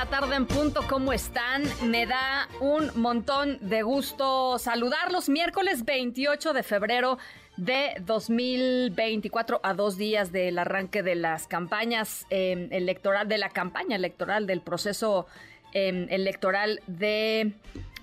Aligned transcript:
La 0.00 0.06
tarde 0.06 0.34
en 0.34 0.46
punto, 0.46 0.80
¿cómo 0.88 1.12
están? 1.12 1.62
Me 1.84 2.06
da 2.06 2.48
un 2.58 2.90
montón 2.94 3.58
de 3.60 3.82
gusto 3.82 4.58
saludarlos. 4.58 5.28
Miércoles 5.28 5.84
28 5.84 6.54
de 6.54 6.62
febrero 6.62 7.18
de 7.58 7.92
2024 8.00 9.60
a 9.62 9.74
dos 9.74 9.98
días 9.98 10.32
del 10.32 10.58
arranque 10.58 11.02
de 11.02 11.16
las 11.16 11.46
campañas 11.46 12.24
eh, 12.30 12.68
electoral, 12.70 13.28
de 13.28 13.36
la 13.36 13.50
campaña 13.50 13.94
electoral, 13.94 14.46
del 14.46 14.62
proceso 14.62 15.26
eh, 15.74 16.06
electoral 16.08 16.80
de 16.86 17.52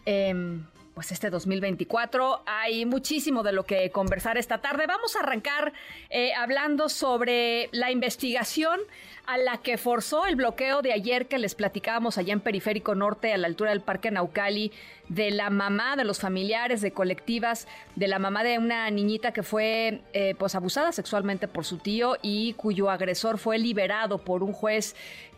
eh, 0.06 0.60
pues 0.98 1.12
este 1.12 1.30
2024. 1.30 2.42
Hay 2.48 2.88
muchísimo 2.88 3.44
de 3.44 3.52
lo 3.52 3.66
que 3.66 3.92
conversar 3.92 4.36
esta 4.40 4.58
tarde. 4.62 4.88
Vamos 4.88 5.16
a 5.16 5.20
arrancar 5.20 5.72
eh, 6.10 6.34
hablando 6.34 6.90
sobre 6.90 7.70
la 7.72 7.92
investigación 7.92 8.80
a 9.28 9.38
la 9.38 9.58
que 9.58 9.78
forzó 9.78 10.26
el 10.26 10.36
bloqueo 10.36 10.82
de 10.82 10.94
ayer 10.94 11.28
que 11.28 11.38
les 11.38 11.54
platicábamos 11.54 12.18
allá 12.18 12.34
en 12.34 12.40
Periférico 12.40 12.96
Norte, 12.96 13.32
a 13.32 13.38
la 13.38 13.46
altura 13.46 13.70
del 13.70 13.82
Parque 13.82 14.10
Naucali, 14.10 14.72
de 15.08 15.30
la 15.30 15.52
mamá, 15.52 15.98
de 15.98 16.04
los 16.04 16.20
familiares, 16.20 16.82
de 16.82 16.92
colectivas, 16.92 17.68
de 17.96 18.08
la 18.08 18.18
mamá 18.18 18.44
de 18.44 18.58
una 18.58 18.90
niñita 18.90 19.34
que 19.34 19.44
fue 19.44 20.02
eh, 20.14 20.34
pues 20.40 20.56
abusada 20.56 20.92
sexualmente 20.94 21.48
por 21.48 21.64
su 21.64 21.78
tío 21.78 22.18
y 22.24 22.54
cuyo 22.54 22.90
agresor 22.90 23.38
fue 23.38 23.60
liberado 23.60 24.18
por 24.18 24.42
un 24.42 24.52
juez 24.52 24.96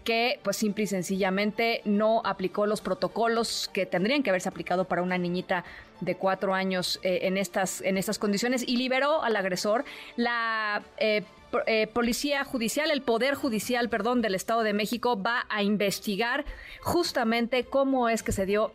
que 0.10 0.40
pues 0.42 0.58
simple 0.58 0.86
y 0.86 0.88
sencillamente 0.88 1.84
no 1.86 2.24
aplicó 2.26 2.66
los 2.66 2.82
protocolos 2.82 3.70
que 3.72 3.86
tendrían 3.86 4.24
que 4.24 4.32
haberse 4.32 4.50
aplicado 4.50 4.86
para 4.86 5.04
una 5.04 5.20
niñita 5.20 5.64
de 6.02 6.16
cuatro 6.16 6.56
años 6.56 7.00
eh, 7.04 7.20
en, 7.28 7.38
estas, 7.38 7.82
en 7.82 7.96
estas 7.96 8.18
condiciones 8.18 8.68
y 8.68 8.78
liberó 8.78 9.22
al 9.22 9.36
agresor. 9.36 9.86
La 10.16 10.82
eh, 10.98 11.26
eh, 11.68 11.86
Policía 11.94 12.44
Judicial, 12.44 12.90
el 12.90 13.04
Poder 13.04 13.36
Judicial, 13.36 13.88
perdón, 13.88 14.24
del 14.24 14.34
Estado 14.34 14.64
de 14.64 14.74
México 14.74 15.22
va 15.22 15.46
a 15.48 15.62
investigar 15.62 16.44
justamente 16.82 17.66
cómo 17.66 18.10
es 18.10 18.24
que 18.24 18.32
se 18.32 18.48
dio 18.48 18.74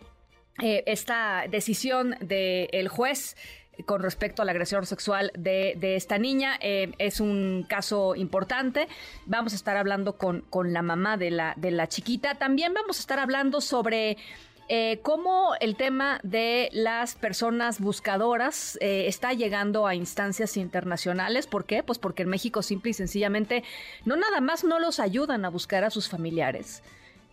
esta 0.60 1.46
decisión 1.50 2.14
del 2.20 2.86
juez 2.86 3.36
con 3.86 4.02
respecto 4.02 4.42
a 4.42 4.44
la 4.44 4.52
agresión 4.52 4.86
sexual 4.86 5.30
de, 5.36 5.76
esta 5.96 6.18
niña. 6.18 6.58
Eh, 6.60 6.92
es 6.98 7.20
un 7.20 7.66
caso 7.68 8.14
importante. 8.14 8.88
Vamos 9.26 9.52
a 9.52 9.56
estar 9.56 9.76
hablando 9.76 10.16
con, 10.16 10.44
la 10.72 10.82
mamá 10.82 11.16
de 11.16 11.30
la, 11.30 11.54
de 11.56 11.70
la 11.70 11.88
chiquita. 11.88 12.36
También 12.36 12.74
vamos 12.74 12.98
a 12.98 13.00
estar 13.00 13.18
hablando 13.18 13.60
sobre... 13.60 14.16
Eh, 14.70 15.00
cómo 15.02 15.52
el 15.60 15.76
tema 15.76 16.20
de 16.22 16.70
las 16.72 17.16
personas 17.16 17.80
buscadoras 17.80 18.78
eh, 18.80 19.08
está 19.08 19.34
llegando 19.34 19.86
a 19.86 19.94
instancias 19.94 20.56
internacionales. 20.56 21.46
¿Por 21.46 21.66
qué? 21.66 21.82
Pues 21.82 21.98
porque 21.98 22.22
en 22.22 22.30
México 22.30 22.62
simple 22.62 22.92
y 22.92 22.94
sencillamente 22.94 23.62
no 24.06 24.16
nada 24.16 24.40
más 24.40 24.64
no 24.64 24.78
los 24.80 25.00
ayudan 25.00 25.44
a 25.44 25.50
buscar 25.50 25.84
a 25.84 25.90
sus 25.90 26.08
familiares. 26.08 26.82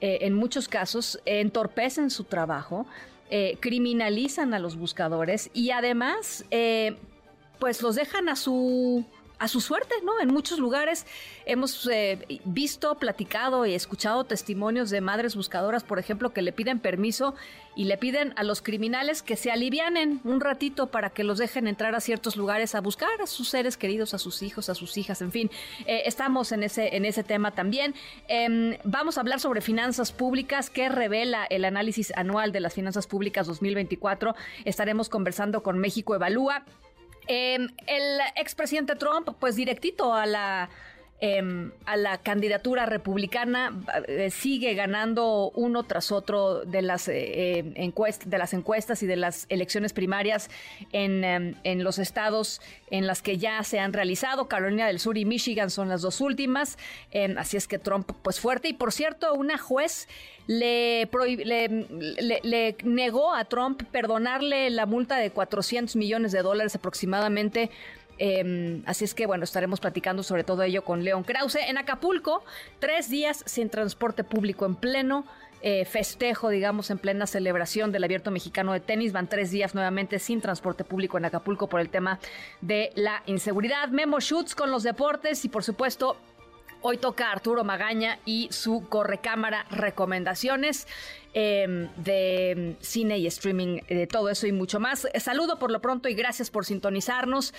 en 0.02 0.34
muchos 0.34 0.68
casos 0.68 1.22
entorpecen 1.26 2.10
su 2.10 2.26
trabajo, 2.26 2.86
eh, 3.32 3.58
criminalizan 3.62 4.54
a 4.54 4.60
los 4.60 4.76
buscadores 4.76 5.50
y 5.54 5.72
además, 5.72 6.46
eh, 6.52 6.98
pues 7.60 7.82
los 7.82 7.96
dejan 7.96 8.28
a 8.28 8.36
su 8.36 9.06
a 9.42 9.48
su 9.48 9.60
suerte, 9.60 9.96
¿no? 10.04 10.22
En 10.22 10.32
muchos 10.32 10.60
lugares 10.60 11.08
hemos 11.48 11.90
eh, 11.92 12.40
visto, 12.46 12.94
platicado 13.00 13.66
y 13.66 13.74
escuchado 13.74 14.24
testimonios 14.24 14.92
de 14.92 15.02
madres 15.02 15.36
buscadoras, 15.36 15.84
por 15.84 15.98
ejemplo, 15.98 16.32
que 16.32 16.44
le 16.44 16.54
piden 16.54 16.80
permiso 16.80 17.34
y 17.76 17.86
le 17.86 17.98
piden 17.98 18.34
a 18.36 18.44
los 18.44 18.62
criminales 18.62 19.24
que 19.24 19.36
se 19.36 19.50
alivianen 19.50 20.22
un 20.26 20.42
ratito 20.42 20.92
para 20.92 21.10
que 21.10 21.24
los 21.24 21.40
dejen 21.40 21.68
entrar 21.68 21.96
a 21.96 22.02
ciertos 22.02 22.38
lugares 22.38 22.76
a 22.76 22.82
buscar 22.82 23.10
a 23.20 23.26
sus 23.26 23.50
seres 23.50 23.78
queridos, 23.78 24.14
a 24.14 24.20
sus 24.20 24.44
hijos, 24.44 24.70
a 24.70 24.76
sus 24.76 24.96
hijas, 24.96 25.24
en 25.24 25.32
fin. 25.32 25.50
Eh, 25.88 26.04
estamos 26.06 26.52
en 26.52 26.62
ese, 26.62 26.96
en 26.96 27.04
ese 27.06 27.24
tema 27.24 27.50
también. 27.50 27.96
Em, 28.28 28.78
vamos 28.84 29.18
a 29.18 29.22
hablar 29.22 29.40
sobre 29.40 29.62
finanzas 29.62 30.12
públicas, 30.12 30.70
que 30.70 30.88
revela 30.88 31.46
el 31.46 31.66
análisis 31.66 32.14
anual 32.16 32.52
de 32.52 32.60
las 32.60 32.76
finanzas 32.76 33.08
públicas 33.08 33.48
2024. 33.48 34.36
Estaremos 34.66 35.10
conversando 35.10 35.64
con 35.64 35.80
México 35.80 36.14
Evalúa. 36.14 36.64
Em, 37.28 37.68
el 37.88 38.20
expresidente 38.36 38.96
Trump, 38.96 39.30
pues 39.40 39.56
directito 39.56 40.14
a 40.14 40.26
la 40.26 40.70
Em, 41.24 41.72
a 41.86 41.98
la 41.98 42.18
candidatura 42.18 42.88
republicana 42.88 43.80
eh, 44.08 44.32
sigue 44.32 44.74
ganando 44.74 45.52
uno 45.54 45.84
tras 45.84 46.12
otro 46.12 46.66
de 46.66 46.82
las, 46.82 47.08
eh, 47.08 47.60
em, 47.76 47.94
de 48.26 48.38
las 48.40 48.56
encuestas 48.56 49.04
y 49.04 49.06
de 49.06 49.18
las 49.18 49.46
elecciones 49.50 49.94
primarias 49.94 50.50
en, 50.92 51.24
em, 51.24 51.54
en, 51.64 51.84
los 51.84 52.00
estados 52.00 52.60
en 52.90 53.06
las 53.06 53.22
que 53.22 53.38
ya 53.38 53.62
se 53.62 53.80
han 53.80 53.94
realizado. 53.94 54.48
Carolina 54.48 54.88
del 54.88 55.00
Sur 55.00 55.16
y 55.16 55.26
Michigan 55.26 55.70
son 55.70 55.90
las 55.90 56.02
dos 56.02 56.22
últimas. 56.22 56.80
así 57.38 57.56
es 57.56 57.68
que 57.68 57.78
Trump, 57.78 58.10
pues 58.24 58.40
fuerte. 58.40 58.70
Y 58.70 58.74
por 58.74 58.92
cierto, 58.92 59.36
una 59.36 59.60
juez 59.60 60.08
le, 60.48 61.08
le, 61.46 62.40
le, 62.42 62.76
negó 62.84 63.34
a 63.34 63.46
Trump 63.46 63.84
perdonarle 63.92 64.72
la 64.72 64.88
multa 64.88 65.18
de 65.18 65.30
400 65.30 65.96
millones 65.96 66.32
de 66.32 66.42
dólares 66.42 66.76
aproximadamente 66.76 67.70
Em, 68.24 68.84
así 68.86 69.04
es 69.04 69.16
que, 69.16 69.26
bueno, 69.26 69.46
estaremos 69.46 69.80
platicando 69.80 70.22
sobre 70.22 70.44
todo 70.44 70.62
ello 70.62 70.84
con 70.84 71.04
León 71.04 71.24
Krause. 71.24 71.58
En 71.68 71.80
Acapulco, 71.80 72.44
tres 72.78 73.10
días 73.10 73.44
sin 73.48 73.72
transporte 73.72 74.24
público 74.24 74.68
en 74.68 74.76
pleno. 74.76 75.26
Eh, 75.64 75.86
festejo, 75.86 76.50
digamos, 76.50 76.92
en 76.92 77.00
plena 77.00 77.26
celebración 77.26 77.92
del 77.92 78.04
abierto 78.04 78.30
mexicano 78.30 78.74
de 78.74 78.80
tenis. 78.80 79.12
Van 79.12 79.28
tres 79.28 79.50
días 79.50 79.74
nuevamente 79.74 80.20
sin 80.20 80.40
transporte 80.40 80.84
público 80.84 81.18
en 81.18 81.26
Acapulco 81.26 81.68
por 81.68 81.82
el 81.82 81.90
tema 81.90 82.20
de 82.62 82.92
la 82.94 83.24
inseguridad. 83.26 83.90
Memo 83.90 84.20
Shoots 84.20 84.54
con 84.54 84.70
los 84.70 84.84
deportes 84.84 85.44
y, 85.44 85.50
por 85.50 85.64
supuesto, 85.64 86.16
Hoy 86.84 86.98
toca 86.98 87.32
Arturo 87.32 87.64
Magaña 87.64 88.18
y 88.26 88.48
su 88.52 88.88
correcámara 88.90 89.68
recomendaciones 89.70 90.88
em, 91.36 91.90
de 91.96 92.76
cine 92.80 93.20
y 93.20 93.28
streaming, 93.28 93.82
de 93.88 94.08
todo 94.08 94.30
eso 94.30 94.48
y 94.48 94.52
mucho 94.52 94.80
más. 94.80 95.08
Saludo 95.20 95.60
por 95.60 95.70
lo 95.70 95.80
pronto 95.80 96.10
y 96.10 96.16
gracias 96.16 96.50
por 96.50 96.66
sintonizarnos 96.66 97.54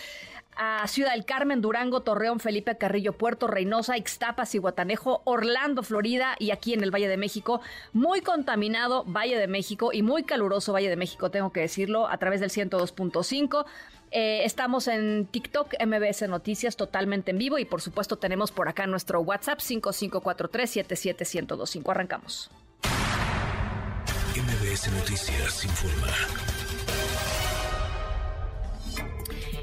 a 0.57 0.87
Ciudad 0.89 1.13
del 1.13 1.25
Carmen, 1.25 1.61
Durango, 1.61 2.01
Torreón, 2.01 2.41
Felipe 2.41 2.77
Carrillo, 2.77 3.13
Puerto 3.13 3.47
Reynosa, 3.47 3.97
Ixtapas 3.97 4.53
y 4.55 4.59
Guatanejo, 4.59 5.23
Orlando, 5.25 5.83
Florida 5.83 6.37
y 6.39 6.51
aquí 6.51 6.75
en 6.75 6.83
el 6.83 6.91
Valle 6.91 7.09
de 7.09 7.17
México. 7.17 7.63
Muy 7.93 8.21
contaminado 8.21 9.05
Valle 9.05 9.39
de 9.39 9.49
México 9.49 9.91
y 9.93 10.03
muy 10.03 10.25
caluroso 10.25 10.73
Valle 10.73 10.89
de 10.89 10.97
México, 10.97 11.31
tengo 11.31 11.53
que 11.53 11.61
decirlo, 11.61 12.09
a 12.09 12.17
través 12.19 12.41
del 12.41 12.51
102.5. 12.51 13.65
Eh, 14.11 14.45
estamos 14.45 14.89
en 14.89 15.27
TikTok, 15.27 15.75
MBS 15.85 16.29
Noticias, 16.29 16.77
totalmente 16.77 17.31
en 17.31 17.39
vivo 17.39 17.59
y 17.59 17.65
por 17.65 17.81
supuesto 17.81 18.19
tenemos 18.19 18.53
por 18.53 18.69
acá 18.69 18.87
nuestro 18.87 19.23
WhatsApp 19.23 19.61
5543-77125. 19.61 21.91
Arrancamos. 21.91 22.51
MBS 24.37 24.93
Noticias 24.93 25.65
informa. 25.65 26.52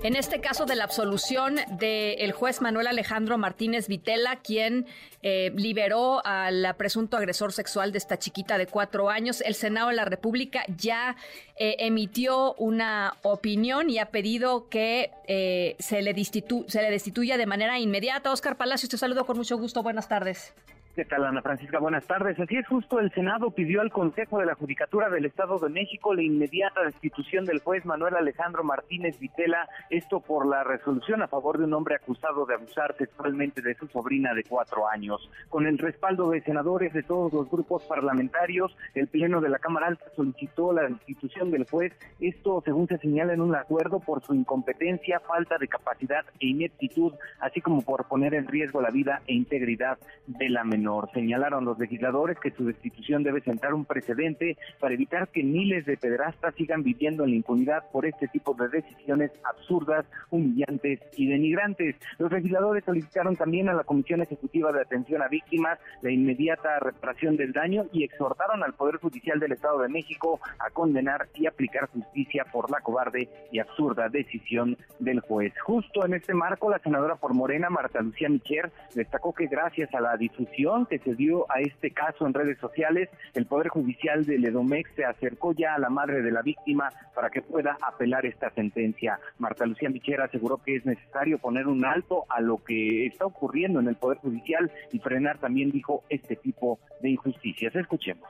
En 0.02 0.16
este 0.16 0.40
caso 0.40 0.66
de 0.66 0.78
la 0.78 0.86
absolución 0.86 1.58
del 1.78 2.32
juez 2.32 2.62
Manuel 2.62 2.88
Alejandro 2.88 3.38
Martínez 3.38 3.90
Vitela, 3.90 4.38
quien 4.38 4.86
eh, 5.22 5.52
liberó 5.56 6.26
al 6.26 6.74
presunto 6.78 7.18
agresor 7.18 7.52
sexual 7.52 7.92
de 7.92 7.98
esta 7.98 8.18
chiquita 8.18 8.58
de 8.58 8.66
cuatro 8.66 9.10
años, 9.10 9.42
el 9.42 9.56
Senado 9.56 9.90
de 9.90 9.96
la 9.96 10.06
República 10.06 10.64
ya 10.78 11.18
eh, 11.58 11.76
emitió 11.80 12.54
una 12.54 13.18
opinión 13.24 13.90
y 13.90 14.00
ha 14.00 14.06
pedido 14.06 14.70
que 14.70 15.12
eh, 15.28 15.76
se, 15.80 16.02
le 16.02 16.16
se 16.24 16.82
le 16.82 16.92
destituya 16.92 17.38
de 17.38 17.46
manera 17.46 17.78
inmediata. 17.78 18.32
Oscar 18.32 18.56
Palacios, 18.56 18.90
te 18.90 18.98
saludo 18.98 19.26
con 19.26 19.36
mucho 19.36 19.58
gusto. 19.58 19.84
Buenas 19.84 20.08
tardes. 20.08 20.54
¿Qué 21.00 21.06
tal, 21.06 21.42
Francisca? 21.42 21.80
Buenas 21.80 22.06
tardes. 22.06 22.38
Así 22.42 22.58
es, 22.58 22.68
justo 22.68 23.00
el 23.00 23.10
Senado 23.14 23.52
pidió 23.52 23.80
al 23.80 23.90
Consejo 23.90 24.38
de 24.40 24.46
la 24.46 24.56
Judicatura 24.56 25.10
del 25.10 25.24
Estado 25.24 25.58
de 25.58 25.70
México 25.70 26.14
la 26.14 26.24
inmediata 26.24 26.84
destitución 26.84 27.46
del 27.46 27.62
juez 27.62 27.86
Manuel 27.86 28.18
Alejandro 28.18 28.66
Martínez 28.66 29.18
Vitela, 29.18 29.70
esto 29.90 30.20
por 30.20 30.46
la 30.46 30.66
resolución 30.66 31.22
a 31.22 31.30
favor 31.30 31.58
de 31.58 31.64
un 31.64 31.74
hombre 31.74 31.96
acusado 31.96 32.46
de 32.46 32.56
abusar 32.56 32.98
sexualmente 32.98 33.62
de 33.62 33.76
su 33.76 33.88
sobrina 33.88 34.34
de 34.34 34.44
cuatro 34.44 34.90
años. 34.90 35.32
Con 35.48 35.68
el 35.68 35.78
respaldo 35.78 36.32
de 36.32 36.42
senadores 36.42 36.92
de 36.92 37.04
todos 37.04 37.32
los 37.32 37.50
grupos 37.50 37.86
parlamentarios, 37.86 38.76
el 38.94 39.08
Pleno 39.08 39.40
de 39.40 39.48
la 39.48 39.60
Cámara 39.60 39.88
Alta 39.88 40.04
solicitó 40.18 40.74
la 40.74 40.82
destitución 40.82 41.50
del 41.50 41.64
juez, 41.64 41.94
esto 42.20 42.62
según 42.66 42.90
se 42.90 42.98
señala 42.98 43.32
en 43.32 43.40
un 43.40 43.56
acuerdo 43.56 44.02
por 44.02 44.22
su 44.22 44.34
incompetencia, 44.34 45.22
falta 45.22 45.58
de 45.58 45.70
capacidad 45.70 46.26
e 46.42 46.48
ineptitud, 46.48 47.14
así 47.40 47.62
como 47.62 47.84
por 47.84 48.10
poner 48.10 48.34
en 48.34 48.48
riesgo 48.48 48.82
la 48.82 48.90
vida 48.90 49.22
e 49.28 49.34
integridad 49.34 49.98
de 50.28 50.50
la 50.50 50.66
menor. 50.66 50.89
Señalaron 51.14 51.66
los 51.66 51.78
legisladores 51.78 52.38
que 52.40 52.52
su 52.52 52.66
destitución 52.66 53.24
debe 53.24 53.42
sentar 53.42 53.74
un 53.74 53.86
precedente 53.86 54.58
para 54.80 54.94
evitar 54.94 55.28
que 55.28 55.44
miles 55.44 55.86
de 55.86 55.98
pederastas 55.98 56.56
sigan 56.56 56.84
viviendo 56.84 57.24
en 57.24 57.32
la 57.32 57.36
impunidad 57.36 57.84
por 57.92 58.06
este 58.06 58.28
tipo 58.28 58.54
de 58.54 58.70
decisiones 58.70 59.32
absurdas, 59.44 60.06
humillantes 60.30 61.00
y 61.16 61.28
denigrantes. 61.28 61.96
Los 62.18 62.32
legisladores 62.32 62.84
solicitaron 62.84 63.36
también 63.36 63.70
a 63.70 63.74
la 63.74 63.84
Comisión 63.84 64.22
Ejecutiva 64.22 64.72
de 64.72 64.82
Atención 64.82 65.22
a 65.22 65.28
Víctimas 65.28 65.80
la 66.02 66.12
inmediata 66.12 66.80
reparación 66.80 67.38
del 67.38 67.54
daño 67.54 67.86
y 67.92 68.04
exhortaron 68.04 68.64
al 68.64 68.74
Poder 68.74 68.98
Judicial 68.98 69.40
del 69.40 69.52
Estado 69.52 69.80
de 69.80 69.90
México 69.90 70.40
a 70.60 70.70
condenar 70.72 71.28
y 71.36 71.48
aplicar 71.48 71.90
justicia 71.90 72.46
por 72.52 72.72
la 72.72 72.82
cobarde 72.82 73.30
y 73.52 73.60
absurda 73.60 74.10
decisión 74.10 74.78
del 75.00 75.20
juez. 75.20 75.54
Justo 75.62 76.06
en 76.06 76.14
este 76.14 76.34
marco, 76.34 76.70
la 76.70 76.80
senadora 76.80 77.16
por 77.16 77.34
Morena, 77.34 77.70
Marta 77.70 78.02
Lucía 78.02 78.30
Micher, 78.30 78.72
destacó 78.96 79.34
que 79.34 79.48
gracias 79.48 79.94
a 79.94 80.02
la 80.02 80.18
difusión 80.18 80.79
que 80.86 81.00
se 81.00 81.16
dio 81.16 81.46
a 81.52 81.60
este 81.60 81.92
caso 81.92 82.26
en 82.26 82.34
redes 82.34 82.58
sociales, 82.60 83.10
el 83.34 83.46
Poder 83.46 83.70
Judicial 83.70 84.26
de 84.26 84.38
Ledomex 84.38 84.90
se 84.96 85.06
acercó 85.06 85.54
ya 85.54 85.76
a 85.76 85.80
la 85.80 85.90
madre 85.90 86.22
de 86.22 86.32
la 86.32 86.42
víctima 86.42 86.90
para 87.14 87.30
que 87.30 87.42
pueda 87.42 87.78
apelar 87.82 88.26
esta 88.26 88.50
sentencia. 88.52 89.20
Marta 89.38 89.66
Lucía 89.66 89.90
Micher 89.90 90.22
aseguró 90.22 90.58
que 90.58 90.76
es 90.76 90.86
necesario 90.86 91.40
poner 91.40 91.68
un 91.68 91.86
alto 91.86 92.26
a 92.30 92.42
lo 92.42 92.64
que 92.64 93.06
está 93.08 93.26
ocurriendo 93.26 93.80
en 93.80 93.88
el 93.88 93.96
Poder 93.96 94.18
Judicial 94.20 94.72
y 94.92 95.00
frenar 95.00 95.38
también, 95.40 95.72
dijo, 95.72 96.04
este 96.10 96.36
tipo 96.36 96.80
de 97.02 97.10
injusticias. 97.10 97.76
Escuchemos. 97.76 98.30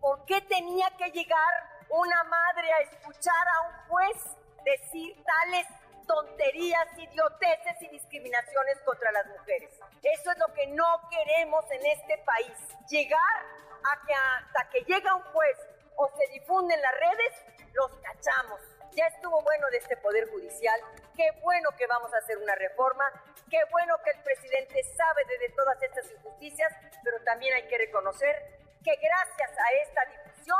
¿Por 0.00 0.24
qué 0.24 0.40
tenía 0.42 0.86
que 0.98 1.10
llegar 1.10 1.52
una 1.90 2.24
madre 2.24 2.68
a 2.72 2.82
escuchar 2.90 3.44
a 3.48 3.68
un 3.68 3.88
juez 3.88 4.36
decir 4.64 5.14
tales 5.14 5.66
tonterías, 6.10 6.88
idioteces 6.98 7.82
y 7.82 7.88
discriminaciones 7.88 8.80
contra 8.80 9.12
las 9.12 9.26
mujeres. 9.28 9.70
Eso 10.02 10.32
es 10.32 10.38
lo 10.38 10.52
que 10.54 10.66
no 10.66 11.08
queremos 11.08 11.64
en 11.70 11.86
este 11.86 12.18
país. 12.18 12.56
Llegar 12.88 13.36
a 13.84 14.06
que 14.06 14.12
hasta 14.12 14.70
que 14.70 14.80
llega 14.80 15.14
un 15.14 15.22
juez 15.22 15.56
o 15.94 16.10
se 16.16 16.32
difunde 16.32 16.74
en 16.74 16.82
las 16.82 16.94
redes, 16.94 17.32
los 17.74 17.96
cachamos. 17.98 18.60
Ya 18.96 19.06
estuvo 19.06 19.40
bueno 19.42 19.68
de 19.70 19.76
este 19.76 19.96
Poder 19.98 20.28
Judicial. 20.30 20.80
Qué 21.16 21.30
bueno 21.42 21.70
que 21.78 21.86
vamos 21.86 22.12
a 22.12 22.18
hacer 22.18 22.38
una 22.38 22.56
reforma. 22.56 23.04
Qué 23.48 23.60
bueno 23.70 23.96
que 24.02 24.10
el 24.10 24.20
presidente 24.24 24.82
sabe 24.96 25.24
de, 25.26 25.38
de 25.38 25.48
todas 25.50 25.80
estas 25.80 26.10
injusticias, 26.10 26.72
pero 27.04 27.22
también 27.22 27.54
hay 27.54 27.68
que 27.68 27.78
reconocer 27.78 28.34
que 28.82 28.96
gracias 28.96 29.50
a 29.50 29.72
esta 29.82 30.04
difusión, 30.06 30.58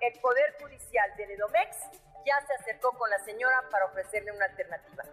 el 0.00 0.18
Poder 0.20 0.56
Judicial 0.62 1.14
de 1.16 1.34
Edomex 1.34 1.76
ya 2.26 2.34
se 2.46 2.54
acercó 2.54 2.90
con 2.92 3.08
la 3.10 3.18
señora 3.20 3.62
para 3.70 3.86
ofrecerle 3.86 4.32
una 4.32 4.44
alternativa. 4.44 5.04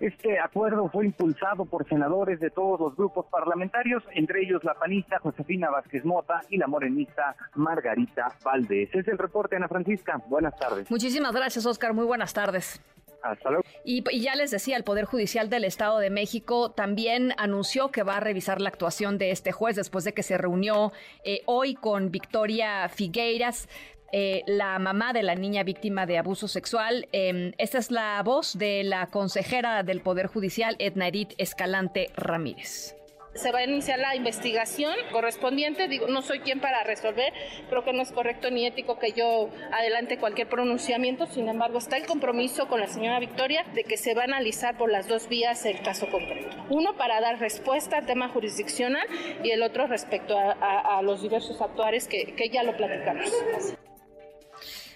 Este 0.00 0.40
acuerdo 0.40 0.88
fue 0.88 1.04
impulsado 1.04 1.66
por 1.66 1.86
senadores 1.86 2.40
de 2.40 2.48
todos 2.48 2.80
los 2.80 2.96
grupos 2.96 3.26
parlamentarios, 3.26 4.02
entre 4.14 4.42
ellos 4.42 4.64
la 4.64 4.72
panista 4.72 5.18
Josefina 5.18 5.68
Vázquez 5.68 6.06
Mota 6.06 6.40
y 6.48 6.56
la 6.56 6.66
morenista 6.66 7.36
Margarita 7.54 8.34
Valdés. 8.42 8.88
Es 8.94 9.06
el 9.08 9.18
reporte, 9.18 9.56
Ana 9.56 9.68
Francisca. 9.68 10.16
Buenas 10.26 10.58
tardes. 10.58 10.90
Muchísimas 10.90 11.34
gracias, 11.34 11.66
Oscar. 11.66 11.92
Muy 11.92 12.06
buenas 12.06 12.32
tardes. 12.32 12.80
Hasta 13.22 13.50
luego. 13.50 13.64
Y, 13.84 14.02
ya 14.22 14.34
les 14.36 14.50
decía, 14.50 14.78
el 14.78 14.84
Poder 14.84 15.04
Judicial 15.04 15.50
del 15.50 15.64
Estado 15.64 15.98
de 15.98 16.08
México 16.08 16.70
también 16.70 17.34
anunció 17.36 17.90
que 17.90 18.02
va 18.02 18.16
a 18.16 18.20
revisar 18.20 18.62
la 18.62 18.70
actuación 18.70 19.18
de 19.18 19.30
este 19.32 19.52
juez 19.52 19.76
después 19.76 20.04
de 20.04 20.14
que 20.14 20.22
se 20.22 20.38
reunió 20.38 20.92
eh, 21.24 21.42
hoy 21.44 21.74
con 21.74 22.10
Victoria 22.10 22.88
Figueiras, 22.88 23.68
eh, 24.12 24.42
la 24.46 24.78
mamá 24.78 25.12
de 25.12 25.22
la 25.22 25.34
niña 25.34 25.62
víctima 25.62 26.06
de 26.06 26.18
abuso 26.18 26.48
sexual. 26.48 27.08
Em, 27.12 27.52
esta 27.58 27.78
es 27.78 27.90
la 27.90 28.22
voz 28.22 28.58
de 28.58 28.84
la 28.84 29.06
consejera 29.06 29.82
del 29.82 30.00
Poder 30.00 30.26
Judicial, 30.26 30.76
Edna 30.78 31.08
Edith 31.08 31.34
Escalante 31.38 32.10
Ramírez 32.16 32.94
se 33.34 33.52
va 33.52 33.60
a 33.60 33.64
iniciar 33.64 33.98
la 33.98 34.16
investigación 34.16 34.94
correspondiente. 35.12 35.88
Digo, 35.88 36.06
no 36.08 36.22
soy 36.22 36.40
quien 36.40 36.60
para 36.60 36.82
resolver, 36.84 37.32
creo 37.68 37.84
que 37.84 37.92
no 37.92 38.02
es 38.02 38.12
correcto 38.12 38.50
ni 38.50 38.66
ético 38.66 38.98
que 38.98 39.12
yo 39.12 39.50
adelante 39.72 40.18
cualquier 40.18 40.48
pronunciamiento. 40.48 41.26
Sin 41.26 41.48
embargo, 41.48 41.78
está 41.78 41.96
el 41.96 42.06
compromiso 42.06 42.68
con 42.68 42.80
la 42.80 42.88
señora 42.88 43.20
Victoria 43.20 43.64
de 43.74 43.84
que 43.84 43.96
se 43.96 44.14
va 44.14 44.22
a 44.22 44.24
analizar 44.24 44.76
por 44.76 44.90
las 44.90 45.08
dos 45.08 45.28
vías 45.28 45.64
el 45.64 45.80
caso 45.82 46.08
concreto. 46.10 46.56
Uno 46.68 46.96
para 46.96 47.20
dar 47.20 47.38
respuesta 47.38 47.98
al 47.98 48.06
tema 48.06 48.28
jurisdiccional 48.28 49.06
y 49.42 49.50
el 49.50 49.62
otro 49.62 49.86
respecto 49.86 50.36
a, 50.38 51.00
los 51.02 51.22
diversos 51.22 51.62
actuares 51.62 52.06
que, 52.08 52.34
que 52.34 52.50
ya 52.50 52.62
lo 52.62 52.76
platicamos. 52.76 53.32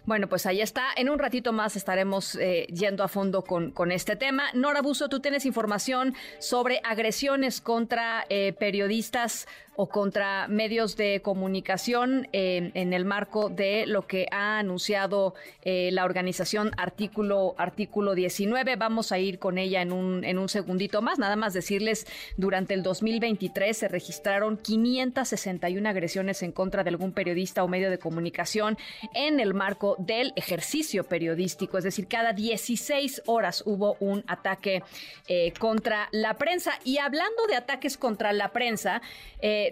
Bueno, 0.07 0.29
pues 0.29 0.45
ahí 0.45 0.61
está. 0.61 0.89
En 0.97 1.09
un 1.09 1.19
ratito 1.19 1.53
más 1.53 1.77
estaremos 1.77 2.35
eh, 2.37 2.67
yendo 2.69 3.05
a 3.05 3.09
fondo 3.09 3.43
con, 3.43 3.71
con, 3.71 3.91
este 3.91 4.17
tema. 4.17 4.45
Nora 4.53 4.83
Buso, 4.83 5.09
tú 5.09 5.21
tienes 5.21 5.47
información 5.47 6.15
sobre 6.41 6.81
agresiones 6.85 7.63
contra 7.63 8.27
eh, 8.29 8.53
periodistas 8.53 9.47
o 9.77 9.89
contra 9.89 10.47
medios 10.49 10.97
de 10.97 11.21
comunicación 11.23 12.29
eh, 12.33 12.71
en 12.75 12.93
el 12.93 13.05
marco 13.05 13.49
de 13.49 13.87
lo 13.87 14.07
que 14.07 14.27
ha 14.31 14.59
anunciado 14.59 15.35
eh, 15.63 15.91
la 15.93 16.05
organización 16.05 16.71
Artículo, 16.77 17.55
Artículo 17.59 18.15
19. 18.15 18.77
Vamos 18.77 19.13
a 19.13 19.19
ir 19.19 19.39
con 19.39 19.59
ella 19.59 19.83
en 19.83 19.93
un, 19.93 20.25
en 20.25 20.39
un 20.39 20.49
segundito 20.49 21.03
más. 21.03 21.19
Nada 21.19 21.37
más 21.37 21.55
decirles, 21.55 22.07
durante 22.37 22.75
el 22.75 22.83
2023 22.83 23.77
se 23.77 23.89
registraron 23.89 24.57
561 24.57 25.89
agresiones 25.89 26.43
en 26.43 26.53
contra 26.53 26.85
de 26.85 26.91
algún 26.91 27.13
periodista 27.13 27.65
o 27.65 27.69
medio 27.69 27.91
de 27.91 27.99
comunicación 27.99 28.79
en 29.15 29.41
el 29.41 29.55
marco 29.55 29.97
del 29.99 30.33
ejercicio 30.37 31.05
periodístico. 31.05 31.79
Es 31.79 31.85
decir, 31.85 32.07
cada 32.07 32.33
16 32.33 33.23
horas 33.27 33.63
hubo 33.67 33.97
un 34.01 34.25
ataque 34.27 34.83
eh, 35.29 35.53
contra 35.59 36.09
la 36.13 36.35
prensa. 36.35 36.73
Y 36.85 36.99
hablando 36.99 37.47
de 37.49 37.57
ataques 37.57 37.97
contra 37.97 38.33
la 38.33 38.53
prensa, 38.53 39.03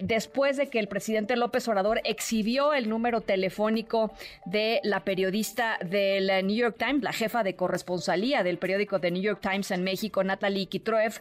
después 0.01 0.57
de 0.57 0.69
que 0.69 0.79
el 0.79 0.89
presidente 0.89 1.37
López 1.37 1.67
Obrador 1.69 2.01
exhibió 2.05 2.75
el 2.75 2.89
número 2.89 3.21
telefónico 3.21 4.13
de 4.45 4.81
la 4.85 5.05
periodista 5.05 5.79
del 5.85 6.47
New 6.47 6.57
York 6.57 6.77
Times, 6.79 7.03
la 7.03 7.13
jefa 7.13 7.43
de 7.43 7.55
corresponsalía 7.55 8.43
del 8.43 8.59
periódico 8.59 9.01
The 9.01 9.11
New 9.11 9.23
York 9.23 9.41
Times 9.41 9.71
en 9.71 9.85
México, 9.85 10.25
Natalie 10.25 10.67
Kitroev, 10.67 11.21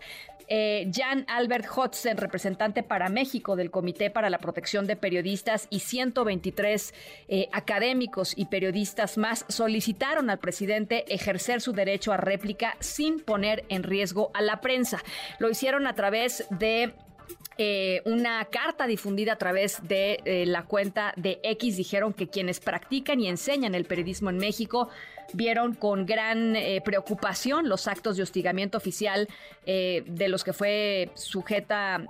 eh, 0.53 0.91
Jan 0.93 1.23
Albert 1.29 1.65
Hodgson, 1.73 2.17
representante 2.17 2.83
para 2.83 3.07
México 3.07 3.55
del 3.55 3.71
Comité 3.71 4.09
para 4.09 4.29
la 4.29 4.39
Protección 4.39 4.85
de 4.85 4.97
Periodistas, 4.97 5.67
y 5.69 5.79
123 5.79 6.93
eh, 7.29 7.47
académicos 7.53 8.33
y 8.35 8.47
periodistas 8.47 9.17
más 9.17 9.45
solicitaron 9.47 10.29
al 10.29 10.39
presidente 10.39 11.05
ejercer 11.07 11.61
su 11.61 11.71
derecho 11.71 12.11
a 12.11 12.17
réplica 12.17 12.75
sin 12.79 13.21
poner 13.21 13.63
en 13.69 13.83
riesgo 13.83 14.29
a 14.33 14.41
la 14.41 14.59
prensa. 14.59 15.01
Lo 15.39 15.49
hicieron 15.49 15.87
a 15.87 15.95
través 15.95 16.45
de 16.49 16.93
eh, 17.57 18.01
una 18.05 18.45
carta 18.45 18.87
difundida 18.87 19.33
a 19.33 19.35
través 19.35 19.85
de 19.85 20.21
eh, 20.23 20.45
la 20.45 20.63
cuenta 20.63 21.13
de 21.17 21.39
X 21.43 21.75
dijeron 21.75 22.13
que 22.13 22.29
quienes 22.29 22.61
practican 22.61 23.19
y 23.19 23.27
enseñan 23.27 23.75
el 23.75 23.83
periodismo 23.85 24.29
en 24.29 24.37
México 24.37 24.89
vieron 25.33 25.75
con 25.75 26.05
gran 26.05 26.55
eh, 26.55 26.81
preocupación 26.83 27.69
los 27.69 27.87
actos 27.87 28.17
de 28.17 28.23
hostigamiento 28.23 28.77
oficial 28.77 29.29
de 29.63 30.27
los 30.27 30.43
que 30.43 30.53
fue 30.53 31.11
sujeta 31.13 32.03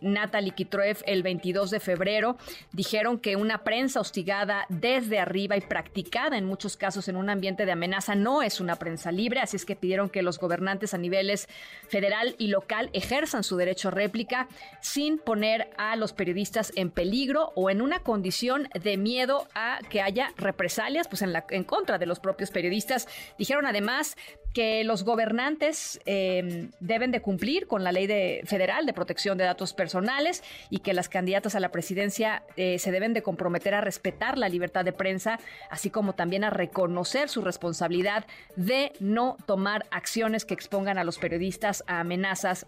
Natalie 0.00 0.52
Kitroev 0.52 0.98
el 1.04 1.24
22 1.24 1.70
de 1.70 1.80
febrero. 1.80 2.36
Dijeron 2.70 3.18
que 3.18 3.34
una 3.34 3.64
prensa 3.64 4.00
hostigada 4.00 4.66
desde 4.68 5.18
arriba 5.18 5.56
y 5.56 5.62
practicada 5.62 6.38
en 6.38 6.44
muchos 6.44 6.76
casos 6.76 7.08
en 7.08 7.16
un 7.16 7.28
ambiente 7.28 7.66
de 7.66 7.72
amenaza 7.72 8.14
no 8.14 8.40
es 8.40 8.60
una 8.60 8.76
prensa 8.76 9.10
libre, 9.10 9.40
así 9.40 9.56
es 9.56 9.64
que 9.64 9.74
pidieron 9.74 10.10
que 10.10 10.22
los 10.22 10.38
gobernantes 10.38 10.94
a 10.94 10.98
niveles 10.98 11.48
federal 11.88 12.36
y 12.38 12.46
local 12.46 12.88
ejerzan 12.92 13.42
su 13.42 13.56
derecho 13.56 13.88
a 13.88 13.90
réplica 13.90 14.48
sin 14.82 15.18
poner 15.18 15.70
a 15.78 15.96
los 15.96 16.12
periodistas 16.12 16.72
en 16.76 16.90
peligro 16.90 17.52
o 17.54 17.70
en 17.70 17.80
una 17.80 18.00
condición 18.00 18.68
de 18.82 18.96
miedo 18.98 19.48
a 19.54 19.78
que 19.88 20.02
haya 20.02 20.32
represalias 20.36 21.08
pues 21.08 21.22
en, 21.22 21.32
la, 21.32 21.46
en 21.50 21.64
contra 21.64 21.98
de 21.98 22.06
los 22.06 22.20
propios 22.20 22.50
periodistas. 22.50 23.08
Dijeron 23.38 23.64
además 23.64 24.16
que 24.52 24.84
los 24.84 25.04
gobernantes 25.04 26.00
em, 26.04 26.72
deben 26.80 27.10
de 27.10 27.22
cumplir 27.22 27.66
con 27.66 27.84
la 27.84 27.92
ley 27.92 28.06
de, 28.06 28.42
federal 28.44 28.84
de 28.84 28.92
protección 28.92 29.38
de 29.38 29.44
datos 29.44 29.72
personales 29.72 30.42
y 30.68 30.80
que 30.80 30.92
las 30.92 31.08
candidatas 31.08 31.54
a 31.54 31.60
la 31.60 31.70
presidencia 31.70 32.42
eh, 32.56 32.78
se 32.78 32.90
deben 32.90 33.14
de 33.14 33.22
comprometer 33.22 33.74
a 33.74 33.80
respetar 33.80 34.36
la 34.36 34.48
libertad 34.48 34.84
de 34.84 34.92
prensa, 34.92 35.38
así 35.70 35.90
como 35.90 36.14
también 36.14 36.44
a 36.44 36.50
reconocer 36.50 37.28
su 37.28 37.40
responsabilidad 37.40 38.26
de 38.56 38.92
no 39.00 39.36
tomar 39.46 39.86
acciones 39.90 40.44
que 40.44 40.54
expongan 40.54 40.98
a 40.98 41.04
los 41.04 41.18
periodistas 41.18 41.84
a 41.86 42.00
amenazas 42.00 42.66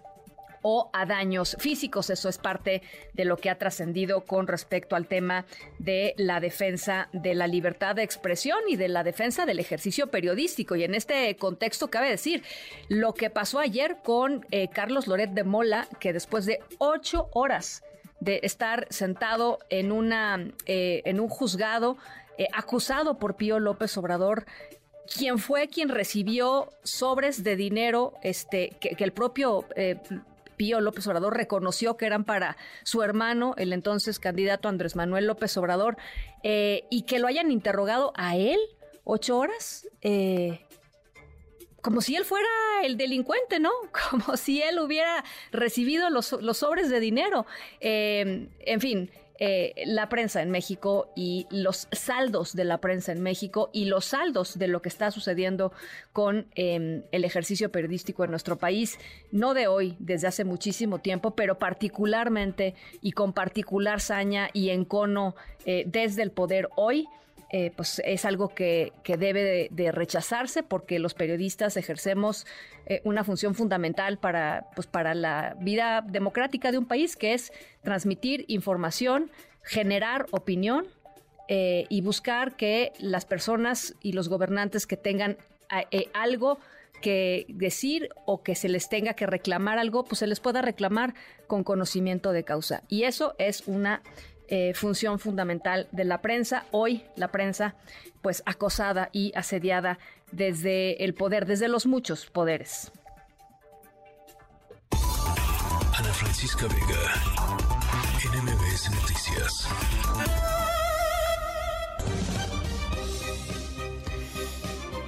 o 0.67 0.89
a 0.95 1.05
daños 1.05 1.57
físicos. 1.61 2.09
Eso 2.09 2.31
es 2.31 2.39
parte 2.39 2.83
de 3.13 3.27
lo 3.27 3.37
que 3.37 3.51
ha 3.51 3.59
trascendido 3.59 4.25
con 4.25 4.47
respecto 4.47 4.97
al 4.97 5.07
tema 5.07 5.45
de 5.79 6.15
la 6.17 6.41
defensa 6.41 7.11
de 7.13 7.35
la 7.35 7.47
libertad 7.47 7.95
de 7.95 8.03
expresión 8.03 8.59
y 8.67 8.77
de 8.77 8.89
la 8.89 9.05
defensa 9.05 9.45
del 9.45 9.59
ejercicio 9.59 10.07
periodístico. 10.11 10.75
Y 10.75 10.85
en 10.85 10.95
este 10.95 11.37
contexto 11.37 11.89
cabe 11.89 12.09
decir 12.09 12.43
lo 12.89 13.13
que 13.13 13.29
pasó 13.29 13.59
ayer 13.59 13.99
con 14.03 14.47
eh, 14.51 14.69
Carlos 14.69 15.07
Loret 15.07 15.33
de 15.33 15.45
Mola, 15.45 15.87
que 16.01 16.15
después 16.15 16.47
de 16.47 16.61
ocho 16.79 17.29
horas 17.35 17.83
de 18.21 18.41
estar 18.43 18.87
sentado 18.89 19.59
en, 19.69 19.93
una, 19.93 20.49
eh, 20.65 21.03
en 21.05 21.21
un 21.21 21.29
juzgado, 21.29 21.99
eh, 22.39 22.49
acusado 22.55 23.19
por 23.19 23.37
Pío 23.37 23.61
López 23.61 23.99
Obrador, 23.99 24.47
quien 25.15 25.39
fue 25.39 25.69
quien 25.69 25.91
recibió 25.91 26.71
sobres 26.83 27.45
de 27.45 27.55
dinero 27.55 28.15
este, 28.23 28.71
que, 28.81 28.97
el 28.99 29.13
propio 29.13 29.67
Pío 30.57 30.81
López 30.81 31.07
Obrador 31.07 31.37
reconoció 31.37 31.97
que 31.97 32.07
eran 32.07 32.25
para 32.25 32.57
su 32.83 33.03
hermano, 33.03 33.55
el 33.57 33.73
entonces 33.73 34.19
candidato 34.19 34.69
Andrés 34.69 34.97
Manuel 34.97 35.27
López 35.27 35.57
Obrador, 35.57 35.97
eh, 36.43 36.85
y 36.91 37.03
que 37.03 37.19
lo 37.19 37.27
hayan 37.27 37.51
interrogado 37.51 38.13
a 38.17 38.37
él 38.37 38.59
ocho 39.05 39.39
horas. 39.39 39.89
Eh, 40.03 40.61
como 41.81 42.01
si 42.01 42.17
él 42.17 42.25
fuera 42.25 42.49
el 42.83 42.97
delincuente, 42.97 43.61
¿no? 43.61 43.71
Como 44.11 44.39
si 44.39 44.63
él 44.63 44.79
hubiera 44.79 45.23
recibido 45.53 46.09
los, 46.09 46.35
sobres 46.57 46.89
de 46.89 46.99
dinero. 46.99 47.45
Eh, 47.81 48.49
en 48.61 48.81
fin, 48.81 49.11
eh, 49.41 49.75
la 49.87 50.09
prensa 50.09 50.43
en 50.43 50.51
México 50.53 51.11
y 51.17 51.49
los 51.51 51.89
saldos 51.91 52.55
de 52.55 52.65
la 52.65 52.79
prensa 52.79 53.11
en 53.11 53.21
México 53.21 53.69
y 53.73 53.87
los 53.87 54.05
saldos 54.05 54.59
de 54.59 54.69
lo 54.69 54.81
que 54.81 54.89
está 54.89 55.11
sucediendo 55.11 55.73
con 56.13 56.47
em, 56.55 57.03
el 57.11 57.25
ejercicio 57.25 57.73
periodístico 57.73 58.23
en 58.23 58.31
nuestro 58.31 58.59
país, 58.59 58.99
no 59.33 59.53
de 59.53 59.67
hoy, 59.67 59.97
desde 59.99 60.29
hace 60.29 60.45
muchísimo 60.45 61.01
tiempo, 61.01 61.35
pero 61.35 61.59
particularmente 61.59 62.75
y 63.03 63.11
con 63.11 63.33
particular 63.33 64.01
saña 64.01 64.51
y 64.53 64.71
encono 64.71 65.35
eh, 65.67 65.83
desde 65.87 66.23
el 66.23 66.31
poder 66.31 66.69
hoy. 66.77 67.09
Eh, 67.57 67.71
pues 67.77 68.03
es 68.05 68.25
algo 68.25 68.49
que, 68.49 68.93
debe 69.07 69.69
de, 69.71 69.93
rechazarse 69.93 70.65
porque 70.65 70.99
los 70.99 71.15
periodistas 71.15 71.77
ejercemos 71.77 72.49
eh, 72.87 73.01
una 73.05 73.23
función 73.23 73.55
fundamental 73.55 74.19
para, 74.19 74.67
pues 74.75 74.89
para 74.89 75.15
la 75.15 75.55
vida 75.61 76.05
democrática 76.05 76.73
de 76.73 76.79
un 76.79 76.87
país, 76.87 77.15
que 77.15 77.33
es 77.33 77.53
transmitir 77.85 78.45
información, 78.49 79.31
generar 79.63 80.27
opinión 80.33 80.89
eh, 81.47 81.87
y 81.91 82.01
buscar 82.01 82.57
que 82.57 82.93
las 82.99 83.25
personas 83.25 83.95
y 84.03 84.15
los 84.15 84.29
gobernantes 84.29 84.89
que 84.89 84.97
tengan 84.97 85.37
algo 86.13 86.59
que 87.03 87.47
decir 87.49 88.09
o 88.27 88.43
que 88.43 88.57
se 88.57 88.69
les 88.69 88.89
tenga 88.89 89.15
que 89.15 89.27
reclamar 89.27 89.79
algo, 89.79 90.05
pues 90.05 90.19
se 90.19 90.27
les 90.27 90.41
pueda 90.41 90.61
reclamar 90.61 91.15
con 91.47 91.63
conocimiento 91.63 92.33
de 92.33 92.43
causa. 92.43 92.83
Y 92.89 93.05
eso 93.05 93.37
es 93.39 93.69
una 93.69 94.03
eh, 94.49 94.75
función 94.75 95.19
fundamental 95.19 95.89
de 95.93 96.05
la 96.05 96.21
prensa. 96.21 96.67
Hoy 96.71 97.05
la 97.17 97.29
prensa, 97.29 97.75
pues 98.23 98.43
acosada 98.47 99.09
y 99.13 99.33
asediada 99.35 99.99
desde 100.33 101.05
el 101.05 101.15
poder, 101.15 101.47
desde 101.47 101.69
los 101.69 101.87
muchos 101.87 102.27
poderes. 102.27 102.93
Ana 105.97 106.13
Francisca 106.13 106.67
Vega, 106.67 107.03
NMBS 108.33 108.91
Noticias. 108.91 110.74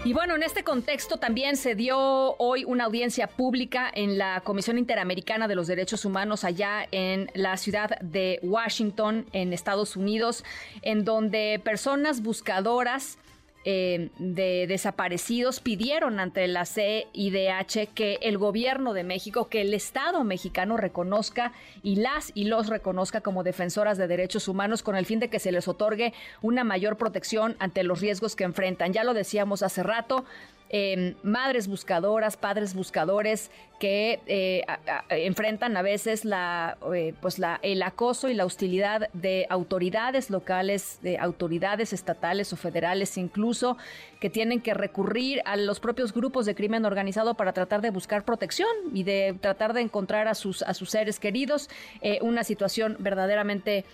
Y 0.07 0.13
bueno, 0.13 0.37
en 0.37 0.45
este 0.45 0.63
contexto 0.63 1.17
también 1.17 1.57
se 1.57 1.75
dio 1.75 1.99
hoy 2.39 2.63
una 2.63 2.85
audiencia 2.85 3.27
pública 3.27 3.91
en 3.93 4.19
la 4.19 4.41
Comisión 4.43 4.79
Interamericana 4.79 5.49
de 5.49 5.57
los 5.57 5.67
Derechos 5.67 6.05
Humanos 6.05 6.45
allá 6.45 6.87
en 6.93 7.29
la 7.35 7.57
ciudad 7.57 7.99
de 8.01 8.39
Washington, 8.45 9.27
en 9.33 9.53
Estados 9.53 9.97
Unidos, 9.97 10.45
en 10.83 11.05
donde 11.05 11.61
personas 11.65 12.23
buscadoras 12.23 13.19
eh, 13.69 14.11
de 14.21 14.69
desaparecidos 14.69 15.59
pidieron 15.59 16.21
ante 16.21 16.47
la 16.47 16.65
CIDH 16.67 17.89
que 17.95 18.17
el 18.23 18.39
gobierno 18.39 18.93
de 18.93 19.03
México, 19.03 19.49
que 19.49 19.63
el 19.63 19.75
Estado 19.75 20.23
mexicano 20.23 20.77
reconozca 20.77 21.53
y 21.83 21.97
las 21.97 22.31
y 22.37 22.45
los 22.45 22.69
reconozca 22.69 23.23
como 23.23 23.43
defensoras 23.43 23.99
de 23.99 24.07
derechos 24.07 24.47
humanos 24.47 24.85
con 24.85 24.95
el 24.95 25.05
fin 25.05 25.19
de 25.19 25.29
que 25.31 25.41
se 25.41 25.51
les 25.51 25.67
otorgue 25.67 26.15
una 26.43 26.63
mayor 26.63 26.97
protección 26.97 27.57
ante 27.59 27.83
los 27.83 28.01
riesgos 28.01 28.37
que 28.37 28.45
enfrentan. 28.45 28.93
Ya 28.93 29.03
lo 29.03 29.15
decíamos 29.15 29.65
hace 29.65 29.83
rato, 29.83 30.25
Em, 30.69 31.15
madres 31.23 31.69
buscadoras, 31.69 32.37
padres 32.37 32.75
buscadores 32.75 33.53
que 33.79 34.21
eh, 34.27 34.65
enfrentan 35.11 35.77
a 35.77 35.83
veces 35.83 36.25
la, 36.25 36.79
eh, 36.95 37.13
pues 37.21 37.39
la, 37.39 37.59
el 37.63 37.83
acoso 37.83 38.29
y 38.29 38.35
la 38.35 38.47
hostilidad 38.47 39.11
de 39.13 39.47
autoridades 39.51 40.31
locales, 40.31 40.99
de 41.03 41.19
autoridades 41.19 41.93
estatales 41.93 42.53
o 42.53 42.57
federales 42.57 43.19
incluso, 43.19 43.77
que 44.19 44.31
tienen 44.31 44.63
que 44.63 44.73
recurrir 44.73 45.43
a 45.45 45.57
los 45.57 45.79
propios 45.79 46.15
grupos 46.15 46.47
de 46.47 46.55
crimen 46.55 46.87
organizado 46.87 47.35
para 47.35 47.53
tratar 47.53 47.83
de 47.83 47.91
buscar 47.91 48.25
protección 48.25 48.69
y 48.95 49.03
de 49.03 49.37
tratar 49.41 49.75
de 49.75 49.83
encontrar 49.83 50.27
a 50.27 50.35
sus, 50.35 50.63
a 50.63 50.73
sus 50.73 50.89
seres 50.89 51.21
queridos. 51.21 51.69
Eh, 52.01 52.19
una 52.23 52.45
situación 52.45 52.97
verdaderamente 52.99 53.85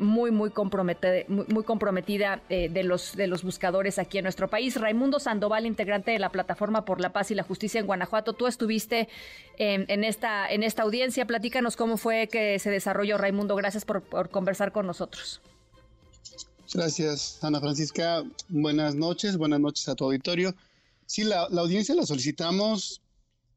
muy, 0.00 0.32
muy, 0.32 0.50
muy, 1.28 1.62
comprometida 1.62 2.40
de, 2.48 2.82
los, 2.82 3.14
de 3.14 3.28
los 3.28 3.44
buscadores 3.44 4.00
aquí 4.00 4.18
en 4.18 4.24
nuestro 4.24 4.48
país. 4.48 4.74
Raimundo 4.74 5.20
Sandoval, 5.20 5.66
integrante 5.66 6.18
la 6.18 6.30
Plataforma 6.30 6.84
por 6.84 7.00
la 7.00 7.10
Paz 7.10 7.30
y 7.30 7.36
la 7.36 7.44
Justicia 7.44 7.78
en 7.78 7.86
Guanajuato. 7.86 8.32
Tú 8.32 8.48
estuviste 8.48 9.08
en, 9.58 10.04
esta, 10.04 10.48
en 10.48 10.62
esta 10.62 10.82
audiencia. 10.82 11.26
Platícanos 11.26 11.76
cómo 11.76 11.96
fue 11.96 12.28
que 12.28 12.58
se 12.58 12.70
desarrolló, 12.70 13.18
Raimundo. 13.18 13.56
Gracias 13.56 13.84
por, 13.84 14.30
conversar 14.30 14.72
con 14.72 14.86
nosotros. 14.86 15.40
Gracias, 16.72 17.38
Ana 17.42 17.60
Francisca. 17.60 18.22
Buenas 18.48 18.94
noches, 18.94 19.36
buenas 19.36 19.60
noches 19.60 19.88
a 19.88 19.94
tu 19.94 20.04
auditorio. 20.04 20.54
Sí, 21.06 21.24
la, 21.24 21.42
audiencia 21.44 21.94
la 21.94 22.06
solicitamos 22.06 23.02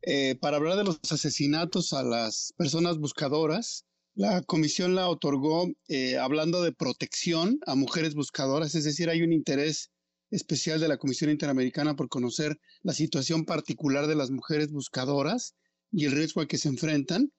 eh, 0.01 0.35
para 0.39 0.57
hablar 0.57 0.77
de 0.77 0.85
los 0.85 0.99
asesinatos 1.11 1.93
a 1.93 2.03
las 2.03 2.53
personas 2.57 2.97
buscadoras. 2.97 3.85
La 4.15 4.41
comisión 4.41 4.95
la 4.95 5.07
otorgó 5.07 5.69
eh, 5.87 6.17
hablando 6.17 6.63
de 6.63 6.71
protección 6.71 7.59
a 7.65 7.75
mujeres 7.75 8.15
buscadoras, 8.15 8.75
es 8.75 8.83
decir, 8.83 9.09
hay 9.09 9.21
un 9.21 9.33
interés 9.33 9.91
especial 10.31 10.79
de 10.79 10.87
la 10.87 10.97
Comisión 10.97 11.29
Interamericana 11.29 11.95
por 11.95 12.09
conocer 12.09 12.59
la 12.83 12.93
situación 12.93 13.45
particular 13.45 14.07
de 14.07 14.15
las 14.15 14.31
mujeres 14.31 14.71
buscadoras 14.71 15.55
y 15.91 16.05
el 16.05 16.13
riesgo 16.13 16.41
al 16.41 16.47
que 16.47 16.57
se 16.57 16.69
enfrentan. 16.69 17.31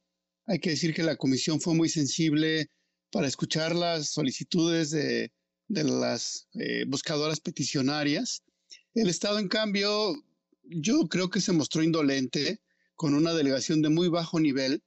Hay 0.47 0.59
que 0.59 0.71
decir 0.71 0.95
que 0.95 1.03
la 1.03 1.17
comisión 1.17 1.61
fue 1.61 1.75
muy 1.75 1.89
sensible 1.89 2.69
para 3.11 3.29
escuchar 3.29 3.75
las 3.75 4.11
solicitudes 4.11 4.91
de, 4.91 5.31
las 5.69 6.49
eh, 6.55 6.85
buscadoras 6.87 7.41
peticionarias. 7.41 8.43
El 8.95 9.09
Estado, 9.09 9.39
en 9.39 9.49
cambio, 9.49 10.15
yo 10.65 11.09
creo 11.09 11.31
que 11.31 11.41
se 11.41 11.53
mostró 11.53 11.83
indolente 11.83 12.61
con 12.95 13.15
una 13.15 13.33
delegación 13.33 13.83
de 13.83 13.89
muy 13.89 14.09
bajo 14.09 14.41
nivel 14.41 14.83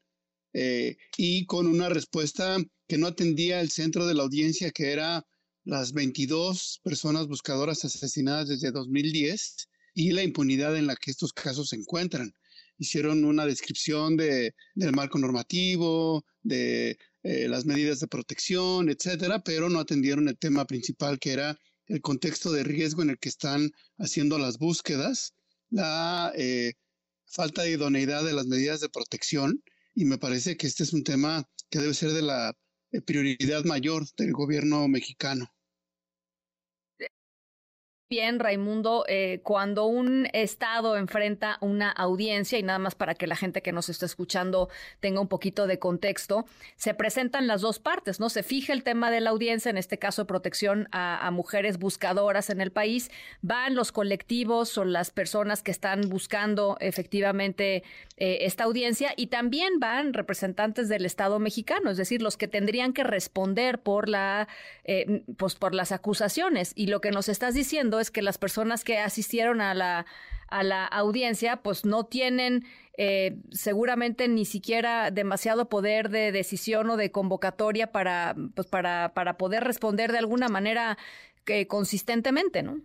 eh, 0.53 0.97
y 1.17 1.45
con 1.45 1.67
una 1.67 1.89
respuesta 1.89 2.57
que 2.87 2.97
no 2.97 3.07
atendía 3.07 3.61
el 3.61 3.71
centro 3.71 4.05
de 4.05 4.13
la 4.13 4.23
audiencia, 4.23 4.71
que 4.71 4.91
era 4.91 5.25
las 5.63 5.93
22 5.93 6.81
personas 6.83 7.27
buscadoras 7.27 7.83
asesinadas 7.83 8.47
desde 8.47 8.71
2010 8.71 9.67
y 9.95 10.11
la 10.11 10.23
impunidad 10.23 10.77
en 10.77 10.87
la 10.87 10.95
que 10.95 11.11
estos 11.11 11.33
casos 11.33 11.69
se 11.69 11.75
encuentran. 11.75 12.33
Hicieron 12.77 13.23
una 13.23 13.45
descripción 13.45 14.17
de, 14.17 14.53
del 14.73 14.91
marco 14.91 15.17
normativo, 15.17 16.25
de 16.43 16.97
eh, 17.23 17.47
las 17.47 17.65
medidas 17.65 17.99
de 17.99 18.07
protección, 18.07 18.89
etcétera, 18.89 19.43
pero 19.43 19.69
no 19.69 19.79
atendieron 19.79 20.27
el 20.27 20.37
tema 20.37 20.65
principal 20.65 21.19
que 21.19 21.33
era 21.33 21.57
el 21.87 22.01
contexto 22.01 22.51
de 22.51 22.63
riesgo 22.63 23.01
en 23.01 23.11
el 23.11 23.19
que 23.19 23.29
están 23.29 23.71
haciendo 23.97 24.37
las 24.37 24.57
búsquedas, 24.57 25.33
la 25.69 26.31
eh, 26.35 26.73
falta 27.25 27.63
de 27.63 27.71
idoneidad 27.71 28.23
de 28.23 28.33
las 28.33 28.47
medidas 28.47 28.79
de 28.79 28.89
protección, 28.89 29.63
y 29.93 30.05
me 30.05 30.17
parece 30.17 30.57
que 30.57 30.67
este 30.67 30.83
es 30.83 30.93
un 30.93 31.03
tema 31.03 31.47
que 31.69 31.79
debe 31.79 31.93
ser 31.93 32.11
de 32.11 32.21
la 32.21 32.55
eh, 32.91 33.01
prioridad 33.01 33.63
mayor 33.65 34.05
del 34.17 34.31
gobierno 34.31 34.87
mexicano. 34.87 35.54
Bien, 38.07 38.37
Raimundo, 38.37 39.03
eh, 39.07 39.39
cuando 39.41 39.87
un 39.87 40.27
Estado 40.31 40.95
enfrenta 40.95 41.57
una 41.59 41.89
audiencia, 41.89 42.59
y 42.59 42.61
nada 42.61 42.77
más 42.77 42.93
para 42.93 43.15
que 43.15 43.25
la 43.25 43.35
gente 43.35 43.63
que 43.63 43.71
nos 43.71 43.89
está 43.89 44.05
escuchando 44.05 44.69
tenga 44.99 45.19
un 45.19 45.27
poquito 45.27 45.65
de 45.65 45.79
contexto, 45.79 46.45
se 46.75 46.93
presentan 46.93 47.47
las 47.47 47.61
dos 47.61 47.79
partes, 47.79 48.19
¿no? 48.19 48.29
Se 48.29 48.43
fija 48.43 48.73
el 48.73 48.83
tema 48.83 49.09
de 49.09 49.21
la 49.21 49.31
audiencia, 49.31 49.71
en 49.71 49.77
este 49.79 49.97
caso 49.97 50.27
protección 50.27 50.87
a, 50.91 51.31
mujeres 51.31 51.79
buscadoras 51.79 52.51
en 52.51 52.61
el 52.61 52.71
país, 52.71 53.09
van 53.41 53.73
los 53.73 53.91
colectivos 53.91 54.77
o 54.77 54.85
las 54.85 55.09
personas 55.09 55.63
que 55.63 55.71
están 55.71 56.01
buscando 56.07 56.77
efectivamente 56.81 57.81
eh, 58.17 58.37
esta 58.41 58.65
audiencia, 58.65 59.13
y 59.17 59.27
también 59.27 59.79
van 59.79 60.13
representantes 60.13 60.89
del 60.89 61.05
Estado 61.05 61.39
mexicano, 61.39 61.89
es 61.89 61.97
decir, 61.97 62.21
los 62.21 62.37
que 62.37 62.47
tendrían 62.47 62.93
que 62.93 63.03
responder 63.03 63.79
por, 63.79 64.09
la, 64.09 64.47
eh, 64.83 65.23
pues 65.37 65.55
por 65.55 65.73
las 65.73 65.91
acusaciones. 65.91 66.71
Y 66.75 66.85
lo 66.85 67.01
que 67.01 67.09
nos 67.09 67.29
estás 67.29 67.55
diciendo 67.55 67.94
es 67.99 68.11
que 68.11 68.21
las 68.21 68.37
personas 68.37 68.83
que 68.83 68.97
asistieron 68.99 69.61
a 69.61 69.73
la, 69.73 70.05
a 70.47 70.63
la 70.63 70.85
audiencia, 70.85 71.57
pues 71.57 71.85
no 71.85 72.05
tienen 72.05 72.65
eh, 72.97 73.37
seguramente 73.51 74.27
ni 74.27 74.45
siquiera 74.45 75.11
demasiado 75.11 75.67
poder 75.67 76.09
de 76.09 76.31
decisión 76.31 76.89
o 76.89 76.97
de 76.97 77.11
convocatoria 77.11 77.91
para, 77.91 78.35
pues 78.55 78.67
para, 78.67 79.13
para 79.13 79.37
poder 79.37 79.63
responder 79.63 80.11
de 80.11 80.19
alguna 80.19 80.47
manera 80.47 80.97
eh, 81.47 81.67
consistentemente, 81.67 82.63
¿no? 82.63 82.81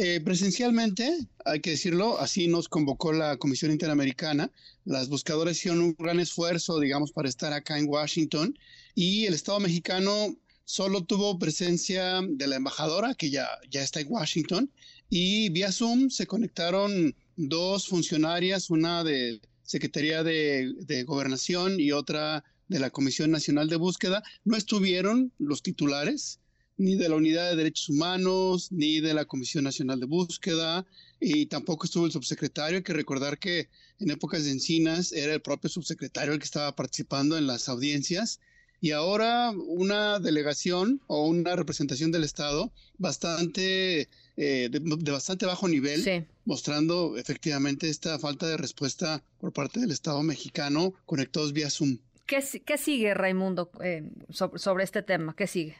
Eh, 0.00 0.20
presencialmente, 0.20 1.18
hay 1.44 1.60
que 1.60 1.70
decirlo, 1.70 2.20
así 2.20 2.46
nos 2.46 2.68
convocó 2.68 3.12
la 3.12 3.36
Comisión 3.36 3.72
Interamericana. 3.72 4.52
Las 4.84 5.08
buscadoras 5.08 5.56
hicieron 5.56 5.80
un 5.80 5.96
gran 5.98 6.20
esfuerzo, 6.20 6.78
digamos, 6.78 7.10
para 7.10 7.28
estar 7.28 7.52
acá 7.52 7.78
en 7.78 7.88
Washington 7.88 8.56
y 8.94 9.26
el 9.26 9.34
Estado 9.34 9.58
mexicano 9.58 10.36
solo 10.68 11.02
tuvo 11.02 11.38
presencia 11.38 12.20
de 12.22 12.46
la 12.46 12.56
embajadora, 12.56 13.14
que 13.14 13.30
ya, 13.30 13.48
ya 13.70 13.82
está 13.82 14.00
en 14.00 14.12
Washington, 14.12 14.70
y 15.08 15.48
vía 15.48 15.72
Zoom 15.72 16.10
se 16.10 16.26
conectaron 16.26 17.16
dos 17.36 17.88
funcionarias, 17.88 18.68
una 18.68 19.02
de 19.02 19.40
Secretaría 19.62 20.22
de, 20.22 20.74
de 20.80 21.04
Gobernación 21.04 21.80
y 21.80 21.92
otra 21.92 22.44
de 22.68 22.80
la 22.80 22.90
Comisión 22.90 23.30
Nacional 23.30 23.70
de 23.70 23.76
Búsqueda. 23.76 24.22
No 24.44 24.58
estuvieron 24.58 25.32
los 25.38 25.62
titulares, 25.62 26.38
ni 26.76 26.96
de 26.96 27.08
la 27.08 27.16
Unidad 27.16 27.48
de 27.48 27.56
Derechos 27.56 27.88
Humanos, 27.88 28.70
ni 28.70 29.00
de 29.00 29.14
la 29.14 29.24
Comisión 29.24 29.64
Nacional 29.64 30.00
de 30.00 30.06
Búsqueda, 30.06 30.84
y 31.18 31.46
tampoco 31.46 31.86
estuvo 31.86 32.04
el 32.04 32.12
subsecretario. 32.12 32.76
Hay 32.76 32.84
que 32.84 32.92
recordar 32.92 33.38
que 33.38 33.70
en 34.00 34.10
épocas 34.10 34.44
de 34.44 34.50
Encinas 34.50 35.12
era 35.12 35.32
el 35.32 35.40
propio 35.40 35.70
subsecretario 35.70 36.34
el 36.34 36.38
que 36.38 36.44
estaba 36.44 36.76
participando 36.76 37.38
en 37.38 37.46
las 37.46 37.70
audiencias. 37.70 38.38
Y 38.80 38.92
ahora 38.92 39.50
una 39.50 40.20
delegación 40.20 41.00
o 41.06 41.26
una 41.26 41.56
representación 41.56 42.12
del 42.12 42.24
Estado 42.24 42.72
bastante 42.96 44.08
eh, 44.36 44.68
de, 44.70 45.10
bastante 45.10 45.46
bajo 45.46 45.66
nivel, 45.66 46.28
mostrando 46.44 47.16
efectivamente 47.16 47.88
esta 47.88 48.18
falta 48.18 48.46
de 48.46 48.56
respuesta 48.56 49.24
por 49.40 49.52
parte 49.52 49.80
del 49.80 49.90
Estado 49.90 50.22
mexicano 50.22 50.94
conectados 51.06 51.52
vía 51.52 51.70
Zoom. 51.70 51.98
¿Qué, 52.26 52.44
qué 52.64 52.78
sigue, 52.78 53.14
Raimundo, 53.14 53.70
eh, 53.82 54.08
sobre 54.30 54.84
este 54.84 55.02
tema? 55.02 55.34
¿Qué 55.34 55.46
sigue? 55.46 55.76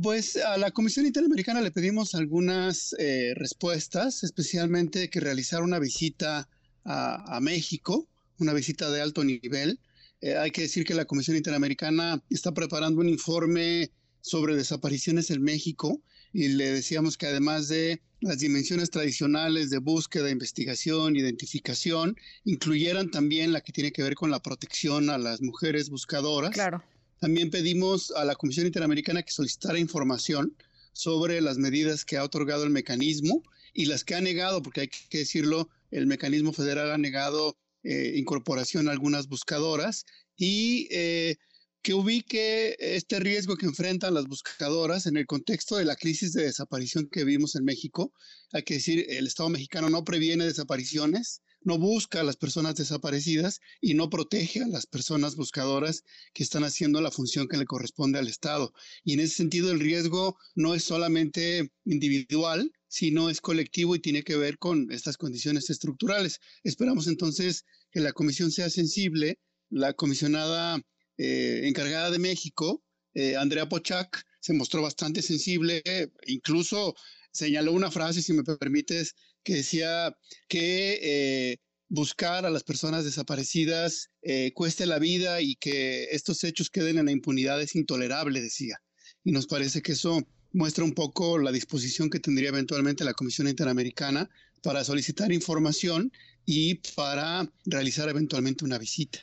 Pues 0.00 0.36
a 0.36 0.56
la 0.58 0.70
Comisión 0.70 1.06
Interamericana 1.06 1.60
le 1.60 1.72
pedimos 1.72 2.14
algunas 2.14 2.94
eh, 2.98 3.32
respuestas, 3.34 4.22
especialmente 4.22 5.10
que 5.10 5.20
realizara 5.20 5.64
una 5.64 5.78
visita 5.78 6.48
a, 6.84 7.38
México, 7.42 8.08
una 8.38 8.54
visita 8.54 8.90
de 8.90 9.02
alto 9.02 9.22
nivel. 9.22 9.78
Eh, 10.20 10.36
hay 10.36 10.50
que 10.50 10.62
decir 10.62 10.84
que 10.84 10.94
la 10.94 11.04
Comisión 11.04 11.36
Interamericana 11.36 12.22
está 12.30 12.52
preparando 12.52 13.00
un 13.00 13.08
informe 13.08 13.90
sobre 14.20 14.56
desapariciones 14.56 15.30
en 15.30 15.42
México 15.42 16.02
y 16.32 16.48
le 16.48 16.72
decíamos 16.72 17.16
que 17.16 17.26
además 17.26 17.68
de 17.68 18.02
las 18.20 18.40
dimensiones 18.40 18.90
tradicionales 18.90 19.70
de 19.70 19.78
búsqueda, 19.78 20.30
investigación, 20.30 21.16
identificación, 21.16 22.16
incluyeran 22.44 23.10
también 23.10 23.52
la 23.52 23.60
que 23.60 23.72
tiene 23.72 23.92
que 23.92 24.02
ver 24.02 24.14
con 24.14 24.30
la 24.30 24.42
protección 24.42 25.08
a 25.08 25.18
las 25.18 25.40
mujeres 25.40 25.88
buscadoras. 25.88 26.50
Claro 26.50 26.82
también 27.20 27.50
pedimos 27.50 28.12
a 28.12 28.24
la 28.24 28.36
Comisión 28.36 28.66
Interamericana 28.66 29.22
que 29.22 29.32
solicitara 29.32 29.78
información 29.78 30.56
sobre 30.92 31.40
las 31.40 31.58
medidas 31.58 32.04
que 32.04 32.16
ha 32.16 32.24
otorgado 32.24 32.64
el 32.64 32.70
mecanismo 32.70 33.42
y 33.72 33.86
las 33.86 34.04
que 34.04 34.14
ha 34.14 34.20
negado, 34.20 34.62
porque 34.62 34.82
hay 34.82 34.88
que 34.88 35.18
decirlo, 35.18 35.68
el 35.90 36.06
mecanismo 36.06 36.52
federal 36.52 36.90
ha 36.92 36.98
negado 36.98 37.56
eh, 37.82 38.12
incorporación 38.16 38.88
a 38.88 38.92
algunas 38.92 39.28
buscadoras 39.28 40.04
y 40.36 40.88
eh, 40.90 41.36
que 41.82 41.94
ubique 41.94 42.76
este 42.78 43.20
riesgo 43.20 43.56
que 43.56 43.66
enfrentan 43.66 44.14
las 44.14 44.26
buscadoras 44.26 45.06
en 45.06 45.16
el 45.16 45.26
contexto 45.26 45.76
de 45.76 45.84
la 45.84 45.96
crisis 45.96 46.32
de 46.32 46.44
desaparición 46.44 47.08
que 47.10 47.24
vimos 47.24 47.54
en 47.54 47.64
México. 47.64 48.12
Hay 48.52 48.62
que 48.64 48.74
decir, 48.74 49.06
el 49.08 49.26
Estado 49.26 49.48
mexicano 49.48 49.88
no 49.88 50.04
previene 50.04 50.44
desapariciones, 50.44 51.42
no 51.60 51.78
busca 51.78 52.20
a 52.20 52.24
las 52.24 52.36
personas 52.36 52.74
desaparecidas 52.74 53.60
y 53.80 53.94
no 53.94 54.10
protege 54.10 54.62
a 54.62 54.68
las 54.68 54.86
personas 54.86 55.36
buscadoras 55.36 56.02
que 56.34 56.42
están 56.42 56.64
haciendo 56.64 57.00
la 57.00 57.10
función 57.10 57.48
que 57.48 57.56
le 57.56 57.64
corresponde 57.64 58.18
al 58.18 58.28
Estado. 58.28 58.72
Y 59.04 59.14
en 59.14 59.20
ese 59.20 59.36
sentido 59.36 59.70
el 59.70 59.80
riesgo 59.80 60.36
no 60.54 60.74
es 60.74 60.84
solamente 60.84 61.70
individual, 61.84 62.72
sino 62.88 63.30
es 63.30 63.40
colectivo 63.40 63.94
y 63.94 64.00
tiene 64.00 64.22
que 64.22 64.36
ver 64.36 64.58
con 64.58 64.90
estas 64.90 65.16
condiciones 65.16 65.70
estructurales. 65.70 66.40
Esperamos 66.64 67.06
entonces 67.06 67.64
que 67.90 68.00
la 68.00 68.12
comisión 68.12 68.50
sea 68.50 68.70
sensible. 68.70 69.38
La 69.70 69.92
comisionada 69.92 70.80
eh, 71.18 71.62
encargada 71.64 72.10
de 72.10 72.18
México, 72.18 72.82
eh, 73.14 73.36
Andrea 73.36 73.68
Pochac, 73.68 74.24
se 74.40 74.54
mostró 74.54 74.80
bastante 74.82 75.20
sensible, 75.20 75.82
incluso 76.26 76.94
señaló 77.32 77.72
una 77.72 77.90
frase, 77.90 78.22
si 78.22 78.32
me 78.32 78.44
permites, 78.44 79.14
que 79.42 79.56
decía 79.56 80.16
que 80.48 80.98
eh, 81.02 81.56
buscar 81.88 82.46
a 82.46 82.50
las 82.50 82.62
personas 82.62 83.04
desaparecidas 83.04 84.10
cueste 84.54 84.86
la 84.86 84.98
vida 84.98 85.40
y 85.40 85.56
que 85.56 86.04
estos 86.12 86.44
hechos 86.44 86.70
queden 86.70 86.98
en 86.98 87.06
la 87.06 87.12
impunidad 87.12 87.60
es 87.60 87.74
intolerable, 87.74 88.40
decía. 88.40 88.76
Y 89.24 89.32
nos 89.32 89.46
parece 89.46 89.82
que 89.82 89.92
eso 89.92 90.26
muestra 90.52 90.84
un 90.84 90.92
poco 90.92 91.38
la 91.38 91.52
disposición 91.52 92.10
que 92.10 92.20
tendría 92.20 92.48
eventualmente 92.48 93.04
la 93.04 93.14
Comisión 93.14 93.48
Interamericana 93.48 94.28
para 94.62 94.84
solicitar 94.84 95.32
información 95.32 96.12
y 96.50 96.76
para 96.96 97.46
realizar 97.66 98.08
eventualmente 98.08 98.64
una 98.64 98.78
visita. 98.78 99.18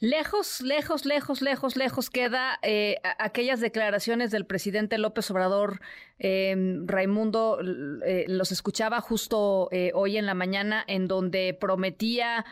Lejos, 0.00 0.60
lejos, 0.60 1.06
lejos, 1.06 1.40
lejos, 1.40 1.76
lejos 1.76 2.10
queda 2.10 2.58
eh, 2.62 2.96
aquellas 3.20 3.60
declaraciones 3.60 4.32
del 4.32 4.44
presidente 4.44 4.98
López 4.98 5.30
Obrador. 5.30 5.80
Em, 6.18 6.84
Raimundo 6.86 7.60
eh, 8.04 8.24
los 8.26 8.50
escuchaba 8.50 9.00
justo 9.00 9.68
eh, 9.70 9.92
hoy 9.94 10.16
en 10.16 10.26
la 10.26 10.34
mañana 10.34 10.84
en 10.88 11.06
donde 11.06 11.56
prometía 11.58 12.44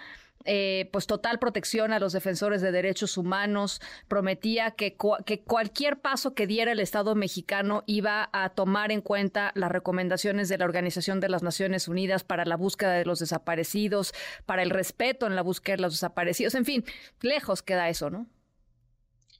eh, 0.44 0.88
pues 0.92 1.06
total 1.06 1.38
protección 1.38 1.92
a 1.92 1.98
los 1.98 2.12
defensores 2.12 2.62
de 2.62 2.72
derechos 2.72 3.16
humanos, 3.16 3.80
prometía 4.08 4.72
que, 4.72 4.96
que 5.24 5.40
cualquier 5.42 6.00
paso 6.00 6.34
que 6.34 6.46
diera 6.46 6.72
el 6.72 6.80
Estado 6.80 7.14
mexicano 7.14 7.84
iba 7.86 8.30
a 8.32 8.50
tomar 8.50 8.92
en 8.92 9.00
cuenta 9.00 9.52
las 9.54 9.70
recomendaciones 9.70 10.48
de 10.48 10.58
la 10.58 10.64
Organización 10.64 11.20
de 11.20 11.28
las 11.28 11.42
Naciones 11.42 11.88
Unidas 11.88 12.24
para 12.24 12.44
la 12.44 12.56
búsqueda 12.56 12.92
de 12.92 13.04
los 13.04 13.18
desaparecidos, 13.18 14.14
para 14.46 14.62
el 14.62 14.70
respeto 14.70 15.26
en 15.26 15.36
la 15.36 15.42
búsqueda 15.42 15.76
de 15.76 15.82
los 15.82 15.94
desaparecidos, 15.94 16.54
en 16.54 16.64
fin, 16.64 16.84
lejos 17.20 17.62
queda 17.62 17.88
eso, 17.88 18.10
¿no? 18.10 18.26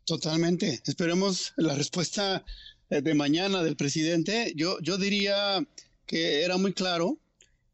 Totalmente. 0.04 0.80
Esperemos 0.84 1.52
la 1.56 1.74
respuesta 1.74 2.44
eh, 2.90 3.02
de 3.02 3.14
mañana 3.14 3.62
del 3.62 3.76
presidente. 3.76 4.52
Yo, 4.56 4.78
yo 4.80 4.98
diría 4.98 5.64
que 6.06 6.42
era 6.42 6.56
muy 6.56 6.72
claro 6.72 7.18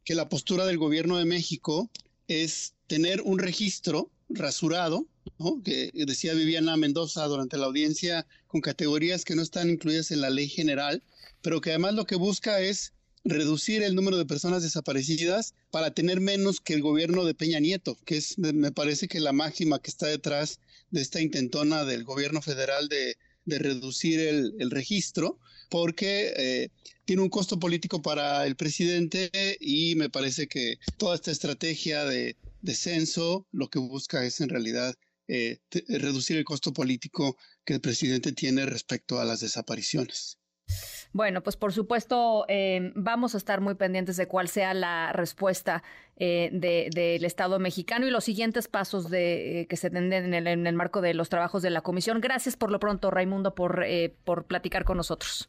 que 0.05 0.14
la 0.14 0.29
postura 0.29 0.67
del 0.67 0.79
gobierno 0.79 1.19
de 1.19 1.25
México 1.25 1.91
es 2.29 2.75
tener 2.88 3.20
un 3.20 3.38
registro 3.38 4.11
rasurado, 4.29 5.07
que 5.64 5.92
decía 5.94 6.35
Viviana 6.35 6.77
Mendoza 6.77 7.24
durante 7.27 7.57
la 7.57 7.66
audiencia, 7.66 8.27
con 8.48 8.61
categorías 8.61 9.24
que 9.24 9.37
no 9.37 9.42
están 9.42 9.70
incluidas 9.70 10.11
en 10.11 10.20
la 10.20 10.31
ley 10.31 10.48
general, 10.48 11.03
pero 11.42 11.61
que 11.61 11.70
además 11.70 11.94
lo 11.94 12.07
que 12.07 12.16
busca 12.16 12.61
es 12.61 12.92
reducir 13.24 13.83
el 13.83 13.94
número 13.94 14.16
de 14.16 14.24
personas 14.24 14.62
desaparecidas 14.62 15.55
para 15.70 15.92
tener 15.92 16.20
menos 16.20 16.61
que 16.61 16.74
el 16.74 16.83
gobierno 16.83 17.24
de 17.24 17.35
Peña 17.35 17.61
Nieto, 17.61 17.98
que 18.05 18.16
es, 18.16 18.38
me 18.38 18.72
parece 18.72 19.07
que 19.07 19.20
la 19.20 19.33
máxima 19.33 19.81
que 19.81 19.90
está 19.90 20.07
detrás 20.07 20.61
de 20.90 21.03
esta 21.03 21.20
intentona 21.20 21.85
del 21.85 22.05
gobierno 22.05 22.42
federal 22.42 22.88
de, 22.88 23.16
reducir 23.46 24.20
el, 24.20 24.70
registro, 24.70 25.38
porque 25.70 26.35
eh, 26.37 26.68
tiene 27.07 27.22
un 27.22 27.31
costo 27.31 27.59
político 27.59 28.03
para 28.03 28.46
el 28.46 28.57
presidente 28.57 29.31
y 29.59 29.94
me 29.94 30.11
parece 30.11 30.48
que 30.48 30.79
toda 30.98 31.14
esta 31.14 31.31
estrategia 31.31 32.05
de 32.05 32.37
descenso 32.68 33.46
lo 33.50 33.68
que 33.68 33.78
busca 33.78 34.24
es 34.24 34.40
en 34.40 34.50
realidad 34.50 34.94
eh, 35.26 35.61
reducir 35.88 36.37
el 36.37 36.44
costo 36.44 36.72
político 36.72 37.37
que 37.64 37.74
el 37.74 37.81
presidente 37.81 38.33
tiene 38.33 38.66
respecto 38.66 39.18
a 39.20 39.24
las 39.24 39.40
desapariciones. 39.40 40.38
Bueno, 41.12 41.42
pues 41.42 41.57
por 41.57 41.72
supuesto 41.72 42.44
em, 42.48 42.92
vamos 42.94 43.35
a 43.35 43.38
estar 43.38 43.62
muy 43.62 43.74
pendientes 43.74 44.18
de 44.18 44.28
cuál 44.28 44.48
sea 44.48 44.74
la 44.74 45.12
respuesta 45.14 45.83
eh, 46.16 46.50
del 46.52 47.24
Estado 47.24 47.59
mexicano 47.59 48.07
y 48.07 48.11
los 48.11 48.24
siguientes 48.24 48.68
pasos 48.68 49.09
de, 49.09 49.62
eh, 49.62 49.66
que 49.66 49.78
se 49.78 49.88
den 49.88 50.12
en 50.12 50.35
el, 50.35 50.46
en 50.46 50.66
el, 50.66 50.74
marco 50.74 51.00
de 51.00 51.14
los 51.14 51.31
trabajos 51.31 51.62
de 51.62 51.70
la 51.70 51.81
comisión. 51.81 52.20
Gracias 52.20 52.57
por 52.57 52.70
lo 52.70 52.78
pronto, 52.81 53.11
Raimundo, 53.11 53.54
por, 53.54 53.87
por 54.24 54.44
platicar 54.44 54.85
con 54.85 54.98
nosotros. 54.98 55.48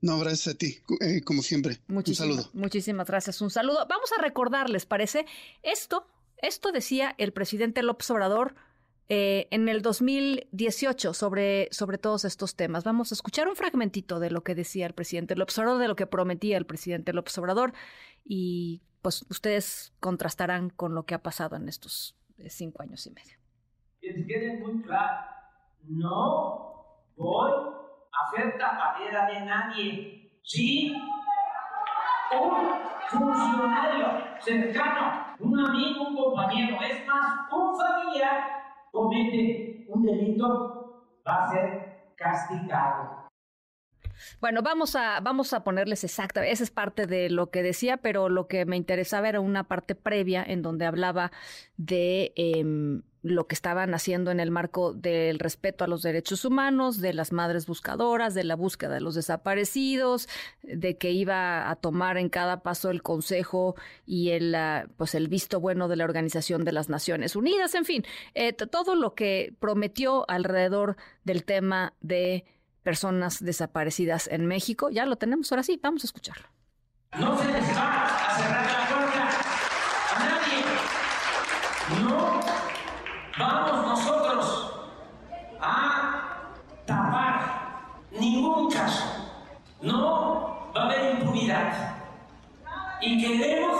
No, 0.00 0.18
gracias 0.18 0.54
a 0.54 0.58
ti, 0.58 0.80
como 1.24 1.42
siempre. 1.42 1.80
un 1.88 2.04
saludo. 2.14 2.50
Muchísimas 2.52 3.06
gracias. 3.06 3.40
Un 3.40 3.50
saludo. 3.50 3.86
Vamos 3.88 4.10
a 4.18 4.20
recordarles, 4.20 4.84
parece, 4.84 5.24
esto 5.62 6.08
esto 6.46 6.72
decía 6.72 7.14
el 7.18 7.32
presidente 7.32 7.82
López 7.82 8.10
Obrador 8.10 8.54
eh, 9.08 9.48
en 9.50 9.68
el 9.68 9.82
2018 9.82 11.12
sobre, 11.12 11.68
sobre 11.70 11.98
todos 11.98 12.24
estos 12.24 12.56
temas. 12.56 12.84
Vamos 12.84 13.12
a 13.12 13.14
escuchar 13.14 13.48
un 13.48 13.56
fragmentito 13.56 14.18
de 14.18 14.30
lo 14.30 14.42
que 14.42 14.54
decía 14.54 14.86
el 14.86 14.94
presidente 14.94 15.36
López 15.36 15.58
Obrador, 15.58 15.80
de 15.80 15.88
lo 15.88 15.96
que 15.96 16.06
prometía 16.06 16.56
el 16.56 16.64
presidente 16.64 17.12
López 17.12 17.36
Obrador, 17.38 17.74
y 18.24 18.82
pues 19.02 19.26
ustedes 19.28 19.92
contrastarán 20.00 20.70
con 20.70 20.94
lo 20.94 21.04
que 21.04 21.14
ha 21.14 21.22
pasado 21.22 21.56
en 21.56 21.68
estos 21.68 22.16
eh, 22.38 22.48
cinco 22.48 22.82
años 22.82 23.06
y 23.06 23.10
medio. 23.10 23.36
Que 24.00 24.26
quede 24.26 24.56
muy 24.58 24.82
claro, 24.82 25.26
no 25.82 27.04
voy 27.16 27.50
a 27.50 28.26
hacer 28.26 28.56
tapadera 28.58 29.26
de 29.26 29.40
nadie. 29.44 30.40
Sí, 30.42 30.94
un 32.32 32.80
funcionario 33.10 34.06
cercano, 34.40 35.23
un 35.40 35.58
amigo, 35.58 36.08
un 36.08 36.16
compañero, 36.16 36.76
es 36.82 37.06
más, 37.06 37.50
un 37.52 37.76
familiar 37.76 38.64
comete 38.92 39.86
un 39.88 40.04
delito, 40.04 41.20
va 41.26 41.44
a 41.44 41.50
ser 41.50 42.12
castigado. 42.16 43.24
Bueno, 44.40 44.62
vamos 44.62 44.94
a, 44.94 45.20
vamos 45.20 45.52
a 45.52 45.64
ponerles 45.64 46.04
exacta, 46.04 46.46
esa 46.46 46.62
es 46.62 46.70
parte 46.70 47.06
de 47.06 47.30
lo 47.30 47.50
que 47.50 47.62
decía, 47.62 47.96
pero 47.96 48.28
lo 48.28 48.46
que 48.46 48.64
me 48.64 48.76
interesaba 48.76 49.28
era 49.28 49.40
una 49.40 49.64
parte 49.64 49.94
previa 49.94 50.44
en 50.46 50.62
donde 50.62 50.86
hablaba 50.86 51.32
de, 51.76 52.32
em, 52.36 53.02
lo 53.24 53.46
que 53.46 53.54
estaban 53.54 53.94
haciendo 53.94 54.30
en 54.30 54.38
el 54.38 54.50
marco 54.50 54.92
del 54.92 55.38
respeto 55.38 55.82
a 55.82 55.86
los 55.86 56.02
derechos 56.02 56.44
humanos, 56.44 57.00
de 57.00 57.14
las 57.14 57.32
madres 57.32 57.66
buscadoras, 57.66 58.34
de 58.34 58.44
la 58.44 58.54
búsqueda 58.54 58.92
de 58.92 59.00
los 59.00 59.14
desaparecidos, 59.14 60.28
de 60.62 60.98
que 60.98 61.10
iba 61.10 61.70
a 61.70 61.76
tomar 61.76 62.18
en 62.18 62.28
cada 62.28 62.62
paso 62.62 62.90
el 62.90 63.02
consejo 63.02 63.76
y 64.04 64.30
el, 64.30 64.54
ah, 64.54 64.86
pues 64.98 65.14
el 65.14 65.28
visto 65.28 65.58
bueno 65.58 65.88
de 65.88 65.96
la 65.96 66.04
Organización 66.04 66.64
de 66.64 66.72
las 66.72 66.90
Naciones 66.90 67.34
Unidas, 67.34 67.74
en 67.74 67.86
fin, 67.86 68.04
eh, 68.34 68.52
todo 68.52 68.94
lo 68.94 69.14
que 69.14 69.54
prometió 69.58 70.28
alrededor 70.28 70.96
del 71.24 71.44
tema 71.44 71.94
de 72.02 72.44
personas 72.82 73.42
desaparecidas 73.42 74.28
en 74.30 74.44
México. 74.44 74.90
Ya 74.90 75.06
lo 75.06 75.16
tenemos 75.16 75.50
ahora 75.50 75.62
sí, 75.62 75.80
vamos 75.82 76.04
a 76.04 76.08
escucharlo. 76.08 76.46
No 77.18 77.38
se 77.38 77.46
les 77.46 77.64
a 77.70 78.36
cerrar 78.36 78.66
la 78.66 78.88
puerta 78.94 79.30
a 80.14 80.18
nadie. 80.28 80.64
No 82.02 82.44
vamos 83.38 83.86
nosotros 83.86 84.72
a 85.60 86.40
tapar 86.86 87.74
ningún 88.12 88.70
caso. 88.70 89.04
No 89.80 90.70
va 90.74 90.82
a 90.82 90.84
haber 90.84 91.16
impunidad. 91.16 91.96
Y 93.00 93.20
queremos 93.20 93.76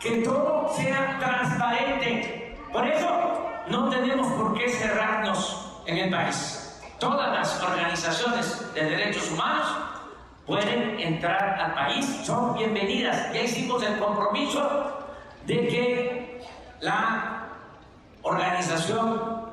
que 0.00 0.16
todo 0.22 0.72
sea 0.74 1.18
transparente. 1.18 2.58
Por 2.72 2.86
eso 2.86 3.08
no 3.68 3.88
tenemos 3.88 4.26
por 4.32 4.54
qué 4.54 4.68
cerrarnos 4.68 5.82
en 5.86 5.98
el 5.98 6.10
país. 6.10 6.80
Todas 6.98 7.32
las 7.32 7.62
organizaciones 7.62 8.74
de 8.74 8.84
derechos 8.84 9.30
humanos 9.30 9.66
pueden 10.46 10.98
entrar 10.98 11.60
al 11.60 11.74
país, 11.74 12.06
son 12.24 12.54
bienvenidas. 12.54 13.32
Ya 13.32 13.42
hicimos 13.42 13.82
el 13.82 13.98
compromiso 13.98 14.98
de 15.46 15.68
que 15.68 16.42
la 16.80 17.41
Organización 18.22 19.50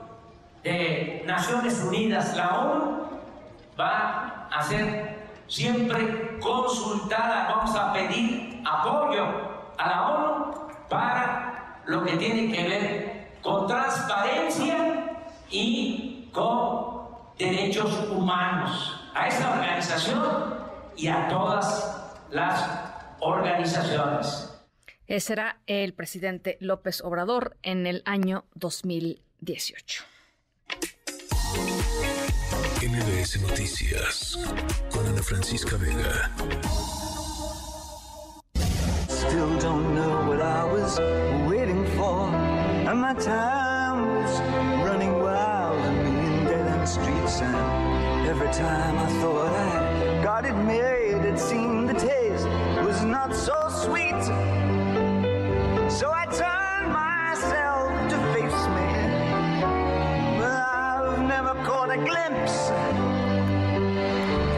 de 0.63 1.23
Naciones 1.25 1.81
Unidas, 1.83 2.35
la 2.35 2.59
ONU, 2.59 3.07
va 3.79 4.47
a 4.51 4.63
ser 4.63 5.27
siempre 5.47 6.37
consultada. 6.39 7.49
Vamos 7.55 7.75
a 7.75 7.93
pedir 7.93 8.61
apoyo 8.65 9.25
a 9.77 9.89
la 9.89 10.07
ONU 10.09 10.53
para 10.89 11.81
lo 11.85 12.03
que 12.03 12.17
tiene 12.17 12.53
que 12.53 12.67
ver 12.67 13.39
con 13.41 13.67
transparencia 13.67 15.17
y 15.49 16.29
con 16.31 17.07
derechos 17.37 17.91
humanos. 18.11 18.95
A 19.15 19.27
esta 19.27 19.51
organización 19.51 20.21
y 20.95 21.07
a 21.07 21.27
todas 21.27 22.13
las 22.29 22.63
organizaciones. 23.19 24.48
Ese 25.09 25.33
era 25.33 25.59
el 25.65 25.95
presidente 25.95 26.57
López 26.59 27.01
Obrador 27.01 27.57
en 27.63 27.87
el 27.87 28.03
año 28.05 28.45
2018. 28.53 30.03
MBS 32.83 33.41
Noticias 33.41 34.37
con 34.93 35.07
Ana 35.07 35.23
Francisca 35.23 35.77
Vega. 35.77 36.29
Still 39.07 39.57
don't 39.59 39.95
know 39.95 40.29
what 40.29 40.41
I 40.41 40.63
was 40.71 40.99
waiting 41.49 41.83
for. 41.97 42.29
And 42.87 43.01
my 43.01 43.15
time 43.15 44.05
was 44.05 44.39
running 44.85 45.11
wild 45.23 45.83
a 45.85 45.91
million 46.03 46.45
dead 46.45 46.67
end 46.67 46.87
streets. 46.87 47.41
And 47.41 48.27
every 48.27 48.51
time 48.53 48.95
I 48.99 49.07
thought 49.21 49.55
I 49.55 50.23
got 50.23 50.45
it 50.45 50.53
made, 50.53 51.25
it 51.25 51.39
seemed 51.39 51.89
the 51.89 51.95
taste 51.95 52.45
was 52.85 53.03
not 53.03 53.33
so 53.33 53.55
sweet. 53.69 54.78
So 55.89 56.11
I 56.11 56.25
turned 56.27 56.93
myself 56.93 57.89
to 58.11 58.17
face 58.31 58.67
me. 58.77 58.89
But 60.37 60.51
I've 60.53 61.19
never 61.27 61.55
caught 61.65 61.89
a 61.89 61.97
glimpse 61.97 62.69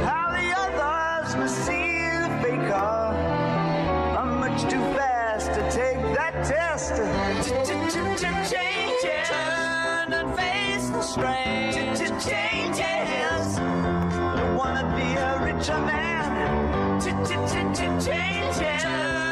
how 0.05 0.27
the 0.35 0.47
others 0.63 1.35
see 1.49 2.01
the 2.19 2.29
faker. 2.43 2.73
I'm 4.19 4.41
much 4.41 4.61
too 4.63 4.83
fast 4.93 5.53
to 5.53 5.61
take 5.71 6.01
that 6.17 6.33
test. 6.45 6.95
Change 7.47 9.03
it. 9.05 9.25
Turn 9.25 10.11
and 10.11 10.35
face 10.37 10.89
the. 10.89 11.01
Changes. 12.27 13.59
Wanna 14.57 14.83
be 14.97 15.15
a 15.15 15.39
richer 15.45 15.79
man. 15.79 16.99
Turn. 16.99 17.99
Changes. 18.01 19.30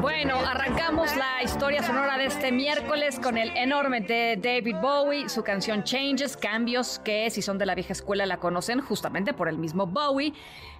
Bueno, 0.00 0.38
arrancamos 0.38 1.14
la 1.16 1.42
historia 1.42 1.82
sonora 1.82 2.16
de 2.16 2.26
este 2.26 2.50
miércoles 2.50 3.20
con 3.20 3.36
el 3.36 3.54
enorme 3.54 4.00
de 4.00 4.38
David 4.40 4.76
Bowie, 4.80 5.28
su 5.28 5.42
canción 5.42 5.84
Changes, 5.84 6.34
cambios 6.36 6.98
que 7.00 7.28
si 7.28 7.42
son 7.42 7.58
de 7.58 7.66
la 7.66 7.74
vieja 7.74 7.92
escuela 7.92 8.24
la 8.24 8.38
conocen 8.38 8.80
justamente 8.80 9.34
por 9.34 9.50
el 9.50 9.58
mismo 9.58 9.86
Bowie, 9.86 10.32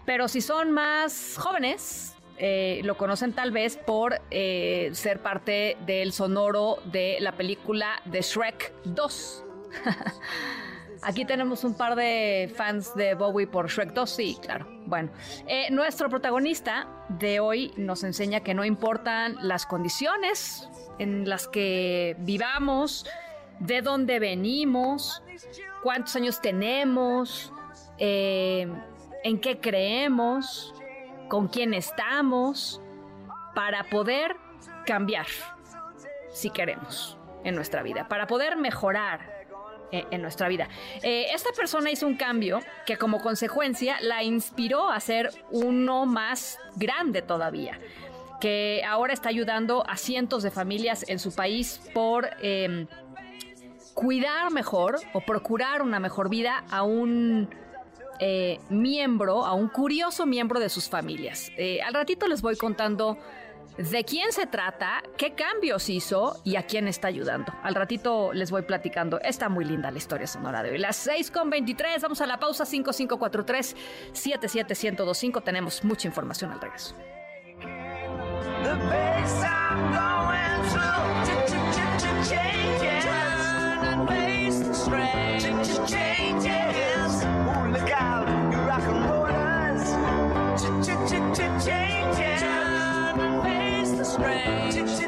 pero 0.06 0.28
si 0.28 0.40
son 0.40 0.72
más 0.72 1.36
jóvenes, 1.38 2.16
eh, 2.38 2.80
lo 2.84 2.96
conocen 2.96 3.34
tal 3.34 3.50
vez 3.50 3.76
por 3.76 4.18
eh, 4.30 4.88
ser 4.94 5.20
parte 5.20 5.76
del 5.84 6.12
sonoro 6.12 6.78
de 6.86 7.18
la 7.20 7.32
película 7.32 8.00
de 8.06 8.22
Shrek 8.22 8.72
2. 8.84 9.44
Aquí 11.02 11.24
tenemos 11.24 11.64
un 11.64 11.74
par 11.74 11.94
de 11.94 12.52
fans 12.56 12.94
de 12.94 13.14
Bowie 13.14 13.46
por 13.46 13.68
Shrek 13.68 13.92
2, 13.92 14.10
sí, 14.10 14.38
claro. 14.42 14.66
Bueno, 14.86 15.10
eh, 15.46 15.70
nuestro 15.70 16.08
protagonista 16.08 16.88
de 17.08 17.40
hoy 17.40 17.72
nos 17.76 18.02
enseña 18.02 18.40
que 18.40 18.54
no 18.54 18.64
importan 18.64 19.36
las 19.40 19.64
condiciones 19.64 20.68
en 20.98 21.28
las 21.28 21.46
que 21.46 22.16
vivamos, 22.20 23.06
de 23.60 23.82
dónde 23.82 24.18
venimos, 24.18 25.22
cuántos 25.82 26.16
años 26.16 26.40
tenemos, 26.40 27.52
eh, 27.98 28.66
en 29.22 29.40
qué 29.40 29.60
creemos, 29.60 30.74
con 31.28 31.48
quién 31.48 31.74
estamos, 31.74 32.80
para 33.54 33.84
poder 33.84 34.36
cambiar, 34.84 35.26
si 36.30 36.50
queremos, 36.50 37.18
en 37.44 37.54
nuestra 37.54 37.82
vida, 37.82 38.08
para 38.08 38.26
poder 38.26 38.56
mejorar 38.56 39.37
en 39.92 40.22
nuestra 40.22 40.48
vida. 40.48 40.68
Eh, 41.02 41.26
esta 41.32 41.50
persona 41.52 41.90
hizo 41.90 42.06
un 42.06 42.16
cambio 42.16 42.60
que 42.86 42.96
como 42.96 43.20
consecuencia 43.20 43.96
la 44.00 44.22
inspiró 44.22 44.90
a 44.90 45.00
ser 45.00 45.30
uno 45.50 46.06
más 46.06 46.58
grande 46.76 47.22
todavía 47.22 47.78
que 48.40 48.84
ahora 48.86 49.14
está 49.14 49.30
ayudando 49.30 49.84
a 49.88 49.96
cientos 49.96 50.44
de 50.44 50.52
familias 50.52 51.04
en 51.08 51.18
su 51.18 51.34
país 51.34 51.80
por 51.92 52.30
eh, 52.40 52.86
cuidar 53.94 54.52
mejor 54.52 55.00
o 55.12 55.20
procurar 55.20 55.82
una 55.82 55.98
mejor 55.98 56.28
vida 56.28 56.62
a 56.70 56.84
un 56.84 57.48
eh, 58.20 58.58
miembro, 58.68 59.44
a 59.44 59.54
un 59.54 59.68
curioso 59.68 60.26
miembro 60.26 60.58
de 60.58 60.68
sus 60.68 60.88
familias. 60.88 61.52
Eh, 61.56 61.80
al 61.82 61.94
ratito 61.94 62.26
les 62.26 62.42
voy 62.42 62.56
contando 62.56 63.18
de 63.78 64.04
quién 64.04 64.30
se 64.32 64.46
trata, 64.46 65.02
qué 65.16 65.32
cambios 65.34 65.88
hizo 65.88 66.40
y 66.44 66.56
a 66.56 66.64
quién 66.64 66.88
está 66.88 67.06
ayudando. 67.08 67.54
Al 67.62 67.76
ratito 67.76 68.32
les 68.32 68.50
voy 68.50 68.62
platicando. 68.62 69.20
Está 69.20 69.48
muy 69.48 69.64
linda 69.64 69.90
la 69.90 69.98
historia 69.98 70.26
sonora 70.26 70.62
de 70.62 70.72
hoy. 70.72 70.78
Las 70.78 70.96
6 70.96 71.30
con 71.30 71.48
23, 71.48 72.02
vamos 72.02 72.20
a 72.20 72.26
la 72.26 72.38
pausa 72.38 72.64
5543-77125. 72.64 75.42
Tenemos 75.44 75.84
mucha 75.84 76.08
información 76.08 76.50
al 76.50 76.60
regreso. 76.60 76.94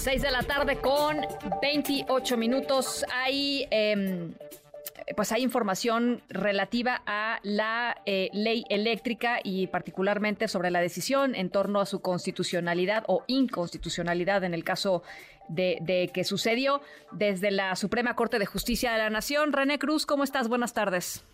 6 0.00 0.22
de 0.22 0.30
la 0.30 0.42
tarde 0.42 0.78
con 0.80 1.18
28 1.60 2.38
minutos. 2.38 3.04
Hay 3.12 3.66
eh, 3.70 4.30
pues 5.14 5.30
hay 5.30 5.42
información 5.42 6.22
relativa 6.30 7.02
a 7.04 7.38
la 7.42 8.00
eh, 8.06 8.30
ley 8.32 8.64
eléctrica 8.70 9.40
y 9.44 9.66
particularmente 9.66 10.48
sobre 10.48 10.70
la 10.70 10.80
decisión 10.80 11.34
en 11.34 11.50
torno 11.50 11.80
a 11.80 11.86
su 11.86 12.00
constitucionalidad 12.00 13.04
o 13.08 13.24
inconstitucionalidad 13.26 14.42
en 14.44 14.54
el 14.54 14.64
caso 14.64 15.02
de, 15.50 15.76
de 15.82 16.10
que 16.14 16.24
sucedió 16.24 16.80
desde 17.12 17.50
la 17.50 17.76
Suprema 17.76 18.16
Corte 18.16 18.38
de 18.38 18.46
Justicia 18.46 18.92
de 18.92 18.98
la 18.98 19.10
Nación. 19.10 19.52
René 19.52 19.78
Cruz, 19.78 20.06
¿cómo 20.06 20.24
estás? 20.24 20.48
Buenas 20.48 20.72
tardes. 20.72 21.24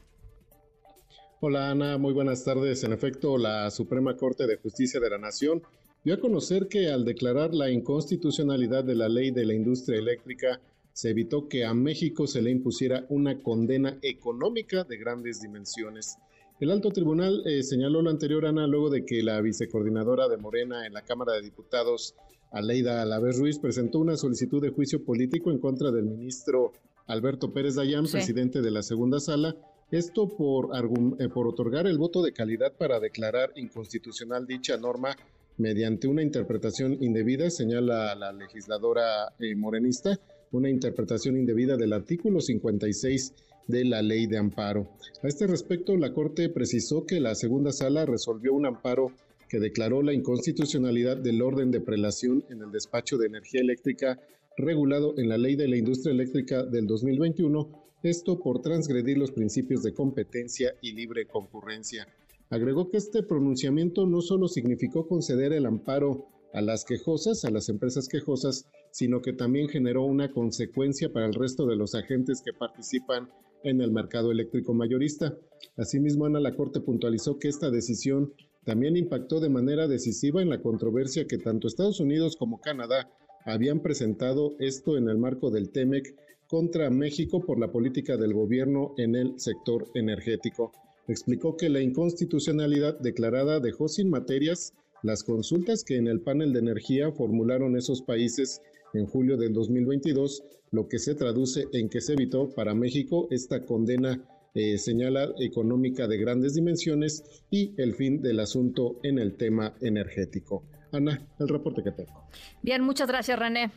Hola 1.39 1.71
Ana, 1.71 1.99
muy 1.99 2.13
buenas 2.13 2.43
tardes. 2.43 2.83
En 2.83 2.93
efecto, 2.93 3.39
la 3.39 3.71
Suprema 3.71 4.17
Corte 4.17 4.49
de 4.49 4.57
Justicia 4.57 4.99
de 4.99 5.11
la 5.11 5.19
Nación 5.19 5.63
dio 6.07 6.15
a 6.15 6.21
conocer 6.21 6.69
que 6.69 6.89
al 6.89 7.05
declarar 7.05 7.53
la 7.53 7.69
inconstitucionalidad 7.69 8.85
de 8.85 8.95
la 8.95 9.09
ley 9.09 9.33
de 9.33 9.45
la 9.45 9.55
industria 9.55 9.99
eléctrica, 9.99 10.61
se 10.93 11.11
evitó 11.11 11.49
que 11.49 11.65
a 11.65 11.75
México 11.75 12.29
se 12.29 12.41
le 12.41 12.53
impusiera 12.53 13.05
una 13.09 13.43
condena 13.43 13.99
económica 14.03 14.85
de 14.85 14.99
grandes 14.99 15.41
dimensiones. 15.41 16.17
El 16.61 16.71
alto 16.71 16.91
tribunal 16.91 17.43
eh, 17.45 17.65
señaló 17.65 18.03
lo 18.03 18.11
anterior, 18.11 18.47
Ana, 18.47 18.69
luego 18.69 18.89
de 18.89 19.05
que 19.05 19.21
la 19.25 19.41
vicecoordinadora 19.41 20.29
de 20.29 20.37
Morena 20.37 20.87
en 20.87 20.93
la 20.93 21.03
Cámara 21.03 21.33
de 21.33 21.43
Diputados, 21.43 22.15
Aleida 22.53 23.03
Alavés 23.03 23.41
Ruiz, 23.41 23.59
presentó 23.59 23.99
una 23.99 24.17
solicitud 24.17 24.63
de 24.63 24.71
juicio 24.71 25.05
político 25.05 25.51
en 25.51 25.59
contra 25.59 25.91
del 25.91 26.05
ministro 26.05 26.73
Alberto 27.09 27.53
Pérez 27.53 27.75
Dayán, 27.75 28.07
presidente 28.07 28.63
de 28.63 28.71
la 28.71 28.85
segunda 28.85 29.19
sala, 29.19 29.57
esto 29.91 30.29
por, 30.29 30.71
eh, 31.19 31.29
por 31.31 31.49
otorgar 31.49 31.89
el 31.89 31.99
voto 31.99 32.23
de 32.23 32.33
calidad 32.33 32.75
para 32.77 33.01
declarar 33.01 33.51
inconstitucional 33.57 34.47
dicha 34.47 34.77
norma 34.77 35.17
mediante 35.59 36.09
una 36.09 36.23
interpretación 36.23 37.03
indebida, 37.03 37.51
señala 37.51 38.15
la 38.15 38.33
legisladora 38.33 39.33
eh, 39.39 39.55
morenista, 39.55 40.19
una 40.53 40.69
interpretación 40.69 41.37
indebida 41.37 41.77
del 41.77 41.93
artículo 41.93 42.41
56 42.41 43.35
de 43.67 43.85
la 43.85 44.03
ley 44.03 44.27
de 44.27 44.39
amparo. 44.39 44.89
A 45.23 45.29
este 45.29 45.47
respecto, 45.47 45.97
la 45.97 46.13
Corte 46.13 46.49
precisó 46.49 47.05
que 47.05 47.21
la 47.21 47.35
segunda 47.35 47.73
sala 47.73 48.07
resolvió 48.07 48.55
un 48.55 48.67
amparo 48.67 49.13
que 49.49 49.61
declaró 49.61 50.03
la 50.03 50.13
inconstitucionalidad 50.13 51.17
del 51.17 51.43
orden 51.43 51.71
de 51.71 51.81
prelación 51.81 52.45
en 52.51 52.63
el 52.63 52.71
despacho 52.71 53.17
de 53.17 53.27
energía 53.27 53.61
eléctrica 53.61 54.21
regulado 54.57 55.15
en 55.19 55.29
la 55.29 55.39
ley 55.39 55.55
de 55.55 55.69
la 55.69 55.77
industria 55.77 56.13
eléctrica 56.13 56.65
del 56.65 56.87
2021, 56.87 57.85
esto 58.03 58.41
por 58.41 58.63
transgredir 58.63 59.19
los 59.19 59.31
principios 59.31 59.83
de 59.83 59.93
competencia 59.93 60.75
y 60.81 60.93
libre 60.93 61.27
concurrencia. 61.27 62.07
Agregó 62.49 62.89
que 62.91 62.99
este 62.99 63.23
pronunciamiento 63.23 64.07
no 64.07 64.21
solo 64.21 64.47
significó 64.47 65.09
conceder 65.09 65.53
el 65.53 65.67
amparo 65.67 66.29
a 66.53 66.61
las 66.63 66.85
quejosas, 66.85 67.45
a 67.45 67.51
las 67.51 67.69
empresas 67.69 68.09
quejosas, 68.09 68.67
sino 68.93 69.21
que 69.21 69.33
también 69.33 69.69
generó 69.69 70.05
una 70.05 70.31
consecuencia 70.31 71.13
para 71.13 71.27
el 71.27 71.35
resto 71.35 71.67
de 71.67 71.77
los 71.77 71.95
agentes 71.95 72.41
que 72.43 72.53
participan 72.53 73.29
en 73.65 73.81
el 73.81 73.91
mercado 73.91 74.31
eléctrico 74.31 74.75
mayorista. 74.75 75.37
Asimismo, 75.77 76.27
Ana 76.27 76.41
la 76.41 76.55
Corte 76.55 76.81
puntualizó 76.81 77.39
que 77.39 77.49
esta 77.49 77.71
decisión 77.71 78.33
también 78.65 78.97
impactó 78.97 79.41
de 79.41 79.49
manera 79.49 79.89
decisiva 79.89 80.41
en 80.41 80.51
la 80.51 80.63
controversia 80.63 81.27
que 81.27 81.39
tanto 81.39 81.67
Estados 81.67 82.01
Unidos 82.01 82.37
como 82.37 82.61
Canadá 82.61 83.11
habían 83.45 83.81
presentado 83.81 84.55
esto 84.59 84.97
en 84.97 85.09
el 85.09 85.19
marco 85.19 85.51
del 85.51 85.71
TEMEC 85.71 86.17
contra 86.49 86.91
México 86.91 87.45
por 87.45 87.59
la 87.59 87.71
política 87.73 88.17
del 88.17 88.35
gobierno 88.35 88.95
en 88.99 89.15
el 89.17 89.39
sector 89.39 89.89
energético. 89.95 90.73
Explicó 91.09 91.57
que 91.57 91.69
la 91.69 91.81
inconstitucionalidad 91.81 92.99
declarada 92.99 93.61
dejó 93.61 93.89
sin 93.89 94.11
materias 94.11 94.75
las 95.03 95.23
consultas 95.23 95.85
que 95.85 95.97
en 95.97 96.09
el 96.09 96.21
panel 96.21 96.53
de 96.53 96.59
energía 96.59 97.13
formularon 97.13 97.77
esos 97.77 98.03
países 98.03 98.61
en 98.93 99.07
julio 99.07 99.37
del 99.37 99.53
2022, 99.53 100.43
lo 100.73 100.89
que 100.89 100.99
se 100.99 101.15
traduce 101.15 101.67
en 101.73 101.89
que 101.89 102.01
se 102.01 102.15
evitó 102.15 102.49
para 102.55 102.75
México 102.75 103.29
esta 103.31 103.65
condena 103.65 104.21
eh, 104.55 104.79
señala 104.79 105.29
económica 105.39 106.09
de 106.09 106.17
grandes 106.17 106.55
dimensiones 106.55 107.23
y 107.51 107.75
el 107.77 107.95
fin 107.95 108.23
del 108.23 108.41
asunto 108.41 108.99
en 109.03 109.19
el 109.19 109.37
tema 109.37 109.75
energético. 109.81 110.65
Ana, 110.93 111.29
el 111.39 111.49
reporte 111.49 111.83
que 111.83 111.93
tengo. 111.93 112.27
Bien, 112.63 112.83
muchas 112.83 113.07
gracias, 113.07 113.39
René. 113.39 113.71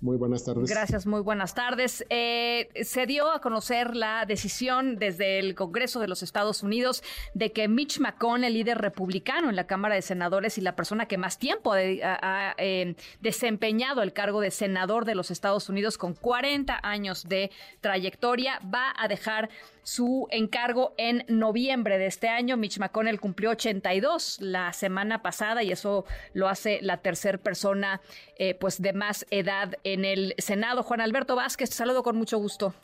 Muy 0.00 0.16
buenas 0.16 0.44
tardes. 0.44 0.68
Gracias, 0.68 1.06
muy 1.06 1.20
buenas 1.20 1.54
tardes. 1.54 2.04
Eh, 2.10 2.68
se 2.82 3.06
dio 3.06 3.30
a 3.30 3.40
conocer 3.40 3.96
la 3.96 4.26
decisión 4.26 4.96
desde 4.96 5.38
el 5.38 5.54
Congreso 5.54 6.00
de 6.00 6.08
los 6.08 6.22
Estados 6.22 6.62
Unidos 6.62 7.02
de 7.34 7.52
que 7.52 7.68
Mitch 7.68 8.00
McConnell, 8.00 8.52
líder 8.52 8.78
republicano 8.78 9.48
en 9.48 9.56
la 9.56 9.66
Cámara 9.66 9.94
de 9.94 10.02
Senadores 10.02 10.58
y 10.58 10.60
la 10.60 10.76
persona 10.76 11.06
que 11.06 11.18
más 11.18 11.38
tiempo 11.38 11.72
ha, 11.72 12.54
eh, 12.58 12.94
desempeñado 13.20 14.02
el 14.02 14.12
cargo 14.12 14.40
de 14.40 14.50
senador 14.50 15.04
de 15.04 15.14
los 15.14 15.30
Estados 15.30 15.68
Unidos 15.68 15.98
con 15.98 16.14
40 16.14 16.78
años 16.82 17.28
de 17.28 17.50
trayectoria, 17.80 18.60
va 18.72 18.94
a 18.96 19.08
dejar 19.08 19.48
su 19.86 20.26
encargo 20.30 20.94
en 20.98 21.24
noviembre 21.28 21.96
de 21.96 22.06
este 22.06 22.28
año. 22.28 22.56
Mitch 22.56 22.78
McConnell 22.80 23.20
cumplió 23.20 23.50
82 23.50 24.40
la 24.40 24.72
semana 24.72 25.22
pasada 25.22 25.62
y 25.62 25.70
eso 25.70 26.04
lo 26.32 26.48
hace 26.48 26.80
la 26.82 26.96
tercera 26.98 27.38
persona 27.38 28.00
eh, 28.38 28.54
pues 28.54 28.82
de 28.82 28.92
más 28.92 29.24
edad 29.30 29.76
en 29.92 30.04
el 30.04 30.34
Senado. 30.38 30.82
Juan 30.82 31.00
Alberto 31.00 31.36
Vázquez, 31.36 31.70
saludo 31.70 32.02
con 32.02 32.16
mucho 32.16 32.38
gusto. 32.38 32.74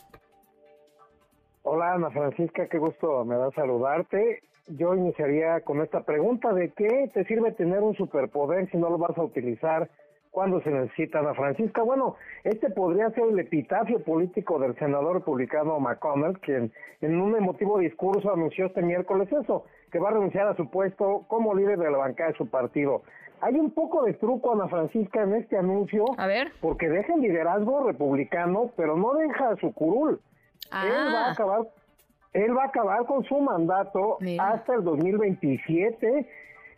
Hola 1.65 1.95
Ana 1.95 2.11
Francisca, 2.11 2.69
qué 2.69 2.79
gusto 2.79 3.25
me 3.25 3.37
da 3.37 3.51
saludarte. 3.53 4.43
Yo 4.69 4.95
iniciaría 4.95 5.61
con 5.63 5.83
esta 5.83 6.05
pregunta 6.05 6.53
de 6.53 6.71
qué 6.71 7.11
te 7.13 7.25
sirve 7.25 7.51
tener 7.53 7.81
un 7.81 7.97
superpoder 7.97 8.71
si 8.71 8.77
no 8.77 8.89
lo 8.89 8.99
vas 8.99 9.19
a 9.19 9.25
utilizar 9.25 9.91
cuando 10.31 10.63
se 10.63 10.71
necesita, 10.71 11.19
Ana 11.19 11.35
Francisca. 11.35 11.83
Bueno, 11.83 12.17
este 12.45 12.71
podría 12.71 13.11
ser 13.11 13.25
el 13.25 13.39
epitafio 13.39 14.03
político 14.03 14.59
del 14.61 14.77
senador 14.77 15.17
republicano 15.17 15.79
McConnell, 15.81 16.39
quien 16.39 16.73
en 17.01 17.21
un 17.21 17.37
emotivo 17.37 17.79
discurso 17.79 18.33
anunció 18.33 18.67
este 18.67 18.81
miércoles 18.81 19.29
eso, 19.31 19.65
que 19.91 19.99
va 19.99 20.09
a 20.09 20.13
renunciar 20.13 20.47
a 20.47 20.57
su 20.57 20.71
puesto 20.71 21.25
como 21.29 21.55
líder 21.55 21.79
de 21.79 21.91
la 21.91 21.99
bancada 21.99 22.31
de 22.31 22.39
su 22.39 22.49
partido. 22.49 23.03
Hay 23.43 23.55
un 23.55 23.73
poco 23.73 24.05
de 24.05 24.15
truco, 24.15 24.53
Ana 24.53 24.69
Francisca, 24.69 25.23
en 25.23 25.35
este 25.35 25.59
anuncio, 25.59 26.05
a 26.17 26.27
ver. 26.27 26.53
porque 26.61 26.89
deja 26.89 27.15
el 27.15 27.21
liderazgo 27.21 27.87
republicano, 27.87 28.71
pero 28.77 28.97
no 28.97 29.15
deja 29.15 29.57
su 29.57 29.73
curul. 29.73 30.21
Él 30.71 30.93
va 30.93 31.27
a 31.27 31.29
ah. 31.29 31.33
acabar 31.33 31.61
él 32.33 32.57
va 32.57 32.63
a 32.63 32.67
acabar 32.69 33.05
con 33.05 33.25
su 33.25 33.39
mandato 33.41 34.17
hasta 34.39 34.75
el 34.75 34.85
2027 34.85 36.27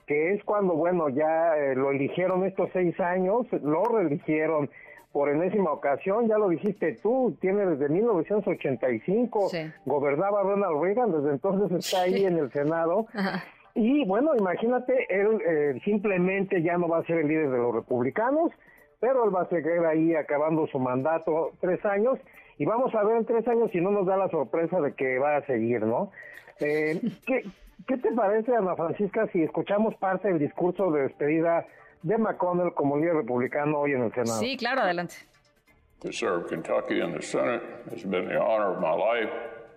que 0.07 0.35
es 0.35 0.45
cuando, 0.45 0.75
bueno, 0.75 1.09
ya 1.09 1.57
eh, 1.57 1.75
lo 1.75 1.91
eligieron 1.91 2.45
estos 2.45 2.69
seis 2.73 2.99
años, 3.01 3.47
lo 3.63 3.85
reeligieron 3.85 4.71
por 5.13 5.29
enésima 5.29 5.71
ocasión, 5.73 6.29
ya 6.29 6.37
lo 6.37 6.49
dijiste 6.49 6.99
tú, 7.03 7.37
tiene 7.41 7.65
desde 7.67 7.89
1985, 7.89 9.51
gobernaba 9.87 10.43
Ronald 10.43 10.83
Reagan, 10.83 11.13
desde 11.13 11.31
entonces 11.31 11.79
está 11.79 12.03
ahí 12.03 12.25
en 12.25 12.37
el 12.37 12.51
Senado. 12.53 13.07
Y 13.75 14.05
bueno, 14.05 14.37
imagínate, 14.37 15.07
él 15.09 15.41
eh, 15.47 15.81
simplemente 15.85 16.63
ya 16.63 16.79
no 16.79 16.89
va 16.89 16.99
a 16.99 17.05
ser 17.05 17.19
el 17.19 17.29
líder 17.29 17.51
de 17.51 17.59
los 17.59 17.75
republicanos, 17.75 18.53
pero 19.01 19.25
él 19.25 19.35
va 19.35 19.43
a 19.43 19.49
seguir 19.49 19.85
ahí 19.85 20.15
acabando 20.15 20.67
su 20.69 20.79
mandato 20.79 21.51
tres 21.61 21.85
años 21.85 22.19
y 22.57 22.65
vamos 22.65 22.95
a 22.95 23.03
ver 23.03 23.17
en 23.17 23.27
tres 23.27 23.47
años 23.49 23.71
si 23.73 23.81
no 23.81 23.91
nos 23.91 24.07
da 24.07 24.17
la 24.17 24.29
sorpresa 24.29 24.81
de 24.81 24.95
que 24.95 25.19
va 25.19 25.37
a 25.37 25.47
seguir, 25.47 25.83
¿no? 25.83 26.13
Eh, 26.61 27.01
¿qué, 27.27 27.43
¿Qué 27.87 27.99
te 27.99 28.13
parece, 28.13 28.55
Ana 28.55 28.77
Francisca, 28.77 29.27
si 29.33 29.43
escuchamos 29.43 29.95
parte 29.97 30.29
del 30.29 30.39
discurso 30.39 30.91
de 30.91 31.03
despedida 31.03 31.67
de 32.03 32.17
McConnell 32.17 32.73
como 32.73 32.97
líder 32.97 33.17
republicano 33.17 33.81
hoy 33.81 33.93
en 33.93 34.05
el 34.05 34.13
Senado? 34.13 34.39
Sí, 34.39 34.57
claro, 34.57 34.83
adelante. 34.83 35.17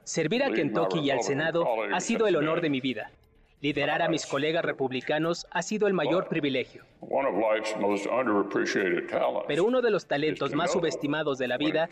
Servir 0.03 0.43
a 0.43 0.51
Kentucky 0.51 0.99
y 0.99 1.09
al 1.09 1.21
Senado 1.21 1.65
ha 1.93 1.99
sido 1.99 2.27
el 2.27 2.35
honor 2.35 2.61
de 2.61 2.69
mi 2.69 2.79
vida. 2.79 3.11
Liderar 3.59 4.03
a 4.03 4.07
mis 4.07 4.27
colegas 4.27 4.63
republicanos 4.63 5.47
ha 5.49 5.63
sido 5.63 5.87
el 5.87 5.93
mayor 5.93 6.27
privilegio. 6.27 6.83
Pero 9.47 9.63
uno 9.65 9.81
de 9.81 9.89
los 9.89 10.07
talentos 10.07 10.53
más 10.53 10.71
subestimados 10.71 11.39
de 11.39 11.47
la 11.47 11.57
vida 11.57 11.89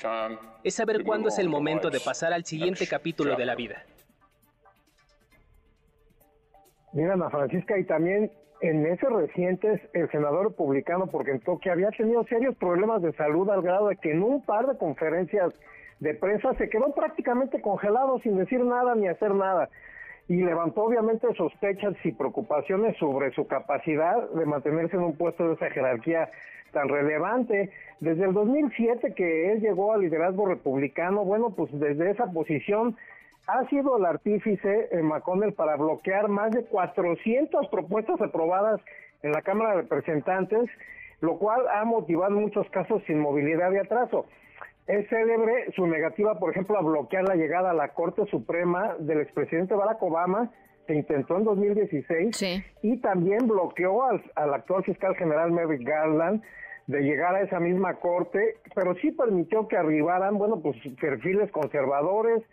es 0.64 0.76
saber 0.76 1.04
cuándo 1.04 1.30
es 1.30 1.40
el 1.40 1.50
momento 1.50 1.90
de 1.90 2.00
pasar 2.00 2.34
al 2.34 2.46
siguiente 2.46 2.86
capítulo 2.88 3.36
de 3.36 3.46
la 3.46 3.56
vida. 3.56 3.84
Mira, 6.94 7.14
Ana 7.14 7.32
Francisca, 7.32 7.78
y 7.80 7.84
también 7.84 8.32
en 8.62 8.84
meses 8.84 9.10
recientes 9.10 9.82
el 9.94 10.10
senador 10.12 10.50
republicano 10.50 11.08
por 11.08 11.26
Kentucky 11.26 11.70
había 11.70 11.90
tenido 11.90 12.24
serios 12.26 12.56
problemas 12.58 13.02
de 13.02 13.12
salud 13.14 13.50
al 13.50 13.64
grado 13.64 13.88
de 13.88 13.98
que 13.98 14.12
en 14.12 14.22
un 14.22 14.46
par 14.46 14.68
de 14.68 14.78
conferencias 14.78 15.52
de 16.00 16.14
prensa 16.14 16.54
se 16.54 16.70
quedó 16.70 16.94
prácticamente 16.94 17.60
congelado 17.60 18.20
sin 18.20 18.38
decir 18.38 18.64
nada 18.64 18.94
ni 18.96 19.08
hacer 19.08 19.34
nada 19.34 19.70
y 20.28 20.38
levantó 20.38 20.84
obviamente 20.84 21.28
sospechas 21.36 21.94
y 22.04 22.12
preocupaciones 22.12 22.98
sobre 22.98 23.32
su 23.34 23.48
capacidad 23.48 24.28
de 24.30 24.46
mantenerse 24.46 24.96
en 24.96 25.04
un 25.04 25.18
puesto 25.18 25.48
de 25.48 25.54
esa 25.54 25.70
jerarquía 25.70 26.30
tan 26.72 26.90
relevante. 26.90 27.72
Desde 28.00 28.26
el 28.26 28.34
2007 28.34 29.14
que 29.14 29.52
él 29.52 29.62
llegó 29.62 29.94
al 29.94 30.02
liderazgo 30.02 30.48
republicano, 30.48 31.24
bueno, 31.24 31.52
pues 31.52 31.72
desde 31.80 32.12
esa 32.12 32.26
posición 32.32 32.98
ha 33.48 33.68
sido 33.70 33.98
el 33.98 34.06
artífice 34.06 34.90
en 34.92 35.06
McConnell 35.06 35.54
para 35.54 35.76
bloquear 35.76 36.28
más 36.28 36.52
de 36.52 36.66
400 36.66 37.68
propuestas 37.68 38.20
aprobadas 38.20 38.82
en 39.22 39.32
la 39.32 39.44
Cámara 39.44 39.76
de 39.76 39.82
Representantes, 39.84 40.70
lo 41.22 41.38
cual 41.38 41.62
ha 41.68 41.86
motivado 41.86 42.32
muchos 42.32 42.68
casos 42.72 43.04
sin 43.06 43.20
movilidad 43.20 43.72
y 43.72 43.78
atraso. 43.78 44.26
Es 44.88 45.08
célebre 45.10 45.72
su 45.76 45.88
negativa, 45.88 46.38
por 46.38 46.52
ejemplo, 46.52 46.78
a 46.78 46.82
bloquear 46.82 47.24
la 47.24 47.36
llegada 47.36 47.72
a 47.72 47.74
la 47.74 47.90
Corte 47.90 48.26
Suprema 48.28 48.96
del 49.00 49.22
expresidente 49.22 49.74
Barack 49.74 50.02
Obama, 50.04 50.52
se 50.86 50.94
intentó 50.94 51.38
en 51.38 51.44
2016, 51.46 52.64
y 52.84 52.98
también 52.98 53.48
bloqueó 53.48 54.04
al, 54.04 54.22
al 54.36 54.54
actual 54.54 54.84
fiscal 54.84 55.16
general 55.16 55.52
Merrick 55.52 55.82
Garland 55.82 56.44
de 56.86 57.02
llegar 57.02 57.34
a 57.34 57.42
esa 57.42 57.60
misma 57.60 57.96
corte, 57.96 58.58
pero 58.76 58.94
sí 58.96 59.12
permitió 59.12 59.68
que 59.68 59.76
arribaran, 59.76 60.38
bueno, 60.38 60.62
pues 60.62 60.78
perfiles 61.02 61.52
conservadores, 61.52 62.44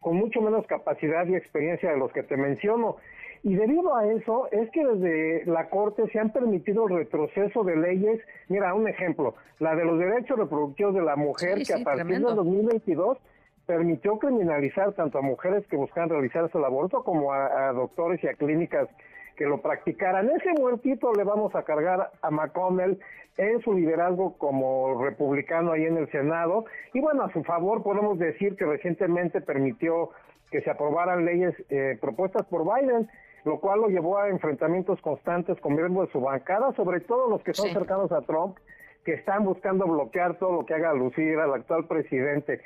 con 0.00 0.16
mucho 0.16 0.42
menos 0.42 0.66
capacidad 0.66 1.26
y 1.26 1.34
experiencia 1.34 1.90
de 1.90 1.98
los 1.98 2.12
que 2.12 2.22
te 2.22 2.36
menciono. 2.36 2.96
Y 3.42 3.54
debido 3.54 3.96
a 3.96 4.06
eso 4.06 4.48
es 4.50 4.70
que 4.70 4.84
desde 4.84 5.46
la 5.46 5.68
Corte 5.70 6.08
se 6.10 6.18
han 6.18 6.30
permitido 6.30 6.88
el 6.88 6.96
retroceso 6.96 7.64
de 7.64 7.76
leyes. 7.76 8.20
Mira, 8.48 8.74
un 8.74 8.88
ejemplo, 8.88 9.34
la 9.58 9.74
de 9.76 9.84
los 9.84 9.98
derechos 9.98 10.38
reproductivos 10.38 10.94
de 10.94 11.02
la 11.02 11.16
mujer, 11.16 11.62
que 11.66 11.74
a 11.74 11.84
partir 11.84 12.06
de 12.06 12.20
2022 12.20 13.18
permitió 13.66 14.18
criminalizar 14.18 14.94
tanto 14.94 15.18
a 15.18 15.22
mujeres 15.22 15.66
que 15.66 15.76
buscan 15.76 16.08
realizarse 16.08 16.56
el 16.56 16.64
aborto 16.64 17.04
como 17.04 17.34
a, 17.34 17.70
doctores 17.72 18.24
y 18.24 18.26
a 18.26 18.32
clínicas 18.32 18.88
que 19.36 19.44
lo 19.44 19.60
practicaran. 19.60 20.28
Ese 20.30 20.52
muertito 20.58 21.12
le 21.12 21.22
vamos 21.22 21.54
a 21.54 21.62
cargar 21.62 22.10
a 22.22 22.30
McConnell 22.30 22.98
en 23.36 23.60
su 23.60 23.74
liderazgo 23.74 24.36
como 24.38 25.04
republicano 25.04 25.72
ahí 25.72 25.84
en 25.84 25.98
el 25.98 26.10
Senado. 26.10 26.64
Y 26.94 27.00
bueno, 27.00 27.24
a 27.24 27.32
su 27.32 27.44
favor 27.44 27.82
podemos 27.82 28.18
decir 28.18 28.56
que 28.56 28.64
recientemente 28.64 29.42
permitió 29.42 30.10
que 30.50 30.62
se 30.62 30.70
aprobaran 30.70 31.24
leyes 31.24 31.54
eh, 31.68 31.98
propuestas 32.00 32.46
por 32.46 32.64
Biden, 32.64 33.08
lo 33.48 33.60
cual 33.60 33.80
lo 33.80 33.88
llevó 33.88 34.18
a 34.18 34.28
enfrentamientos 34.28 35.00
constantes 35.00 35.58
con 35.60 35.74
miembros 35.74 36.06
de 36.06 36.12
su 36.12 36.20
bancada, 36.20 36.72
sobre 36.74 37.00
todo 37.00 37.28
los 37.28 37.42
que 37.42 37.54
son 37.54 37.70
cercanos 37.70 38.12
a 38.12 38.20
Trump, 38.22 38.58
que 39.04 39.14
están 39.14 39.44
buscando 39.44 39.86
bloquear 39.86 40.38
todo 40.38 40.52
lo 40.52 40.66
que 40.66 40.74
haga 40.74 40.92
lucir 40.94 41.38
al 41.38 41.54
actual 41.54 41.86
presidente. 41.86 42.60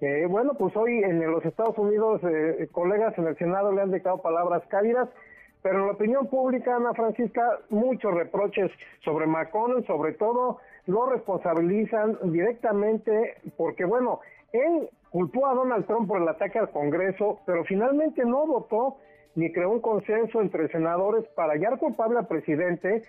Eh, 0.00 0.26
bueno, 0.28 0.54
pues 0.58 0.76
hoy 0.76 1.02
en 1.02 1.20
los 1.30 1.44
Estados 1.44 1.76
Unidos, 1.76 2.20
eh, 2.22 2.68
colegas 2.70 3.18
en 3.18 3.26
el 3.26 3.36
Senado 3.36 3.72
le 3.72 3.82
han 3.82 3.90
dictado 3.90 4.22
palabras 4.22 4.62
cálidas 4.68 5.08
pero 5.62 5.80
en 5.80 5.86
la 5.86 5.92
opinión 5.92 6.26
pública, 6.28 6.76
Ana 6.76 6.94
Francisca, 6.94 7.58
muchos 7.68 8.14
reproches 8.14 8.70
sobre 9.04 9.26
McConnell, 9.26 9.84
sobre 9.86 10.12
todo 10.12 10.58
lo 10.86 11.10
responsabilizan 11.10 12.16
directamente 12.32 13.34
porque, 13.56 13.84
bueno, 13.84 14.20
él 14.52 14.88
culpó 15.10 15.46
a 15.46 15.54
Donald 15.54 15.86
Trump 15.86 16.08
por 16.08 16.22
el 16.22 16.28
ataque 16.28 16.58
al 16.58 16.70
Congreso, 16.70 17.40
pero 17.44 17.64
finalmente 17.64 18.24
no 18.24 18.46
votó 18.46 18.96
ni 19.34 19.52
creó 19.52 19.70
un 19.70 19.80
consenso 19.80 20.40
entre 20.40 20.68
senadores 20.68 21.24
para 21.34 21.52
hallar 21.52 21.78
culpable 21.78 22.18
al 22.18 22.26
presidente. 22.26 23.04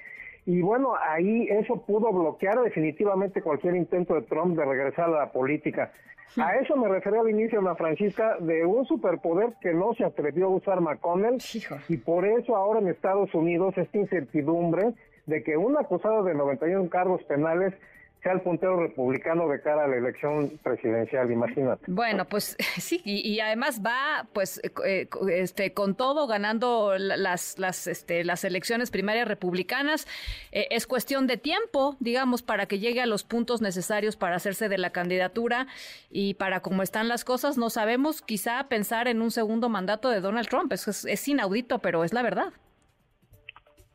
Y 0.45 0.62
bueno, 0.62 0.93
ahí 0.99 1.47
eso 1.49 1.82
pudo 1.86 2.12
bloquear 2.12 2.62
definitivamente 2.62 3.41
cualquier 3.41 3.75
intento 3.75 4.15
de 4.15 4.21
Trump 4.23 4.58
de 4.58 4.65
regresar 4.65 5.05
a 5.05 5.19
la 5.19 5.32
política. 5.32 5.91
A 6.38 6.55
eso 6.58 6.75
me 6.75 6.88
refería 6.88 7.21
al 7.21 7.29
inicio, 7.29 7.60
Ana 7.60 7.75
Francisca, 7.75 8.38
de 8.39 8.63
un 8.65 8.86
superpoder 8.86 9.53
que 9.62 9.73
no 9.73 9.93
se 9.95 10.05
atrevió 10.05 10.45
a 10.45 10.49
usar 10.49 10.79
McConnell. 10.79 11.39
Y 11.88 11.97
por 11.97 12.25
eso 12.25 12.55
ahora 12.55 12.79
en 12.79 12.88
Estados 12.88 13.34
Unidos 13.34 13.77
esta 13.77 13.97
incertidumbre 13.97 14.93
de 15.25 15.43
que 15.43 15.58
un 15.58 15.77
acusado 15.77 16.23
de 16.23 16.36
91 16.36 16.89
cargos 16.89 17.23
penales 17.23 17.73
sea 18.21 18.34
el 18.34 18.41
puntero 18.41 18.82
republicano 18.82 19.47
de 19.47 19.62
cara 19.62 19.86
a 19.86 19.88
la 19.88 19.95
elección 19.95 20.60
presidencial, 20.62 21.32
imagínate. 21.32 21.86
Bueno, 21.88 22.25
pues 22.25 22.58
sí, 22.77 23.01
y, 23.05 23.39
además 23.39 23.82
va 23.86 24.27
pues 24.34 24.60
eh, 24.63 24.71
eh, 24.86 25.10
este 25.32 25.73
con 25.73 25.95
todo 25.95 26.27
ganando 26.27 26.97
las 26.97 27.58
las 27.58 27.88
este 27.88 28.23
las 28.23 28.43
elecciones 28.43 28.91
primarias 28.91 29.27
republicanas. 29.27 30.08
Eh, 30.51 30.67
es 30.71 30.86
cuestión 30.86 31.27
de 31.27 31.38
tiempo, 31.38 31.95
digamos, 31.99 32.41
para 32.41 32.65
que 32.65 32.79
llegue 32.79 33.01
a 33.01 33.05
los 33.05 33.23
puntos 33.23 33.62
necesarios 33.62 34.17
para 34.17 34.36
hacerse 34.36 34.67
de 34.67 34.77
la 34.77 34.91
candidatura 34.91 35.67
y 36.10 36.34
para 36.34 36.60
cómo 36.60 36.84
están 36.84 37.08
las 37.08 37.23
cosas, 37.23 37.58
no 37.58 37.69
sabemos 37.69 38.21
quizá 38.21 38.67
pensar 38.67 39.08
en 39.08 39.21
un 39.21 39.32
segundo 39.32 39.69
mandato 39.69 40.10
de 40.10 40.19
Donald 40.19 40.49
Trump. 40.49 40.71
es 40.73 41.27
inaudito, 41.27 41.79
pero 41.79 42.03
es 42.03 42.13
la 42.13 42.21
verdad 42.21 42.53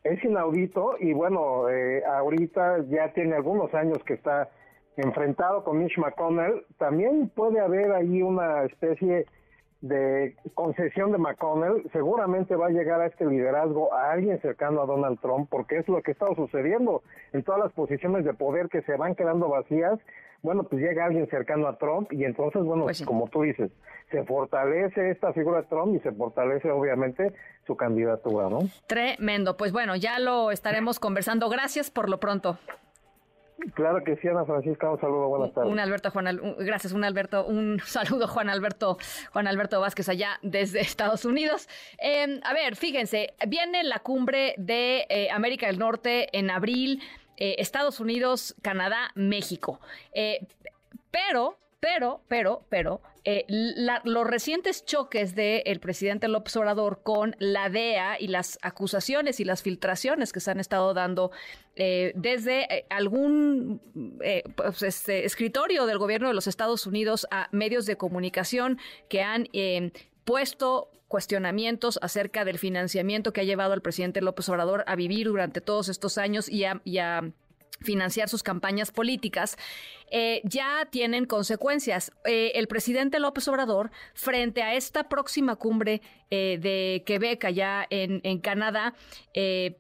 es 0.05 0.23
inaudito 0.23 0.97
y 1.01 1.15
bueno, 1.15 1.69
eh, 1.71 2.05
ahorita 2.05 2.85
ya 2.89 3.13
tiene 3.15 3.35
algunos 3.35 3.73
años 3.75 3.99
que 4.05 4.15
está 4.15 4.51
enfrentado 4.97 5.65
con 5.65 5.79
Mitch 5.79 5.99
McConnell. 5.99 6.65
También 6.79 7.31
puede 7.35 7.59
haber 7.59 7.91
ahí 7.93 8.23
una 8.23 8.65
especie 8.65 9.27
de 9.81 10.37
concesión 10.55 11.11
de 11.11 11.19
McConnell. 11.19 11.89
Seguramente 11.93 12.55
va 12.55 12.67
a 12.67 12.71
llegar 12.71 13.01
a 13.01 13.07
este 13.07 13.27
liderazgo 13.27 13.93
a 13.95 14.13
alguien 14.13 14.41
cercano 14.41 14.83
a 14.83 14.87
Donald 14.87 15.19
Trump, 15.21 15.49
porque 15.51 15.79
es 15.79 15.89
lo 15.89 16.03
que 16.03 16.13
está 16.13 16.27
sucediendo 16.35 17.03
en 17.33 17.43
todas 17.43 17.61
las 17.61 17.73
posiciones 17.73 18.25
de 18.25 18.35
poder 18.35 18.69
que 18.69 18.83
se 18.83 18.97
van 18.97 19.15
quedando 19.15 19.49
vacías 19.49 19.99
bueno, 20.45 20.65
pues 20.65 20.83
llega 20.83 21.07
alguien 21.07 21.27
cercano 21.31 21.67
a 21.67 21.79
Trump 21.79 22.13
y 22.13 22.25
entonces, 22.25 22.63
bueno, 22.63 22.85
pues 22.85 23.03
como 23.03 23.29
tú 23.29 23.43
dices, 23.43 23.73
se 24.11 24.23
fortalece 24.25 25.11
esta 25.11 25.33
figura 25.33 25.63
de 25.63 25.69
Trump 25.69 25.97
y 25.97 26.01
se 26.01 26.13
fortalece 26.13 26.71
obviamente 26.71 27.33
su 27.67 27.77
candidatura, 27.77 28.51
¿no? 28.51 28.59
Tremendo. 28.87 29.57
Pues 29.57 29.73
bueno, 29.73 29.97
ya 29.97 30.19
lo 30.19 30.51
estaremos 30.51 31.01
conversando. 31.01 31.49
Gracias 31.49 31.91
por 31.91 32.11
lo 32.11 32.21
pronto. 32.21 32.59
Claro 33.73 34.05
que 34.05 34.17
sí, 34.17 34.29
Ana 34.29 34.45
Francisca, 34.45 34.91
un 34.91 35.01
saludo, 35.01 35.29
buenas 35.29 35.55
tardes. 35.55 35.73
Un 35.73 35.79
Alberto 35.79 36.11
Juan, 36.11 36.57
gracias, 36.59 36.93
un 36.93 37.05
Alberto, 37.05 37.47
un 37.47 37.81
saludo 37.87 38.29
Juan 38.29 38.51
Alberto, 38.51 38.99
Juan 39.33 39.47
Alberto 39.47 39.81
Vázquez 39.81 40.11
allá 40.11 40.39
desde 40.43 40.81
Estados 40.81 41.25
Unidos. 41.25 41.69
Em, 41.97 42.41
a 42.45 42.53
ver, 42.53 42.77
fíjense, 42.77 43.33
viene 43.49 43.83
la 43.83 44.01
cumbre 44.01 44.55
de 44.59 45.07
eh, 45.09 45.31
América 45.31 45.69
del 45.69 45.79
Norte 45.79 46.37
en 46.37 46.51
abril. 46.51 47.01
Eh, 47.37 47.57
Estados 47.59 48.01
Unidos, 48.01 48.55
Canadá, 48.63 49.11
México. 49.15 49.81
Eh, 50.13 50.47
pero, 51.11 51.59
pero, 51.81 52.23
pero, 52.29 52.65
pero, 52.69 53.01
eh, 53.25 53.45
los 53.49 54.27
recientes 54.27 54.85
choques 54.85 55.35
del 55.35 55.81
presidente 55.81 56.29
López 56.29 56.57
Obrador 56.57 57.03
con 57.03 57.37
la 57.39 57.71
DEA 57.71 58.21
y 58.21 58.29
las 58.29 58.59
acusaciones 58.63 59.41
y 59.41 59.45
las 59.45 59.63
filtraciones 59.63 60.33
que 60.33 60.41
se 60.41 60.51
han 60.51 60.61
estado 60.61 60.93
dando 60.95 61.31
desde 61.77 62.87
algún 62.89 63.81
pues, 64.55 64.83
este, 64.83 65.25
escritorio 65.25 65.87
del 65.87 65.99
gobierno 65.99 66.29
de 66.29 66.35
los 66.35 66.47
Estados 66.47 66.87
Unidos 66.87 67.27
a 67.31 67.49
medios 67.51 67.87
de 67.87 67.97
comunicación 67.97 68.79
que 69.09 69.23
han 69.23 69.49
puesto 70.25 70.91
cuestionamientos 71.15 72.01
acerca 72.03 72.45
del 72.45 72.59
financiamiento 72.59 73.33
que 73.33 73.41
ha 73.41 73.45
llevado 73.45 73.73
al 73.73 73.83
presidente 73.83 74.21
López 74.21 74.49
Obrador 74.49 74.83
a 74.89 74.97
vivir 74.97 75.29
durante 75.29 75.61
todos 75.61 75.89
estos 75.89 76.19
años 76.19 76.49
y 76.49 76.65
a, 76.65 77.23
financiar 77.81 78.29
sus 78.29 78.43
campañas 78.43 78.91
políticas, 78.91 79.57
eh, 80.11 80.41
ya 80.45 80.89
tienen 80.91 81.27
consecuencias. 81.27 82.13
Eh, 82.25 82.53
el 82.55 82.67
presidente 82.67 83.19
López 83.19 83.47
Obrador, 83.47 83.91
frente 84.15 84.63
a 84.63 84.75
esta 84.75 85.09
próxima 85.09 85.57
cumbre 85.57 86.01
eh, 86.31 86.59
de 86.61 87.03
Quebec 87.05 87.45
allá 87.45 87.87
en, 87.91 88.21
en 88.25 88.39
Canadá, 88.39 88.95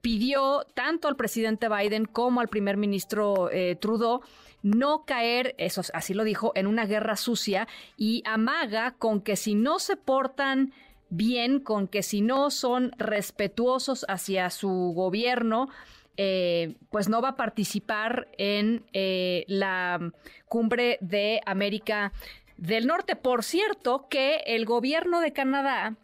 pidió 0.00 0.66
tanto 0.74 1.08
al 1.08 1.16
presidente 1.16 1.68
Biden 1.68 2.04
como 2.04 2.40
al 2.40 2.48
primer 2.48 2.76
ministro 2.76 3.48
Trudeau 3.80 4.20
no 4.62 5.04
caer, 5.04 5.54
eso 5.58 5.82
así 5.92 6.14
lo 6.14 6.24
dijo, 6.24 6.52
en 6.54 6.66
una 6.66 6.86
guerra 6.86 7.16
sucia 7.16 7.68
y 7.98 8.22
amaga 8.24 8.92
con 8.92 9.20
que 9.20 9.36
si 9.36 9.54
no 9.54 9.78
se 9.78 9.96
portan 9.96 10.72
bien, 11.16 11.60
con 11.60 11.88
que 11.88 12.02
si 12.02 12.20
no 12.20 12.50
son 12.50 12.92
respetuosos 12.98 14.04
hacia 14.08 14.50
su 14.50 14.92
gobierno, 14.94 15.68
eh, 16.16 16.74
pues 16.90 17.08
no 17.08 17.20
va 17.20 17.30
a 17.30 17.36
participar 17.36 18.28
en 18.38 18.84
eh, 18.92 19.44
la 19.48 20.12
cumbre 20.48 20.98
de 21.00 21.40
América 21.44 22.12
del 22.56 22.86
Norte. 22.86 23.16
Por 23.16 23.42
cierto, 23.42 24.06
que 24.08 24.36
el 24.46 24.64
gobierno 24.64 25.20
de 25.20 25.32
Canadá 25.32 25.96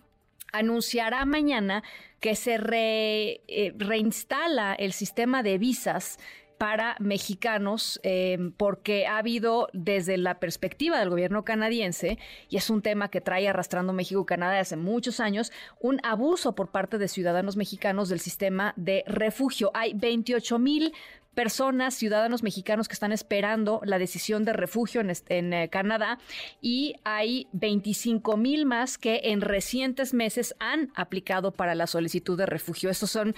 anunciará 0.52 1.24
mañana 1.26 1.84
que 2.18 2.34
se 2.34 2.58
eh, 2.60 3.72
reinstala 3.76 4.74
el 4.74 4.92
sistema 4.92 5.42
de 5.42 5.58
visas 5.58 6.18
para 6.60 6.94
mexicanos, 6.98 7.98
em, 8.02 8.52
porque 8.52 9.06
ha 9.06 9.16
habido 9.16 9.68
desde 9.72 10.18
la 10.18 10.40
perspectiva 10.40 10.98
del 10.98 11.08
gobierno 11.08 11.42
canadiense, 11.42 12.18
y 12.50 12.58
es 12.58 12.68
un 12.68 12.82
tema 12.82 13.08
que 13.08 13.22
trae 13.22 13.48
arrastrando 13.48 13.94
México 13.94 14.20
y 14.20 14.26
Canadá 14.26 14.60
hace 14.60 14.76
muchos 14.76 15.20
años, 15.20 15.52
un 15.80 16.00
abuso 16.02 16.54
por 16.54 16.70
parte 16.70 16.98
de 16.98 17.08
ciudadanos 17.08 17.56
mexicanos 17.56 18.10
del 18.10 18.20
sistema 18.20 18.74
de 18.76 19.04
refugio. 19.06 19.70
Hay 19.72 19.94
28 19.94 20.58
mil 20.58 20.92
personas, 21.34 21.94
ciudadanos 21.94 22.42
mexicanos 22.42 22.88
que 22.88 22.94
están 22.94 23.12
esperando 23.12 23.80
la 23.84 23.98
decisión 23.98 24.44
de 24.44 24.52
refugio 24.52 25.00
en, 25.00 25.52
eh, 25.52 25.68
Canadá 25.70 26.18
y 26.60 26.96
hay 27.04 27.48
25 27.52 28.36
mil 28.36 28.66
más 28.66 28.98
que 28.98 29.20
en 29.24 29.40
recientes 29.40 30.12
meses 30.14 30.54
han 30.58 30.90
aplicado 30.94 31.52
para 31.52 31.74
la 31.74 31.86
solicitud 31.86 32.36
de 32.36 32.46
refugio. 32.46 32.90
Estos 32.90 33.10
son, 33.10 33.34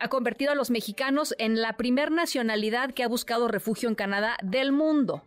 ha, 0.00 0.08
convertido 0.08 0.52
a 0.52 0.54
los 0.54 0.70
mexicanos 0.70 1.34
en 1.38 1.60
la 1.60 1.76
primer 1.76 2.10
nacionalidad 2.10 2.92
que 2.92 3.02
ha 3.02 3.08
buscado 3.08 3.48
refugio 3.48 3.88
en 3.88 3.94
Canadá 3.94 4.36
del 4.42 4.72
mundo 4.72 5.22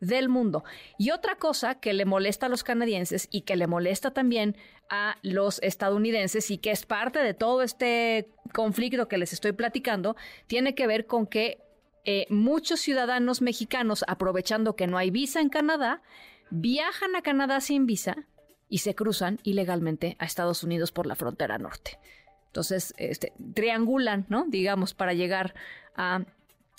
del 0.00 0.28
mundo. 0.28 0.64
Y 0.98 1.10
otra 1.10 1.36
cosa 1.36 1.76
que 1.76 1.92
le 1.92 2.04
molesta 2.04 2.46
a 2.46 2.48
los 2.48 2.64
canadienses 2.64 3.28
y 3.30 3.42
que 3.42 3.56
le 3.56 3.66
molesta 3.66 4.12
también 4.12 4.56
a 4.90 5.16
los 5.22 5.60
estadounidenses 5.62 6.50
y 6.50 6.58
que 6.58 6.70
es 6.70 6.86
parte 6.86 7.20
de 7.20 7.34
todo 7.34 7.62
este 7.62 8.30
conflicto 8.52 9.08
que 9.08 9.18
les 9.18 9.32
estoy 9.32 9.52
platicando, 9.52 10.16
tiene 10.46 10.74
que 10.74 10.86
ver 10.86 11.06
con 11.06 11.26
que 11.26 11.62
eh, 12.04 12.26
muchos 12.30 12.80
ciudadanos 12.80 13.42
mexicanos, 13.42 14.04
aprovechando 14.08 14.76
que 14.76 14.86
no 14.86 14.96
hay 14.96 15.10
visa 15.10 15.40
en 15.40 15.50
Canadá, 15.50 16.02
viajan 16.50 17.14
a 17.16 17.22
Canadá 17.22 17.60
sin 17.60 17.86
visa 17.86 18.26
y 18.68 18.78
se 18.78 18.94
cruzan 18.94 19.38
ilegalmente 19.42 20.16
a 20.18 20.24
Estados 20.24 20.62
Unidos 20.62 20.92
por 20.92 21.06
la 21.06 21.16
frontera 21.16 21.58
norte. 21.58 21.98
Entonces, 22.46 22.94
este, 22.96 23.32
triangulan, 23.54 24.24
¿no? 24.28 24.46
Digamos, 24.48 24.94
para 24.94 25.12
llegar 25.12 25.54
a, 25.96 26.24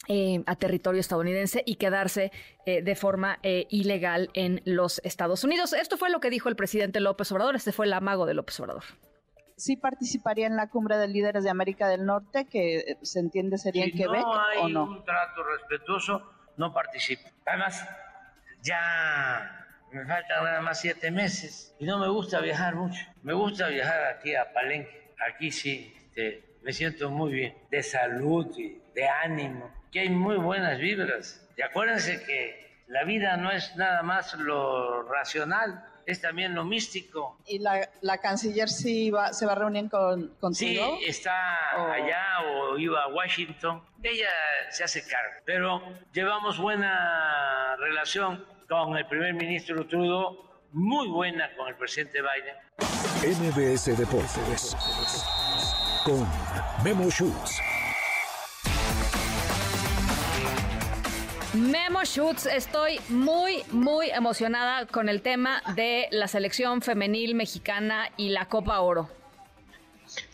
eh, 0.10 0.44
territorio 0.58 1.00
estadounidense 1.00 1.64
y 1.66 1.76
quedarse 1.76 2.32
eh, 2.66 2.82
de 2.82 2.96
forma 2.96 3.40
eh, 3.44 3.68
ilegal 3.70 4.30
en 4.34 4.62
los 4.66 5.00
Estados 5.06 5.44
Unidos. 5.44 5.72
Esto 5.74 5.96
fue 5.96 6.10
lo 6.10 6.20
que 6.20 6.30
dijo 6.30 6.50
el 6.50 6.56
presidente 6.56 7.00
López 7.00 7.32
Obrador. 7.32 7.56
Este 7.56 7.72
fue 7.72 7.86
el 7.86 7.94
amago 7.94 8.26
de 8.26 8.34
López 8.34 8.60
Obrador. 8.60 8.84
Sí 9.56 9.78
participaría 9.78 10.48
en 10.48 10.56
la 10.56 10.68
cumbre 10.68 10.98
de 10.98 11.08
líderes 11.08 11.44
de 11.44 11.50
América 11.50 11.88
del 11.88 12.06
Norte, 12.06 12.46
que 12.46 12.98
se 13.02 13.20
entiende 13.20 13.58
sería 13.58 13.86
en 13.86 13.92
Quebec, 13.92 14.22
no 14.22 14.42
hay 14.42 14.58
¿o 14.60 14.70
no? 14.70 14.84
un 14.84 15.06
trato 15.06 15.44
respetuoso, 15.44 16.24
no 16.58 16.74
participo. 16.74 17.30
Además, 17.46 17.86
ya 18.62 19.68
me 19.92 20.06
faltan 20.06 20.44
nada 20.44 20.62
más 20.62 20.80
siete 20.80 21.12
meses 21.12 21.76
y 21.80 21.86
no 21.86 22.00
me 22.00 22.08
gusta 22.08 22.40
viajar 22.40 22.76
mucho. 22.76 23.06
Me 23.22 23.34
gusta 23.34 23.68
viajar 23.68 24.16
aquí 24.16 24.36
a 24.36 24.54
Palenque. 24.54 25.14
Aquí 25.28 25.52
sí 25.52 25.94
este, 26.20 26.58
me 26.64 26.74
siento 26.74 27.10
muy 27.10 27.32
bien, 27.32 27.58
de 27.70 27.84
salud 27.84 28.48
y 28.58 28.82
de 28.94 29.08
ánimo, 29.08 29.72
que 29.92 30.02
hay 30.02 30.10
muy 30.10 30.38
buenas 30.38 30.80
vibras. 30.80 31.48
Y 31.58 31.62
acuérdense 31.62 32.24
que 32.24 32.84
la 32.88 33.04
vida 33.04 33.38
no 33.38 33.52
es 33.52 33.76
nada 33.76 34.02
más 34.04 34.34
lo 34.36 35.04
racional, 35.04 35.86
es 36.06 36.22
también 36.22 36.56
lo 36.56 36.64
místico. 36.64 37.38
¿Y 37.46 37.60
la, 37.60 37.88
la 38.02 38.18
canciller 38.18 38.68
sí 38.68 39.12
va, 39.12 39.32
se 39.34 39.46
va 39.46 39.52
a 39.52 39.56
reunir 39.56 39.90
con, 39.90 40.36
contigo? 40.40 40.98
Sí, 41.00 41.06
está 41.06 41.92
allá 41.94 42.42
o 42.48 42.78
iba 42.78 43.04
a 43.04 43.08
Washington. 43.10 43.84
Ella 44.02 44.30
se 44.72 44.84
hace 44.84 45.02
cargo, 45.02 45.42
pero 45.46 45.82
llevamos 46.14 46.58
buena 46.58 47.76
relación 47.78 48.44
con 48.68 48.98
el 48.98 49.06
primer 49.08 49.34
ministro 49.34 49.86
Trudeau, 49.86 50.50
muy 50.72 51.08
buena 51.10 51.56
con 51.56 51.68
el 51.68 51.76
presidente 51.76 52.20
Biden. 52.22 52.56
MBS 53.22 53.98
Deportes 53.98 54.76
con 56.04 56.28
Memo 56.84 57.10
Schutz. 57.10 57.69
Memo 61.54 62.06
Schutz, 62.06 62.46
estoy 62.46 63.00
muy, 63.10 63.64
muy 63.72 64.12
emocionada 64.12 64.86
con 64.86 65.10
el 65.10 65.24
tema 65.24 65.64
de 65.76 66.08
la 66.12 66.28
selección 66.28 66.84
femenil 66.84 67.34
mexicana 67.34 68.12
y 68.18 68.30
la 68.30 68.48
Copa 68.48 68.80
Oro. 68.82 69.10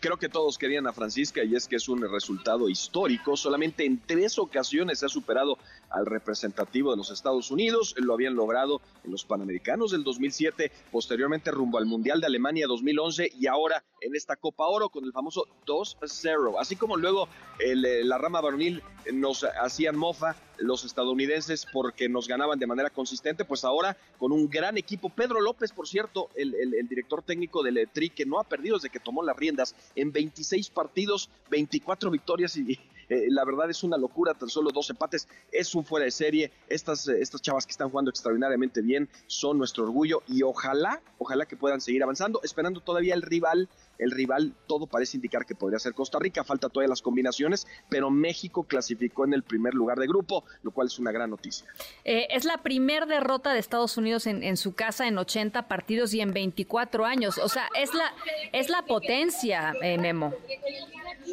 Creo 0.01 0.17
que 0.17 0.27
todos 0.27 0.57
querían 0.57 0.87
a 0.87 0.93
Francisca 0.93 1.41
y 1.41 1.55
es 1.55 1.67
que 1.67 1.77
es 1.77 1.87
un 1.87 2.01
resultado 2.01 2.67
histórico. 2.67 3.37
Solamente 3.37 3.85
en 3.85 3.97
tres 3.97 4.37
ocasiones 4.37 4.99
se 4.99 5.05
ha 5.05 5.09
superado 5.09 5.57
al 5.95 6.05
representativo 6.05 6.91
de 6.91 6.97
los 6.97 7.09
Estados 7.09 7.49
Unidos. 7.51 7.95
Lo 7.97 8.13
habían 8.13 8.35
logrado 8.35 8.81
en 9.03 9.11
los 9.11 9.25
Panamericanos 9.25 9.91
del 9.91 10.03
2007, 10.03 10.71
posteriormente 10.91 11.51
rumbo 11.51 11.77
al 11.77 11.85
Mundial 11.85 12.19
de 12.19 12.27
Alemania 12.27 12.67
2011 12.67 13.31
y 13.39 13.47
ahora 13.47 13.83
en 14.01 14.15
esta 14.15 14.35
Copa 14.35 14.67
Oro 14.67 14.89
con 14.89 15.05
el 15.05 15.13
famoso 15.13 15.47
2-0. 15.65 16.55
Así 16.59 16.75
como 16.75 16.97
luego 16.97 17.27
eh, 17.59 17.75
la 17.75 18.17
rama 18.17 18.41
varonil 18.41 18.83
nos 19.13 19.43
hacían 19.43 19.95
mofa 19.95 20.35
los 20.57 20.85
estadounidenses 20.85 21.65
porque 21.71 22.09
nos 22.09 22.27
ganaban 22.27 22.59
de 22.59 22.67
manera 22.67 22.89
consistente, 22.89 23.45
pues 23.45 23.63
ahora 23.63 23.97
con 24.17 24.31
un 24.31 24.49
gran 24.49 24.77
equipo. 24.77 25.09
Pedro 25.09 25.41
López, 25.41 25.71
por 25.71 25.87
cierto, 25.87 26.29
el, 26.35 26.53
director 26.87 27.23
técnico 27.23 27.63
del 27.63 27.89
Tri, 27.91 28.09
que 28.09 28.25
no 28.25 28.39
ha 28.39 28.43
perdido 28.43 28.77
desde 28.77 28.89
que 28.89 28.99
tomó 28.99 29.23
las 29.23 29.35
riendas 29.35 29.75
en 29.95 30.11
26 30.11 30.69
partidos, 30.69 31.29
24 31.49 32.09
victorias 32.09 32.55
y, 32.57 32.79
eh, 33.09 33.27
la 33.29 33.45
verdad 33.45 33.69
es 33.69 33.83
una 33.83 33.97
locura, 33.97 34.33
tan 34.33 34.49
solo 34.49 34.71
dos 34.71 34.89
empates, 34.89 35.27
es 35.51 35.75
un 35.75 35.85
fuera 35.85 36.05
de 36.05 36.11
serie. 36.11 36.51
Estas, 36.67 37.07
eh, 37.07 37.21
estas 37.21 37.41
chavas 37.41 37.65
que 37.65 37.71
están 37.71 37.89
jugando 37.89 38.09
extraordinariamente 38.09 38.81
bien 38.81 39.09
son 39.27 39.57
nuestro 39.57 39.83
orgullo 39.83 40.23
y 40.27 40.43
ojalá, 40.43 41.01
ojalá 41.17 41.45
que 41.45 41.57
puedan 41.57 41.81
seguir 41.81 42.03
avanzando, 42.03 42.41
esperando 42.43 42.81
todavía 42.81 43.13
el 43.13 43.21
rival 43.21 43.69
el 43.97 44.11
rival 44.11 44.53
todo 44.67 44.87
parece 44.87 45.17
indicar 45.17 45.45
que 45.45 45.55
podría 45.55 45.79
ser 45.79 45.93
Costa 45.93 46.19
Rica, 46.19 46.43
falta 46.43 46.69
todavía 46.69 46.89
las 46.89 47.01
combinaciones, 47.01 47.67
pero 47.89 48.09
México 48.09 48.63
clasificó 48.63 49.25
en 49.25 49.33
el 49.33 49.43
primer 49.43 49.73
lugar 49.73 49.97
de 49.99 50.07
grupo, 50.07 50.43
lo 50.63 50.71
cual 50.71 50.87
es 50.87 50.99
una 50.99 51.11
gran 51.11 51.29
noticia. 51.29 51.67
Eh, 52.03 52.27
es 52.29 52.45
la 52.45 52.57
primer 52.63 53.05
derrota 53.05 53.53
de 53.53 53.59
Estados 53.59 53.97
Unidos 53.97 54.27
en, 54.27 54.57
su 54.57 54.73
casa 54.73 55.07
en 55.07 55.17
80 55.17 55.67
partidos 55.67 56.13
y 56.13 56.21
en 56.21 56.33
24 56.33 57.05
años, 57.05 57.37
o 57.37 57.49
sea, 57.49 57.67
es 57.75 57.93
la, 57.93 58.13
es 58.53 58.69
la 58.69 58.83
potencia, 58.83 59.73
Memo. 59.81 60.33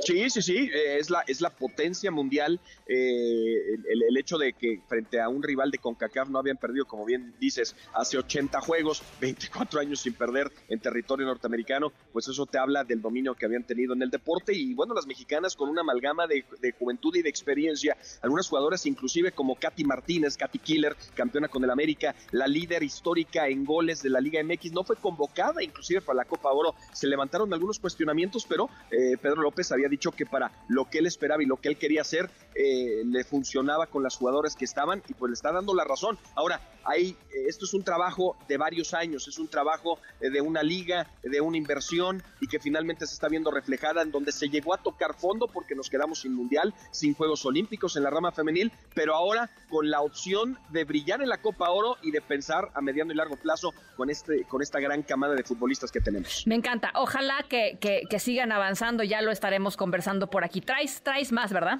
Sí, 0.04 0.30
sí, 0.30 0.42
sí, 0.42 0.70
eh, 0.72 0.98
es 0.98 1.10
la, 1.10 1.22
es 1.26 1.40
la 1.40 1.50
potencia 1.50 2.10
mundial. 2.10 2.60
Eh, 2.86 3.76
el, 3.88 4.16
hecho 4.16 4.38
de 4.38 4.52
que 4.52 4.80
frente 4.86 5.20
a 5.20 5.28
un 5.28 5.42
rival 5.42 5.70
de 5.70 5.78
CONCACAF 5.78 6.28
no 6.28 6.38
habían 6.38 6.56
perdido, 6.56 6.84
como 6.84 7.04
bien 7.04 7.34
dices, 7.40 7.74
hace 7.94 8.18
80 8.18 8.60
juegos, 8.60 9.02
24 9.20 9.80
años 9.80 10.00
sin 10.00 10.14
perder 10.14 10.50
en 10.68 10.80
territorio 10.80 11.26
norteamericano, 11.26 11.92
pues 12.12 12.28
eso 12.28 12.46
te 12.52 12.58
habla 12.58 12.84
del 12.84 13.00
dominio 13.00 13.34
que 13.34 13.46
habían 13.46 13.64
tenido 13.64 13.94
en 13.94 14.02
el 14.02 14.10
deporte. 14.10 14.54
Y 14.54 14.74
bueno, 14.74 14.94
las 14.94 15.06
mexicanas 15.06 15.56
con 15.56 15.68
una 15.68 15.80
amalgama 15.80 16.26
de, 16.26 16.44
juventud 16.78 17.16
y 17.16 17.22
de 17.22 17.28
experiencia, 17.28 17.96
algunas 18.20 18.48
jugadoras 18.48 18.86
inclusive 18.86 19.32
como 19.32 19.56
Katy 19.56 19.84
Martínez, 19.84 20.36
Katy 20.36 20.58
Killer, 20.58 20.94
campeona 21.14 21.48
con 21.48 21.64
el 21.64 21.70
América, 21.70 22.14
la 22.30 22.46
líder 22.46 22.82
histórica 22.82 23.48
en 23.48 23.64
goles 23.64 24.02
de 24.02 24.10
la 24.10 24.20
Liga 24.20 24.42
MX, 24.44 24.72
no 24.72 24.84
fue 24.84 24.96
convocada 24.96 25.62
inclusive 25.62 26.02
para 26.02 26.18
la 26.18 26.24
Copa 26.26 26.52
Oro. 26.52 26.74
Se 26.92 27.06
levantaron 27.06 27.52
algunos 27.52 27.78
cuestionamientos, 27.78 28.46
pero 28.46 28.68
eh, 28.90 29.16
Pedro 29.20 29.42
López 29.42 29.72
había 29.72 29.88
dicho 29.88 30.12
que 30.12 30.26
para 30.26 30.52
lo 30.68 30.88
que 30.88 30.98
él 30.98 31.06
esperaba 31.06 31.42
y 31.42 31.46
lo 31.46 31.56
que 31.56 31.68
él 31.68 31.78
quería 31.78 32.02
hacer, 32.02 32.30
eh, 32.54 33.02
le 33.06 33.24
funcionaba 33.24 33.86
con 33.86 34.02
las 34.02 34.16
jugadoras 34.16 34.54
que 34.56 34.66
estaban 34.66 35.02
y 35.08 35.14
pues 35.14 35.30
le 35.30 35.34
está 35.34 35.52
dando 35.52 35.74
la 35.74 35.84
razón. 35.84 36.18
Ahora, 36.34 36.60
ahí, 36.84 37.16
eh, 37.34 37.44
esto 37.48 37.64
es 37.64 37.74
un 37.74 37.82
trabajo 37.82 38.36
de 38.48 38.56
varios 38.56 38.94
años, 38.94 39.26
es 39.28 39.38
un 39.38 39.48
trabajo 39.48 39.98
eh, 40.20 40.30
de 40.30 40.40
una 40.40 40.62
liga, 40.62 41.10
de 41.22 41.40
una 41.40 41.56
inversión 41.56 42.22
y 42.42 42.48
que 42.48 42.58
finalmente 42.58 43.06
se 43.06 43.14
está 43.14 43.28
viendo 43.28 43.52
reflejada 43.52 44.02
en 44.02 44.10
donde 44.10 44.32
se 44.32 44.48
llegó 44.48 44.74
a 44.74 44.78
tocar 44.78 45.14
fondo 45.14 45.46
porque 45.46 45.76
nos 45.76 45.88
quedamos 45.88 46.22
sin 46.22 46.34
mundial, 46.34 46.74
sin 46.90 47.14
Juegos 47.14 47.46
Olímpicos 47.46 47.96
en 47.96 48.02
la 48.02 48.10
rama 48.10 48.32
femenil, 48.32 48.72
pero 48.94 49.14
ahora 49.14 49.48
con 49.70 49.88
la 49.88 50.00
opción 50.00 50.58
de 50.70 50.84
brillar 50.84 51.22
en 51.22 51.28
la 51.28 51.38
Copa 51.38 51.70
Oro 51.70 51.96
y 52.02 52.10
de 52.10 52.20
pensar 52.20 52.70
a 52.74 52.80
mediano 52.80 53.12
y 53.12 53.16
largo 53.16 53.36
plazo 53.36 53.72
con, 53.96 54.10
este, 54.10 54.42
con 54.44 54.60
esta 54.60 54.80
gran 54.80 55.02
camada 55.02 55.34
de 55.36 55.44
futbolistas 55.44 55.92
que 55.92 56.00
tenemos. 56.00 56.42
Me 56.46 56.56
encanta, 56.56 56.90
ojalá 56.96 57.44
que, 57.48 57.78
que, 57.80 58.18
sigan 58.18 58.50
avanzando, 58.50 59.04
ya 59.04 59.22
lo 59.22 59.30
estaremos 59.30 59.76
conversando 59.76 60.28
por 60.28 60.44
aquí. 60.44 60.60
Traes, 60.60 61.02
traes 61.02 61.30
más, 61.30 61.52
¿verdad? 61.52 61.78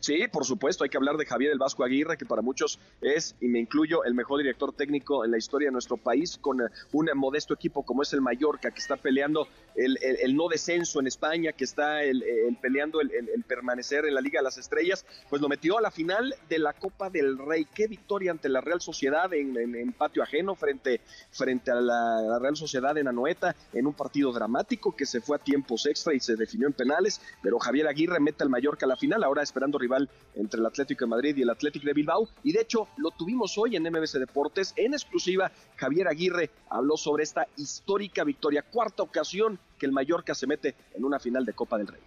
Sí, 0.00 0.26
por 0.30 0.44
supuesto, 0.44 0.84
hay 0.84 0.90
que 0.90 0.96
hablar 0.96 1.16
de 1.16 1.26
Javier 1.26 1.52
el 1.52 1.58
Vasco 1.58 1.84
Aguirre, 1.84 2.16
que 2.16 2.26
para 2.26 2.42
muchos 2.42 2.78
es, 3.00 3.36
y 3.40 3.48
me 3.48 3.58
incluyo, 3.58 4.04
el 4.04 4.14
mejor 4.14 4.38
director 4.38 4.72
técnico 4.72 5.24
en 5.24 5.30
la 5.30 5.38
historia 5.38 5.68
de 5.68 5.72
nuestro 5.72 5.96
país, 5.96 6.38
con 6.40 6.60
eh, 6.60 6.64
un 6.92 7.08
modesto 7.14 7.54
equipo 7.54 7.84
como 7.84 8.02
es 8.02 8.12
el 8.12 8.20
Mallorca, 8.20 8.70
que 8.70 8.80
está 8.80 8.96
peleando 8.96 9.48
el, 9.76 10.36
no 10.36 10.48
descenso 10.48 11.00
en 11.00 11.06
España, 11.06 11.52
que 11.52 11.64
está 11.64 12.02
el, 12.02 12.24
peleando 12.60 13.00
el, 13.00 13.10
permanecer 13.46 14.06
en 14.06 14.14
la 14.14 14.20
Liga 14.20 14.40
de 14.40 14.44
las 14.44 14.58
Estrellas, 14.58 15.04
pues 15.28 15.42
lo 15.42 15.48
metió 15.48 15.78
a 15.78 15.80
la 15.80 15.90
final 15.90 16.34
de 16.48 16.58
la 16.58 16.72
Copa 16.72 17.10
del 17.10 17.38
Rey. 17.38 17.66
Qué 17.74 17.86
victoria 17.86 18.30
ante 18.30 18.48
la 18.48 18.60
Real 18.60 18.80
Sociedad 18.80 19.32
en, 19.32 19.92
patio 19.92 20.22
ajeno, 20.22 20.54
frente, 20.54 21.00
frente 21.30 21.70
a 21.70 21.76
la, 21.76 22.38
Real 22.40 22.56
Sociedad 22.56 22.96
en 22.98 23.08
Anoeta, 23.08 23.54
en 23.72 23.86
un 23.86 23.94
partido 23.94 24.32
dramático 24.32 24.94
que 24.94 25.06
se 25.06 25.20
fue 25.20 25.36
a 25.36 25.38
tiempos 25.38 25.86
extra 25.86 26.14
y 26.14 26.20
se 26.20 26.36
definió 26.36 26.66
en 26.66 26.72
penales, 26.72 27.20
pero 27.42 27.58
Javier 27.58 27.88
Aguirre 27.88 28.20
mete 28.20 28.42
al 28.42 28.50
Mallorca 28.50 28.86
a 28.86 28.88
la 28.88 28.96
final, 28.96 29.22
ahora 29.24 29.42
esperando 29.42 29.73
rival 29.78 30.08
entre 30.34 30.60
el 30.60 30.66
Atlético 30.66 31.04
de 31.04 31.10
Madrid 31.10 31.36
y 31.36 31.42
el 31.42 31.50
Atlético 31.50 31.86
de 31.86 31.92
Bilbao. 31.92 32.28
Y 32.42 32.52
de 32.52 32.62
hecho, 32.62 32.88
lo 32.96 33.10
tuvimos 33.10 33.56
hoy 33.58 33.76
en 33.76 33.82
MBC 33.84 34.18
Deportes. 34.18 34.72
En 34.76 34.94
exclusiva, 34.94 35.50
Javier 35.76 36.08
Aguirre 36.08 36.50
habló 36.70 36.96
sobre 36.96 37.24
esta 37.24 37.46
histórica 37.56 38.24
victoria, 38.24 38.62
cuarta 38.62 39.02
ocasión 39.02 39.58
que 39.78 39.86
el 39.86 39.92
Mallorca 39.92 40.34
se 40.34 40.46
mete 40.46 40.74
en 40.94 41.04
una 41.04 41.18
final 41.18 41.44
de 41.44 41.52
Copa 41.52 41.78
del 41.78 41.88
Rey. 41.88 42.00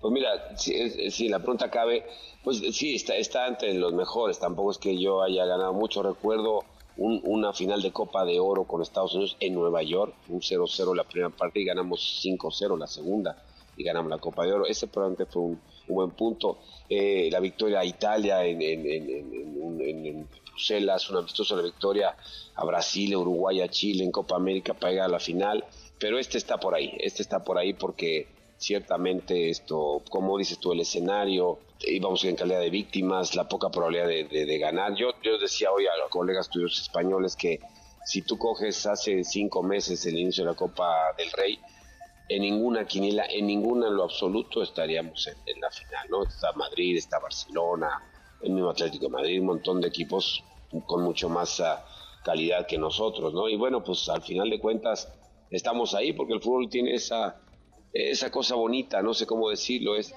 Pues 0.00 0.12
mira, 0.12 0.56
si, 0.56 1.28
la 1.28 1.40
pregunta 1.40 1.70
cabe, 1.70 2.06
pues 2.42 2.58
sí, 2.74 2.94
está, 2.94 3.16
está 3.16 3.46
entre 3.46 3.74
los 3.74 3.92
mejores. 3.92 4.38
Tampoco 4.38 4.70
es 4.70 4.78
que 4.78 4.98
yo 4.98 5.22
haya 5.22 5.44
ganado 5.44 5.74
mucho. 5.74 6.02
Recuerdo 6.02 6.64
una 6.96 7.52
final 7.52 7.80
de 7.82 7.92
Copa 7.92 8.24
de 8.24 8.40
Oro 8.40 8.64
con 8.64 8.82
Estados 8.82 9.14
Unidos 9.14 9.36
en 9.40 9.54
Nueva 9.54 9.82
York, 9.82 10.14
un 10.28 10.40
0-0 10.40 10.94
la 10.94 11.04
primera 11.04 11.30
parte 11.30 11.60
y 11.60 11.64
ganamos 11.64 12.22
5-0 12.22 12.78
la 12.78 12.86
segunda 12.86 13.42
y 13.76 13.84
ganamos 13.84 14.10
la 14.10 14.18
Copa 14.18 14.44
de 14.44 14.52
Oro. 14.52 14.66
Ese 14.66 14.86
probablemente 14.86 15.30
fue 15.30 15.42
un, 15.42 15.60
buen 15.94 16.10
punto. 16.10 16.58
Eh, 16.88 17.28
la 17.30 17.40
victoria 17.40 17.80
a 17.80 17.84
Italia 17.84 18.44
en, 18.44 18.60
en, 18.62 18.86
en, 18.86 20.06
en, 20.06 20.28
Bruselas, 20.50 21.08
una 21.08 21.20
amistosa 21.20 21.56
la 21.56 21.62
victoria 21.62 22.14
a 22.54 22.64
Brasil, 22.64 23.16
Uruguay, 23.16 23.60
a 23.62 23.68
Chile 23.68 24.04
en 24.04 24.10
Copa 24.10 24.36
América 24.36 24.74
para 24.74 24.92
llegar 24.92 25.06
a 25.06 25.12
la 25.12 25.20
final. 25.20 25.64
Pero 25.98 26.18
este 26.18 26.38
está 26.38 26.58
por 26.58 26.74
ahí, 26.74 26.96
este 27.00 27.22
está 27.22 27.42
por 27.44 27.56
ahí 27.58 27.72
porque 27.72 28.26
ciertamente 28.56 29.48
esto, 29.48 30.02
como 30.10 30.36
dices 30.36 30.58
tú, 30.58 30.72
el 30.72 30.80
escenario, 30.80 31.58
íbamos 31.80 32.24
en 32.24 32.36
calidad 32.36 32.60
de 32.60 32.70
víctimas, 32.70 33.34
la 33.34 33.48
poca 33.48 33.70
probabilidad 33.70 34.06
de, 34.06 34.58
ganar. 34.58 34.94
Yo, 34.94 35.12
yo 35.22 35.38
decía 35.38 35.72
hoy 35.72 35.86
a 35.86 35.96
los 35.98 36.10
colegas 36.10 36.50
tuyos 36.50 36.80
españoles 36.80 37.36
que 37.36 37.60
si 38.04 38.22
tú 38.22 38.38
coges 38.38 38.86
hace 38.86 39.24
cinco 39.24 39.62
meses 39.62 40.04
el 40.06 40.18
inicio 40.18 40.44
de 40.44 40.50
la 40.50 40.56
Copa 40.56 41.14
del 41.16 41.30
Rey, 41.32 41.58
en 42.30 42.42
ninguna 42.42 42.86
quiniela, 42.86 43.26
en 43.28 43.48
ninguna 43.48 43.88
en 43.88 43.96
lo 43.96 44.04
absoluto 44.04 44.62
estaríamos 44.62 45.26
en, 45.26 45.60
la 45.60 45.68
final, 45.68 46.06
¿no? 46.10 46.22
Está 46.22 46.52
Madrid, 46.52 46.96
está 46.96 47.18
Barcelona, 47.18 48.00
el 48.40 48.52
mismo 48.52 48.70
Atlético 48.70 49.06
de 49.06 49.10
Madrid, 49.10 49.40
un 49.40 49.46
montón 49.46 49.80
de 49.80 49.88
equipos 49.88 50.44
con 50.86 51.02
mucho 51.02 51.28
más 51.28 51.58
ah, 51.58 51.84
calidad 52.24 52.68
que 52.68 52.78
nosotros, 52.78 53.34
¿no? 53.34 53.48
Y 53.48 53.56
bueno, 53.56 53.82
pues 53.82 54.08
al 54.08 54.22
final 54.22 54.48
de 54.48 54.60
cuentas 54.60 55.12
estamos 55.50 55.92
ahí 55.96 56.12
porque 56.12 56.34
el 56.34 56.40
fútbol 56.40 56.68
tiene 56.70 56.94
esa, 56.94 57.40
esa 57.92 58.30
cosa 58.30 58.54
bonita, 58.54 59.02
no 59.02 59.12
sé 59.12 59.26
cómo 59.26 59.50
decirlo, 59.50 59.96
es 59.96 60.14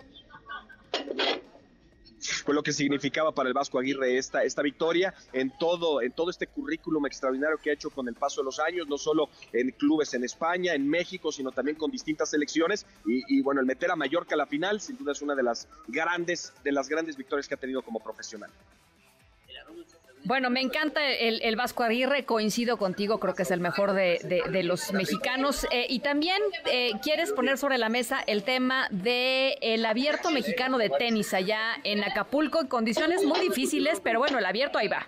fue 2.23 2.53
lo 2.53 2.63
que 2.63 2.73
significaba 2.73 3.31
para 3.31 3.49
el 3.49 3.53
Vasco 3.53 3.79
Aguirre 3.79 4.17
esta, 4.17 4.43
esta 4.43 4.61
victoria 4.61 5.13
en 5.31 5.51
todo, 5.57 6.01
en 6.01 6.11
todo 6.11 6.29
este 6.29 6.47
currículum 6.47 7.05
extraordinario 7.05 7.57
que 7.57 7.69
ha 7.69 7.73
hecho 7.73 7.89
con 7.89 8.07
el 8.07 8.15
paso 8.15 8.41
de 8.41 8.45
los 8.45 8.59
años, 8.59 8.87
no 8.87 8.97
solo 8.97 9.29
en 9.51 9.71
clubes 9.71 10.13
en 10.13 10.23
España, 10.23 10.73
en 10.73 10.87
México, 10.87 11.31
sino 11.31 11.51
también 11.51 11.77
con 11.77 11.91
distintas 11.91 12.29
selecciones. 12.29 12.85
Y, 13.05 13.41
bueno, 13.41 13.61
el 13.61 13.67
meter 13.67 13.91
a 13.91 13.95
Mallorca 13.95 14.35
a 14.35 14.37
la 14.37 14.45
final, 14.45 14.81
sin 14.81 14.97
duda 14.97 15.11
es 15.11 15.21
una 15.21 15.35
de 15.35 15.43
las 15.43 15.67
grandes, 15.87 16.53
de 16.63 16.71
las 16.71 16.89
grandes 16.89 17.17
victorias 17.17 17.47
que 17.47 17.55
ha 17.55 17.57
tenido 17.57 17.81
como 17.81 17.99
profesional. 17.99 18.49
Bueno, 20.25 20.49
me 20.49 20.61
encanta 20.61 21.05
el, 21.05 21.55
Vasco 21.57 21.83
Aguirre, 21.83 22.23
coincido 22.23 22.77
contigo, 22.77 23.19
creo 23.19 23.35
que 23.35 23.43
es 23.43 23.51
el 23.51 23.59
mejor 23.59 23.93
de, 23.93 24.63
los 24.63 24.93
mexicanos. 24.93 25.67
Eh, 25.71 25.85
y 25.89 25.99
también 25.99 26.41
eh, 26.65 26.91
quieres 27.01 27.33
poner 27.33 27.57
sobre 27.57 27.77
la 27.77 27.89
mesa 27.89 28.23
el 28.25 28.43
tema 28.43 28.87
del 28.89 29.57
el 29.61 29.85
abierto 29.85 30.31
mexicano 30.31 30.77
de 30.77 30.89
tenis 30.89 31.33
allá 31.33 31.59
en 31.83 32.03
Acapulco, 32.03 32.61
en 32.61 32.67
condiciones 32.67 33.23
muy 33.25 33.39
difíciles, 33.41 33.99
pero 34.01 34.19
bueno, 34.19 34.39
el 34.39 34.45
abierto 34.45 34.77
ahí 34.77 34.87
va. 34.87 35.07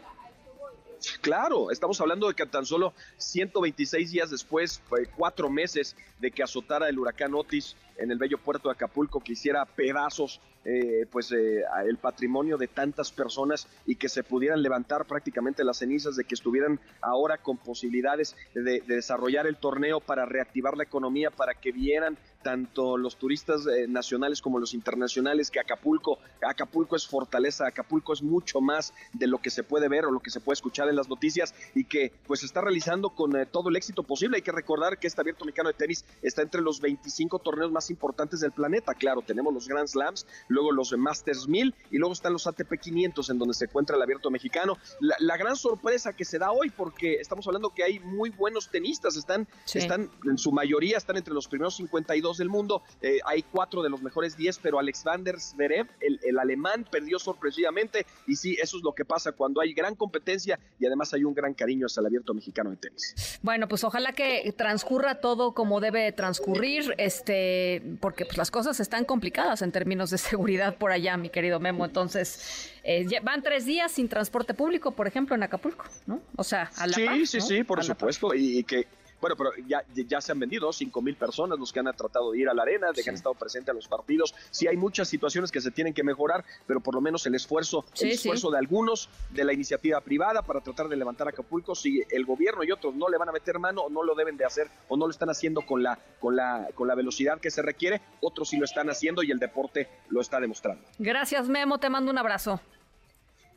Claro, 1.22 1.72
estamos 1.72 2.00
hablando 2.02 2.28
de 2.28 2.34
que 2.34 2.46
tan 2.46 2.66
solo 2.66 2.94
126 3.18 4.12
días 4.12 4.30
después, 4.30 4.82
cuatro 5.16 5.50
meses 5.50 5.96
de 6.20 6.32
que 6.32 6.44
azotara 6.44 6.90
el 6.90 7.00
huracán 7.00 7.34
Otis 7.34 7.76
en 7.98 8.12
el 8.12 8.18
bello 8.18 8.38
puerto 8.38 8.70
de 8.70 8.74
Acapulco, 8.74 9.20
que 9.20 9.34
hiciera 9.34 9.66
pedazos 9.66 10.42
eh, 10.68 11.06
pues 11.12 11.32
eh, 11.32 11.62
el 11.88 11.98
patrimonio 11.98 12.58
de 12.58 12.68
tantas 12.68 13.12
personas 13.12 13.68
y 13.86 13.98
que 13.98 14.10
se 14.10 14.24
pudieran 14.24 14.64
levantar 14.64 15.06
prácticamente 15.06 15.64
las 15.64 15.78
cenizas 15.78 16.16
de 16.16 16.24
que 16.24 16.34
estuvieran 16.34 16.80
ahora 17.02 17.38
con 17.38 17.58
posibilidades 17.58 18.36
de 18.56 18.82
desarrollar 18.88 19.46
el 19.46 19.58
torneo 19.58 20.00
para 20.00 20.26
reactivar 20.26 20.76
la 20.76 20.84
economía, 20.84 21.30
para 21.30 21.54
que 21.54 21.72
vieran 21.72 22.18
tanto 22.46 22.96
los 22.96 23.16
turistas 23.16 23.66
eh, 23.66 23.88
nacionales 23.88 24.40
como 24.40 24.60
los 24.60 24.76
internacionales, 24.76 25.50
que 25.50 25.60
Acapulco, 25.60 26.20
Acapulco 26.48 26.96
es 26.96 27.08
fortaleza, 27.08 27.66
Acapulco 27.66 28.14
es 28.14 28.22
mucho 28.22 28.62
más 28.62 28.94
de 29.14 29.26
lo 29.26 29.40
que 29.40 29.50
se 29.50 29.64
puede 29.64 29.88
ver 29.88 30.06
o 30.06 30.12
lo 30.12 30.20
que 30.20 30.30
se 30.30 30.40
puede 30.42 30.54
escuchar 30.54 30.88
en 30.88 30.96
las 30.96 31.10
noticias 31.10 31.56
y 31.74 31.86
que 31.86 32.14
pues 32.28 32.44
está 32.44 32.62
realizando 32.62 33.10
con 33.10 33.36
eh, 33.36 33.48
todo 33.48 33.70
el 33.70 33.76
éxito 33.76 34.04
posible. 34.04 34.36
Hay 34.36 34.44
que 34.44 34.52
recordar 34.52 35.00
que 35.00 35.08
este 35.08 35.20
abierto 35.22 35.44
mexicano 35.44 35.70
de 35.70 35.74
tenis 35.74 36.06
está 36.22 36.44
entre 36.44 36.62
los 36.62 36.80
25 36.82 37.40
torneos 37.40 37.72
más 37.72 37.90
importantes 37.90 38.42
del 38.42 38.52
planeta. 38.52 38.94
Claro, 38.94 39.24
tenemos 39.24 39.52
los 39.52 39.68
Grand 39.68 39.88
Slams, 39.88 40.28
luego 40.48 40.72
los 40.72 40.96
Masters 40.96 41.48
1000 41.48 41.74
y 41.90 41.98
luego 41.98 42.14
están 42.14 42.34
los 42.34 42.46
ATP 42.46 42.80
500 42.80 43.28
en 43.32 43.40
donde 43.40 43.56
se 43.56 43.66
encuentra 43.66 43.96
el 43.96 44.04
abierto 44.04 44.30
mexicano. 44.30 44.78
La, 45.00 45.36
gran 45.36 45.56
sorpresa 45.56 46.14
que 46.14 46.26
se 46.26 46.38
da 46.38 46.52
hoy, 46.52 46.70
porque 46.70 47.16
estamos 47.16 47.48
hablando 47.48 47.72
que 47.72 47.84
hay 47.84 48.00
muy 48.00 48.30
buenos 48.30 48.70
tenistas, 48.70 49.16
están, 49.16 49.48
están 49.74 50.12
en 50.26 50.38
su 50.38 50.52
mayoría 50.52 50.98
están 50.98 51.18
entre 51.18 51.34
los 51.34 51.48
primeros 51.48 51.76
52 51.78 52.35
del 52.38 52.50
mundo. 52.50 52.84
Eh, 53.02 53.20
hay 53.26 53.44
cuatro 53.44 53.82
de 53.84 53.90
los 53.90 54.02
mejores 54.02 54.38
diez, 54.38 54.60
pero 54.62 54.80
Alexander 54.80 55.40
Zverev, 55.40 55.88
el, 56.00 56.20
el, 56.24 56.40
alemán, 56.40 56.86
perdió 56.90 57.20
sorpresivamente. 57.20 58.06
Y 58.28 58.36
sí, 58.36 58.58
eso 58.62 58.78
es 58.78 58.84
lo 58.84 58.94
que 58.94 59.06
pasa 59.06 59.32
cuando 59.32 59.62
hay 59.62 59.74
gran 59.74 59.96
competencia 59.96 60.60
y 60.80 60.86
además 60.86 61.14
hay 61.14 61.24
un 61.24 61.34
gran 61.34 61.54
cariño 61.54 61.88
hacia 61.88 62.02
el 62.02 62.08
abierto 62.08 62.34
mexicano 62.34 62.70
de 62.70 62.78
tenis. 62.78 63.40
Bueno, 63.42 63.68
pues 63.68 63.84
ojalá 63.84 64.14
que 64.14 64.54
transcurra 64.58 65.16
todo 65.22 65.54
como 65.54 65.80
debe 65.80 66.12
transcurrir, 66.12 66.94
este, 66.98 67.82
porque 68.00 68.26
pues 68.26 68.38
las 68.38 68.52
cosas 68.52 68.80
están 68.80 69.06
complicadas 69.06 69.62
en 69.62 69.72
términos 69.72 70.10
de 70.10 70.18
seguridad 70.18 70.78
por 70.78 70.92
allá, 70.92 71.18
mi 71.18 71.30
querido 71.30 71.60
Memo. 71.60 71.86
Entonces, 71.86 72.72
eh, 72.84 73.08
van 73.24 73.42
tres 73.42 73.66
días 73.66 73.92
sin 73.92 74.10
transporte 74.10 74.54
público, 74.54 74.92
por 74.92 75.08
ejemplo, 75.08 75.36
en 75.36 75.44
Acapulco, 75.44 75.86
¿no? 76.06 76.22
O 76.36 76.44
sea, 76.44 76.72
a 76.78 76.88
la 76.88 76.94
Sí, 76.94 77.26
sí, 77.26 77.42
sí, 77.42 77.64
por 77.64 77.84
supuesto. 77.84 78.34
Y, 78.34 78.60
y 78.60 78.64
que 78.64 78.88
bueno, 79.22 79.36
pero 79.36 79.52
ya, 79.68 79.84
ya 79.94 80.22
se 80.22 80.32
han 80.32 80.40
vendido 80.40 80.72
5 80.72 81.02
mil 81.02 81.16
personas 81.16 81.58
los 81.58 81.72
que 81.72 81.80
han 81.80 81.86
tratado 81.96 82.32
de 82.32 82.40
ir 82.40 82.50
a 82.50 82.54
la 82.54 82.64
arena, 82.64 82.92
de 82.92 83.04
que 83.04 83.10
han 83.10 83.16
estado 83.16 83.36
presentes 83.36 83.72
a 83.72 83.74
los 83.74 83.88
partidos. 83.88 84.36
Sí 84.52 84.68
hay 84.68 84.78
muchas 84.78 85.08
situaciones 85.08 85.52
que 85.52 85.62
se 85.62 85.72
tienen 85.72 85.94
que 85.94 86.04
mejorar, 86.04 86.44
pero 86.68 86.80
por 86.82 86.96
lo 86.96 87.02
menos 87.02 87.26
el 87.26 87.36
esfuerzo, 87.36 87.86
el 88.00 88.12
esfuerzo 88.12 88.52
de 88.52 88.58
algunos 88.58 89.10
de 89.32 89.44
la 89.44 89.54
iniciativa 89.54 90.02
privada 90.02 90.42
para 90.42 90.62
tratar 90.62 90.88
de 90.88 90.96
levantar 90.96 91.28
Acapulco, 91.28 91.76
si 91.76 92.04
el 92.10 92.26
gobierno 92.26 92.64
y 92.64 92.72
otros 92.72 92.96
no 92.96 93.10
le 93.10 93.18
van 93.18 93.30
a 93.30 93.32
meter 93.32 93.60
mano 93.60 93.84
o 93.84 93.90
no 93.90 94.04
lo 94.04 94.16
deben 94.16 94.38
de 94.38 94.46
hacer 94.46 94.70
o 94.88 94.98
no 94.98 95.06
lo 95.06 95.12
están 95.12 95.30
haciendo 95.30 95.62
con 95.62 95.82
la, 95.82 95.98
con 96.20 96.36
la, 96.36 96.70
con 96.76 96.88
la 96.88 96.96
velocidad 96.96 97.40
que 97.40 97.52
se 97.52 97.62
requiere, 97.62 98.02
otros 98.22 98.50
sí 98.50 98.58
lo 98.58 98.66
están 98.66 98.90
haciendo 98.90 99.24
y 99.24 99.32
el 99.32 99.40
deporte 99.40 99.90
lo 100.10 100.22
está 100.22 100.40
demostrando. 100.40 100.84
Gracias, 101.00 101.48
Memo, 101.48 101.80
te 101.80 101.90
mando 101.90 102.12
un 102.12 102.18
abrazo. 102.18 102.60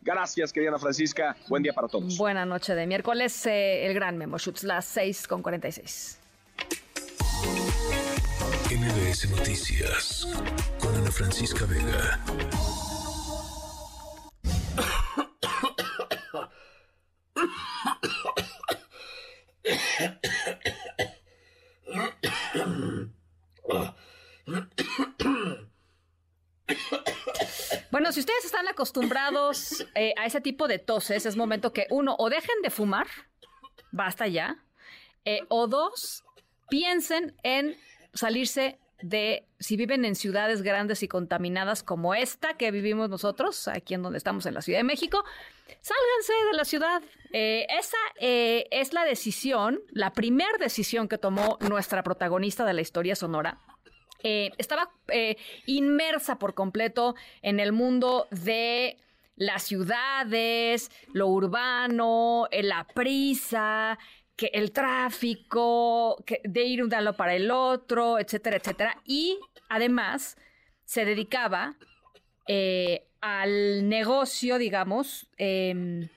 Gracias, 0.03 0.53
querida 0.53 0.71
Ana 0.71 0.79
Francisca. 0.79 1.37
Buen 1.49 1.63
día 1.63 1.73
para 1.73 1.89
todos. 1.89 2.17
Buena 2.17 2.45
noche 2.47 2.75
de 2.75 2.87
miércoles, 2.87 3.47
eh, 3.47 3.87
el 3.87 3.95
gran 3.95 4.17
Memo 4.17 4.39
Schutz, 4.39 4.63
las 4.63 4.85
6 4.87 5.27
con 5.27 5.43
46. 5.43 6.19
MBS 8.71 9.31
Noticias 9.31 10.29
con 10.79 10.95
Ana 10.95 11.11
Francisca 11.11 11.65
Vega. 11.67 12.21
Bueno, 27.91 28.13
si 28.13 28.21
ustedes 28.21 28.45
están 28.45 28.65
acostumbrados 28.79 29.85
eh, 29.97 30.15
a 30.17 30.27
ese 30.27 30.41
tipo 30.41 30.69
de 30.69 30.79
toses, 30.79 31.27
es 31.27 31.37
momento 31.37 31.73
que 31.73 31.87
uno, 31.91 32.15
o 32.19 32.31
dejen 32.31 32.63
de 32.63 32.71
fumar, 32.71 33.09
basta 33.91 34.29
ya, 34.29 34.65
eh, 35.25 35.41
o 35.49 35.67
dos, 35.67 36.25
piensen 36.71 37.35
en 37.43 37.77
salirse 38.15 38.79
de, 39.03 39.47
si 39.59 39.77
viven 39.77 40.05
en 40.05 40.15
ciudades 40.15 40.63
grandes 40.63 41.03
y 41.03 41.09
contaminadas 41.09 41.83
como 41.83 42.15
esta 42.15 42.57
que 42.57 42.71
vivimos 42.71 43.11
nosotros, 43.11 43.67
aquí 43.69 43.95
en 43.95 44.03
donde 44.03 44.19
estamos 44.19 44.47
en 44.47 44.55
la 44.55 44.63
Ciudad 44.63 44.79
de 44.79 44.85
México, 44.85 45.25
sálganse 45.81 46.33
de 46.51 46.57
la 46.57 46.65
ciudad. 46.65 47.03
Eh, 47.33 47.67
esa 47.69 47.99
es 48.19 48.93
la 48.93 49.05
decisión, 49.05 49.81
la 49.91 50.13
primera 50.13 50.57
decisión 50.59 51.09
que 51.09 51.19
tomó 51.19 51.59
nuestra 51.61 52.03
protagonista 52.03 52.65
de 52.65 52.75
la 52.75 52.81
historia 52.81 53.15
sonora, 53.15 53.59
eh, 54.23 54.51
estaba 54.59 54.91
eh, 55.09 55.37
inmersa 55.67 56.39
por 56.39 56.55
completo 56.55 57.15
en 57.43 57.61
el 57.61 57.73
mundo 57.73 58.27
de 58.31 58.97
las 59.37 59.63
ciudades, 59.63 60.91
lo 61.13 61.29
urbano, 61.29 62.49
eh, 62.51 62.63
la 62.63 62.85
prisa, 62.85 63.99
el 64.37 64.73
tráfico, 64.73 66.23
de 66.45 66.63
ir 66.65 66.83
un 66.83 66.91
lado 66.91 67.17
para 67.17 67.35
el 67.35 67.51
otro, 67.51 68.19
etcétera, 68.19 68.57
etcétera. 68.57 69.01
Y 69.05 69.39
además 69.69 70.37
se 70.85 71.05
dedicaba 71.05 71.77
al 73.21 73.89
negocio, 73.89 74.59
digamos, 74.59 75.29
em, 75.37 76.09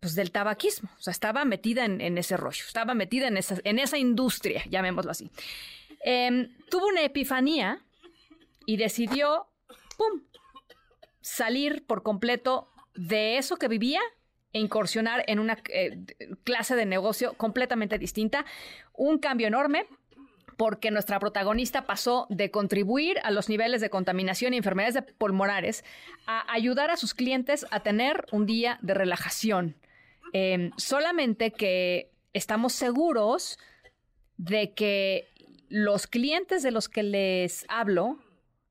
pues 0.00 0.14
del 0.14 0.30
tabaquismo. 0.30 0.88
O 0.98 1.02
sea, 1.02 1.10
estaba 1.10 1.44
metida 1.44 1.84
en, 1.84 2.18
ese 2.18 2.36
rollo, 2.36 2.64
estaba 2.66 2.94
metida 2.94 3.28
en 3.28 3.36
esa, 3.36 3.56
en 3.64 3.78
esa 3.78 3.98
industria, 3.98 4.62
llamémoslo 4.70 5.10
así. 5.10 5.30
Em, 6.00 6.56
tuvo 6.70 6.86
una 6.88 7.02
epifanía 7.02 7.84
y 8.66 8.76
decidió, 8.76 9.48
¡pum!, 9.96 10.22
salir 11.20 11.86
por 11.86 12.02
completo 12.02 12.70
de 12.94 13.38
eso 13.38 13.56
que 13.56 13.68
vivía 13.68 14.00
e 14.52 14.60
incursionar 14.60 15.24
en 15.26 15.38
una 15.38 15.58
eh, 15.68 16.04
clase 16.44 16.74
de 16.74 16.86
negocio 16.86 17.34
completamente 17.34 17.98
distinta. 17.98 18.44
Un 18.94 19.18
cambio 19.18 19.46
enorme 19.46 19.86
porque 20.56 20.90
nuestra 20.90 21.20
protagonista 21.20 21.86
pasó 21.86 22.26
de 22.30 22.50
contribuir 22.50 23.18
a 23.22 23.30
los 23.30 23.48
niveles 23.48 23.80
de 23.80 23.90
contaminación 23.90 24.54
y 24.54 24.56
enfermedades 24.56 25.04
pulmonares 25.16 25.84
a 26.26 26.52
ayudar 26.52 26.90
a 26.90 26.96
sus 26.96 27.14
clientes 27.14 27.64
a 27.70 27.80
tener 27.80 28.26
un 28.32 28.44
día 28.44 28.78
de 28.82 28.94
relajación. 28.94 29.76
Em, 30.32 30.72
solamente 30.76 31.52
que 31.52 32.10
estamos 32.32 32.72
seguros 32.72 33.58
de 34.36 34.74
que 34.74 35.28
los 35.68 36.06
clientes 36.06 36.62
de 36.62 36.70
los 36.70 36.88
que 36.88 37.02
les 37.02 37.64
hablo 37.68 38.18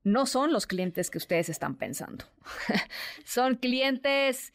no 0.04 0.26
son 0.26 0.52
los 0.52 0.66
clientes 0.66 1.10
que 1.10 1.18
ustedes 1.18 1.48
están 1.48 1.76
pensando. 1.76 2.24
son 3.24 3.56
clientes, 3.56 4.52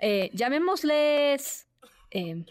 eh, 0.00 0.30
llamémosles 0.32 1.68
eh, 2.10 2.44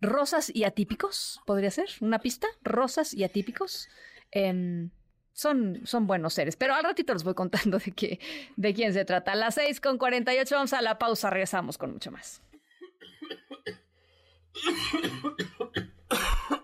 rosas 0.00 0.50
y 0.54 0.64
atípicos, 0.64 1.40
podría 1.46 1.70
ser 1.70 1.88
una 2.00 2.18
pista, 2.18 2.46
rosas 2.62 3.14
y 3.14 3.24
atípicos. 3.24 3.88
Em, 4.30 4.90
son, 5.32 5.80
son 5.84 6.06
buenos 6.06 6.34
seres, 6.34 6.56
pero 6.56 6.74
al 6.74 6.84
ratito 6.84 7.12
les 7.12 7.24
voy 7.24 7.34
contando 7.34 7.78
de, 7.78 7.92
qué, 7.92 8.20
de 8.56 8.74
quién 8.74 8.92
se 8.92 9.04
trata. 9.04 9.32
A 9.32 9.36
las 9.36 9.56
6 9.56 9.80
con 9.80 9.98
48 9.98 10.54
vamos 10.54 10.72
a 10.72 10.82
la 10.82 10.98
pausa, 10.98 11.30
regresamos 11.30 11.76
con 11.76 11.92
mucho 11.92 12.10
más. 12.10 12.40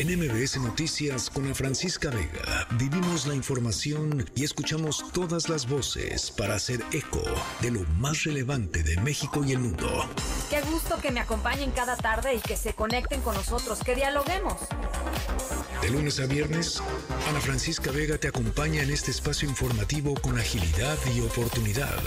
En 0.00 0.08
MBS 0.18 0.56
Noticias 0.56 1.28
con 1.28 1.46
la 1.46 1.54
Francisca 1.54 2.08
Vega 2.08 2.66
vivimos 2.78 3.26
la 3.26 3.34
información 3.34 4.24
y 4.34 4.44
escuchamos 4.44 5.04
todas 5.12 5.50
las 5.50 5.68
voces 5.68 6.30
para 6.30 6.54
hacer 6.54 6.82
eco 6.90 7.22
de 7.60 7.70
lo 7.70 7.84
más 7.98 8.24
relevante 8.24 8.82
de 8.82 8.96
México 9.02 9.44
y 9.44 9.52
el 9.52 9.58
mundo. 9.58 10.08
Qué 10.48 10.62
gusto 10.62 10.96
que 11.02 11.10
me 11.10 11.20
acompañen 11.20 11.70
cada 11.72 11.98
tarde 11.98 12.34
y 12.34 12.40
que 12.40 12.56
se 12.56 12.72
conecten 12.72 13.20
con 13.20 13.34
nosotros, 13.34 13.80
que 13.84 13.94
dialoguemos. 13.94 14.56
De 15.82 15.90
lunes 15.90 16.18
a 16.18 16.24
viernes, 16.24 16.82
Ana 17.28 17.40
Francisca 17.40 17.90
Vega 17.90 18.16
te 18.16 18.28
acompaña 18.28 18.82
en 18.82 18.88
este 18.88 19.10
espacio 19.10 19.50
informativo 19.50 20.14
con 20.14 20.38
agilidad 20.38 20.96
y 21.14 21.20
oportunidad. 21.20 22.00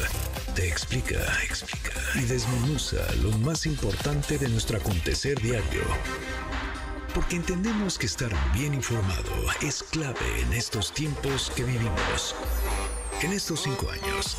Te 0.55 0.67
explica, 0.67 1.19
explica 1.43 1.91
y 2.15 2.21
desmenuza 2.21 3.05
lo 3.21 3.29
más 3.37 3.67
importante 3.67 4.39
de 4.39 4.49
nuestro 4.49 4.77
acontecer 4.77 5.39
diario 5.39 5.83
porque 7.13 7.35
entendemos 7.35 7.97
que 7.97 8.05
estar 8.05 8.31
bien 8.53 8.73
informado 8.73 9.31
es 9.61 9.83
clave 9.83 10.41
en 10.41 10.53
estos 10.53 10.93
tiempos 10.93 11.51
que 11.55 11.63
vivimos. 11.63 12.35
En 13.21 13.31
estos 13.31 13.61
cinco 13.63 13.89
años, 13.89 14.35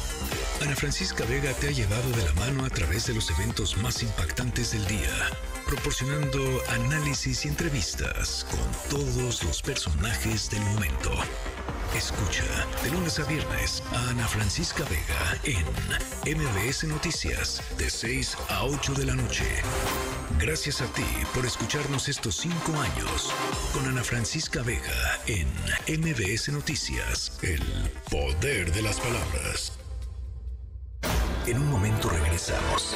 Ana 0.60 0.76
Francisca 0.76 1.24
Vega 1.24 1.52
te 1.54 1.68
ha 1.68 1.70
llevado 1.70 2.10
de 2.10 2.24
la 2.24 2.32
mano 2.34 2.64
a 2.64 2.70
través 2.70 3.06
de 3.06 3.14
los 3.14 3.30
eventos 3.30 3.76
más 3.78 4.02
impactantes 4.02 4.72
del 4.72 4.84
día, 4.86 5.30
proporcionando 5.66 6.40
análisis 6.70 7.44
y 7.44 7.48
entrevistas 7.48 8.46
con 8.50 8.98
todos 8.98 9.42
los 9.44 9.62
personajes 9.62 10.50
del 10.50 10.60
momento. 10.62 11.10
Escucha 11.96 12.44
de 12.82 12.90
lunes 12.90 13.18
a 13.20 13.24
viernes 13.24 13.82
a 13.92 14.10
Ana 14.10 14.26
Francisca 14.26 14.84
Vega 14.84 15.38
en 15.44 16.36
MBS 16.36 16.84
Noticias 16.84 17.62
de 17.78 17.88
6 17.88 18.36
a 18.48 18.64
8 18.64 18.94
de 18.94 19.06
la 19.06 19.14
noche. 19.14 19.44
Gracias 20.38 20.80
a 20.80 20.86
ti 20.86 21.04
por 21.34 21.46
escucharnos 21.46 22.08
estos 22.08 22.36
cinco 22.36 22.72
años 22.80 23.32
con 23.72 23.86
Ana 23.86 24.02
Francisca 24.02 24.62
Vega 24.62 25.20
en 25.26 25.48
MBS 26.00 26.48
Noticias, 26.50 27.38
el 27.42 27.62
poder 28.10 28.72
de 28.72 28.82
las 28.82 29.00
palabras. 29.00 29.72
En 31.46 31.58
un 31.58 31.70
momento 31.70 32.08
regresamos. 32.08 32.94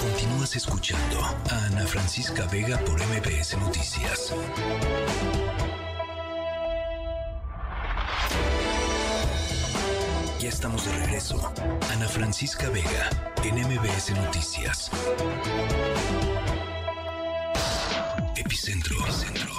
Continúas 0.00 0.56
escuchando 0.56 1.20
a 1.20 1.64
Ana 1.66 1.86
Francisca 1.86 2.46
Vega 2.46 2.78
por 2.78 3.00
MBS 3.00 3.56
Noticias. 3.58 4.34
Ya 10.40 10.48
estamos 10.48 10.84
de 10.84 10.92
regreso. 10.98 11.52
Ana 11.92 12.08
Francisca 12.08 12.68
Vega 12.68 13.10
en 13.44 13.54
MBS 13.54 14.10
Noticias. 14.10 14.90
Epicentro. 18.52 18.96
Epicentro. 18.98 19.50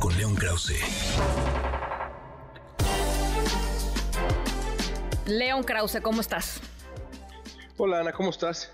Con 0.00 0.16
León 0.16 0.36
Krause. 0.36 0.78
León 5.26 5.64
Krause, 5.64 5.98
¿cómo 6.00 6.20
estás? 6.20 6.60
Hola 7.78 7.98
Ana, 7.98 8.12
¿cómo 8.12 8.30
estás? 8.30 8.72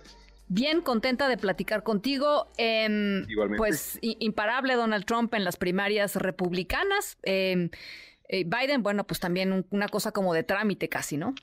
Bien, 0.48 0.82
contenta 0.82 1.26
de 1.30 1.38
platicar 1.38 1.84
contigo. 1.84 2.48
Eh, 2.58 3.24
Igualmente. 3.26 3.56
Pues 3.56 3.98
imparable 4.02 4.74
Donald 4.74 5.06
Trump 5.06 5.32
en 5.32 5.42
las 5.42 5.56
primarias 5.56 6.14
republicanas. 6.16 7.16
Eh, 7.22 7.70
Biden, 8.28 8.82
bueno, 8.82 9.06
pues 9.06 9.20
también 9.20 9.64
una 9.70 9.88
cosa 9.88 10.12
como 10.12 10.34
de 10.34 10.42
trámite 10.42 10.90
casi, 10.90 11.16
¿no? 11.16 11.34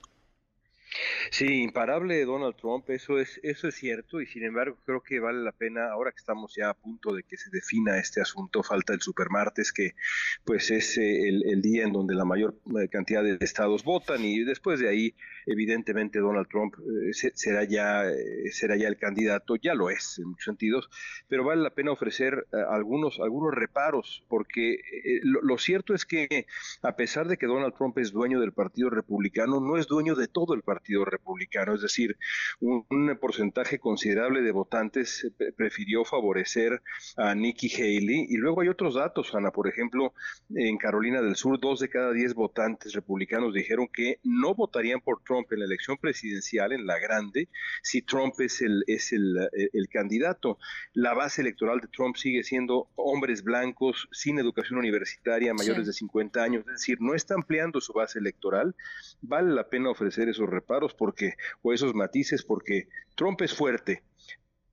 Sí, 1.32 1.62
imparable 1.62 2.24
Donald 2.26 2.56
Trump, 2.56 2.90
eso 2.90 3.20
es, 3.20 3.40
eso 3.44 3.68
es 3.68 3.76
cierto, 3.76 4.22
y 4.22 4.26
sin 4.26 4.44
embargo 4.44 4.78
creo 4.86 5.02
que 5.02 5.20
vale 5.20 5.42
la 5.44 5.52
pena, 5.52 5.92
ahora 5.92 6.12
que 6.12 6.20
estamos 6.20 6.54
ya 6.56 6.70
a 6.70 6.74
punto 6.74 7.14
de 7.14 7.24
que 7.24 7.38
se 7.38 7.50
defina 7.50 7.98
este 7.98 8.22
asunto, 8.22 8.64
falta 8.64 8.94
el 8.94 9.02
supermartes, 9.02 9.72
que 9.72 9.96
pues 10.44 10.72
es 10.72 10.98
eh, 10.98 11.28
el, 11.28 11.44
el, 11.46 11.62
día 11.62 11.84
en 11.84 11.94
donde 11.94 12.16
la 12.16 12.26
mayor 12.26 12.56
eh, 12.80 12.88
cantidad 12.90 13.24
de 13.24 13.38
estados 13.42 13.84
votan, 13.84 14.24
y 14.24 14.44
después 14.44 14.80
de 14.80 14.90
ahí, 14.90 15.16
evidentemente, 15.46 16.20
Donald 16.20 16.48
Trump 16.48 16.76
eh, 16.80 17.14
será, 17.34 17.64
ya, 17.64 18.06
eh, 18.06 18.52
será 18.52 18.76
ya 18.76 18.88
el 18.88 18.98
candidato, 18.98 19.56
ya 19.56 19.74
lo 19.74 19.90
es 19.90 20.20
en 20.20 20.30
muchos 20.30 20.46
sentidos, 20.46 20.90
pero 21.28 21.44
vale 21.44 21.62
la 21.62 21.72
pena 21.72 21.92
ofrecer 21.92 22.48
eh, 22.52 22.58
algunos, 22.70 23.20
algunos 23.20 23.54
reparos, 23.54 24.24
porque 24.28 24.80
lo, 25.24 25.58
cierto 25.58 25.94
es 25.94 26.06
que 26.06 26.46
a 26.82 26.96
pesar 26.96 27.28
de 27.28 27.38
que 27.38 27.48
Donald 27.48 27.74
Trump 27.76 27.98
es 27.98 28.12
dueño 28.12 28.40
del 28.40 28.54
Partido 28.54 28.90
Republicano, 28.90 29.60
no 29.60 29.78
es 29.78 29.88
dueño 29.88 30.16
de 30.16 30.28
todo 30.28 30.54
el 30.54 30.62
Partido 30.62 31.06
Republicano, 31.06 31.74
es 31.74 31.82
decir, 31.82 32.18
un, 32.60 32.86
un 32.90 33.18
porcentaje 33.20 33.80
considerable 33.80 34.42
de 34.42 34.52
votantes 34.52 35.28
prefirió 35.56 36.06
favorecer 36.06 36.82
a 37.18 37.36
Nikki 37.36 37.70
Haley 37.74 38.28
y 38.30 38.38
luego 38.38 38.62
hay 38.62 38.70
otros 38.70 38.96
datos, 38.96 39.34
Ana, 39.34 39.52
por 39.52 39.68
ejemplo, 39.68 40.14
en 40.54 40.78
Carolina 40.78 41.22
del 41.22 41.36
Sur, 41.36 41.60
dos 41.60 41.80
de 41.80 41.90
cada 41.90 42.12
diez 42.12 42.34
votantes 42.34 42.94
republicanos 42.94 43.54
dijeron 43.54 43.88
que 43.92 44.20
no 44.24 44.54
votarían 44.54 45.02
por 45.02 45.22
Trump 45.24 45.35
en 45.50 45.60
la 45.60 45.66
elección 45.66 45.98
presidencial, 45.98 46.72
en 46.72 46.86
la 46.86 47.00
grande, 47.00 47.50
si 47.84 48.02
Trump 48.02 48.40
es 48.40 48.62
el, 48.62 48.84
es 48.88 49.12
el, 49.12 49.38
el, 49.52 49.70
el 49.74 49.90
candidato. 49.90 50.58
La 50.94 51.14
base 51.14 51.42
electoral 51.42 51.80
de 51.80 51.88
Trump 51.88 52.16
sigue 52.16 52.44
siendo 52.44 52.90
hombres 52.96 53.44
blancos 53.44 54.08
sin 54.12 54.40
educación 54.40 54.80
universitaria, 54.80 55.54
mayores 55.54 55.84
sí. 55.84 55.88
de 55.88 55.94
50 55.94 56.44
años, 56.44 56.62
es 56.68 56.74
decir, 56.74 56.98
no 57.02 57.14
está 57.14 57.34
ampliando 57.36 57.82
su 57.82 57.94
base 57.94 58.20
electoral. 58.20 58.76
Vale 59.22 59.54
la 59.54 59.70
pena 59.70 59.90
ofrecer 59.90 60.30
esos 60.30 60.50
reparos 60.50 60.94
porque, 60.94 61.34
o 61.62 61.74
esos 61.74 61.94
matices 61.94 62.44
porque 62.44 62.88
Trump 63.16 63.42
es 63.42 63.54
fuerte, 63.54 64.04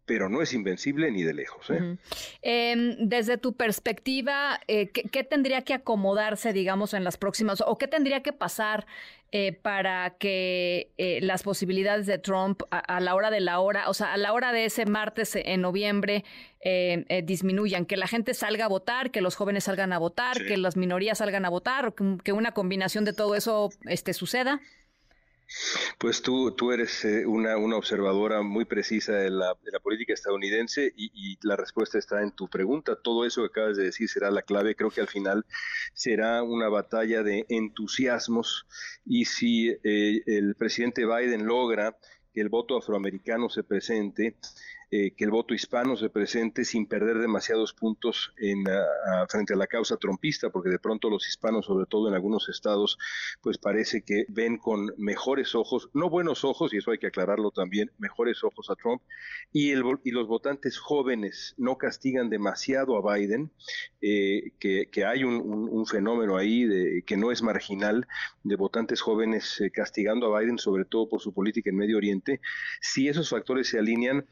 pero 0.06 0.28
no 0.28 0.42
es 0.42 0.52
invencible 0.52 1.10
ni 1.10 1.22
de 1.22 1.34
lejos. 1.34 1.70
¿eh? 1.70 1.74
Uh 1.74 1.76
-huh. 1.76 1.98
eh, 2.42 2.96
desde 3.00 3.38
tu 3.38 3.54
perspectiva, 3.54 4.60
eh, 4.66 4.90
¿qué, 4.90 5.02
¿qué, 5.04 5.24
tendría 5.24 5.62
que 5.62 5.74
acomodarse, 5.74 6.52
digamos, 6.52 6.94
en 6.94 7.04
las 7.04 7.16
próximas, 7.16 7.62
o 7.66 7.78
qué 7.78 7.88
tendría 7.88 8.22
que 8.22 8.32
pasar 8.32 8.86
eh, 9.34 9.54
para 9.54 10.10
que 10.18 10.92
eh, 10.98 11.20
las 11.22 11.42
posibilidades 11.42 12.04
de 12.04 12.18
Trump 12.18 12.64
a, 12.70 12.80
a, 12.80 13.00
la 13.00 13.14
hora 13.14 13.30
de 13.30 13.40
la 13.40 13.60
hora, 13.60 13.88
o 13.88 13.94
sea, 13.94 14.12
a 14.12 14.18
la 14.18 14.34
hora 14.34 14.52
de 14.52 14.66
ese 14.66 14.84
martes 14.84 15.34
en 15.36 15.62
noviembre, 15.62 16.22
eh, 16.60 17.22
disminuyan? 17.24 17.86
Que 17.86 17.96
la 17.96 18.06
gente 18.06 18.34
salga 18.34 18.66
a 18.66 18.68
votar, 18.68 19.10
que 19.10 19.22
los 19.22 19.34
jóvenes 19.34 19.64
salgan 19.64 19.94
a 19.94 19.98
votar, 19.98 20.36
sí. 20.36 20.44
que 20.44 20.58
las 20.58 20.76
minorías 20.76 21.16
salgan 21.16 21.46
a 21.46 21.48
votar, 21.48 21.94
que, 21.94 22.18
que 22.22 22.32
una 22.32 22.52
combinación 22.52 23.06
de 23.06 23.14
todo 23.14 23.34
eso 23.34 23.70
este, 23.86 24.12
suceda. 24.12 24.60
Pues 25.98 26.22
tú, 26.22 26.52
tú 26.52 26.72
eres 26.72 27.04
eh, 27.04 27.26
una, 27.26 27.56
una, 27.56 27.76
observadora 27.76 28.42
muy 28.42 28.64
precisa 28.64 29.12
de 29.12 29.30
la, 29.30 29.54
política 29.82 30.12
estadounidense 30.12 30.92
y, 30.96 31.10
y, 31.14 31.38
la 31.42 31.56
respuesta 31.56 31.98
está 31.98 32.22
en 32.22 32.32
tu 32.32 32.48
pregunta. 32.48 32.96
Todo 32.96 33.24
eso 33.24 33.42
que 33.42 33.46
acabas 33.46 33.76
de 33.76 33.84
decir 33.84 34.08
será 34.08 34.30
la 34.30 34.42
clave. 34.42 34.74
Creo 34.74 34.90
que 34.90 35.00
al 35.00 35.08
final 35.08 35.44
será 35.94 36.42
una 36.42 36.68
batalla 36.68 37.22
de 37.22 37.46
entusiasmos 37.48 38.66
y 39.04 39.24
si 39.24 39.68
eh, 39.68 40.22
el 40.26 40.54
presidente 40.54 41.06
Biden 41.06 41.46
logra 41.46 41.96
que 42.32 42.40
el 42.40 42.48
voto 42.48 42.78
afroamericano 42.78 43.48
se 43.50 43.62
presente, 43.62 44.36
eh, 44.94 45.14
que 45.16 45.24
el 45.24 45.30
voto 45.30 45.54
hispano 45.54 45.96
se 45.96 46.10
presente 46.10 46.66
sin 46.66 46.86
perder 46.86 47.16
demasiados 47.16 47.72
puntos 47.72 48.34
en, 48.36 48.68
a, 48.68 49.26
frente 49.26 49.54
a 49.54 49.56
la 49.56 49.66
causa 49.66 49.96
trompista, 49.96 50.50
porque 50.50 50.68
de 50.68 50.78
pronto 50.78 51.08
los 51.08 51.26
hispanos, 51.26 51.64
sobre 51.64 51.86
todo 51.86 52.08
en 52.08 52.14
algunos 52.14 52.50
estados, 52.50 52.98
pues 53.40 53.56
parece 53.56 54.02
que 54.02 54.26
ven 54.28 54.58
con 54.58 54.92
mejores 54.98 55.54
ojos, 55.54 55.88
no 55.94 56.10
buenos 56.10 56.44
ojos, 56.44 56.74
y 56.74 56.76
eso 56.76 56.90
hay 56.90 56.98
que 56.98 57.06
aclararlo 57.06 57.52
también, 57.52 57.90
mejores 57.96 58.44
ojos 58.44 58.68
a 58.68 58.74
Trump, 58.74 59.00
y, 59.50 59.70
el, 59.70 59.82
y 60.04 60.10
los 60.10 60.28
votantes 60.28 60.76
jóvenes 60.76 61.54
no 61.56 61.78
castigan 61.78 62.28
demasiado 62.28 62.98
a 62.98 63.16
Biden, 63.16 63.50
eh, 64.02 64.52
que, 64.58 65.06
hay 65.06 65.24
un, 65.24 65.86
fenómeno 65.86 66.36
ahí 66.36 66.64
de, 66.64 67.02
que 67.06 67.16
no 67.16 67.32
es 67.32 67.42
marginal 67.42 68.06
de 68.44 68.56
votantes 68.56 69.00
jóvenes 69.00 69.58
eh, 69.62 69.70
castigando 69.70 70.26
a 70.26 70.38
Biden, 70.38 70.58
sobre 70.58 70.84
todo 70.84 71.08
por 71.08 71.22
su 71.22 71.32
política 71.32 71.70
en 71.70 71.76
Medio 71.76 71.96
Oriente, 71.96 72.42
si 72.82 73.08
esos 73.08 73.30
factores 73.30 73.68
se 73.68 73.78
alinean, 73.78 74.26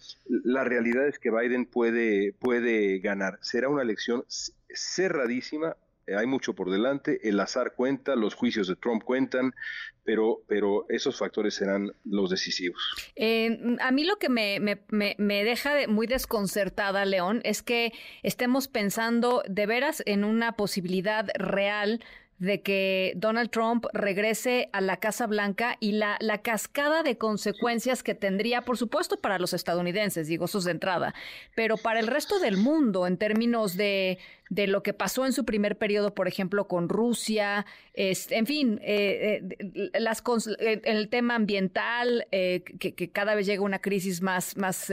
la 0.50 0.64
realidad 0.64 1.06
es 1.06 1.18
que 1.18 1.30
Biden 1.30 1.66
puede, 1.66 2.32
puede 2.32 2.98
ganar. 2.98 3.38
Será 3.40 3.68
una 3.68 3.82
elección 3.82 4.24
cerradísima, 4.68 5.76
hay 6.06 6.26
mucho 6.26 6.54
por 6.54 6.70
delante, 6.70 7.28
el 7.28 7.38
azar 7.38 7.74
cuenta, 7.74 8.16
los 8.16 8.34
juicios 8.34 8.66
de 8.66 8.74
Trump 8.74 9.04
cuentan, 9.04 9.54
pero, 10.02 10.42
pero 10.48 10.86
esos 10.88 11.18
factores 11.18 11.54
serán 11.54 11.92
los 12.04 12.30
decisivos. 12.30 12.80
Eh, 13.14 13.76
a 13.80 13.92
mí 13.92 14.04
lo 14.04 14.16
que 14.16 14.28
me, 14.28 14.58
me, 14.58 15.14
me 15.18 15.44
deja 15.44 15.74
de 15.74 15.86
muy 15.86 16.08
desconcertada, 16.08 17.04
León, 17.04 17.40
es 17.44 17.62
que 17.62 17.92
estemos 18.22 18.66
pensando 18.66 19.42
de 19.48 19.66
veras 19.66 20.02
en 20.06 20.24
una 20.24 20.56
posibilidad 20.56 21.28
real 21.34 22.00
de 22.40 22.62
que 22.62 23.12
Donald 23.16 23.50
Trump 23.50 23.84
regrese 23.92 24.70
a 24.72 24.80
la 24.80 24.96
Casa 24.96 25.26
Blanca 25.26 25.76
y 25.78 25.92
la, 25.92 26.16
la 26.20 26.38
cascada 26.38 27.02
de 27.02 27.18
consecuencias 27.18 28.02
que 28.02 28.14
tendría, 28.14 28.62
por 28.62 28.78
supuesto, 28.78 29.20
para 29.20 29.38
los 29.38 29.52
estadounidenses, 29.52 30.26
digo, 30.26 30.46
es 30.46 30.64
de 30.64 30.72
entrada, 30.72 31.14
pero 31.54 31.76
para 31.76 32.00
el 32.00 32.06
resto 32.06 32.38
del 32.40 32.56
mundo 32.56 33.06
en 33.06 33.18
términos 33.18 33.76
de 33.76 34.18
de 34.50 34.66
lo 34.66 34.82
que 34.82 34.92
pasó 34.92 35.24
en 35.24 35.32
su 35.32 35.44
primer 35.44 35.78
periodo, 35.78 36.12
por 36.12 36.26
ejemplo, 36.26 36.66
con 36.66 36.88
Rusia, 36.88 37.64
en 37.94 38.46
fin, 38.46 38.80
eh, 38.82 39.42
eh, 39.60 39.90
las, 39.98 40.22
el 40.58 41.08
tema 41.08 41.36
ambiental, 41.36 42.26
eh, 42.32 42.62
que, 42.64 43.10
cada 43.10 43.36
vez 43.36 43.46
llega 43.46 43.62
una 43.62 43.78
crisis 43.78 44.22
más, 44.22 44.56
más, 44.56 44.92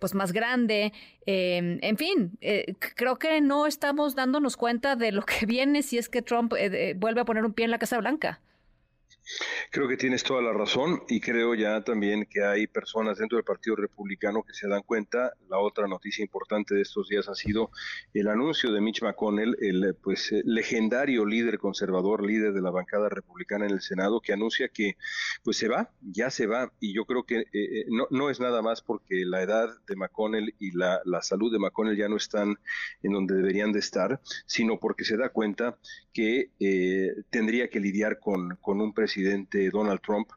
pues 0.00 0.14
más 0.14 0.32
grande. 0.32 0.92
en 1.24 1.96
fin, 1.96 2.36
creo 2.96 3.16
que 3.16 3.40
no 3.40 3.66
estamos 3.66 4.16
dándonos 4.16 4.56
cuenta 4.56 4.96
de 4.96 5.12
lo 5.12 5.22
que 5.22 5.46
viene 5.46 5.82
si 5.82 5.96
es 5.96 6.08
que 6.08 6.20
Trump 6.20 6.52
vuelve 6.96 7.20
a 7.20 7.24
poner 7.24 7.44
un 7.44 7.52
pie 7.52 7.66
en 7.66 7.70
la 7.70 7.78
Casa 7.78 7.98
Blanca. 7.98 8.40
Creo 9.70 9.88
que 9.88 9.96
tienes 9.96 10.22
toda 10.24 10.42
la 10.42 10.52
razón 10.52 11.02
y 11.08 11.20
creo 11.20 11.54
ya 11.54 11.82
también 11.82 12.26
que 12.26 12.44
hay 12.44 12.66
personas 12.66 13.18
dentro 13.18 13.36
del 13.36 13.44
Partido 13.44 13.76
Republicano 13.76 14.42
que 14.42 14.54
se 14.54 14.68
dan 14.68 14.82
cuenta. 14.82 15.32
La 15.48 15.58
otra 15.58 15.86
noticia 15.86 16.22
importante 16.24 16.74
de 16.74 16.82
estos 16.82 17.08
días 17.08 17.28
ha 17.28 17.34
sido 17.34 17.70
el 18.12 18.28
anuncio 18.28 18.72
de 18.72 18.80
Mitch 18.80 19.02
McConnell, 19.02 19.56
el 19.60 19.94
pues 20.02 20.32
eh, 20.32 20.42
legendario 20.44 21.24
líder 21.24 21.58
conservador, 21.58 22.24
líder 22.24 22.52
de 22.52 22.62
la 22.62 22.70
bancada 22.70 23.08
republicana 23.08 23.66
en 23.66 23.72
el 23.72 23.80
Senado, 23.80 24.20
que 24.20 24.32
anuncia 24.32 24.68
que 24.68 24.96
pues 25.44 25.56
se 25.56 25.68
va, 25.68 25.92
ya 26.00 26.30
se 26.30 26.46
va 26.46 26.72
y 26.80 26.92
yo 26.92 27.04
creo 27.04 27.24
que 27.24 27.40
eh, 27.40 27.46
eh, 27.52 27.84
no, 27.88 28.06
no 28.10 28.30
es 28.30 28.40
nada 28.40 28.62
más 28.62 28.82
porque 28.82 29.24
la 29.24 29.42
edad 29.42 29.68
de 29.86 29.96
McConnell 29.96 30.54
y 30.58 30.76
la, 30.76 31.00
la 31.04 31.22
salud 31.22 31.52
de 31.52 31.58
McConnell 31.58 31.96
ya 31.96 32.08
no 32.08 32.16
están 32.16 32.56
en 33.02 33.12
donde 33.12 33.34
deberían 33.34 33.72
de 33.72 33.78
estar, 33.78 34.20
sino 34.46 34.80
porque 34.80 35.04
se 35.04 35.16
da 35.16 35.28
cuenta 35.28 35.78
que 36.12 36.50
tendría 37.30 37.68
que 37.68 37.78
lidiar 37.78 38.18
con, 38.18 38.56
con 38.56 38.80
un 38.80 38.92
presidente 38.92 39.19
presidente 39.20 39.70
Donald 39.70 40.00
Trump, 40.00 40.28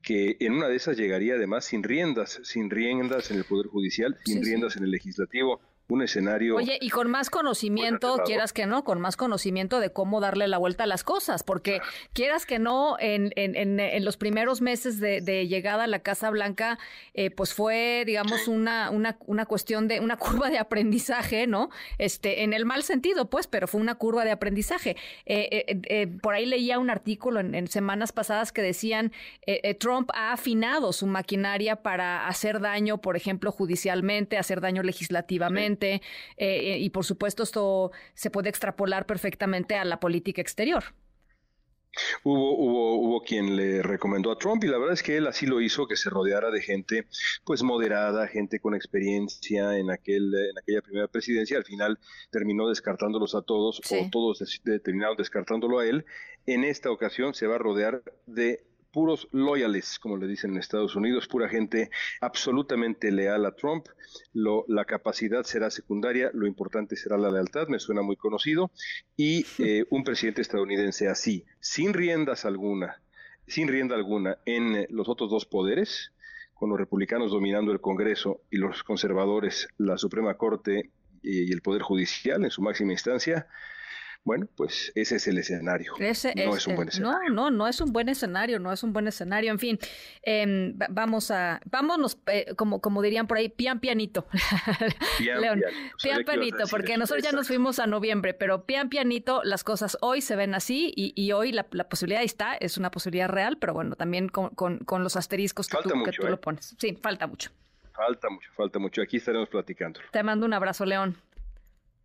que 0.00 0.36
en 0.40 0.54
una 0.54 0.68
de 0.68 0.76
esas 0.76 0.96
llegaría 0.96 1.34
además 1.34 1.66
sin 1.66 1.82
riendas, 1.82 2.40
sin 2.42 2.70
riendas 2.70 3.30
en 3.30 3.38
el 3.38 3.44
Poder 3.44 3.66
Judicial, 3.66 4.16
sin 4.24 4.42
riendas 4.42 4.76
en 4.76 4.84
el 4.84 4.90
Legislativo, 4.90 5.60
un 5.92 6.02
escenario. 6.02 6.56
Oye, 6.56 6.78
y 6.80 6.88
con 6.90 7.10
más 7.10 7.28
conocimiento, 7.30 8.22
quieras 8.24 8.52
que 8.52 8.66
no, 8.66 8.82
con 8.82 9.00
más 9.00 9.16
conocimiento 9.16 9.78
de 9.78 9.92
cómo 9.92 10.20
darle 10.20 10.48
la 10.48 10.58
vuelta 10.58 10.84
a 10.84 10.86
las 10.86 11.04
cosas, 11.04 11.42
porque 11.42 11.80
quieras 12.12 12.46
que 12.46 12.58
no, 12.58 12.96
en, 12.98 13.32
en, 13.36 13.78
en, 13.78 14.04
los 14.04 14.16
primeros 14.16 14.60
meses 14.60 15.00
de, 15.00 15.46
llegada 15.46 15.84
a 15.84 15.86
la 15.86 16.00
Casa 16.00 16.30
Blanca, 16.30 16.78
eh, 17.14 17.30
pues 17.30 17.52
fue, 17.52 18.04
digamos, 18.06 18.48
una, 18.48 18.90
una, 18.90 19.18
una 19.26 19.44
cuestión 19.46 19.86
de 19.86 20.00
una 20.00 20.16
curva 20.22 20.48
de 20.50 20.58
aprendizaje, 20.58 21.46
¿no? 21.46 21.70
Este, 21.98 22.42
en 22.42 22.52
el 22.52 22.64
mal 22.64 22.82
sentido, 22.82 23.28
pues, 23.28 23.46
pero 23.46 23.68
fue 23.68 23.80
una 23.80 23.96
curva 23.96 24.24
de 24.24 24.30
aprendizaje. 24.30 24.96
Eh, 25.26 25.82
eh, 25.88 26.06
por 26.06 26.34
ahí 26.34 26.46
leía 26.46 26.78
un 26.78 26.90
artículo 26.90 27.40
en, 27.40 27.68
semanas 27.68 28.12
pasadas 28.12 28.52
que 28.52 28.60
decían 28.60 29.12
Trump 29.78 30.10
ha 30.14 30.32
afinado 30.32 30.92
su 30.92 31.06
maquinaria 31.06 31.76
para 31.76 32.26
hacer 32.26 32.60
daño, 32.60 32.98
por 32.98 33.16
ejemplo, 33.16 33.52
judicialmente, 33.52 34.36
hacer 34.36 34.60
daño 34.60 34.82
legislativamente. 34.82 35.81
Eh, 35.82 36.00
eh, 36.36 36.78
y 36.78 36.90
por 36.90 37.04
supuesto 37.04 37.42
esto 37.42 37.92
se 38.14 38.30
puede 38.30 38.48
extrapolar 38.48 39.06
perfectamente 39.06 39.76
a 39.76 39.84
la 39.84 40.00
política 40.00 40.40
exterior. 40.40 40.84
Hubo, 42.24 42.56
hubo, 42.56 42.94
hubo 42.96 43.22
quien 43.22 43.54
le 43.54 43.82
recomendó 43.82 44.32
a 44.32 44.38
Trump 44.38 44.64
y 44.64 44.68
la 44.68 44.78
verdad 44.78 44.94
es 44.94 45.02
que 45.02 45.18
él 45.18 45.26
así 45.26 45.44
lo 45.44 45.60
hizo, 45.60 45.86
que 45.86 45.96
se 45.96 46.08
rodeara 46.08 46.50
de 46.50 46.62
gente 46.62 47.06
pues 47.44 47.62
moderada, 47.62 48.26
gente 48.28 48.60
con 48.60 48.74
experiencia 48.74 49.76
en, 49.76 49.90
aquel, 49.90 50.34
en 50.34 50.58
aquella 50.58 50.80
primera 50.80 51.08
presidencia. 51.08 51.58
Al 51.58 51.64
final 51.64 51.98
terminó 52.30 52.66
descartándolos 52.68 53.34
a 53.34 53.42
todos 53.42 53.80
o 53.90 54.10
todos 54.10 54.42
terminaron 54.82 55.18
descartándolo 55.18 55.80
a 55.80 55.86
él. 55.86 56.06
En 56.46 56.64
esta 56.64 56.90
ocasión 56.90 57.34
se 57.34 57.46
va 57.46 57.56
a 57.56 57.58
rodear 57.58 58.02
de 58.26 58.64
puros 58.92 59.28
loyales, 59.32 59.98
como 59.98 60.16
le 60.16 60.26
dicen 60.26 60.52
en 60.52 60.58
Estados 60.58 60.94
Unidos, 60.94 61.26
pura 61.26 61.48
gente 61.48 61.90
absolutamente 62.20 63.10
leal 63.10 63.46
a 63.46 63.52
Trump. 63.56 63.86
Lo, 64.32 64.64
la 64.68 64.84
capacidad 64.84 65.42
será 65.44 65.70
secundaria, 65.70 66.30
lo 66.34 66.46
importante 66.46 66.96
será 66.96 67.16
la 67.16 67.30
lealtad, 67.30 67.68
me 67.68 67.78
suena 67.78 68.02
muy 68.02 68.16
conocido, 68.16 68.70
y 69.16 69.46
eh, 69.58 69.84
un 69.90 70.04
presidente 70.04 70.42
estadounidense 70.42 71.08
así, 71.08 71.44
sin 71.60 71.94
riendas 71.94 72.44
alguna, 72.44 73.02
sin 73.46 73.68
rienda 73.68 73.96
alguna 73.96 74.38
en 74.44 74.76
eh, 74.76 74.86
los 74.90 75.08
otros 75.08 75.30
dos 75.30 75.46
poderes, 75.46 76.12
con 76.54 76.70
los 76.70 76.78
republicanos 76.78 77.32
dominando 77.32 77.72
el 77.72 77.80
Congreso 77.80 78.42
y 78.48 78.58
los 78.58 78.84
conservadores 78.84 79.66
la 79.78 79.98
Suprema 79.98 80.34
Corte 80.34 80.90
y 81.20 81.52
el 81.52 81.60
Poder 81.60 81.82
Judicial 81.82 82.44
en 82.44 82.50
su 82.50 82.62
máxima 82.62 82.92
instancia, 82.92 83.48
bueno, 84.24 84.46
pues 84.56 84.92
ese 84.94 85.16
es 85.16 85.26
el 85.26 85.38
escenario. 85.38 85.94
no 85.98 86.04
es, 86.04 86.66
un 86.66 86.76
buen 86.76 86.88
escenario. 86.88 87.30
No, 87.30 87.50
no, 87.50 87.50
no 87.50 87.66
es 87.66 87.80
un 87.80 87.92
buen 87.92 88.08
escenario, 88.08 88.60
no 88.60 88.72
es 88.72 88.82
un 88.84 88.92
buen 88.92 89.08
escenario. 89.08 89.50
En 89.50 89.58
fin, 89.58 89.78
em, 90.22 90.78
vamos 90.90 91.32
a, 91.32 91.60
vámonos, 91.64 92.18
eh, 92.26 92.54
como, 92.56 92.80
como 92.80 93.02
dirían 93.02 93.26
por 93.26 93.38
ahí, 93.38 93.48
pian 93.48 93.80
pianito. 93.80 94.26
Pian, 95.18 95.40
León, 95.40 95.62
pian, 96.02 96.24
pianito, 96.24 96.64
porque 96.70 96.96
nosotros 96.96 97.24
ya 97.24 97.32
nos 97.32 97.48
fuimos 97.48 97.78
a 97.78 97.86
noviembre, 97.86 98.32
pero 98.34 98.64
pian 98.64 98.88
pianito, 98.88 99.42
las 99.44 99.64
cosas 99.64 99.98
hoy 100.00 100.20
se 100.20 100.36
ven 100.36 100.54
así 100.54 100.92
y, 100.96 101.32
hoy 101.32 101.52
la, 101.52 101.64
posibilidad 101.64 102.22
está, 102.22 102.54
es 102.54 102.78
una 102.78 102.90
posibilidad 102.90 103.28
real, 103.28 103.58
pero 103.58 103.74
bueno, 103.74 103.96
también 103.96 104.28
con, 104.28 104.50
con, 104.50 105.02
los 105.02 105.16
asteriscos 105.16 105.68
que 105.68 105.76
tú, 105.82 105.90
que 106.04 106.12
tú 106.12 106.22
lo 106.22 106.34
¿eh? 106.34 106.36
pones. 106.36 106.74
Sí, 106.78 106.96
falta 107.00 107.26
mucho. 107.26 107.50
Falta 107.92 108.30
mucho, 108.30 108.50
falta 108.54 108.78
mucho. 108.78 109.02
Aquí 109.02 109.18
estaremos 109.18 109.48
platicando. 109.48 110.00
Te 110.10 110.22
mando 110.22 110.46
un 110.46 110.54
abrazo, 110.54 110.84
León. 110.84 111.16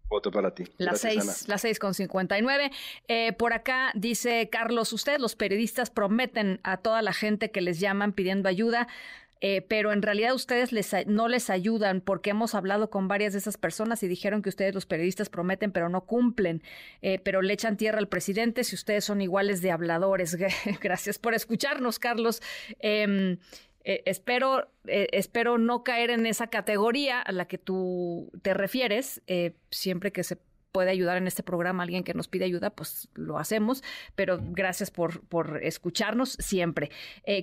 Voto 0.10 0.32
para 0.32 0.54
ti. 0.54 0.64
Las 0.78 1.02
seis, 1.02 1.48
las 1.48 1.62
seis 1.62 1.80
con 1.80 1.94
cincuenta 1.94 2.38
y 2.38 2.42
nueve. 2.42 2.72
Eh, 3.08 3.34
por 3.34 3.54
acá 3.54 3.92
dice 3.94 4.48
Carlos, 4.50 4.94
ustedes 4.94 5.20
los 5.20 5.36
periodistas 5.36 5.90
prometen 5.90 6.60
a 6.64 6.78
toda 6.78 7.02
la 7.02 7.14
gente 7.14 7.52
que 7.52 7.62
les 7.62 7.80
llaman 7.80 8.14
pidiendo 8.14 8.48
ayuda, 8.48 8.88
eh, 9.42 9.62
pero 9.62 9.92
en 9.92 10.02
realidad 10.02 10.34
ustedes 10.34 10.72
les, 10.72 10.92
no 11.08 11.28
les 11.28 11.50
ayudan 11.50 12.02
porque 12.02 12.32
hemos 12.32 12.56
hablado 12.56 12.90
con 12.90 13.08
varias 13.08 13.34
de 13.34 13.40
esas 13.40 13.58
personas 13.58 14.02
y 14.02 14.08
dijeron 14.08 14.42
que 14.42 14.50
ustedes 14.50 14.74
los 14.74 14.86
periodistas 14.86 15.30
prometen 15.30 15.72
pero 15.72 15.90
no 15.90 16.06
cumplen, 16.06 16.64
eh, 17.02 17.20
pero 17.20 17.42
le 17.42 17.54
echan 17.54 17.78
tierra 17.78 18.00
al 18.00 18.08
presidente 18.08 18.64
si 18.64 18.76
ustedes 18.76 19.06
son 19.06 19.22
iguales 19.22 19.62
de 19.62 19.72
habladores. 19.72 20.36
Gracias 20.82 21.20
por 21.20 21.34
escucharnos, 21.34 22.00
Carlos. 22.00 22.42
Em, 22.80 23.38
eh, 23.88 24.04
espero, 24.04 24.68
eh, 24.86 25.08
espero 25.14 25.58
no 25.58 25.86
caer 25.86 26.10
en 26.10 26.26
esa 26.26 26.48
categoría 26.48 27.22
a 27.22 27.32
la 27.32 27.46
que 27.48 27.58
tú 27.58 28.30
te 28.42 28.54
refieres, 28.54 29.22
eh, 29.28 29.54
siempre 29.72 30.12
que 30.12 30.26
se 30.26 30.38
puede 30.74 30.90
ayudar 30.90 31.16
en 31.16 31.26
este 31.26 31.42
programa 31.42 31.84
alguien 31.84 32.04
que 32.04 32.14
nos 32.14 32.28
pide 32.28 32.44
ayuda, 32.44 32.70
pues 32.70 33.08
lo 33.16 33.40
hacemos, 33.40 33.86
pero 34.14 34.40
gracias 34.42 34.92
por, 34.92 35.22
por 35.22 35.64
escucharnos 35.64 36.34
siempre. 36.34 36.92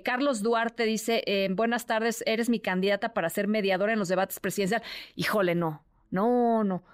Carlos 0.05 0.43
Duarte 0.43 0.85
dice, 0.85 1.49
buenas 1.51 1.87
tardes, 1.87 2.23
eres 2.27 2.51
mi 2.51 2.61
candidata 2.61 3.15
para 3.15 3.31
ser 3.31 3.49
mediadora 3.49 3.95
en 3.95 3.99
los 3.99 4.09
debates 4.09 4.39
presidenciales. 4.39 4.87
Híjole, 5.17 5.55
no, 5.55 5.83
no, 6.11 6.63
no. 6.63 6.85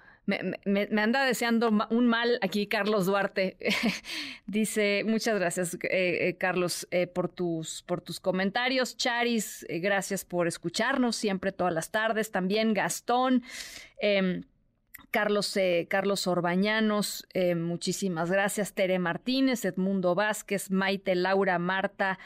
Me, 0.64 1.02
anda 1.02 1.24
deseando 1.24 1.70
un 1.90 2.06
mal 2.06 2.38
aquí 2.42 2.66
Carlos 2.66 3.06
Duarte. 3.06 3.56
Dice, 4.46 5.02
muchas 5.04 5.38
gracias 5.38 5.74
eh, 5.74 6.28
eh, 6.28 6.36
Carlos 6.38 6.86
eh, 6.90 7.06
por, 7.06 7.28
tus, 7.28 7.82
por 7.82 8.00
tus 8.00 8.20
comentarios. 8.20 8.96
Charis, 8.96 9.66
gracias 9.68 10.24
por 10.24 10.46
escucharnos 10.46 11.16
siempre 11.16 11.50
todas 11.50 11.74
las 11.74 11.90
tardes. 11.90 12.30
También 12.30 12.74
Gastón. 12.74 13.42
Em, 14.00 14.44
Carlos, 15.10 15.58
Carlos 15.88 16.28
Orbañanos, 16.28 17.26
muchísimas 17.56 18.30
gracias. 18.30 18.74
Tere 18.74 19.00
Martínez, 19.00 19.64
Edmundo 19.64 20.14
Vázquez, 20.14 20.70
Maite, 20.70 21.16
Laura, 21.16 21.58
Marta, 21.58 22.20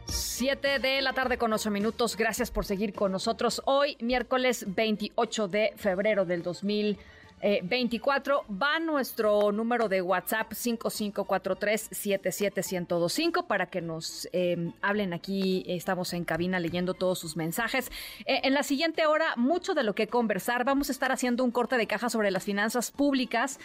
Siete 0.07 0.79
de 0.79 1.01
la 1.01 1.13
tarde 1.13 1.37
con 1.37 1.53
ocho 1.53 1.71
minutos. 1.71 2.15
Gracias 2.17 2.51
por 2.51 2.65
seguir 2.65 2.93
con 2.93 3.11
nosotros 3.11 3.61
hoy, 3.65 3.97
miércoles 3.99 4.65
28 4.67 5.47
de 5.47 5.73
febrero 5.75 6.25
del 6.25 6.43
2020. 6.43 7.15
24. 7.63 8.41
Eh, 8.41 8.43
Va 8.61 8.79
nuestro 8.79 9.51
número 9.51 9.87
de 9.87 10.01
WhatsApp 10.01 10.51
5543-77125 10.53 13.45
para 13.45 13.67
que 13.67 13.81
nos 13.81 14.27
em, 14.31 14.73
hablen 14.81 15.13
aquí. 15.13 15.63
Estamos 15.67 16.13
en 16.13 16.25
cabina 16.25 16.59
leyendo 16.59 16.95
todos 16.95 17.19
sus 17.19 17.37
mensajes. 17.37 17.91
Eh, 18.25 18.41
en 18.43 18.53
la 18.53 18.63
siguiente 18.63 19.05
hora, 19.05 19.35
mucho 19.35 19.75
de 19.75 19.83
lo 19.83 19.93
que 19.93 20.07
conversar. 20.07 20.63
Vamos 20.65 20.89
a 20.89 20.91
estar 20.91 21.11
haciendo 21.11 21.43
un 21.43 21.51
corte 21.51 21.77
de 21.77 21.85
caja 21.87 22.09
sobre 22.09 22.31
las 22.31 22.43
finanzas 22.43 22.89
públicas. 22.91 23.59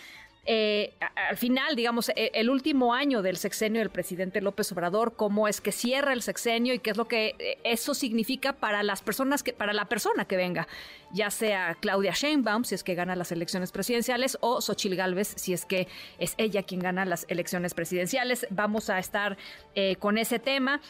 Eh, 0.47 0.95
al 1.29 1.37
final, 1.37 1.77
digamos, 1.77 2.09
e, 2.11 2.31
el 2.35 2.49
último 2.49 2.95
año 2.95 3.21
del 3.23 3.37
sexenio 3.37 3.81
del 3.81 3.91
presidente 3.91 4.41
López 4.41 4.73
Obrador, 4.73 5.15
cómo 5.15 5.49
es 5.49 5.61
que 5.61 5.71
cierra 5.71 6.13
el 6.13 6.23
sexenio 6.23 6.73
y 6.73 6.79
qué 6.79 6.91
es 6.91 6.97
lo 6.97 7.07
que 7.07 7.35
eh, 7.39 7.59
eso 7.63 7.95
significa 7.95 8.55
para 8.55 8.83
las 8.83 9.03
personas 9.03 9.43
que, 9.43 9.53
para 9.53 9.73
la 9.73 9.85
persona 9.85 10.25
que 10.25 10.37
venga, 10.37 10.67
ya 11.13 11.31
sea 11.31 11.77
Claudia 11.81 12.13
Sheinbaum, 12.13 12.65
si 12.65 12.75
es 12.75 12.83
que 12.85 12.95
gana 12.95 13.17
las 13.17 13.33
elecciones 13.33 13.71
presidenciales, 13.71 14.39
o 14.41 14.61
Xochil 14.61 14.97
Gálvez, 14.97 15.35
si 15.37 15.53
es 15.53 15.67
que 15.67 15.89
es 16.19 16.35
ella 16.39 16.63
quien 16.63 16.81
gana 16.81 17.05
las 17.05 17.27
elecciones 17.29 17.75
presidenciales. 17.75 18.47
Vamos 18.51 18.89
a 18.89 18.99
estar 18.99 19.37
eh, 19.75 19.97
con 19.97 20.17
ese 20.17 20.39
tema. 20.39 20.81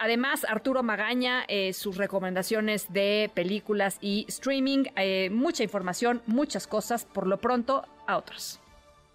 además, 0.00 0.44
Arturo 0.48 0.82
Magaña, 0.82 1.46
sus 1.72 1.96
recomendaciones 1.96 2.92
de 2.92 3.30
películas 3.34 3.98
y 4.00 4.26
streaming, 4.28 4.84
mucha 5.30 5.62
información, 5.62 6.22
muchas 6.26 6.66
cosas, 6.66 7.04
por 7.04 7.26
lo 7.26 7.38
pronto, 7.38 7.84
a 8.06 8.16
otras. 8.16 8.61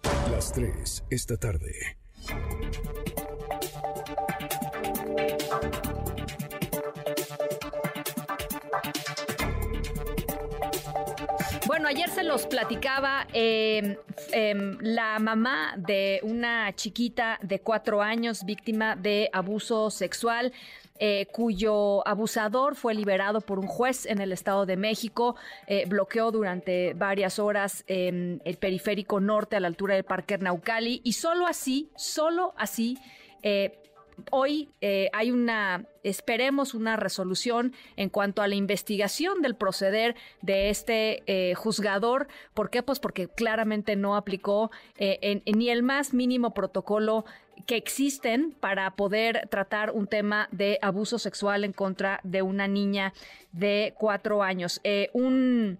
Las 0.02 0.52
3 0.52 1.04
esta 1.10 1.36
tarde. 1.36 1.98
Bueno, 11.66 11.88
ayer 11.88 12.08
se 12.08 12.24
los 12.24 12.46
platicaba 12.46 13.26
em, 13.32 13.96
em, 14.32 14.78
la 14.80 15.18
mamá 15.18 15.74
de 15.76 16.20
una 16.22 16.74
chiquita 16.74 17.38
de 17.42 17.60
cuatro 17.60 18.02
años 18.02 18.44
víctima 18.44 18.96
de 18.96 19.28
abuso 19.32 19.90
sexual. 19.90 20.52
Eh, 21.00 21.26
cuyo 21.30 22.06
abusador 22.06 22.74
fue 22.74 22.92
liberado 22.92 23.40
por 23.40 23.60
un 23.60 23.68
juez 23.68 24.04
en 24.06 24.20
el 24.20 24.32
Estado 24.32 24.66
de 24.66 24.76
México, 24.76 25.36
eh, 25.68 25.84
bloqueó 25.86 26.32
durante 26.32 26.92
varias 26.94 27.38
horas 27.38 27.84
el 27.86 28.58
periférico 28.58 29.20
norte 29.20 29.56
a 29.56 29.60
la 29.60 29.68
altura 29.68 29.94
del 29.94 30.04
Parque 30.04 30.38
Naucali 30.38 31.00
y 31.04 31.12
solo 31.12 31.46
así, 31.46 31.90
solo 31.96 32.52
así 32.56 32.98
eh, 33.42 33.78
hoy 34.32 34.70
hay 35.12 35.30
una, 35.30 35.84
esperemos 36.02 36.74
una 36.74 36.96
resolución 36.96 37.72
en 37.96 38.08
cuanto 38.08 38.42
a 38.42 38.48
la 38.48 38.56
investigación 38.56 39.42
del 39.42 39.54
proceder 39.54 40.16
de 40.42 40.70
este 40.70 41.54
juzgador. 41.54 42.26
¿Por 42.54 42.70
qué? 42.70 42.82
Pues 42.82 42.98
porque 42.98 43.28
claramente 43.28 43.94
no 43.94 44.16
aplicó 44.16 44.72
eh, 44.96 45.42
ni 45.46 45.70
el 45.70 45.84
más 45.84 46.12
mínimo 46.12 46.52
protocolo 46.52 47.24
que 47.66 47.76
existen 47.76 48.52
para 48.52 48.90
poder 48.92 49.48
tratar 49.50 49.90
un 49.90 50.06
tema 50.06 50.48
de 50.52 50.78
abuso 50.82 51.18
sexual 51.18 51.64
en 51.64 51.72
contra 51.72 52.20
de 52.22 52.42
una 52.42 52.68
niña 52.68 53.12
de 53.52 53.94
cuatro 53.98 54.42
años. 54.42 54.80
un 55.12 55.78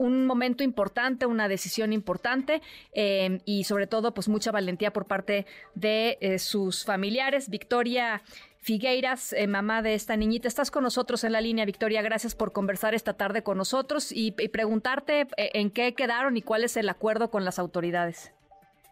un 0.00 0.26
momento 0.26 0.64
importante, 0.64 1.26
una 1.26 1.46
decisión 1.46 1.92
importante 1.92 2.62
em, 2.94 3.40
y 3.44 3.64
sobre 3.64 3.86
todo 3.86 4.14
pues 4.14 4.30
mucha 4.30 4.50
valentía 4.50 4.94
por 4.94 5.04
parte 5.04 5.44
de 5.74 6.16
eh, 6.22 6.38
sus 6.38 6.86
familiares. 6.86 7.50
Victoria 7.50 8.22
Figueiras, 8.62 9.34
eh, 9.34 9.46
mamá 9.46 9.82
de 9.82 9.92
esta 9.92 10.16
niñita, 10.16 10.48
estás 10.48 10.70
con 10.70 10.84
nosotros 10.84 11.22
en 11.22 11.32
la 11.32 11.42
línea, 11.42 11.66
Victoria. 11.66 12.00
Gracias 12.00 12.34
por 12.34 12.52
conversar 12.52 12.94
esta 12.94 13.12
tarde 13.12 13.42
con 13.42 13.58
nosotros 13.58 14.10
y, 14.10 14.32
preguntarte 14.32 15.28
eh, 15.36 15.50
en 15.52 15.70
qué 15.70 15.92
quedaron 15.92 16.38
y 16.38 16.40
cuál 16.40 16.64
es 16.64 16.78
el 16.78 16.88
acuerdo 16.88 17.30
con 17.30 17.44
las 17.44 17.58
autoridades. 17.58 18.32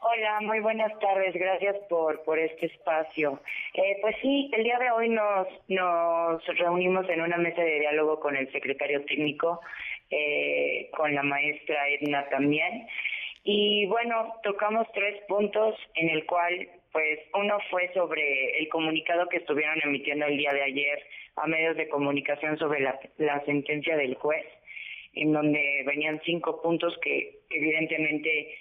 Hola, 0.01 0.41
muy 0.43 0.61
buenas 0.61 0.97
tardes. 1.01 1.35
Gracias 1.35 1.77
por, 1.89 2.23
por 2.23 2.39
este 2.39 2.67
espacio. 2.67 3.41
pues 4.01 4.17
sí, 4.23 4.49
el 4.53 4.63
día 4.63 4.79
de 4.79 4.93
hoy 4.93 5.09
nos, 5.09 5.49
nos 5.67 6.47
reunimos 6.59 7.09
en 7.09 7.21
una 7.21 7.37
mesa 7.37 7.63
de 7.63 7.81
diálogo 7.81 8.21
con 8.21 8.37
el 8.37 8.51
secretario 8.53 9.05
técnico 9.07 9.61
eh, 10.11 10.89
con 10.97 11.13
la 11.15 11.25
maestra 11.25 11.89
Edna 11.89 12.29
también. 12.29 12.87
Y 13.43 13.87
bueno, 13.87 14.35
tocamos 14.45 14.87
tres 14.95 15.21
puntos 15.27 15.75
en 15.97 16.11
el 16.11 16.25
cual, 16.27 16.69
pues, 16.93 17.19
uno 17.35 17.59
fue 17.69 17.93
sobre 17.93 18.57
el 18.59 18.69
comunicado 18.69 19.29
que 19.29 19.39
estuvieron 19.39 19.81
emitiendo 19.83 20.27
el 20.27 20.39
día 20.39 20.53
de 20.53 20.63
ayer 20.63 21.03
a 21.35 21.47
medios 21.49 21.77
de 21.77 21.89
comunicación 21.89 22.57
sobre 22.57 22.81
la, 22.81 23.01
la 23.17 23.45
sentencia 23.47 23.97
del 23.97 24.15
juez, 24.15 24.47
en 25.15 25.33
donde 25.33 25.83
venían 25.87 26.21
cinco 26.25 26.63
puntos 26.63 26.97
que 27.03 27.41
evidentemente 27.51 28.57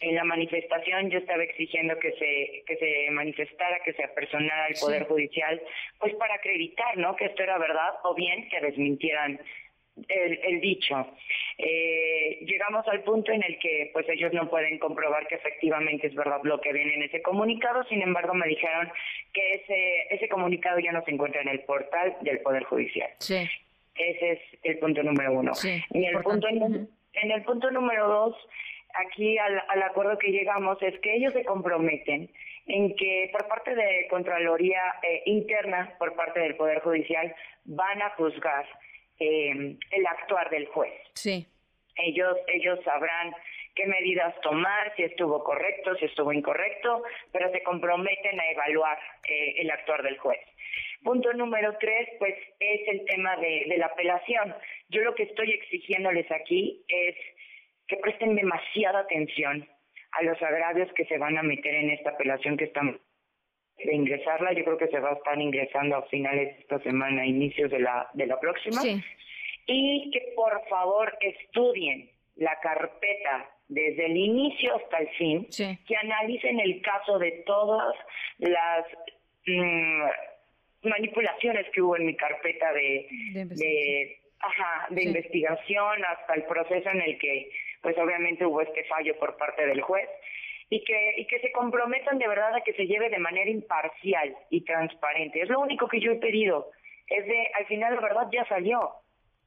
en 0.00 0.14
la 0.14 0.24
manifestación 0.24 1.10
yo 1.10 1.18
estaba 1.18 1.42
exigiendo 1.42 1.98
que 1.98 2.12
se 2.12 2.64
que 2.66 2.76
se 2.76 3.10
manifestara, 3.10 3.80
que 3.84 3.94
se 3.94 4.04
apersonara 4.04 4.68
el 4.68 4.74
poder 4.80 5.04
judicial, 5.04 5.60
pues 5.98 6.14
para 6.14 6.34
acreditar, 6.34 6.96
¿no? 6.98 7.16
Que 7.16 7.26
esto 7.26 7.42
era 7.42 7.58
verdad 7.58 7.94
o 8.04 8.14
bien 8.14 8.48
que 8.48 8.60
desmintieran 8.60 9.40
el, 10.08 10.60
dicho. 10.60 11.06
Eh, 11.58 12.38
llegamos 12.42 12.86
al 12.88 13.02
punto 13.02 13.32
en 13.32 13.42
el 13.42 13.58
que 13.58 13.90
pues 13.92 14.06
ellos 14.08 14.32
no 14.32 14.48
pueden 14.50 14.78
comprobar 14.78 15.26
que 15.26 15.36
efectivamente 15.36 16.08
es 16.08 16.14
verdad 16.14 16.40
lo 16.42 16.60
que 16.60 16.72
viene 16.72 16.94
en 16.94 17.02
ese 17.04 17.22
comunicado, 17.22 17.82
sin 17.84 18.02
embargo 18.02 18.34
me 18.34 18.46
dijeron 18.46 18.90
que 19.32 19.52
ese, 19.52 20.14
ese 20.14 20.28
comunicado 20.28 20.78
ya 20.80 20.92
no 20.92 21.02
se 21.04 21.12
encuentra 21.12 21.40
en 21.40 21.48
el 21.48 21.60
portal 21.60 22.16
del 22.20 22.40
Poder 22.40 22.64
Judicial. 22.64 23.10
Sí. 23.18 23.48
Ese 23.94 24.32
es 24.32 24.40
el 24.64 24.78
punto 24.78 25.02
número 25.02 25.32
uno. 25.32 25.52
en, 25.64 26.04
el 26.04 26.22
punto, 26.22 26.46
en 26.48 27.30
el 27.30 27.42
punto 27.44 27.70
número 27.70 28.06
dos, 28.06 28.36
aquí 28.98 29.38
al, 29.38 29.82
acuerdo 29.82 30.18
que 30.18 30.30
llegamos 30.30 30.80
es 30.82 30.98
que 31.00 31.14
ellos 31.14 31.32
se 31.32 31.44
comprometen 31.44 32.30
en 32.66 32.96
que 32.96 33.30
por 33.32 33.46
parte 33.48 33.74
de 33.74 34.06
Contraloría 34.08 34.80
eh, 35.02 35.22
Interna, 35.26 35.94
por 35.98 36.14
parte 36.14 36.40
del 36.40 36.56
Poder 36.56 36.80
Judicial, 36.80 37.34
van 37.64 38.02
a 38.02 38.10
juzgar 38.10 38.66
eh, 39.18 39.76
el 39.90 40.06
actuar 40.06 40.50
del 40.50 40.66
juez. 40.66 40.94
Sí. 41.14 41.46
Ellos, 41.96 42.36
ellos 42.48 42.78
sabrán 42.84 43.34
qué 43.74 43.86
medidas 43.86 44.34
tomar, 44.40 44.94
si 44.96 45.04
estuvo 45.04 45.44
correcto, 45.44 45.94
si 45.96 46.06
estuvo 46.06 46.32
incorrecto, 46.32 47.02
pero 47.32 47.50
se 47.52 47.62
comprometen 47.62 48.40
a 48.40 48.50
evaluar 48.50 48.98
eh, 49.28 49.54
el 49.58 49.70
actuar 49.70 50.02
del 50.02 50.18
juez. 50.18 50.40
Punto 51.02 51.32
número 51.34 51.76
tres, 51.78 52.08
pues 52.18 52.34
es 52.58 52.88
el 52.88 53.04
tema 53.04 53.36
de, 53.36 53.64
de 53.68 53.78
la 53.78 53.86
apelación. 53.86 54.54
Yo 54.88 55.02
lo 55.02 55.14
que 55.14 55.24
estoy 55.24 55.52
exigiéndoles 55.52 56.30
aquí 56.32 56.84
es 56.88 57.14
que 57.88 57.96
presten 57.96 58.34
demasiada 58.34 59.00
atención 59.00 59.68
a 60.12 60.22
los 60.22 60.40
agravios 60.42 60.92
que 60.94 61.04
se 61.04 61.18
van 61.18 61.36
a 61.38 61.42
meter 61.42 61.74
en 61.74 61.90
esta 61.90 62.10
apelación 62.10 62.56
que 62.56 62.64
están 62.64 62.98
de 63.78 63.94
ingresarla. 63.94 64.52
Yo 64.52 64.64
creo 64.64 64.78
que 64.78 64.88
se 64.88 65.00
va 65.00 65.10
a 65.10 65.14
estar 65.14 65.38
ingresando 65.40 65.96
a 65.96 66.02
finales 66.06 66.56
de 66.56 66.62
esta 66.62 66.78
semana, 66.80 67.26
inicios 67.26 67.70
de 67.70 67.80
la, 67.80 68.08
de 68.14 68.26
la 68.26 68.40
próxima. 68.40 68.80
Y 69.66 70.10
que 70.12 70.32
por 70.34 70.66
favor 70.68 71.16
estudien 71.20 72.10
la 72.36 72.58
carpeta 72.60 73.50
desde 73.68 74.06
el 74.06 74.16
inicio 74.16 74.76
hasta 74.76 74.98
el 74.98 75.08
fin, 75.10 75.48
que 75.86 75.96
analicen 75.96 76.60
el 76.60 76.80
caso 76.82 77.18
de 77.18 77.42
todas 77.44 77.94
las 78.38 78.86
mm, 79.46 80.02
manipulaciones 80.88 81.66
que 81.72 81.82
hubo 81.82 81.96
en 81.96 82.06
mi 82.06 82.16
carpeta 82.16 82.72
de, 82.72 83.08
de, 83.32 84.20
ajá, 84.38 84.86
de 84.90 85.02
investigación 85.02 86.04
hasta 86.04 86.34
el 86.34 86.44
proceso 86.44 86.88
en 86.90 87.02
el 87.02 87.18
que 87.18 87.50
pues 87.82 87.96
obviamente 87.98 88.44
hubo 88.46 88.60
este 88.60 88.84
fallo 88.84 89.18
por 89.18 89.36
parte 89.36 89.66
del 89.66 89.80
juez 89.80 90.08
y 90.68 90.82
que, 90.84 91.14
y 91.16 91.26
que 91.26 91.40
se 91.40 91.52
comprometan 91.52 92.18
de 92.18 92.28
verdad 92.28 92.54
a 92.54 92.62
que 92.62 92.72
se 92.72 92.86
lleve 92.86 93.08
de 93.08 93.18
manera 93.18 93.50
imparcial 93.50 94.34
y 94.50 94.62
transparente. 94.62 95.40
Es 95.40 95.48
lo 95.48 95.60
único 95.60 95.88
que 95.88 96.00
yo 96.00 96.12
he 96.12 96.16
pedido. 96.16 96.70
Es 97.06 97.24
de, 97.26 97.50
al 97.54 97.66
final 97.66 97.94
la 97.94 98.00
verdad 98.00 98.28
ya 98.32 98.44
salió. 98.46 98.90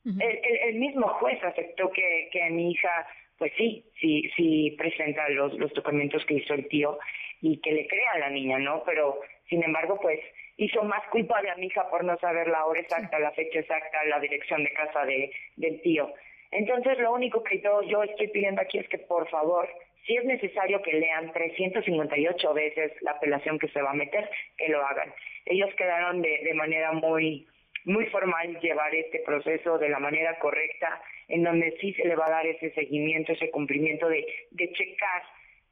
el, 0.05 0.39
el, 0.69 0.75
mismo 0.75 1.07
juez 1.07 1.43
aceptó 1.43 1.91
que, 1.91 2.29
que 2.31 2.49
mi 2.49 2.71
hija, 2.71 3.05
pues 3.37 3.51
sí, 3.57 3.85
sí, 3.99 4.29
sí 4.35 4.75
presenta 4.77 5.27
los, 5.29 5.53
los 5.59 5.73
documentos 5.73 6.25
que 6.25 6.35
hizo 6.35 6.53
el 6.53 6.67
tío 6.69 6.97
y 7.41 7.59
que 7.59 7.73
le 7.73 7.87
crea 7.87 8.11
a 8.13 8.19
la 8.19 8.29
niña, 8.29 8.59
¿no? 8.59 8.83
Pero, 8.85 9.19
sin 9.49 9.61
embargo, 9.63 9.99
pues 10.01 10.19
hizo 10.55 10.83
más 10.83 11.01
culpable 11.09 11.49
a 11.49 11.55
mi 11.55 11.67
hija 11.67 11.89
por 11.89 12.03
no 12.03 12.17
saber 12.19 12.47
la 12.47 12.65
hora 12.65 12.79
exacta, 12.79 13.19
la 13.19 13.31
fecha 13.31 13.59
exacta, 13.59 14.03
la 14.05 14.19
dirección 14.19 14.63
de 14.63 14.73
casa 14.73 15.05
de, 15.05 15.31
del 15.57 15.81
tío. 15.81 16.13
Entonces, 16.51 16.97
lo 16.99 17.13
único 17.13 17.43
que 17.43 17.61
yo, 17.61 17.81
yo 17.83 18.03
estoy 18.03 18.27
pidiendo 18.27 18.61
aquí 18.61 18.79
es 18.79 18.87
que, 18.89 18.97
por 18.97 19.29
favor, 19.29 19.69
si 20.05 20.15
es 20.15 20.25
necesario 20.25 20.81
que 20.81 20.93
lean 20.93 21.31
358 21.31 22.53
veces 22.53 22.91
la 23.01 23.11
apelación 23.11 23.59
que 23.59 23.67
se 23.67 23.81
va 23.81 23.91
a 23.91 23.95
meter, 23.95 24.29
que 24.57 24.69
lo 24.69 24.85
hagan. 24.85 25.13
Ellos 25.45 25.69
quedaron 25.75 26.21
de, 26.21 26.41
de 26.43 26.53
manera 26.53 26.91
muy 26.93 27.47
muy 27.85 28.05
formal 28.07 28.59
llevar 28.59 28.93
este 28.93 29.19
proceso 29.19 29.77
de 29.77 29.89
la 29.89 29.99
manera 29.99 30.37
correcta, 30.39 31.01
en 31.27 31.43
donde 31.43 31.77
sí 31.79 31.93
se 31.93 32.05
le 32.05 32.15
va 32.15 32.27
a 32.27 32.31
dar 32.31 32.45
ese 32.45 32.71
seguimiento, 32.71 33.31
ese 33.31 33.49
cumplimiento 33.49 34.09
de, 34.09 34.25
de 34.51 34.71
checar 34.73 35.23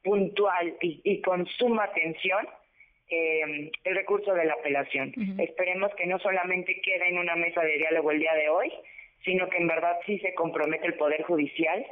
puntual 0.02 0.74
y, 0.80 1.20
con 1.22 1.46
suma 1.46 1.84
atención 1.84 2.48
eh, 3.10 3.70
el 3.84 3.94
recurso 3.94 4.32
de 4.34 4.44
la 4.44 4.54
apelación. 4.54 5.12
Esperemos 5.38 5.94
que 5.96 6.06
no 6.06 6.18
solamente 6.18 6.80
quede 6.80 7.08
en 7.08 7.18
una 7.18 7.36
mesa 7.36 7.62
de 7.62 7.78
diálogo 7.78 8.10
el 8.10 8.20
día 8.20 8.34
de 8.34 8.48
hoy, 8.48 8.72
sino 9.24 9.48
que 9.48 9.58
en 9.58 9.68
verdad 9.68 9.96
sí 10.06 10.18
se 10.20 10.34
compromete 10.34 10.86
el 10.86 10.94
Poder 10.94 11.22
Judicial 11.22 11.84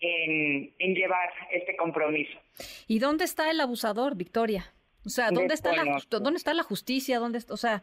en, 0.00 0.72
en 0.78 0.94
llevar 0.94 1.30
este 1.50 1.76
compromiso. 1.76 2.38
¿Y 2.86 2.98
dónde 2.98 3.24
está 3.24 3.50
el 3.50 3.60
abusador, 3.60 4.16
Victoria? 4.16 4.72
O 5.04 5.08
sea, 5.08 5.30
¿dónde 5.30 5.54
está 5.54 5.72
la 5.72 5.98
dónde 6.10 6.36
está 6.36 6.52
la 6.52 6.62
justicia? 6.62 7.18
¿Dónde 7.18 7.38
o 7.48 7.56
sea, 7.56 7.82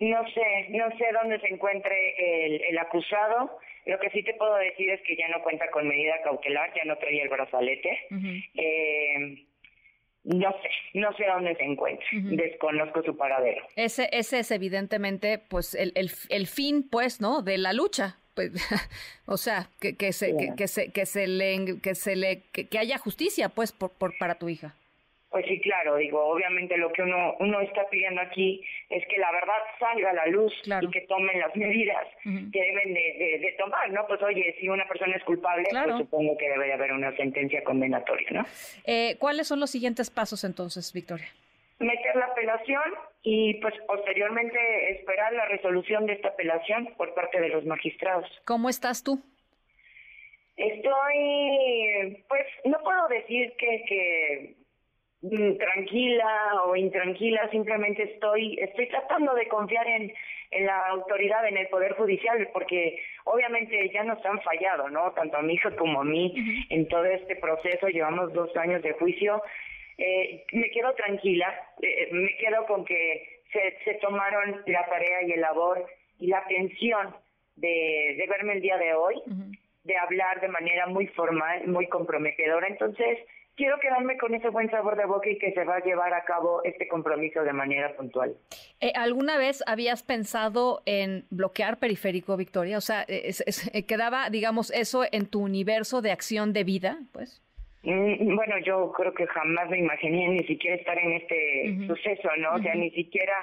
no 0.00 0.24
sé, 0.30 0.66
no 0.70 0.88
sé 0.96 1.04
dónde 1.12 1.40
se 1.40 1.48
encuentre 1.48 2.46
el, 2.46 2.62
el, 2.62 2.78
acusado. 2.78 3.58
Lo 3.86 3.98
que 3.98 4.10
sí 4.10 4.22
te 4.22 4.34
puedo 4.34 4.54
decir 4.56 4.90
es 4.90 5.00
que 5.02 5.16
ya 5.16 5.28
no 5.28 5.42
cuenta 5.42 5.70
con 5.70 5.88
medida 5.88 6.22
cautelar, 6.22 6.72
ya 6.74 6.84
no 6.84 6.96
trae 6.98 7.22
el 7.22 7.28
brazalete. 7.28 7.98
eh, 8.54 9.44
no 10.24 10.50
sé, 10.52 10.70
no 10.94 11.12
sé 11.16 11.24
dónde 11.26 11.54
se 11.56 11.64
encuentra, 11.64 12.06
desconozco 12.12 13.02
su 13.02 13.16
paradero. 13.16 13.66
Ese, 13.76 14.08
ese 14.10 14.40
es 14.40 14.50
evidentemente, 14.50 15.38
pues, 15.38 15.74
el, 15.74 15.92
el, 15.94 16.10
el 16.30 16.46
fin, 16.46 16.88
pues, 16.88 17.20
¿no? 17.20 17.42
De 17.42 17.58
la 17.58 17.72
lucha, 17.74 18.18
pues, 18.34 18.52
o 19.26 19.36
sea, 19.36 19.68
que, 19.80 19.96
que 19.96 20.12
se, 20.12 20.36
que, 20.36 20.54
que, 20.56 20.66
se, 20.66 20.92
que 20.92 21.04
se 21.04 21.26
le, 21.26 21.78
que 21.80 21.94
se 21.94 22.16
le, 22.16 22.42
que, 22.52 22.78
haya 22.78 22.98
justicia, 22.98 23.50
pues, 23.50 23.72
por, 23.72 23.90
por, 23.90 24.16
para 24.18 24.36
tu 24.36 24.48
hija. 24.48 24.74
Pues 25.34 25.46
sí, 25.46 25.60
claro, 25.62 25.96
digo, 25.96 26.24
obviamente 26.24 26.76
lo 26.76 26.92
que 26.92 27.02
uno, 27.02 27.34
uno 27.40 27.60
está 27.60 27.88
pidiendo 27.90 28.20
aquí 28.20 28.64
es 28.88 29.04
que 29.08 29.18
la 29.18 29.32
verdad 29.32 29.58
salga 29.80 30.10
a 30.10 30.12
la 30.12 30.26
luz 30.26 30.52
y 30.80 30.90
que 30.92 31.00
tomen 31.08 31.40
las 31.40 31.56
medidas 31.56 32.06
que 32.22 32.62
deben 32.62 32.94
de, 32.94 33.40
de, 33.40 33.52
tomar, 33.58 33.90
¿no? 33.90 34.06
Pues 34.06 34.22
oye, 34.22 34.54
si 34.60 34.68
una 34.68 34.86
persona 34.86 35.16
es 35.16 35.24
culpable, 35.24 35.64
pues 35.72 35.96
supongo 35.98 36.38
que 36.38 36.48
debe 36.48 36.72
haber 36.72 36.92
una 36.92 37.16
sentencia 37.16 37.64
condenatoria, 37.64 38.28
¿no? 38.30 38.44
Eh, 38.86 39.16
¿Cuáles 39.18 39.48
son 39.48 39.58
los 39.58 39.72
siguientes 39.72 40.08
pasos 40.08 40.44
entonces, 40.44 40.92
Victoria? 40.92 41.26
Meter 41.80 42.14
la 42.14 42.26
apelación 42.26 42.94
y 43.24 43.54
pues 43.54 43.74
posteriormente 43.88 44.92
esperar 44.92 45.32
la 45.32 45.46
resolución 45.46 46.06
de 46.06 46.12
esta 46.12 46.28
apelación 46.28 46.94
por 46.96 47.12
parte 47.12 47.40
de 47.40 47.48
los 47.48 47.64
magistrados. 47.64 48.30
¿Cómo 48.44 48.68
estás 48.68 49.02
tú? 49.02 49.20
Estoy, 50.56 52.22
pues 52.28 52.46
no 52.66 52.78
puedo 52.84 53.08
decir 53.08 53.52
que, 53.58 53.84
que 53.88 54.63
tranquila 55.58 56.62
o 56.66 56.76
intranquila, 56.76 57.48
simplemente 57.50 58.02
estoy, 58.02 58.58
estoy 58.60 58.88
tratando 58.88 59.34
de 59.34 59.48
confiar 59.48 59.86
en, 59.86 60.12
en 60.50 60.66
la 60.66 60.86
autoridad, 60.88 61.46
en 61.46 61.56
el 61.56 61.68
Poder 61.68 61.92
Judicial, 61.94 62.48
porque 62.52 63.00
obviamente 63.24 63.90
ya 63.90 64.04
nos 64.04 64.24
han 64.24 64.40
fallado, 64.42 64.90
¿no? 64.90 65.12
Tanto 65.12 65.36
a 65.36 65.42
mi 65.42 65.54
hijo 65.54 65.74
como 65.76 66.00
a 66.00 66.04
mí 66.04 66.34
en 66.68 66.86
todo 66.88 67.04
este 67.04 67.36
proceso, 67.36 67.88
llevamos 67.88 68.32
dos 68.32 68.54
años 68.56 68.82
de 68.82 68.92
juicio. 68.92 69.42
Eh, 69.96 70.44
me 70.52 70.70
quedo 70.70 70.92
tranquila, 70.94 71.54
eh, 71.80 72.08
me 72.12 72.36
quedo 72.36 72.66
con 72.66 72.84
que 72.84 73.42
se, 73.52 73.78
se 73.84 73.94
tomaron 73.94 74.62
la 74.66 74.84
tarea 74.86 75.22
y 75.22 75.32
el 75.32 75.40
labor 75.40 75.86
y 76.18 76.26
la 76.26 76.38
atención 76.38 77.14
de, 77.56 78.14
de 78.18 78.26
verme 78.28 78.54
el 78.54 78.60
día 78.60 78.76
de 78.76 78.94
hoy, 78.94 79.22
de 79.84 79.96
hablar 79.96 80.40
de 80.40 80.48
manera 80.48 80.86
muy 80.86 81.06
formal, 81.08 81.66
muy 81.68 81.86
comprometedora. 81.86 82.66
Entonces, 82.66 83.18
quiero 83.56 83.78
quedarme 83.78 84.16
con 84.18 84.34
ese 84.34 84.48
buen 84.48 84.70
sabor 84.70 84.96
de 84.96 85.04
boca 85.04 85.28
y 85.28 85.38
que 85.38 85.52
se 85.52 85.64
va 85.64 85.76
a 85.76 85.84
llevar 85.84 86.12
a 86.12 86.24
cabo 86.24 86.62
este 86.64 86.88
compromiso 86.88 87.42
de 87.42 87.52
manera 87.52 87.94
puntual. 87.96 88.34
Eh, 88.80 88.92
¿Alguna 88.94 89.38
vez 89.38 89.62
habías 89.66 90.02
pensado 90.02 90.82
en 90.86 91.24
bloquear 91.30 91.78
periférico, 91.78 92.36
Victoria? 92.36 92.78
O 92.78 92.80
sea, 92.80 93.04
eh, 93.08 93.32
¿quedaba, 93.86 94.30
digamos, 94.30 94.70
eso 94.72 95.04
en 95.10 95.26
tu 95.26 95.42
universo 95.42 96.02
de 96.02 96.12
acción 96.12 96.52
de 96.52 96.64
vida? 96.64 96.98
Pues. 97.12 97.42
Mm, 97.82 98.34
bueno, 98.34 98.58
yo 98.58 98.92
creo 98.92 99.12
que 99.12 99.26
jamás 99.26 99.68
me 99.68 99.78
imaginé 99.78 100.28
ni 100.28 100.44
siquiera 100.44 100.76
estar 100.76 100.98
en 100.98 101.12
este 101.12 101.86
suceso, 101.86 102.30
¿no? 102.38 102.54
O 102.54 102.58
sea, 102.58 102.74
ni 102.74 102.90
siquiera, 102.90 103.34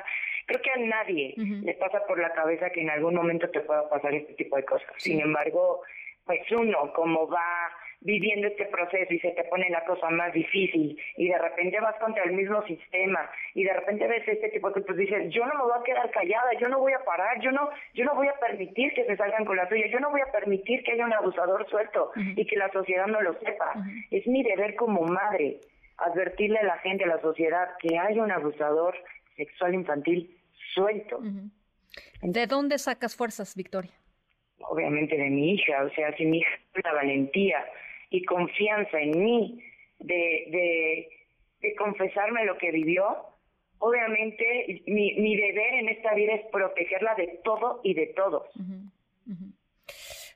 creo 0.47 0.61
que 0.61 0.71
a 0.71 0.77
nadie 0.77 1.35
le 1.37 1.73
pasa 1.75 2.03
por 2.07 2.19
la 2.19 2.33
cabeza 2.33 2.71
que 2.71 2.81
en 2.81 2.89
algún 2.89 3.13
momento 3.13 3.49
te 3.49 3.61
pueda 3.61 3.87
pasar 3.87 4.13
este 4.15 4.33
tipo 4.33 4.55
de 4.55 4.65
cosas. 4.65 4.89
Sin 4.97 5.21
embargo, 5.21 5.81
pues 6.25 6.41
uno, 6.51 6.91
como 6.93 7.27
va 7.27 7.69
viviendo 8.01 8.47
este 8.47 8.65
proceso 8.65 9.13
y 9.13 9.19
se 9.19 9.31
te 9.31 9.43
pone 9.45 9.69
la 9.69 9.85
cosa 9.85 10.09
más 10.09 10.33
difícil 10.33 10.99
y 11.17 11.27
de 11.27 11.37
repente 11.37 11.79
vas 11.79 11.95
contra 11.99 12.23
el 12.23 12.33
mismo 12.33 12.61
sistema 12.63 13.29
y 13.53 13.63
de 13.63 13.73
repente 13.73 14.07
ves 14.07 14.27
este 14.27 14.49
tipo 14.49 14.69
de 14.71 14.81
cosas, 14.81 14.97
dices, 14.97 15.31
yo 15.31 15.45
no 15.45 15.53
me 15.53 15.63
voy 15.63 15.79
a 15.79 15.83
quedar 15.83 16.09
callada, 16.09 16.51
yo 16.59 16.67
no 16.67 16.79
voy 16.79 16.93
a 16.93 17.03
parar, 17.05 17.39
yo 17.41 17.51
no, 17.51 17.69
yo 17.93 18.03
no 18.05 18.15
voy 18.15 18.27
a 18.27 18.39
permitir 18.39 18.93
que 18.93 19.05
se 19.05 19.15
salgan 19.15 19.45
con 19.45 19.55
la 19.55 19.69
suya, 19.69 19.85
yo 19.87 19.99
no 19.99 20.09
voy 20.09 20.21
a 20.21 20.31
permitir 20.31 20.83
que 20.83 20.93
haya 20.93 21.05
un 21.05 21.13
abusador 21.13 21.67
suelto 21.69 22.11
y 22.15 22.45
que 22.45 22.55
la 22.55 22.71
sociedad 22.71 23.05
no 23.05 23.21
lo 23.21 23.33
sepa. 23.39 23.73
Es 24.09 24.25
mi 24.25 24.43
deber 24.43 24.75
como 24.75 25.03
madre 25.03 25.59
advertirle 25.97 26.57
a 26.57 26.63
la 26.63 26.77
gente, 26.79 27.03
a 27.03 27.07
la 27.07 27.21
sociedad, 27.21 27.69
que 27.79 27.99
hay 27.99 28.19
un 28.19 28.31
abusador 28.31 28.95
sexual 29.35 29.75
infantil 29.75 30.39
suelto. 30.73 31.19
¿De 32.23 32.47
dónde 32.47 32.79
sacas 32.79 33.15
fuerzas, 33.15 33.55
Victoria? 33.55 33.91
Obviamente 34.61 35.17
de 35.17 35.29
mi 35.29 35.53
hija, 35.53 35.83
o 35.83 35.89
sea, 35.91 36.15
si 36.17 36.25
mi 36.25 36.39
hija 36.39 36.49
tiene 36.73 36.89
la 36.89 36.93
valentía 36.93 37.65
y 38.11 38.23
confianza 38.25 39.01
en 39.01 39.23
mí 39.23 39.63
de, 39.99 41.07
de, 41.61 41.75
confesarme 41.75 42.45
lo 42.45 42.57
que 42.57 42.71
vivió, 42.71 43.05
obviamente 43.79 44.83
mi, 44.85 45.15
mi 45.15 45.35
deber 45.35 45.73
en 45.75 45.89
esta 45.89 46.13
vida 46.13 46.33
es 46.33 46.45
protegerla 46.51 47.15
de 47.15 47.39
todo 47.43 47.79
y 47.83 47.93
de 47.93 48.07
todos. 48.07 48.43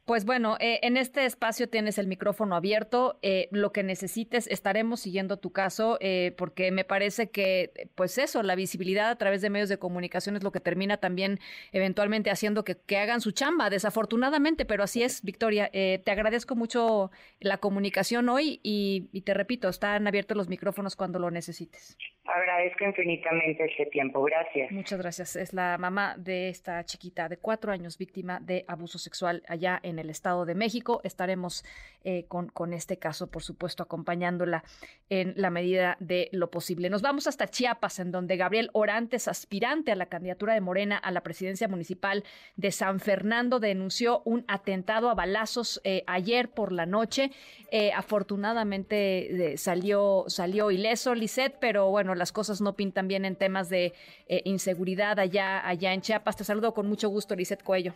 Pues 0.06 0.24
bueno, 0.24 0.56
eh, 0.60 0.80
en 0.84 0.97
este 0.97 1.26
espacio 1.26 1.68
tienes 1.68 1.97
el 1.97 2.06
micrófono 2.06 2.56
abierto. 2.56 3.18
Eh, 3.24 3.49
lo 3.51 3.72
que 3.72 3.82
necesites, 3.82 4.45
estaremos 4.45 4.99
siguiendo 4.99 5.38
tu 5.38 5.51
caso, 5.51 5.97
eh, 5.99 6.36
porque 6.38 6.72
me 6.72 6.84
parece 6.84 7.32
que, 7.32 7.89
pues 7.95 8.20
eso, 8.20 8.43
la 8.43 8.53
visibilidad 8.53 9.10
a 9.10 9.16
través 9.18 9.41
de 9.41 9.49
medios 9.49 9.68
de 9.68 9.80
comunicación 9.80 10.36
es 10.36 10.43
lo 10.43 10.51
que 10.51 10.60
termina 10.60 10.97
también 10.97 11.39
eventualmente 11.72 12.30
haciendo 12.30 12.64
que, 12.64 12.78
hagan 12.95 13.20
su 13.20 13.32
chamba, 13.32 13.72
desafortunadamente, 13.72 14.66
pero 14.66 14.84
así 14.84 15.01
es, 15.01 15.24
Victoria. 15.24 15.70
te 15.72 16.12
agradezco 16.12 16.56
mucho 16.56 17.12
la 17.39 17.58
comunicación 17.58 18.30
hoy 18.30 18.60
y, 18.64 19.10
y 19.12 19.22
te 19.22 19.34
repito, 19.34 19.70
están 19.70 20.08
abiertos 20.08 20.38
los 20.38 20.49
micrófonos 20.49 20.95
cuando 20.95 21.18
lo 21.18 21.32
necesites. 21.32 21.97
Agradezco 22.28 22.86
infinitamente 22.86 23.65
este 23.65 23.86
tiempo. 23.86 24.23
Gracias. 24.23 24.71
Muchas 24.71 24.97
gracias. 24.97 25.36
Es 25.36 25.53
la 25.53 25.78
mamá 25.78 26.15
de 26.17 26.49
esta 26.49 26.84
chiquita 26.84 27.30
de 27.30 27.38
cuatro 27.38 27.71
años, 27.71 27.99
víctima 27.99 28.39
de 28.39 28.65
abuso 28.67 28.97
sexual 28.97 29.43
allá 29.47 29.80
en 29.84 29.99
el 29.99 30.09
Estado 30.09 30.43
de 30.45 30.55
México. 30.55 31.01
Estaremos 31.03 31.63
eh, 32.03 32.26
con, 32.28 32.47
con 32.47 32.73
este 32.73 32.97
caso, 32.97 33.30
por 33.30 33.43
supuesto, 33.43 33.84
acompañándola 33.84 34.63
en 35.09 35.36
la 35.38 35.51
medida 35.51 35.97
de 35.99 36.30
lo 36.32 36.49
posible. 36.49 36.89
Nos 36.89 37.03
vamos 37.03 37.28
hasta 37.28 37.47
Chiapas, 37.47 37.99
en 37.99 38.11
donde 38.11 38.38
Gabriel 38.38 38.71
Orantes, 38.73 39.28
aspirante 39.28 39.91
a 39.91 39.95
la 39.95 40.07
candidatura 40.07 40.55
de 40.55 40.61
Morena 40.61 40.97
a 40.97 41.11
la 41.11 41.21
presidencia 41.21 41.67
municipal 41.67 42.23
de 42.55 42.71
San 42.71 42.99
Fernando, 42.99 43.59
denunció 43.59 44.23
un 44.26 44.45
atentado 44.47 45.11
a 45.11 45.13
balazos 45.13 45.80
eh, 45.84 46.03
ayer 46.07 46.49
por 46.49 46.71
la 46.71 46.88
noche. 46.88 47.30
Eh, 47.69 47.91
afortunadamente 47.93 49.57
salió, 49.57 50.26
salió 50.28 50.71
ileso, 50.71 51.13
Lisette, 51.13 51.57
pero 51.59 51.91
bueno, 51.91 52.14
las 52.16 52.32
cosas 52.32 52.61
no 52.61 52.74
pintan 52.74 53.07
bien 53.07 53.26
en 53.26 53.36
temas 53.36 53.70
de 53.70 53.93
eh, 54.28 54.41
inseguridad 54.45 55.20
allá, 55.20 55.68
allá 55.68 55.93
en 55.93 56.01
Chiapas. 56.01 56.36
Te 56.36 56.43
saludo 56.43 56.74
con 56.74 56.88
mucho 56.88 57.09
gusto, 57.09 57.36
Lizeth 57.36 57.63
Cuello. 57.63 57.93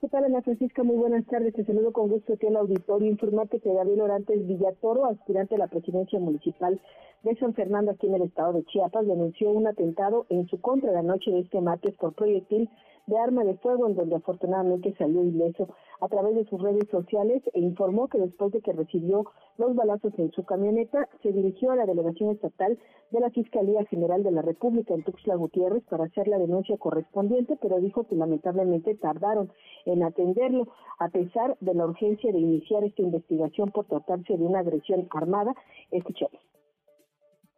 ¿Qué 0.00 0.08
tal, 0.08 0.24
Ana 0.24 0.42
Francisca? 0.42 0.82
Muy 0.82 0.96
buenas 0.96 1.24
tardes. 1.26 1.54
Te 1.54 1.64
saludo 1.64 1.90
con 1.90 2.08
gusto 2.08 2.34
aquí 2.34 2.46
al 2.46 2.56
auditorio. 2.56 3.10
Informarte 3.10 3.60
que 3.60 3.72
David 3.72 4.02
Orantes 4.02 4.46
Villatoro, 4.46 5.06
aspirante 5.06 5.54
a 5.54 5.58
la 5.58 5.68
presidencia 5.68 6.20
municipal 6.20 6.78
de 7.22 7.34
San 7.36 7.54
Fernando, 7.54 7.92
aquí 7.92 8.06
en 8.06 8.14
el 8.14 8.22
estado 8.22 8.52
de 8.52 8.64
Chiapas, 8.66 9.06
denunció 9.06 9.50
un 9.50 9.66
atentado 9.66 10.26
en 10.28 10.46
su 10.48 10.60
contra 10.60 10.92
la 10.92 11.02
noche 11.02 11.30
de 11.30 11.40
este 11.40 11.60
martes 11.62 11.94
por 11.94 12.14
proyectil 12.14 12.68
de 13.06 13.18
arma 13.18 13.44
de 13.44 13.56
fuego, 13.58 13.86
en 13.86 13.94
donde 13.94 14.16
afortunadamente 14.16 14.94
salió 14.98 15.22
ileso 15.22 15.68
a 16.00 16.08
través 16.08 16.34
de 16.34 16.44
sus 16.46 16.60
redes 16.60 16.88
sociales 16.90 17.42
e 17.54 17.60
informó 17.60 18.08
que 18.08 18.18
después 18.18 18.52
de 18.52 18.60
que 18.60 18.72
recibió 18.72 19.24
los 19.58 19.74
balazos 19.74 20.12
en 20.18 20.30
su 20.32 20.44
camioneta, 20.44 21.08
se 21.22 21.32
dirigió 21.32 21.70
a 21.70 21.76
la 21.76 21.86
delegación 21.86 22.30
estatal 22.30 22.78
de 23.10 23.20
la 23.20 23.30
Fiscalía 23.30 23.84
General 23.86 24.22
de 24.22 24.32
la 24.32 24.42
República 24.42 24.94
en 24.94 25.04
Tuxtla 25.04 25.36
Gutiérrez 25.36 25.84
para 25.88 26.04
hacer 26.04 26.28
la 26.28 26.38
denuncia 26.38 26.76
correspondiente, 26.76 27.56
pero 27.60 27.80
dijo 27.80 28.04
que 28.04 28.16
lamentablemente 28.16 28.94
tardaron 28.96 29.52
en 29.84 30.02
atenderlo, 30.02 30.68
a 30.98 31.08
pesar 31.08 31.56
de 31.60 31.74
la 31.74 31.86
urgencia 31.86 32.32
de 32.32 32.38
iniciar 32.38 32.84
esta 32.84 33.02
investigación 33.02 33.70
por 33.70 33.86
tratarse 33.86 34.36
de 34.36 34.44
una 34.44 34.60
agresión 34.60 35.08
armada. 35.10 35.54
Escuchemos. 35.90 36.40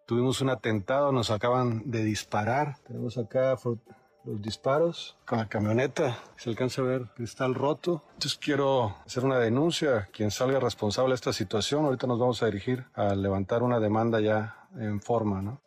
Tuvimos 0.07 0.41
un 0.41 0.49
atentado, 0.49 1.13
nos 1.13 1.31
acaban 1.31 1.83
de 1.85 2.03
disparar. 2.03 2.77
Tenemos 2.87 3.19
acá 3.19 3.57
los 4.29 4.43
disparos 4.43 5.17
con 5.27 5.39
la 5.39 5.49
camioneta. 5.49 6.19
Se 6.37 6.51
alcanza 6.51 6.83
a 6.83 6.85
ver 6.85 7.03
cristal 7.15 7.55
roto. 7.55 8.03
Entonces 8.15 8.39
quiero 8.39 8.95
hacer 9.07 9.25
una 9.25 9.39
denuncia. 9.39 10.09
Quien 10.13 10.31
salga 10.31 10.61
responsable 10.61 11.11
de 11.11 11.17
esta 11.17 11.33
situación, 11.33 11.85
ahorita 11.87 12.07
nos 12.07 12.19
vamos 12.19 12.43
a 12.43 12.47
dirigir 12.47 12.85
a 12.95 13.15
levantar 13.15 13.63
una 13.63 13.81
demanda 13.81 14.21
ya 14.21 14.69
en 14.79 15.01
forma, 15.01 15.41
¿no? 15.41 15.61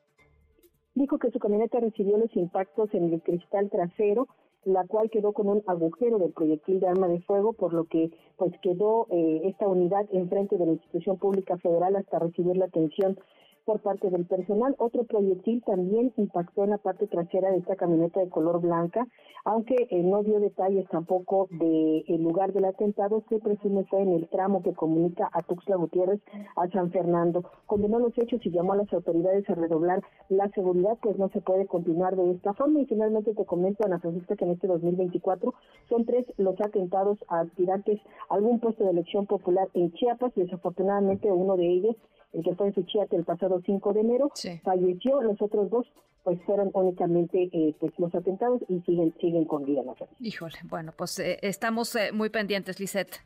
Dijo 0.94 1.18
que 1.18 1.32
su 1.32 1.40
camioneta 1.40 1.80
recibió 1.80 2.18
los 2.18 2.36
impactos 2.36 2.94
en 2.94 3.14
el 3.14 3.22
cristal 3.22 3.70
trasero, 3.70 4.28
la 4.66 4.86
cual 4.86 5.10
quedó 5.10 5.32
con 5.32 5.48
un 5.48 5.64
agujero 5.66 6.20
del 6.20 6.34
proyectil 6.34 6.80
de 6.80 6.88
arma 6.88 7.08
de 7.08 7.22
fuego, 7.22 7.54
por 7.54 7.74
lo 7.74 7.86
que 7.86 8.12
pues 8.38 8.54
quedó 8.62 9.08
eh, 9.10 9.42
esta 9.46 9.68
unidad 9.68 10.06
enfrente 10.12 10.58
de 10.58 10.66
la 10.66 10.74
institución 10.74 11.18
pública 11.18 11.58
federal 11.58 11.96
hasta 11.96 12.20
recibir 12.20 12.58
la 12.58 12.66
atención 12.66 13.18
por 13.66 13.82
parte 13.82 14.10
del 14.10 14.26
personal. 14.26 14.76
Otro 14.80 15.04
proyectil 15.04 15.64
también 15.66 16.14
impactó 16.18 16.64
en 16.64 16.72
la 16.72 16.78
parte 16.78 17.08
trasera 17.08 17.52
de 17.52 17.58
esta 17.58 17.76
camioneta 17.76 18.20
de 18.20 18.30
color 18.30 18.62
blanca, 18.62 19.08
aunque 19.46 19.88
eh, 19.90 20.04
no 20.04 20.24
dio 20.24 20.40
detalles 20.40 20.88
tampoco 20.90 21.48
del 21.52 22.22
lugar 22.22 22.54
del 22.54 22.66
atentado, 22.66 23.24
se 23.30 23.40
presume 23.40 23.86
fue 23.86 24.02
en 24.02 24.14
el 24.14 24.28
tramo 24.30 24.62
que 24.62 24.74
comunica 24.74 25.30
a 25.34 25.42
Tuxtla 25.42 25.76
Gutiérrez 25.76 26.22
a 26.56 26.68
San 26.70 26.92
Fernando. 26.92 27.44
Condenó 27.66 28.00
los 28.00 28.18
hechos 28.18 28.46
y 28.46 28.52
llamó 28.52 28.74
a 28.74 28.78
las 28.78 28.94
autoridades 28.94 29.50
a 29.50 29.56
redoblar 29.56 30.02
la 30.30 30.50
seguridad, 30.50 30.98
pues 31.02 31.18
no 31.18 31.30
se 31.30 31.42
puede 31.42 31.66
continuar 31.68 32.16
de 32.16 32.32
esta 32.32 32.54
forma. 32.54 32.82
Y 32.82 32.86
finalmente 32.86 33.34
te 33.34 33.46
comento, 33.46 33.86
Ana 33.86 34.00
Francisca, 34.00 34.36
que 34.36 34.46
en 34.46 34.52
este 34.52 34.68
2024 34.68 35.54
son 35.90 36.06
tres 36.06 36.26
los 36.38 36.60
atentados 36.62 37.18
a 37.28 37.42
aspirantes 37.42 38.00
a 38.30 38.36
algún 38.36 38.60
puesto 38.60 38.84
de 38.84 38.92
elección 38.92 39.26
popular 39.26 39.68
en 39.74 39.92
Chiapas. 39.94 40.34
Desafortunadamente, 40.36 41.32
uno 41.32 41.58
de 41.58 41.68
ellos, 41.68 41.96
el 42.34 42.44
que 42.44 42.56
fue 42.56 42.68
en 42.68 42.76
Suchiate 42.76 43.16
el 43.16 43.24
pasado 43.24 43.62
5 43.66 43.94
de 43.94 44.00
enero, 44.02 44.32
falleció. 44.64 45.22
Los 45.22 45.42
otros 45.42 45.70
dos 45.70 45.88
pues 46.24 46.40
fueron 46.46 46.70
únicamente 46.74 47.50
eh, 47.52 47.76
pues 47.80 47.94
los 47.98 48.14
atentados 48.14 48.62
y 48.68 48.80
siguen 48.82 49.14
siguen 49.20 49.46
con 49.46 49.66
vida. 49.66 49.82
Híjole, 50.20 50.58
bueno, 50.64 50.94
pues 50.96 51.18
eh, 51.20 51.40
estamos 51.42 51.96
eh, 51.96 52.12
muy 52.12 52.30
pendientes, 52.30 52.80
Lisette. 52.80 53.22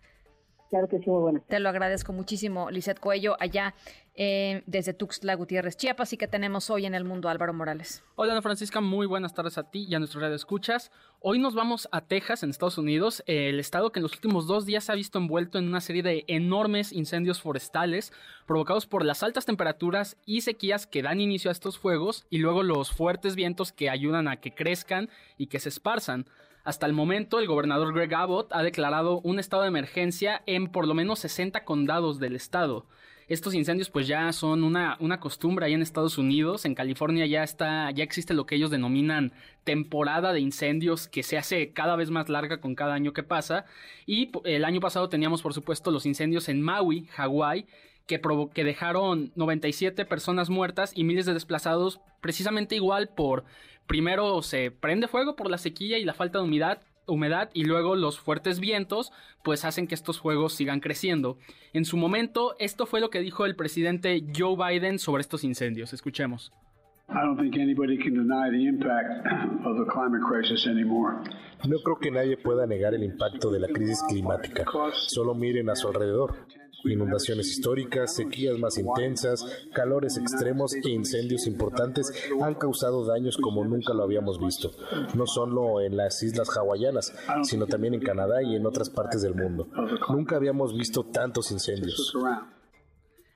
Claro 0.69 0.87
que 0.87 0.99
sí, 0.99 1.09
muy 1.09 1.21
buena. 1.21 1.41
Te 1.47 1.59
lo 1.59 1.69
agradezco 1.69 2.11
muchísimo, 2.11 2.71
Lisette 2.71 2.99
Cuello, 2.99 3.37
allá 3.39 3.75
eh, 4.15 4.63
desde 4.65 4.93
Tuxtla 4.93 5.35
Gutiérrez, 5.35 5.77
Chiapas, 5.77 6.13
y 6.13 6.17
que 6.17 6.27
tenemos 6.27 6.69
hoy 6.69 6.85
en 6.85 6.95
el 6.95 7.03
mundo 7.03 7.29
Álvaro 7.29 7.53
Morales. 7.53 8.03
Hola, 8.15 8.31
Ana 8.31 8.41
Francisca, 8.41 8.81
muy 8.81 9.05
buenas 9.05 9.33
tardes 9.33 9.57
a 9.57 9.69
ti 9.69 9.85
y 9.87 9.93
a 9.93 9.99
nuestro 9.99 10.21
radio 10.21 10.35
escuchas. 10.35 10.91
Hoy 11.19 11.37
nos 11.37 11.53
vamos 11.53 11.87
a 11.91 12.01
Texas, 12.01 12.41
en 12.41 12.49
Estados 12.49 12.77
Unidos, 12.77 13.23
el 13.27 13.59
estado 13.59 13.91
que 13.91 13.99
en 13.99 14.03
los 14.03 14.13
últimos 14.13 14.47
dos 14.47 14.65
días 14.65 14.85
se 14.85 14.91
ha 14.91 14.95
visto 14.95 15.19
envuelto 15.19 15.59
en 15.59 15.67
una 15.67 15.81
serie 15.81 16.01
de 16.01 16.23
enormes 16.27 16.91
incendios 16.91 17.41
forestales 17.41 18.11
provocados 18.47 18.87
por 18.87 19.05
las 19.05 19.21
altas 19.21 19.45
temperaturas 19.45 20.17
y 20.25 20.41
sequías 20.41 20.87
que 20.87 21.03
dan 21.03 21.21
inicio 21.21 21.49
a 21.49 21.53
estos 21.53 21.77
fuegos 21.77 22.25
y 22.29 22.39
luego 22.39 22.63
los 22.63 22.91
fuertes 22.91 23.35
vientos 23.35 23.71
que 23.71 23.89
ayudan 23.89 24.27
a 24.27 24.37
que 24.37 24.53
crezcan 24.53 25.09
y 25.37 25.47
que 25.47 25.59
se 25.59 25.69
esparzan. 25.69 26.25
Hasta 26.65 26.87
el 26.87 26.93
momento, 26.93 27.39
el 27.39 27.45
gobernador 27.45 27.93
Greg 27.93 28.13
Abbott 28.15 28.51
ha 28.51 28.63
declarado 28.63 29.21
un 29.21 29.37
estado 29.37 29.61
de 29.61 29.67
emergencia 29.67 30.41
en 30.47 30.67
por 30.67 30.87
lo 30.87 30.95
menos 30.95 31.19
60 31.19 31.63
condados 31.63 32.19
del 32.19 32.35
estado. 32.35 32.87
Estos 33.27 33.53
incendios 33.53 33.91
pues 33.91 34.07
ya 34.07 34.31
son 34.33 34.63
una, 34.63 34.97
una 34.99 35.19
costumbre 35.19 35.67
ahí 35.67 35.73
en 35.73 35.83
Estados 35.83 36.17
Unidos. 36.17 36.65
En 36.65 36.73
California 36.73 37.27
ya 37.27 37.43
está, 37.43 37.91
ya 37.91 38.03
existe 38.03 38.33
lo 38.33 38.47
que 38.47 38.55
ellos 38.55 38.71
denominan 38.71 39.31
temporada 39.63 40.33
de 40.33 40.39
incendios 40.39 41.07
que 41.07 41.21
se 41.21 41.37
hace 41.37 41.71
cada 41.71 41.95
vez 41.95 42.09
más 42.09 42.29
larga 42.29 42.59
con 42.59 42.73
cada 42.73 42.95
año 42.95 43.13
que 43.13 43.23
pasa. 43.23 43.65
Y 44.07 44.31
el 44.43 44.65
año 44.65 44.79
pasado 44.79 45.07
teníamos 45.07 45.43
por 45.43 45.53
supuesto 45.53 45.91
los 45.91 46.07
incendios 46.07 46.49
en 46.49 46.63
Maui, 46.63 47.05
Hawái, 47.11 47.67
que, 48.07 48.19
que 48.53 48.63
dejaron 48.63 49.31
97 49.35 50.05
personas 50.05 50.49
muertas 50.49 50.93
y 50.95 51.03
miles 51.03 51.27
de 51.27 51.33
desplazados 51.33 52.01
precisamente 52.21 52.75
igual 52.75 53.09
por 53.09 53.45
primero 53.87 54.41
se 54.41 54.71
prende 54.71 55.07
fuego 55.07 55.35
por 55.35 55.49
la 55.49 55.57
sequía 55.57 55.97
y 55.97 56.05
la 56.05 56.13
falta 56.13 56.39
de 56.39 56.45
humedad, 56.45 56.81
humedad 57.07 57.49
y 57.53 57.65
luego 57.65 57.95
los 57.95 58.19
fuertes 58.19 58.59
vientos 58.59 59.11
pues 59.43 59.65
hacen 59.65 59.87
que 59.87 59.95
estos 59.95 60.19
fuegos 60.19 60.53
sigan 60.53 60.79
creciendo. 60.79 61.37
En 61.73 61.85
su 61.85 61.97
momento, 61.97 62.55
esto 62.59 62.85
fue 62.85 62.99
lo 62.99 63.09
que 63.09 63.19
dijo 63.19 63.45
el 63.45 63.55
presidente 63.55 64.23
Joe 64.35 64.55
Biden 64.55 64.99
sobre 64.99 65.21
estos 65.21 65.43
incendios. 65.43 65.93
Escuchemos. 65.93 66.51
No 71.67 71.77
creo 71.83 71.99
que 71.99 72.09
nadie 72.09 72.35
pueda 72.37 72.65
negar 72.65 72.95
el 72.95 73.03
impacto 73.03 73.51
de 73.51 73.59
la 73.59 73.67
crisis 73.67 74.01
climática. 74.09 74.65
Solo 75.07 75.35
miren 75.35 75.69
a 75.69 75.75
su 75.75 75.87
alrededor. 75.87 76.35
Inundaciones 76.85 77.47
históricas, 77.49 78.15
sequías 78.15 78.57
más 78.57 78.77
intensas, 78.77 79.45
calores 79.73 80.17
extremos 80.17 80.73
e 80.73 80.89
incendios 80.89 81.47
importantes 81.47 82.11
han 82.41 82.55
causado 82.55 83.05
daños 83.05 83.37
como 83.37 83.63
nunca 83.63 83.93
lo 83.93 84.03
habíamos 84.03 84.39
visto, 84.39 84.71
no 85.13 85.25
solo 85.27 85.81
en 85.81 85.97
las 85.97 86.21
islas 86.23 86.55
hawaianas, 86.55 87.13
sino 87.43 87.65
también 87.67 87.93
en 87.93 88.01
Canadá 88.01 88.43
y 88.43 88.55
en 88.55 88.65
otras 88.65 88.89
partes 88.89 89.21
del 89.21 89.35
mundo. 89.35 89.67
Nunca 90.09 90.35
habíamos 90.35 90.75
visto 90.75 91.03
tantos 91.03 91.51
incendios. 91.51 92.13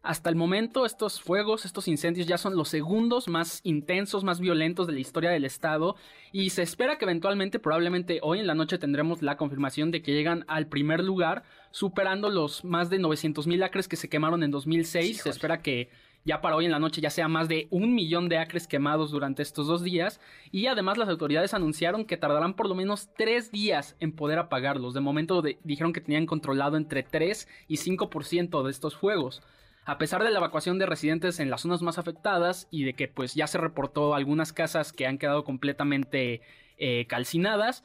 Hasta 0.01 0.29
el 0.29 0.37
momento 0.37 0.85
estos 0.85 1.21
fuegos, 1.21 1.65
estos 1.65 1.89
incendios 1.89 2.25
ya 2.25 2.37
son 2.37 2.55
los 2.55 2.69
segundos 2.69 3.27
más 3.27 3.59
intensos, 3.63 4.23
más 4.23 4.39
violentos 4.39 4.87
de 4.87 4.93
la 4.93 4.99
historia 4.99 5.29
del 5.29 5.43
estado 5.43 5.97
y 6.31 6.51
se 6.51 6.61
espera 6.61 6.97
que 6.97 7.03
eventualmente, 7.03 7.59
probablemente 7.59 8.19
hoy 8.23 8.39
en 8.39 8.47
la 8.47 8.55
noche 8.55 8.77
tendremos 8.77 9.21
la 9.21 9.35
confirmación 9.35 9.91
de 9.91 10.01
que 10.01 10.13
llegan 10.13 10.45
al 10.47 10.67
primer 10.67 11.03
lugar, 11.03 11.43
superando 11.71 12.29
los 12.29 12.63
más 12.63 12.89
de 12.89 12.97
900 12.97 13.45
mil 13.45 13.61
acres 13.61 13.89
que 13.89 13.97
se 13.97 14.07
quemaron 14.07 14.41
en 14.41 14.51
2006. 14.51 15.21
se 15.21 15.29
espera 15.29 15.61
que 15.61 15.89
ya 16.23 16.39
para 16.39 16.55
hoy 16.55 16.65
en 16.65 16.71
la 16.71 16.79
noche 16.79 17.01
ya 17.01 17.09
sea 17.09 17.27
más 17.27 17.49
de 17.49 17.67
un 17.69 17.93
millón 17.93 18.29
de 18.29 18.37
acres 18.37 18.67
quemados 18.67 19.11
durante 19.11 19.41
estos 19.41 19.67
dos 19.67 19.83
días 19.83 20.21
y 20.51 20.67
además 20.67 20.97
las 20.97 21.09
autoridades 21.09 21.53
anunciaron 21.53 22.05
que 22.05 22.17
tardarán 22.17 22.53
por 22.53 22.69
lo 22.69 22.75
menos 22.75 23.09
tres 23.17 23.51
días 23.51 23.97
en 23.99 24.13
poder 24.13 24.39
apagarlos. 24.39 24.93
De 24.93 25.01
momento 25.01 25.41
dijeron 25.63 25.91
que 25.91 26.01
tenían 26.01 26.25
controlado 26.25 26.77
entre 26.77 27.03
3 27.03 27.47
y 27.67 27.75
5% 27.75 28.63
de 28.63 28.71
estos 28.71 28.95
fuegos. 28.95 29.41
A 29.89 29.97
pesar 29.97 30.23
de 30.23 30.29
la 30.29 30.37
evacuación 30.37 30.77
de 30.77 30.85
residentes 30.85 31.39
en 31.39 31.49
las 31.49 31.61
zonas 31.61 31.81
más 31.81 31.97
afectadas 31.97 32.67
y 32.69 32.83
de 32.83 32.93
que 32.93 33.07
pues 33.07 33.33
ya 33.33 33.47
se 33.47 33.57
reportó 33.57 34.13
algunas 34.13 34.53
casas 34.53 34.93
que 34.93 35.07
han 35.07 35.17
quedado 35.17 35.43
completamente 35.43 36.41
eh, 36.77 37.07
calcinadas, 37.07 37.83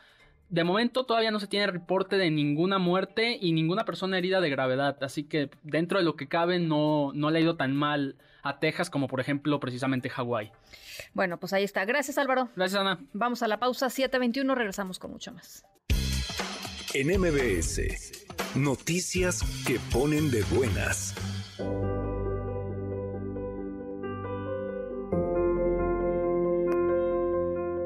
de 0.51 0.65
momento 0.65 1.07
todavía 1.07 1.31
no 1.31 1.41
se 1.41 1.47
tiene 1.47 1.67
reporte 1.67 2.19
de 2.19 2.31
ninguna 2.31 2.79
muerte 2.79 3.39
y 3.41 3.53
ninguna 3.53 3.87
persona 3.87 4.19
herida 4.19 4.43
de 4.43 4.51
gravedad, 4.51 5.03
así 5.03 5.25
que 5.25 5.49
dentro 5.63 5.97
de 5.97 6.05
lo 6.05 6.15
que 6.15 6.29
cabe 6.29 6.59
no, 6.59 7.11
no 7.15 7.31
le 7.31 7.39
ha 7.39 7.43
ido 7.43 7.57
tan 7.57 7.75
mal 7.75 8.17
a 8.43 8.61
Texas 8.61 8.91
como 8.91 9.09
por 9.09 9.21
ejemplo 9.21 9.59
precisamente 9.59 10.11
Hawái. 10.11 10.53
Bueno, 11.15 11.41
pues 11.41 11.55
ahí 11.55 11.65
está. 11.65 11.87
Gracias 11.87 12.19
Álvaro. 12.19 12.51
Gracias 12.55 12.79
Ana. 12.79 13.01
Vamos 13.15 13.43
a 13.43 13.49
la 13.49 13.59
pausa 13.59 13.87
7.21, 13.87 14.55
regresamos 14.55 14.99
con 14.99 15.11
mucho 15.11 15.33
más. 15.33 15.65
En 16.93 17.09
MBS, 17.19 18.27
noticias 18.57 19.43
que 19.67 19.81
ponen 19.91 20.31
de 20.31 20.43
buenas. 20.55 21.15
Thank 21.57 21.69
you. 21.69 22.14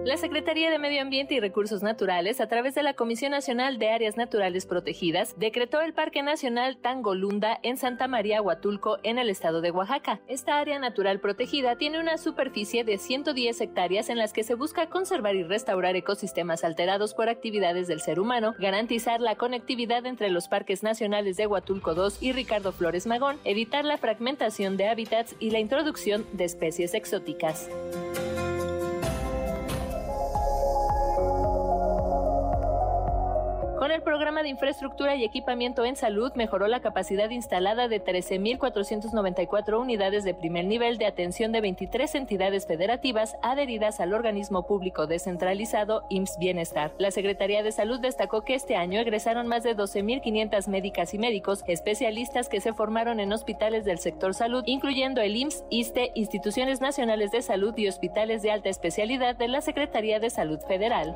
La 0.04 0.16
Secretaría 0.16 0.70
de 0.70 0.78
Medio 0.78 1.02
Ambiente 1.02 1.34
y 1.34 1.40
Recursos 1.40 1.82
Naturales, 1.82 2.40
a 2.40 2.48
través 2.48 2.74
de 2.74 2.82
la 2.82 2.94
Comisión 2.94 3.32
Nacional 3.32 3.78
de 3.78 3.90
Áreas 3.90 4.16
Naturales 4.16 4.64
Protegidas, 4.64 5.38
decretó 5.38 5.80
el 5.80 5.92
Parque 5.92 6.22
Nacional 6.22 6.78
Tangolunda 6.78 7.58
en 7.62 7.76
Santa 7.76 8.08
María 8.08 8.40
Huatulco, 8.40 8.98
en 9.02 9.18
el 9.18 9.28
estado 9.28 9.60
de 9.60 9.70
Oaxaca. 9.70 10.20
Esta 10.26 10.58
área 10.58 10.78
natural 10.78 11.20
protegida 11.20 11.76
tiene 11.76 12.00
una 12.00 12.16
superficie 12.16 12.84
de 12.84 12.96
110 12.96 13.60
hectáreas 13.60 14.08
en 14.08 14.16
las 14.16 14.32
que 14.32 14.44
se 14.44 14.54
busca 14.54 14.88
conservar 14.88 15.36
y 15.36 15.42
restaurar 15.42 15.94
ecosistemas 15.94 16.64
alterados 16.64 17.12
por 17.12 17.28
actividades 17.28 17.86
del 17.86 18.00
ser 18.00 18.18
humano, 18.18 18.54
garantizar 18.58 19.20
la 19.20 19.36
conectividad 19.36 20.06
entre 20.06 20.30
los 20.30 20.48
parques 20.48 20.82
nacionales 20.82 21.36
de 21.36 21.46
Huatulco 21.46 21.92
II 21.92 22.14
y 22.20 22.32
Ricardo 22.32 22.72
Flores 22.72 23.06
Magón, 23.06 23.38
evitar 23.44 23.84
la 23.84 23.98
fragmentación 23.98 24.76
de 24.78 24.88
hábitats 24.88 25.36
y 25.38 25.50
la 25.50 25.58
introducción 25.58 26.24
de 26.32 26.44
especies 26.44 26.94
exóticas. 26.94 27.68
Con 33.78 33.92
el 33.92 34.02
programa 34.02 34.42
de 34.42 34.48
infraestructura 34.48 35.14
y 35.14 35.22
equipamiento 35.22 35.84
en 35.84 35.94
salud 35.94 36.32
mejoró 36.34 36.66
la 36.66 36.80
capacidad 36.80 37.30
instalada 37.30 37.86
de 37.86 38.04
13.494 38.04 39.80
unidades 39.80 40.24
de 40.24 40.34
primer 40.34 40.64
nivel 40.64 40.98
de 40.98 41.06
atención 41.06 41.52
de 41.52 41.60
23 41.60 42.12
entidades 42.16 42.66
federativas 42.66 43.36
adheridas 43.40 44.00
al 44.00 44.14
organismo 44.14 44.66
público 44.66 45.06
descentralizado 45.06 46.02
IMSS 46.10 46.38
Bienestar. 46.40 46.92
La 46.98 47.12
Secretaría 47.12 47.62
de 47.62 47.70
Salud 47.70 48.00
destacó 48.00 48.42
que 48.42 48.56
este 48.56 48.74
año 48.74 48.98
egresaron 48.98 49.46
más 49.46 49.62
de 49.62 49.76
12.500 49.76 50.66
médicas 50.66 51.14
y 51.14 51.18
médicos 51.18 51.62
especialistas 51.68 52.48
que 52.48 52.60
se 52.60 52.72
formaron 52.72 53.20
en 53.20 53.32
hospitales 53.32 53.84
del 53.84 54.00
sector 54.00 54.34
salud, 54.34 54.64
incluyendo 54.66 55.20
el 55.20 55.36
IMSS, 55.36 55.64
ISTE, 55.70 56.10
instituciones 56.16 56.80
nacionales 56.80 57.30
de 57.30 57.42
salud 57.42 57.78
y 57.78 57.86
hospitales 57.86 58.42
de 58.42 58.50
alta 58.50 58.70
especialidad 58.70 59.36
de 59.36 59.46
la 59.46 59.60
Secretaría 59.60 60.18
de 60.18 60.30
Salud 60.30 60.58
Federal. 60.66 61.14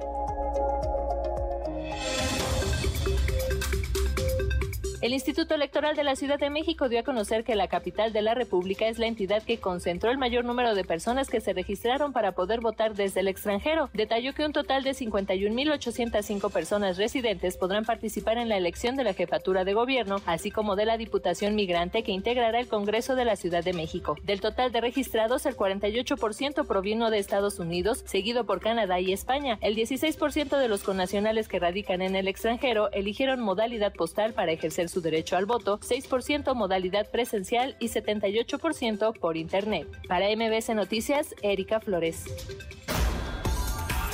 El 5.02 5.14
Instituto 5.14 5.56
Electoral 5.56 5.96
de 5.96 6.04
la 6.04 6.14
Ciudad 6.14 6.38
de 6.38 6.48
México 6.48 6.88
dio 6.88 7.00
a 7.00 7.02
conocer 7.02 7.42
que 7.42 7.56
la 7.56 7.66
capital 7.66 8.12
de 8.12 8.22
la 8.22 8.34
República 8.34 8.86
es 8.86 9.00
la 9.00 9.08
entidad 9.08 9.42
que 9.42 9.58
concentró 9.58 10.12
el 10.12 10.16
mayor 10.16 10.44
número 10.44 10.76
de 10.76 10.84
personas 10.84 11.28
que 11.28 11.40
se 11.40 11.52
registraron 11.52 12.12
para 12.12 12.36
poder 12.36 12.60
votar 12.60 12.94
desde 12.94 13.18
el 13.18 13.26
extranjero. 13.26 13.90
Detalló 13.94 14.32
que 14.32 14.46
un 14.46 14.52
total 14.52 14.84
de 14.84 14.92
51.805 14.92 16.52
personas 16.52 16.98
residentes 16.98 17.56
podrán 17.56 17.84
participar 17.84 18.38
en 18.38 18.48
la 18.48 18.56
elección 18.56 18.94
de 18.94 19.02
la 19.02 19.12
jefatura 19.12 19.64
de 19.64 19.74
gobierno, 19.74 20.18
así 20.24 20.52
como 20.52 20.76
de 20.76 20.84
la 20.84 20.96
Diputación 20.96 21.56
Migrante 21.56 22.04
que 22.04 22.12
integrará 22.12 22.60
el 22.60 22.68
Congreso 22.68 23.16
de 23.16 23.24
la 23.24 23.34
Ciudad 23.34 23.64
de 23.64 23.72
México. 23.72 24.16
Del 24.22 24.40
total 24.40 24.70
de 24.70 24.82
registrados, 24.82 25.46
el 25.46 25.56
48% 25.56 26.64
provino 26.64 27.10
de 27.10 27.18
Estados 27.18 27.58
Unidos, 27.58 28.04
seguido 28.06 28.44
por 28.44 28.60
Canadá 28.60 29.00
y 29.00 29.12
España. 29.12 29.58
El 29.62 29.74
16% 29.74 30.56
de 30.56 30.68
los 30.68 30.84
connacionales 30.84 31.48
que 31.48 31.58
radican 31.58 32.02
en 32.02 32.14
el 32.14 32.28
extranjero 32.28 32.92
eligieron 32.92 33.40
modalidad 33.40 33.92
postal 33.94 34.32
para 34.32 34.52
ejercer 34.52 34.91
su 34.92 35.00
derecho 35.00 35.36
al 35.36 35.46
voto, 35.46 35.80
6% 35.80 36.54
modalidad 36.54 37.10
presencial 37.10 37.76
y 37.80 37.88
78% 37.88 39.18
por 39.18 39.36
Internet. 39.36 39.88
Para 40.06 40.26
MBS 40.36 40.74
Noticias, 40.74 41.34
Erika 41.42 41.80
Flores. 41.80 42.24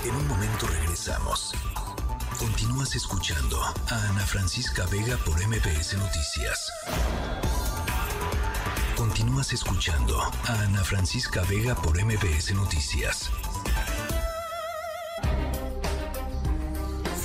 En 0.05 0.15
un 0.15 0.29
momento 0.29 0.67
regresamos. 0.67 1.53
Continúas 2.39 2.95
escuchando 2.95 3.61
a 3.61 4.09
Ana 4.11 4.25
Francisca 4.25 4.87
Vega 4.87 5.17
por 5.25 5.35
MBS 5.45 5.99
Noticias. 5.99 6.71
Continúas 8.97 9.53
escuchando 9.53 10.21
a 10.21 10.63
Ana 10.63 10.85
Francisca 10.85 11.43
Vega 11.51 11.75
por 11.75 12.03
MBS 12.03 12.55
Noticias. 12.55 13.31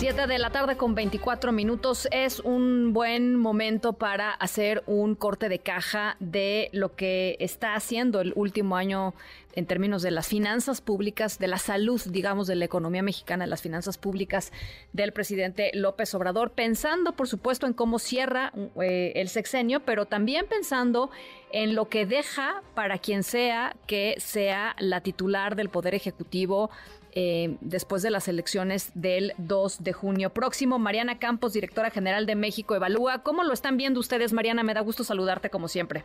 7 0.03 0.27
de 0.27 0.38
la 0.38 0.49
tarde 0.49 0.75
con 0.75 0.95
24 0.95 1.53
minutos. 1.53 2.09
Es 2.11 2.41
un 2.41 2.91
buen 2.91 3.38
momento 3.38 3.93
para 3.93 4.31
hacer 4.31 4.84
un 4.85 5.15
corte 5.15 5.47
de 5.47 5.59
caja 5.59 6.17
de 6.19 6.67
lo 6.73 6.93
que 6.93 7.38
está 7.39 7.75
haciendo 7.75 8.19
el 8.19 8.34
último 8.35 8.75
año 8.75 9.13
en 9.55 9.65
términos 9.65 10.01
de 10.01 10.11
las 10.11 10.27
finanzas 10.27 10.81
públicas, 10.81 11.39
de 11.39 11.47
la 11.47 11.57
salud, 11.57 12.01
digamos, 12.09 12.47
de 12.47 12.55
la 12.55 12.65
economía 12.65 13.01
mexicana, 13.01 13.45
de 13.45 13.49
las 13.49 13.61
finanzas 13.61 13.97
públicas 13.97 14.51
del 14.91 15.13
presidente 15.13 15.71
López 15.73 16.13
Obrador, 16.15 16.51
pensando, 16.51 17.13
por 17.13 17.30
supuesto, 17.30 17.65
en 17.65 17.71
cómo 17.71 17.97
cierra 17.97 18.51
eh, 18.81 19.13
el 19.15 19.30
sexenio, 19.30 19.80
pero 19.85 20.05
también 20.05 20.47
pensando 20.49 21.11
en 21.53 21.75
lo 21.75 21.88
que 21.88 22.05
deja 22.05 22.61
para 22.75 22.97
quien 22.97 23.23
sea 23.23 23.73
que 23.88 24.15
sea 24.17 24.75
la 24.80 24.99
titular 24.99 25.55
del 25.55 25.69
Poder 25.69 25.95
Ejecutivo 25.95 26.69
eh, 27.15 27.57
después 27.61 28.02
de 28.02 28.10
las 28.10 28.27
elecciones 28.27 28.91
del 28.95 29.34
2 29.38 29.84
de 29.84 29.94
junio 29.94 30.31
próximo. 30.31 30.80
Mariana 30.80 31.19
Campos, 31.19 31.53
directora 31.53 31.90
general 31.90 32.26
de 32.26 32.35
México 32.35 32.76
Evalúa. 32.76 33.23
¿Cómo 33.23 33.44
lo 33.44 33.53
están 33.53 33.77
viendo 33.77 33.99
ustedes, 33.99 34.34
Mariana? 34.34 34.64
Me 34.64 34.73
da 34.73 34.81
gusto 34.81 35.03
saludarte 35.03 35.49
como 35.49 35.68
siempre. 35.68 36.03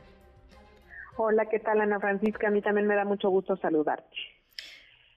Hola, 1.17 1.47
¿qué 1.47 1.59
tal, 1.59 1.81
Ana 1.81 1.99
Francisca? 1.99 2.49
A 2.49 2.51
mí 2.51 2.63
también 2.63 2.87
me 2.87 2.95
da 2.95 3.05
mucho 3.05 3.29
gusto 3.31 3.57
saludarte. 3.57 4.17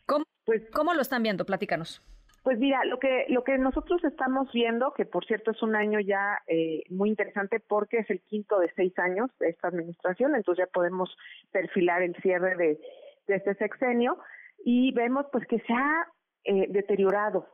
¿Cómo, 0.06 0.26
pues, 0.46 0.64
¿cómo 0.72 0.94
lo 0.94 1.02
están 1.02 1.24
viendo? 1.24 1.46
Platícanos. 1.46 2.02
Pues 2.44 2.58
mira, 2.58 2.84
lo 2.86 2.98
que 2.98 3.26
lo 3.30 3.44
que 3.44 3.58
nosotros 3.60 4.04
estamos 4.04 4.52
viendo, 4.52 4.94
que 4.94 5.06
por 5.06 5.26
cierto 5.26 5.52
es 5.52 5.62
un 5.62 5.76
año 5.76 6.00
ya 6.00 6.40
eh, 6.48 6.82
muy 6.90 7.10
interesante 7.10 7.60
porque 7.60 8.00
es 8.00 8.10
el 8.10 8.20
quinto 8.22 8.58
de 8.60 8.72
seis 8.76 8.98
años 8.98 9.30
de 9.40 9.50
esta 9.50 9.68
administración, 9.68 10.36
entonces 10.36 10.66
ya 10.66 10.72
podemos 10.72 11.16
perfilar 11.52 12.02
el 12.02 12.16
cierre 12.16 12.56
de, 12.56 12.80
de 13.28 13.36
este 13.36 13.54
sexenio 13.56 14.18
y 14.64 14.92
vemos 14.94 15.26
pues 15.32 15.46
que 15.48 15.60
se 15.60 15.74
ha 15.74 16.08
eh, 16.44 16.68
deteriorado 16.70 17.48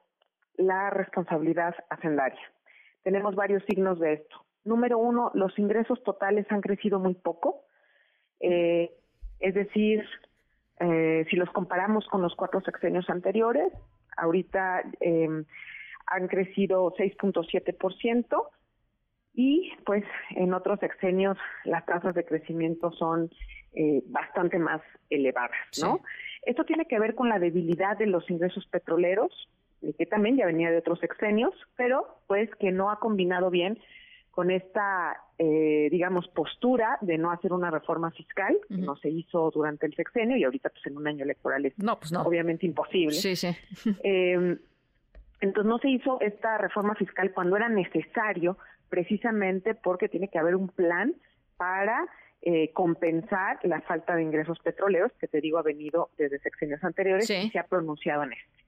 la 0.56 0.90
responsabilidad 0.90 1.76
hacendaria. 1.90 2.42
Tenemos 3.04 3.36
varios 3.36 3.64
signos 3.66 4.00
de 4.00 4.14
esto. 4.14 4.46
Número 4.64 4.98
uno, 4.98 5.32
los 5.34 5.58
ingresos 5.60 6.04
totales 6.04 6.46
han 6.50 6.62
crecido 6.62 7.00
muy 7.00 7.14
poco, 7.14 7.64
eh, 8.40 8.92
es 9.40 9.54
decir, 9.54 10.04
eh, 10.80 11.26
si 11.30 11.36
los 11.36 11.50
comparamos 11.52 12.06
con 12.08 12.22
los 12.22 12.36
cuatro 12.36 12.62
sexenios 12.62 13.10
anteriores, 13.10 13.72
ahorita 14.18 14.84
eh, 15.00 15.44
han 16.08 16.28
crecido 16.28 16.94
6.7% 16.96 18.50
y 19.34 19.72
pues 19.86 20.04
en 20.32 20.54
otros 20.54 20.80
sexenios 20.80 21.38
las 21.64 21.86
tasas 21.86 22.16
de 22.16 22.26
crecimiento 22.26 22.92
son 22.92 23.30
eh, 23.74 24.02
bastante 24.08 24.58
más 24.58 24.82
elevadas, 25.10 25.58
¿no? 25.82 26.02
Esto 26.48 26.64
tiene 26.64 26.86
que 26.86 26.98
ver 26.98 27.14
con 27.14 27.28
la 27.28 27.40
debilidad 27.40 27.98
de 27.98 28.06
los 28.06 28.30
ingresos 28.30 28.66
petroleros, 28.68 29.50
que 29.98 30.06
también 30.06 30.38
ya 30.38 30.46
venía 30.46 30.72
de 30.72 30.78
otros 30.78 30.98
sexenios, 31.00 31.54
pero 31.76 32.08
pues 32.26 32.50
que 32.56 32.72
no 32.72 32.90
ha 32.90 33.00
combinado 33.00 33.50
bien 33.50 33.78
con 34.32 34.50
esta, 34.50 35.18
eh, 35.38 35.90
digamos, 35.92 36.28
postura 36.30 37.00
de 37.02 37.18
no 37.18 37.32
hacer 37.32 37.52
una 37.52 37.70
reforma 37.70 38.12
fiscal, 38.12 38.58
que 38.70 38.78
no 38.78 38.96
se 38.96 39.10
hizo 39.10 39.52
durante 39.52 39.88
el 39.88 39.96
sexenio 39.96 40.38
y 40.38 40.46
ahorita 40.46 40.70
pues 40.70 40.86
en 40.86 40.96
un 40.96 41.08
año 41.08 41.26
electoral 41.26 41.66
es 41.66 41.78
no, 41.80 42.00
pues 42.00 42.14
no. 42.14 42.22
obviamente 42.22 42.66
imposible. 42.66 43.16
Sí, 43.16 43.36
sí. 43.36 43.50
eh, 44.04 44.58
entonces 45.42 45.70
no 45.70 45.80
se 45.80 45.90
hizo 45.90 46.22
esta 46.22 46.58
reforma 46.58 46.96
fiscal 46.96 47.34
cuando 47.34 47.58
era 47.58 47.68
necesario, 47.68 48.58
precisamente 48.88 49.76
porque 49.76 50.08
tiene 50.08 50.30
que 50.30 50.40
haber 50.40 50.56
un 50.56 50.70
plan 50.70 51.14
para 51.58 52.08
eh, 52.42 52.72
compensar 52.72 53.60
la 53.64 53.82
falta 53.82 54.16
de 54.16 54.22
ingresos 54.22 54.60
petroleros, 54.60 55.12
que 55.20 55.28
te 55.28 55.42
digo 55.42 55.58
ha 55.58 55.64
venido 55.64 56.12
desde 56.18 56.40
sexenios 56.40 56.84
anteriores 56.84 57.30
y 57.30 57.50
se 57.50 57.60
ha 57.60 57.66
pronunciado 57.66 58.24
en 58.24 58.34
este. 58.34 58.64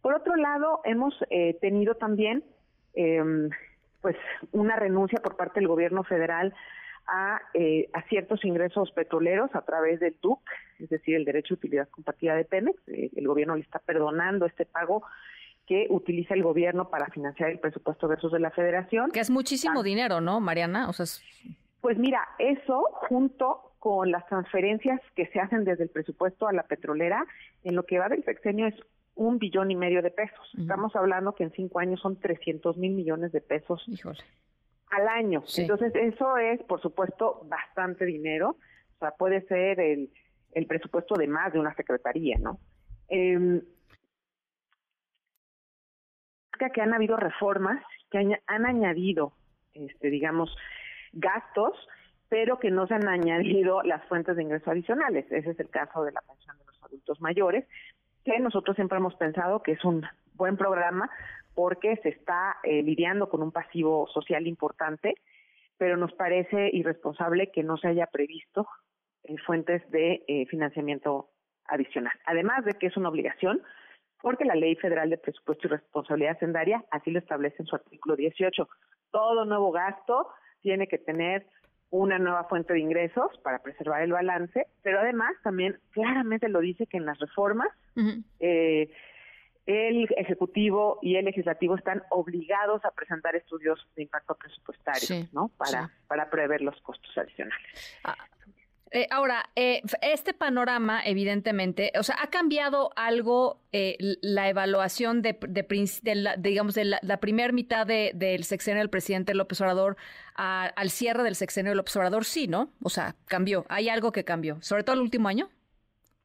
Por 0.00 0.14
otro 0.14 0.36
lado, 0.36 0.80
hemos 0.84 1.14
eh, 1.28 1.56
tenido 1.60 1.94
también 1.94 2.42
em, 2.94 3.50
pues 4.00 4.16
una 4.52 4.76
renuncia 4.76 5.20
por 5.20 5.36
parte 5.36 5.60
del 5.60 5.68
gobierno 5.68 6.02
federal 6.02 6.54
a, 7.06 7.40
eh, 7.52 7.90
a 7.92 8.02
ciertos 8.08 8.44
ingresos 8.44 8.90
petroleros 8.92 9.50
a 9.54 9.62
través 9.62 10.00
del 10.00 10.14
TUC, 10.14 10.40
es 10.78 10.88
decir, 10.88 11.14
el 11.14 11.26
derecho 11.26 11.54
de 11.54 11.58
utilidad 11.58 11.88
compartida 11.90 12.34
de 12.34 12.44
Pemex. 12.44 12.80
el 12.88 13.26
gobierno 13.28 13.54
le 13.54 13.62
está 13.62 13.80
perdonando 13.80 14.46
este 14.46 14.64
pago 14.64 15.04
que 15.66 15.86
utiliza 15.90 16.34
el 16.34 16.42
gobierno 16.42 16.88
para 16.88 17.06
financiar 17.10 17.50
el 17.50 17.60
presupuesto 17.60 18.08
versus 18.08 18.32
de 18.32 18.40
la 18.40 18.50
federación. 18.50 19.10
Que 19.12 19.20
es 19.20 19.30
muchísimo 19.30 19.82
dinero, 19.82 20.20
¿no, 20.20 20.40
Mariana? 20.40 20.88
O 20.88 20.92
sea, 20.92 21.06
pues 21.80 21.98
mira, 21.98 22.26
eso 22.38 22.84
junto 23.08 23.72
con 23.78 24.10
las 24.10 24.26
transferencias 24.26 25.00
que 25.16 25.26
se 25.26 25.40
hacen 25.40 25.64
desde 25.64 25.84
el 25.84 25.90
presupuesto 25.90 26.46
a 26.46 26.52
la 26.52 26.64
petrolera, 26.64 27.26
en 27.64 27.74
lo 27.74 27.84
que 27.84 27.98
va 27.98 28.08
del 28.08 28.24
sexenio 28.24 28.66
es 28.66 28.74
un 29.14 29.38
billón 29.38 29.70
y 29.70 29.76
medio 29.76 30.02
de 30.02 30.10
pesos. 30.10 30.50
Estamos 30.58 30.94
hablando 30.94 31.34
que 31.34 31.44
en 31.44 31.52
cinco 31.52 31.78
años 31.80 32.00
son 32.00 32.18
300 32.18 32.76
mil 32.76 32.92
millones 32.92 33.32
de 33.32 33.40
pesos 33.40 33.84
al 34.90 35.08
año. 35.08 35.42
Entonces, 35.56 35.94
eso 35.94 36.36
es, 36.36 36.62
por 36.64 36.80
supuesto, 36.80 37.42
bastante 37.44 38.04
dinero. 38.04 38.56
O 38.96 38.98
sea, 38.98 39.12
puede 39.12 39.42
ser 39.42 39.80
el, 39.80 40.10
el 40.52 40.66
presupuesto 40.66 41.14
de 41.14 41.26
más 41.26 41.52
de 41.52 41.60
una 41.60 41.74
secretaría, 41.74 42.38
¿no? 42.38 42.58
Eh, 43.08 43.62
que 46.68 46.82
han 46.82 46.92
habido 46.92 47.16
reformas 47.16 47.82
que 48.10 48.18
han 48.18 48.66
añadido, 48.66 49.32
este, 49.72 50.10
digamos, 50.10 50.54
gastos, 51.12 51.76
pero 52.28 52.58
que 52.58 52.70
no 52.70 52.86
se 52.86 52.94
han 52.94 53.08
añadido 53.08 53.82
las 53.82 54.04
fuentes 54.04 54.36
de 54.36 54.42
ingreso 54.42 54.70
adicionales. 54.70 55.26
Ese 55.30 55.50
es 55.50 55.60
el 55.60 55.68
caso 55.68 56.04
de 56.04 56.12
la 56.12 56.20
pensión 56.20 56.56
de 56.58 56.64
los 56.64 56.82
adultos 56.82 57.20
mayores, 57.20 57.66
que 58.24 58.38
nosotros 58.38 58.76
siempre 58.76 58.98
hemos 58.98 59.14
pensado 59.16 59.62
que 59.62 59.72
es 59.72 59.84
un 59.84 60.06
buen 60.34 60.56
programa 60.56 61.10
porque 61.54 61.96
se 62.02 62.10
está 62.10 62.56
eh, 62.62 62.82
lidiando 62.82 63.28
con 63.28 63.42
un 63.42 63.52
pasivo 63.52 64.06
social 64.08 64.46
importante, 64.46 65.14
pero 65.76 65.96
nos 65.96 66.12
parece 66.12 66.70
irresponsable 66.72 67.50
que 67.50 67.62
no 67.62 67.76
se 67.76 67.88
haya 67.88 68.06
previsto 68.06 68.66
eh, 69.24 69.36
fuentes 69.38 69.88
de 69.90 70.24
eh, 70.28 70.46
financiamiento 70.46 71.30
adicional. 71.66 72.12
Además 72.26 72.64
de 72.64 72.74
que 72.74 72.86
es 72.86 72.96
una 72.96 73.08
obligación, 73.08 73.62
porque 74.22 74.44
la 74.44 74.54
Ley 74.54 74.76
Federal 74.76 75.10
de 75.10 75.18
Presupuesto 75.18 75.66
y 75.66 75.70
Responsabilidad 75.70 76.36
Hacendaria 76.36 76.84
así 76.90 77.10
lo 77.10 77.18
establece 77.18 77.56
en 77.60 77.66
su 77.66 77.76
artículo 77.76 78.16
18. 78.16 78.68
Todo 79.10 79.44
nuevo 79.44 79.72
gasto 79.72 80.28
tiene 80.62 80.86
que 80.86 80.98
tener 80.98 81.46
una 81.90 82.18
nueva 82.18 82.44
fuente 82.44 82.72
de 82.72 82.80
ingresos 82.80 83.36
para 83.42 83.60
preservar 83.60 84.02
el 84.02 84.12
balance, 84.12 84.66
pero 84.82 85.00
además 85.00 85.32
también 85.42 85.78
claramente 85.90 86.48
lo 86.48 86.60
dice 86.60 86.86
que 86.86 86.98
en 86.98 87.06
las 87.06 87.18
reformas 87.18 87.68
eh, 88.38 88.90
el 89.66 90.08
Ejecutivo 90.16 90.98
y 91.02 91.16
el 91.16 91.24
Legislativo 91.24 91.76
están 91.76 92.02
obligados 92.10 92.84
a 92.84 92.92
presentar 92.92 93.36
estudios 93.36 93.86
de 93.96 94.02
impacto 94.02 94.34
presupuestario, 94.34 95.28
¿no? 95.32 95.48
Para, 95.56 95.90
para 96.06 96.30
prever 96.30 96.60
los 96.60 96.80
costos 96.80 97.16
adicionales. 97.18 97.98
Ah, 98.04 98.16
eh, 98.92 99.06
ahora, 99.10 99.44
eh, 99.54 99.82
este 100.02 100.34
panorama, 100.34 101.00
evidentemente, 101.04 101.92
o 101.96 102.02
sea, 102.02 102.16
ha 102.20 102.26
cambiado 102.26 102.90
algo 102.96 103.60
eh, 103.70 103.96
la 104.20 104.48
evaluación 104.48 105.22
de, 105.22 105.38
de, 105.40 106.14
la, 106.16 106.36
digamos, 106.36 106.74
de 106.74 106.84
la, 107.00 107.16
primera 107.18 107.52
mitad 107.52 107.86
del 107.86 108.42
sexenio 108.42 108.80
del 108.80 108.90
presidente 108.90 109.34
López 109.34 109.60
Obrador 109.60 109.96
al 110.34 110.90
cierre 110.90 111.22
del 111.22 111.36
sexenio 111.36 111.70
de 111.70 111.76
López 111.76 111.94
Obrador, 111.96 112.24
sí, 112.24 112.48
¿no? 112.48 112.70
O 112.82 112.88
sea, 112.88 113.14
cambió. 113.26 113.64
¿Hay 113.68 113.88
algo 113.88 114.10
que 114.10 114.24
cambió? 114.24 114.60
¿Sobre 114.60 114.82
todo 114.82 114.96
el 114.96 115.02
último 115.02 115.28
año? 115.28 115.48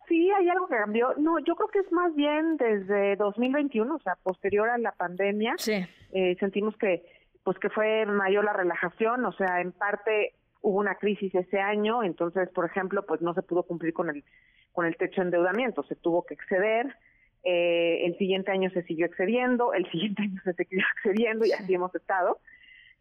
Sí, 0.07 0.31
hay 0.31 0.49
algo 0.49 0.67
que 0.67 0.77
cambió. 0.77 1.13
No, 1.17 1.37
yo 1.39 1.55
creo 1.55 1.67
que 1.67 1.79
es 1.79 1.91
más 1.91 2.15
bien 2.15 2.57
desde 2.57 3.15
2021, 3.17 3.93
o 3.93 3.99
sea, 3.99 4.15
posterior 4.23 4.69
a 4.69 4.77
la 4.77 4.93
pandemia. 4.93 5.53
Sí. 5.57 5.85
sentimos 6.39 6.75
que, 6.77 7.03
pues, 7.43 7.59
que 7.59 7.69
fue 7.69 8.05
mayor 8.07 8.45
la 8.45 8.53
relajación, 8.53 9.23
o 9.25 9.33
sea, 9.33 9.61
en 9.61 9.71
parte 9.71 10.33
hubo 10.65 10.79
una 10.79 10.95
crisis 10.95 11.33
ese 11.35 11.59
año, 11.59 12.03
entonces, 12.03 12.49
por 12.49 12.65
ejemplo, 12.65 13.05
pues 13.05 13.21
no 13.21 13.35
se 13.35 13.43
pudo 13.43 13.63
cumplir 13.63 13.93
con 13.93 14.09
el 14.09 14.23
con 14.73 14.85
el 14.85 14.97
techo 14.97 15.21
de 15.21 15.27
endeudamiento, 15.27 15.83
se 15.83 15.95
tuvo 15.95 16.25
que 16.25 16.33
exceder, 16.33 16.97
eh, 17.43 18.05
el 18.05 18.17
siguiente 18.17 18.51
año 18.51 18.69
se 18.71 18.83
siguió 18.83 19.05
excediendo, 19.05 19.73
el 19.73 19.89
siguiente 19.89 20.21
año 20.23 20.41
se 20.43 20.53
siguió 20.53 20.83
excediendo 20.95 21.45
y 21.45 21.53
así 21.53 21.73
hemos 21.73 21.95
estado. 21.95 22.39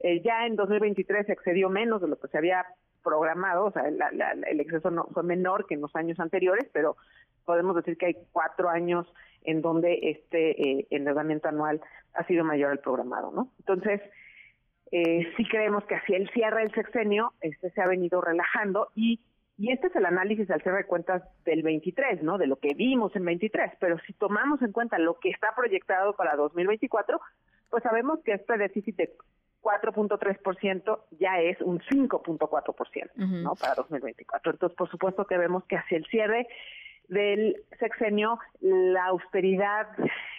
Eh, 0.01 0.21
ya 0.23 0.47
en 0.47 0.55
2023 0.55 1.27
se 1.27 1.33
excedió 1.33 1.71
menos 1.71 2.01
de 2.01 2.09
lo 2.09 2.21
que 2.21 2.29
se 2.29 2.39
había 2.39 2.67
programado, 3.03 3.67
o 3.67 3.73
sea, 3.73 3.85
el 3.87 4.61
exceso 4.61 4.91
no 4.91 5.05
fue 5.13 5.23
menor 5.23 5.67
que 5.67 5.75
en 5.75 5.81
los 5.81 5.95
años 5.97 6.21
anteriores, 6.21 6.71
pero 6.73 6.97
podemos 7.45 7.75
decir 7.77 7.97
que 7.99 8.07
hay 8.07 8.17
cuatro 8.33 8.69
años 8.69 9.07
en 9.43 9.61
donde 9.61 9.99
este 10.03 10.61
eh, 10.61 10.87
endeudamiento 10.91 11.49
anual 11.49 11.81
ha 12.15 12.25
sido 12.27 12.45
mayor 12.45 12.71
al 12.71 12.79
programado, 12.79 13.33
¿no? 13.33 13.51
Entonces, 13.59 14.01
eh, 14.97 15.27
sí 15.37 15.45
creemos 15.49 15.85
que 15.87 15.97
hacia 15.97 16.17
el 16.17 16.31
cierre 16.31 16.63
del 16.63 16.73
sexenio 16.73 17.33
este 17.41 17.69
se 17.71 17.83
ha 17.83 17.89
venido 17.89 18.21
relajando 18.21 18.91
y 18.95 19.21
y 19.57 19.71
este 19.71 19.87
es 19.87 19.95
el 19.95 20.05
análisis 20.05 20.51
al 20.51 20.63
cierre 20.63 20.79
de 20.79 20.87
cuentas 20.87 21.23
del 21.45 21.63
23, 21.63 22.25
¿no? 22.25 22.39
De 22.39 22.49
lo 22.49 22.57
que 22.57 22.75
vimos 22.75 23.15
en 23.15 23.25
23. 23.25 23.75
Pero 23.79 24.01
si 24.01 24.13
tomamos 24.13 24.61
en 24.63 24.73
cuenta 24.73 24.99
lo 24.99 25.21
que 25.21 25.31
está 25.31 25.55
proyectado 25.55 26.17
para 26.17 26.35
2024, 26.35 27.21
pues 27.71 27.83
sabemos 27.85 28.19
que 28.25 28.33
este 28.33 28.59
déficit 28.59 28.97
de 28.97 29.17
4.3% 29.63 30.99
ya 31.21 31.41
es 31.41 31.61
un 31.61 31.79
5.4%, 31.79 33.11
¿no? 33.15 33.55
Para 33.55 33.75
2024. 33.77 34.53
Entonces, 34.53 34.77
por 34.77 34.91
supuesto 34.91 35.25
que 35.25 35.39
vemos 35.39 35.65
que 35.67 35.77
hacia 35.77 35.99
el 35.99 36.07
cierre 36.07 36.49
del 37.09 37.63
sexenio 37.79 38.41
la 38.61 39.07
austeridad 39.07 39.87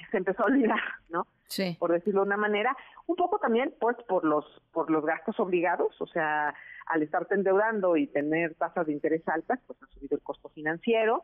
se 0.12 0.18
empezó 0.18 0.44
a 0.44 0.48
olvidar, 0.48 0.82
¿no? 1.10 1.28
Sí. 1.48 1.78
Por 1.80 1.92
decirlo 1.92 2.22
de 2.22 2.28
una 2.28 2.38
manera, 2.38 2.76
un 3.08 3.16
poco 3.16 3.38
también 3.40 3.74
pues 3.80 3.96
por 4.08 4.26
los 4.26 4.46
por 4.72 4.90
los 4.90 5.06
gastos 5.06 5.40
obligados, 5.40 6.00
o 6.02 6.08
sea, 6.08 6.54
al 6.88 7.04
estarte 7.04 7.36
endeudando 7.36 7.98
y 7.98 8.08
tener 8.08 8.56
tasas 8.56 8.88
de 8.88 8.94
interés 8.94 9.28
altas, 9.28 9.60
pues 9.68 9.82
ha 9.84 9.88
subido 9.88 10.16
el 10.16 10.24
costo 10.24 10.50
financiero. 10.50 11.24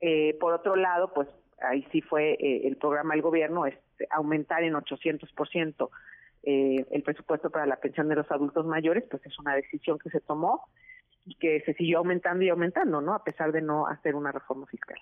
Eh, 0.00 0.36
por 0.38 0.52
otro 0.52 0.76
lado, 0.76 1.12
pues 1.14 1.28
ahí 1.60 1.86
sí 1.90 2.00
fue 2.02 2.32
eh, 2.34 2.66
el 2.66 2.76
programa 2.76 3.14
del 3.14 3.22
gobierno, 3.22 3.66
es 3.66 3.74
aumentar 4.10 4.62
en 4.62 4.74
800% 4.74 5.88
eh, 6.42 6.86
el 6.90 7.02
presupuesto 7.02 7.50
para 7.50 7.66
la 7.66 7.76
pensión 7.76 8.08
de 8.08 8.16
los 8.16 8.30
adultos 8.30 8.66
mayores, 8.66 9.04
pues 9.10 9.24
es 9.26 9.38
una 9.38 9.54
decisión 9.54 9.98
que 9.98 10.10
se 10.10 10.20
tomó 10.20 10.68
y 11.24 11.34
que 11.34 11.60
se 11.62 11.74
siguió 11.74 11.98
aumentando 11.98 12.44
y 12.44 12.50
aumentando, 12.50 13.00
¿no? 13.00 13.14
A 13.14 13.24
pesar 13.24 13.52
de 13.52 13.62
no 13.62 13.86
hacer 13.88 14.14
una 14.14 14.30
reforma 14.30 14.66
fiscal. 14.66 14.98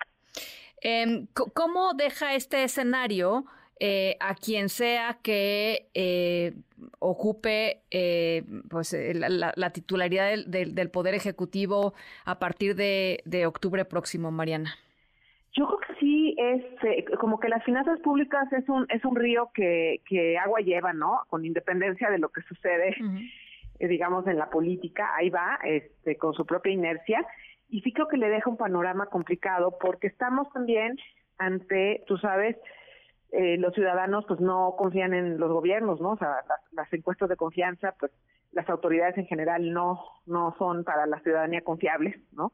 Eh, 0.85 1.27
¿Cómo 1.33 1.95
deja 1.95 2.35
este 2.35 2.63
escenario 2.63 3.47
eh, 3.81 4.17
a 4.21 4.37
quien 4.37 4.69
sea 4.69 5.19
que 5.21 5.89
eh, 5.95 6.53
ocupe 7.01 7.81
eh, 7.91 8.45
pues 8.71 8.97
la, 9.15 9.71
titularidad 9.71 10.31
del, 10.47 10.77
del, 10.77 10.91
Poder 10.91 11.15
Ejecutivo 11.15 11.93
a 12.25 12.39
partir 12.39 12.77
de, 12.77 13.21
de, 13.25 13.47
octubre 13.47 13.85
próximo, 13.85 14.31
Mariana? 14.31 14.77
Yo 15.55 15.67
creo 15.67 15.79
que 15.81 16.01
sí 16.01 16.37
es 16.39 17.19
como 17.19 17.41
que 17.41 17.49
las 17.49 17.65
finanzas 17.65 17.99
públicas 18.01 18.53
es 18.53 18.69
un 18.69 18.87
es 18.91 19.05
un 19.05 19.17
río 19.17 19.51
que, 19.53 20.03
que 20.09 20.39
agua 20.39 20.61
lleva, 20.61 20.93
¿no? 20.93 21.23
Con 21.29 21.45
independencia 21.45 22.11
de 22.11 22.19
lo 22.19 22.29
que 22.29 22.43
sucede, 22.43 22.95
digamos, 23.81 24.27
en 24.29 24.39
la 24.39 24.51
política, 24.51 25.17
ahí 25.17 25.31
va, 25.31 25.59
este, 25.65 26.17
con 26.17 26.33
su 26.35 26.47
propia 26.47 26.73
inercia. 26.73 27.27
Y 27.69 27.81
sí 27.81 27.93
creo 27.93 28.09
que 28.09 28.17
le 28.17 28.29
deja 28.29 28.51
un 28.51 28.57
panorama 28.57 29.07
complicado 29.07 29.79
porque 29.81 30.07
estamos 30.07 30.51
también 30.53 30.97
ante, 31.39 32.05
tú 32.07 32.19
sabes, 32.19 32.57
eh, 33.33 33.57
los 33.59 33.75
ciudadanos 33.75 34.25
pues 34.29 34.39
no 34.39 34.77
confían 34.79 35.13
en 35.13 35.39
los 35.39 35.51
gobiernos, 35.51 36.01
¿no? 36.01 36.11
O 36.11 36.17
sea, 36.17 36.37
las, 36.73 36.93
encuestas 36.93 37.29
de 37.29 37.37
confianza, 37.37 37.95
pues 37.99 38.13
las 38.53 38.69
autoridades 38.69 39.19
en 39.19 39.27
general 39.27 39.73
no 39.73 40.01
no 40.27 40.55
son 40.57 40.85
para 40.85 41.07
la 41.07 41.19
ciudadanía 41.21 41.63
confiables, 41.63 42.17
¿no? 42.33 42.53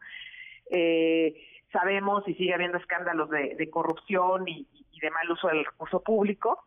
Eh, 0.70 1.35
sabemos 1.73 2.27
y 2.27 2.35
sigue 2.35 2.55
habiendo 2.55 2.78
escándalos 2.78 3.28
de, 3.28 3.70
corrupción 3.70 4.49
y, 4.49 4.66
de 5.01 5.11
mal 5.11 5.31
uso 5.31 5.49
del 5.49 5.65
recurso 5.65 6.03
público, 6.03 6.65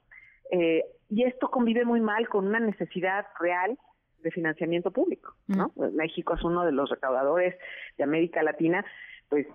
eh, 0.52 0.86
y 1.10 1.24
esto 1.24 1.49
convive 1.49 1.86
muy 1.86 2.02
mal 2.02 2.28
con 2.30 2.48
una 2.48 2.60
necesidad 2.60 3.26
real 3.40 3.78
de 4.24 4.32
financiamiento 4.32 4.91
público, 4.91 5.36
¿no? 5.48 5.72
México 5.94 6.34
es 6.36 6.44
uno 6.44 6.66
de 6.66 6.72
los 6.72 6.90
recaudadores 6.90 7.56
de 7.98 8.04
América 8.04 8.41
Latina, 8.41 8.86
pues 9.30 9.48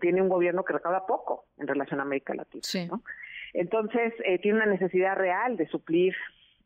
tiene 0.00 0.22
un 0.22 0.28
gobierno 0.28 0.64
que 0.64 0.74
recauda 0.74 1.06
poco 1.06 1.46
en 1.58 1.66
relación 1.66 2.00
a 2.00 2.04
América 2.04 2.34
Latina, 2.34 2.62
¿no? 2.88 3.02
Entonces, 3.54 4.12
eh, 4.24 4.38
tiene 4.38 4.58
una 4.58 4.66
necesidad 4.66 5.16
real 5.16 5.56
de 5.56 5.66
suplir 5.68 6.14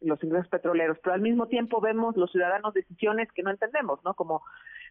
los 0.00 0.22
ingresos 0.22 0.48
petroleros, 0.48 0.98
pero 1.02 1.14
al 1.14 1.20
mismo 1.20 1.46
tiempo 1.46 1.80
vemos 1.80 2.16
los 2.16 2.30
ciudadanos 2.32 2.74
decisiones 2.74 3.30
que 3.32 3.42
no 3.42 3.50
entendemos, 3.50 4.02
¿no? 4.04 4.14
Como 4.14 4.42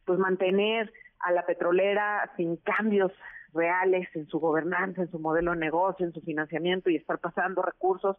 pues 0.05 0.17
mantener 0.19 0.91
a 1.19 1.31
la 1.31 1.45
petrolera 1.45 2.31
sin 2.37 2.57
cambios 2.57 3.11
reales 3.53 4.07
en 4.15 4.27
su 4.27 4.39
gobernanza, 4.39 5.01
en 5.01 5.11
su 5.11 5.19
modelo 5.19 5.51
de 5.51 5.57
negocio, 5.57 6.05
en 6.05 6.13
su 6.13 6.21
financiamiento 6.21 6.89
y 6.89 6.95
estar 6.95 7.19
pasando 7.19 7.61
recursos. 7.61 8.17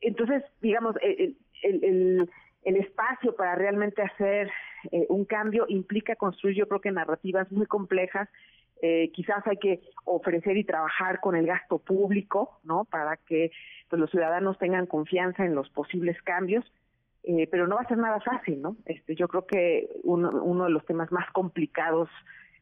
Entonces, 0.00 0.42
digamos, 0.60 0.96
el, 1.00 1.36
el, 1.62 1.84
el, 1.84 2.30
espacio 2.64 3.34
para 3.34 3.54
realmente 3.54 4.02
hacer 4.02 4.50
eh, 4.90 5.06
un 5.08 5.24
cambio 5.24 5.66
implica 5.68 6.16
construir, 6.16 6.56
yo 6.56 6.68
creo 6.68 6.80
que 6.80 6.90
narrativas 6.90 7.50
muy 7.50 7.66
complejas 7.66 8.28
eh, 8.84 9.12
quizás 9.12 9.46
hay 9.46 9.58
que 9.58 9.80
ofrecer 10.04 10.56
y 10.56 10.64
trabajar 10.64 11.20
con 11.20 11.36
el 11.36 11.46
gasto 11.46 11.78
público, 11.78 12.58
¿no? 12.64 12.84
Para 12.84 13.16
que 13.16 13.52
pues, 13.88 14.00
los 14.00 14.10
ciudadanos 14.10 14.58
tengan 14.58 14.86
confianza 14.86 15.44
en 15.44 15.54
los 15.54 15.70
posibles 15.70 16.20
cambios, 16.22 16.64
eh, 17.22 17.46
pero 17.48 17.68
no 17.68 17.76
va 17.76 17.82
a 17.82 17.88
ser 17.88 17.98
nada 17.98 18.20
fácil, 18.20 18.60
¿no? 18.60 18.76
Este, 18.84 19.14
yo 19.14 19.28
creo 19.28 19.46
que 19.46 19.88
uno, 20.02 20.30
uno 20.42 20.64
de 20.64 20.70
los 20.70 20.84
temas 20.84 21.12
más 21.12 21.30
complicados 21.30 22.08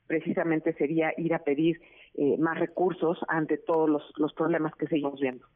precisamente 0.06 0.74
sería 0.74 1.14
ir 1.16 1.32
a 1.32 1.38
pedir 1.38 1.80
eh, 2.22 2.36
más 2.36 2.58
recursos 2.58 3.16
ante 3.28 3.56
todos 3.56 3.88
los, 3.88 4.02
los 4.16 4.34
problemas 4.34 4.74
que 4.74 4.86
seguimos 4.86 5.18
viendo. 5.18 5.46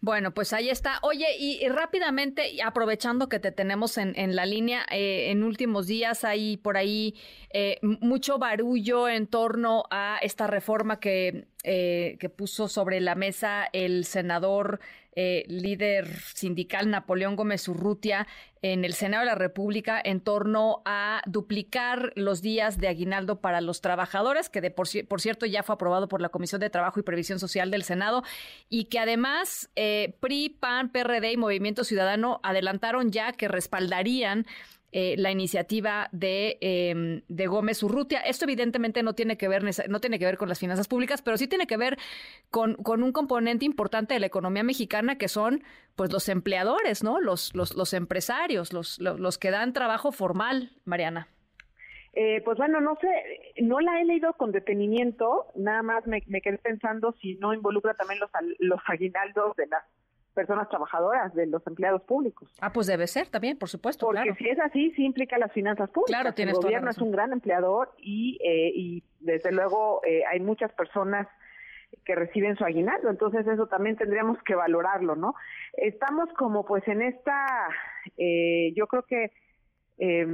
Bueno, 0.00 0.32
pues 0.32 0.54
ahí 0.54 0.70
está. 0.70 0.98
Oye, 1.02 1.26
y, 1.38 1.68
rápidamente, 1.68 2.62
aprovechando 2.64 3.28
que 3.28 3.38
te 3.38 3.52
tenemos 3.52 3.98
en, 3.98 4.18
en 4.18 4.34
la 4.34 4.46
línea, 4.46 4.86
eh, 4.90 5.30
en 5.30 5.42
últimos 5.42 5.86
días 5.86 6.24
hay 6.24 6.56
por 6.56 6.78
ahí 6.78 7.14
eh, 7.52 7.78
mucho 7.82 8.38
barullo 8.38 9.08
en 9.08 9.26
torno 9.26 9.84
a 9.90 10.18
esta 10.22 10.46
reforma 10.46 11.00
que, 11.00 11.48
eh, 11.64 12.16
que 12.18 12.30
puso 12.30 12.68
sobre 12.68 13.00
la 13.00 13.14
mesa 13.14 13.68
el 13.74 14.06
senador 14.06 14.80
eh, 15.22 15.44
líder 15.48 16.08
sindical 16.34 16.88
Napoleón 16.88 17.36
Gómez 17.36 17.68
Urrutia 17.68 18.26
en 18.62 18.86
el 18.86 18.94
Senado 18.94 19.20
de 19.20 19.26
la 19.26 19.34
República 19.34 20.00
en 20.02 20.22
torno 20.22 20.80
a 20.86 21.20
duplicar 21.26 22.14
los 22.16 22.40
días 22.40 22.78
de 22.78 22.88
aguinaldo 22.88 23.42
para 23.42 23.60
los 23.60 23.82
trabajadores, 23.82 24.48
que 24.48 24.62
de 24.62 24.70
por, 24.70 24.88
cierto 24.88 25.44
ya 25.44 25.62
fue 25.62 25.74
aprobado 25.74 26.08
por 26.08 26.22
la 26.22 26.30
Comisión 26.30 26.62
de 26.62 26.70
Trabajo 26.70 27.00
y 27.00 27.02
Previsión 27.02 27.38
Social 27.38 27.70
del 27.70 27.82
Senado, 27.82 28.22
y 28.70 28.84
que 28.84 28.98
además 28.98 29.68
eh, 29.76 30.16
PRI, 30.20 30.56
PAN, 30.58 30.90
PRD 30.90 31.32
y 31.32 31.36
Movimiento 31.36 31.84
Ciudadano 31.84 32.40
adelantaron 32.42 33.12
ya 33.12 33.32
que 33.32 33.46
respaldarían 33.46 34.46
eh, 34.92 35.14
la 35.16 35.30
iniciativa 35.30 36.08
de, 36.10 36.58
em, 36.60 37.22
de 37.28 37.46
Gómez 37.46 37.82
Urrutia. 37.82 38.20
Esto 38.20 38.44
evidentemente 38.44 39.02
no 39.04 39.14
tiene 39.14 39.36
que 39.36 39.46
ver 39.46 39.62
no 39.88 40.00
tiene 40.00 40.18
que 40.18 40.24
ver 40.24 40.36
con 40.36 40.48
las 40.48 40.58
finanzas 40.58 40.88
públicas, 40.88 41.22
pero 41.22 41.36
sí 41.36 41.46
tiene 41.46 41.68
que 41.68 41.76
ver 41.76 41.96
con, 42.50 42.74
con 42.74 43.02
un 43.02 43.12
componente 43.12 43.64
importante 43.64 44.14
de 44.14 44.20
la 44.20 44.26
economía 44.26 44.64
mexicana 44.64 45.16
que 45.16 45.28
son 45.28 45.62
pues 45.94 46.12
los 46.12 46.28
empleadores, 46.28 47.04
¿no? 47.04 47.20
Los, 47.20 47.54
los, 47.54 47.76
los 47.76 47.94
empresarios, 47.94 48.72
los, 48.72 48.98
los, 48.98 49.38
que 49.38 49.50
dan 49.50 49.72
trabajo 49.72 50.12
formal, 50.12 50.72
Mariana. 50.84 51.28
Eh, 52.12 52.42
pues 52.44 52.58
bueno, 52.58 52.80
no 52.80 52.96
sé, 53.00 53.62
no 53.62 53.78
la 53.78 54.00
he 54.00 54.04
leído 54.04 54.32
con 54.32 54.50
detenimiento, 54.50 55.46
nada 55.54 55.82
más 55.82 56.06
me, 56.06 56.22
me 56.26 56.40
quedé 56.40 56.58
pensando 56.58 57.14
si 57.20 57.36
no 57.36 57.54
involucra 57.54 57.94
también 57.94 58.18
los, 58.18 58.30
los 58.58 58.80
aguinaldos 58.88 59.54
de 59.56 59.68
las 59.68 59.84
personas 60.34 60.68
trabajadoras, 60.68 61.34
de 61.34 61.46
los 61.46 61.66
empleados 61.66 62.02
públicos. 62.02 62.52
Ah, 62.60 62.72
pues 62.72 62.86
debe 62.86 63.06
ser 63.06 63.28
también, 63.28 63.58
por 63.58 63.68
supuesto. 63.68 64.06
Porque 64.06 64.34
si 64.34 64.48
es 64.48 64.58
así, 64.60 64.92
sí 64.92 65.04
implica 65.04 65.38
las 65.38 65.52
finanzas 65.52 65.90
públicas. 65.90 66.20
Claro, 66.20 66.34
tienes 66.34 66.56
El 66.56 66.62
gobierno 66.62 66.90
es 66.90 66.98
un 66.98 67.10
gran 67.10 67.32
empleador 67.32 67.92
y, 67.98 68.38
eh, 68.42 68.72
y 68.74 69.04
desde 69.20 69.52
luego 69.52 70.00
eh, 70.06 70.22
hay 70.30 70.40
muchas 70.40 70.72
personas 70.72 71.26
que 72.04 72.14
reciben 72.14 72.56
su 72.56 72.64
aguinaldo, 72.64 73.10
entonces 73.10 73.46
eso 73.46 73.66
también 73.66 73.96
tendríamos 73.96 74.38
que 74.44 74.54
valorarlo, 74.54 75.16
¿no? 75.16 75.34
Estamos 75.72 76.28
como 76.36 76.64
pues 76.64 76.86
en 76.88 77.02
esta, 77.02 77.68
eh, 78.16 78.72
yo 78.76 78.86
creo 78.86 79.02
que, 79.04 79.32
eh, 79.98 80.26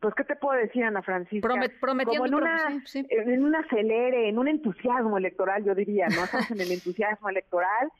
pues 0.00 0.14
qué 0.14 0.24
te 0.24 0.36
puedo 0.36 0.58
decir 0.58 0.84
Ana 0.84 1.02
Francisca, 1.02 1.48
prometiendo 1.80 2.22
como 2.22 2.26
en 2.26 2.34
una, 2.34 2.82
en 2.94 3.44
un 3.44 3.56
acelere, 3.56 4.28
en 4.28 4.38
un 4.38 4.48
entusiasmo 4.48 5.18
electoral, 5.18 5.64
yo 5.64 5.74
diría, 5.74 6.06
¿no? 6.08 6.24
Estamos 6.24 6.50
en 6.52 6.60
el 6.60 6.72
entusiasmo 6.72 7.28
electoral 7.28 7.90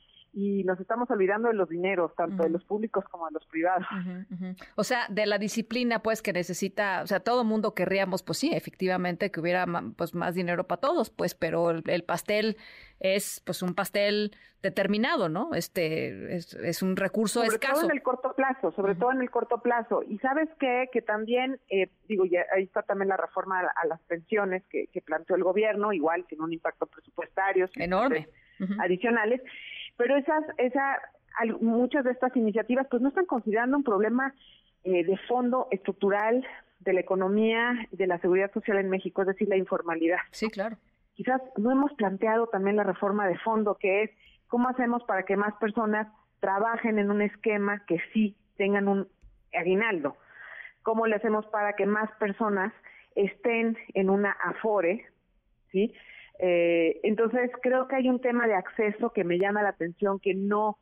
y 0.41 0.63
nos 0.63 0.79
estamos 0.79 1.11
olvidando 1.11 1.49
de 1.49 1.55
los 1.55 1.69
dineros, 1.69 2.15
tanto 2.15 2.45
de 2.45 2.49
los 2.49 2.63
públicos 2.63 3.05
como 3.11 3.27
de 3.27 3.33
los 3.33 3.45
privados. 3.47 3.85
O 4.77 4.85
sea, 4.85 5.07
de 5.09 5.27
la 5.27 5.37
disciplina, 5.37 5.99
pues, 6.01 6.23
que 6.23 6.33
necesita, 6.33 7.03
o 7.03 7.09
sea, 7.09 7.19
todo 7.19 7.43
mundo 7.43 7.75
querríamos, 7.75 8.23
pues 8.23 8.39
sí, 8.39 8.53
efectivamente, 8.55 9.33
que 9.33 9.41
hubiera 9.41 9.67
pues 9.97 10.15
más 10.15 10.37
dinero 10.37 10.63
para 10.63 10.81
todos, 10.81 11.11
pues, 11.11 11.35
pero 11.35 11.71
el, 11.71 12.05
pastel 12.05 12.57
es, 13.01 13.43
pues, 13.45 13.63
un 13.63 13.75
pastel 13.75 14.31
determinado, 14.63 15.29
¿no? 15.29 15.55
Este 15.55 16.37
es, 16.37 16.83
un 16.83 16.95
recurso 16.95 17.41
sobre 17.41 17.57
escaso. 17.57 17.81
Todo 17.81 17.91
en 17.91 17.97
el 17.97 18.03
corto 18.05 18.33
plazo, 18.37 18.71
sobre 18.71 18.95
todo 18.95 19.11
en 19.11 19.23
el 19.23 19.31
corto 19.31 19.59
plazo. 19.59 20.05
Y 20.07 20.19
sabes 20.19 20.49
qué, 20.61 20.89
que 20.93 21.03
también, 21.03 21.59
eh, 21.69 21.91
digo, 22.07 22.25
ya 22.27 22.45
ahí 22.55 22.63
está 22.63 22.83
también 22.83 23.09
la 23.09 23.17
reforma 23.17 23.59
a, 23.61 23.87
las 23.89 24.01
pensiones 24.03 24.63
que, 24.71 24.87
que, 24.87 25.01
planteó 25.01 25.35
el 25.35 25.43
gobierno, 25.43 25.93
igual 25.93 26.27
tiene 26.29 26.45
un 26.45 26.53
impacto 26.53 26.87
presupuestario. 26.87 27.69
Enorme. 27.75 28.29
Adicionales 28.81 29.41
pero 29.99 30.17
esas, 30.17 30.45
esa, 30.57 31.03
muchas 31.61 32.05
de 32.05 32.13
estas 32.13 32.35
iniciativas 32.37 32.87
pues 32.89 33.03
no 33.03 33.11
están 33.11 33.27
considerando 33.27 33.77
un 33.77 33.85
problema 33.85 34.33
eh, 34.85 35.05
de 35.05 35.17
fondo 35.29 35.67
estructural 35.71 36.47
de 36.79 36.93
la 36.93 37.01
economía, 37.01 37.75
de 37.91 38.07
la 38.07 38.19
seguridad 38.21 38.53
social 38.53 38.79
en 38.79 38.89
México, 38.89 39.23
es 39.23 39.29
decir, 39.29 39.49
la 39.49 39.57
informalidad. 39.57 40.21
Sí, 40.31 40.49
claro. 40.49 40.77
Quizás 41.15 41.43
no 41.57 41.73
hemos 41.73 41.93
planteado 41.95 42.47
también 42.47 42.77
la 42.77 42.85
reforma 42.85 43.27
de 43.27 43.37
fondo, 43.39 43.75
que 43.75 44.05
es 44.05 44.11
cómo 44.47 44.69
hacemos 44.69 45.03
para 45.03 45.25
que 45.25 45.37
más 45.37 45.53
personas 45.57 46.07
trabajen 46.39 47.01
en 47.01 47.11
un 47.11 47.21
esquema 47.21 47.85
que 47.87 48.01
sí 48.13 48.37
tengan 48.57 48.87
un 48.87 49.09
aguinaldo. 49.53 50.17
¿Cómo 50.85 51.09
le 51.09 51.17
hacemos 51.17 51.45
para 51.47 51.75
que 51.75 51.87
más 51.87 52.09
personas 52.13 52.73
estén 53.17 53.77
en 53.95 54.11
una 54.11 54.31
afore? 54.31 55.07
¿Sí? 55.73 55.93
Eh, 56.39 57.01
entonces, 57.03 57.51
creo 57.63 57.89
que 57.89 57.97
hay 57.97 58.09
un 58.09 58.21
tema 58.21 58.47
de 58.47 58.55
acceso 58.55 59.13
que 59.13 59.25
me 59.25 59.39
llama 59.39 59.63
la 59.63 59.71
atención 59.71 60.21
que 60.21 60.35
no 60.35 60.79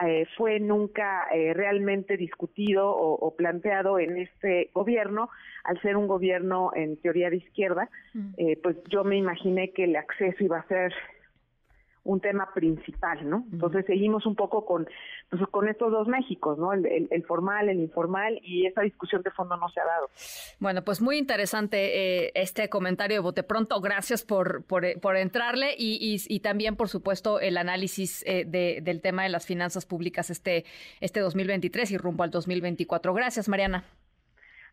eh, 0.00 0.26
fue 0.38 0.58
nunca 0.58 1.26
eh, 1.34 1.52
realmente 1.52 2.16
discutido 2.16 2.90
o, 2.90 3.34
planteado 3.36 3.98
en 3.98 4.16
este 4.16 4.70
gobierno, 4.72 5.28
al 5.64 5.80
ser 5.82 5.96
un 5.98 6.06
gobierno 6.06 6.70
en 6.74 6.96
teoría 6.96 7.28
de 7.28 7.36
izquierda, 7.36 7.90
eh, 8.38 8.58
pues 8.62 8.76
yo 8.88 9.04
me 9.04 9.16
imaginé 9.16 9.70
que 9.72 9.84
el 9.84 9.96
acceso 9.96 10.42
iba 10.42 10.58
a 10.58 10.66
ser 10.66 10.94
un 12.04 12.20
tema 12.20 12.48
principal, 12.52 13.28
¿no? 13.28 13.46
Entonces 13.52 13.86
seguimos 13.86 14.26
un 14.26 14.34
poco 14.34 14.64
con, 14.64 14.88
pues, 15.30 15.42
con 15.50 15.68
estos 15.68 15.92
dos 15.92 16.08
Méxicos, 16.08 16.58
¿no? 16.58 16.72
El, 16.72 17.08
el, 17.10 17.24
formal, 17.24 17.68
el 17.68 17.78
informal 17.78 18.40
y 18.42 18.66
esa 18.66 18.82
discusión 18.82 19.22
de 19.22 19.30
fondo 19.30 19.56
no 19.56 19.68
se 19.68 19.80
ha 19.80 19.84
dado. 19.84 20.10
Bueno, 20.58 20.82
pues 20.82 21.00
muy 21.00 21.16
interesante 21.16 22.24
eh, 22.24 22.32
este 22.34 22.68
comentario 22.68 23.18
de 23.18 23.20
Bote 23.20 23.42
Pronto. 23.44 23.80
Gracias 23.80 24.24
por, 24.24 24.64
por, 24.64 24.84
por 25.00 25.16
entrarle 25.16 25.74
y, 25.78 25.98
y, 26.00 26.34
y, 26.34 26.40
también, 26.40 26.74
por 26.74 26.88
supuesto, 26.88 27.38
el 27.38 27.56
análisis 27.56 28.24
eh, 28.26 28.44
de, 28.46 28.80
del 28.82 29.00
tema 29.00 29.22
de 29.22 29.28
las 29.28 29.46
finanzas 29.46 29.86
públicas 29.86 30.30
este, 30.30 30.64
este 31.00 31.20
2023 31.20 31.92
y 31.92 31.98
rumbo 31.98 32.24
al 32.24 32.30
2024. 32.30 33.14
Gracias, 33.14 33.48
Mariana. 33.48 33.84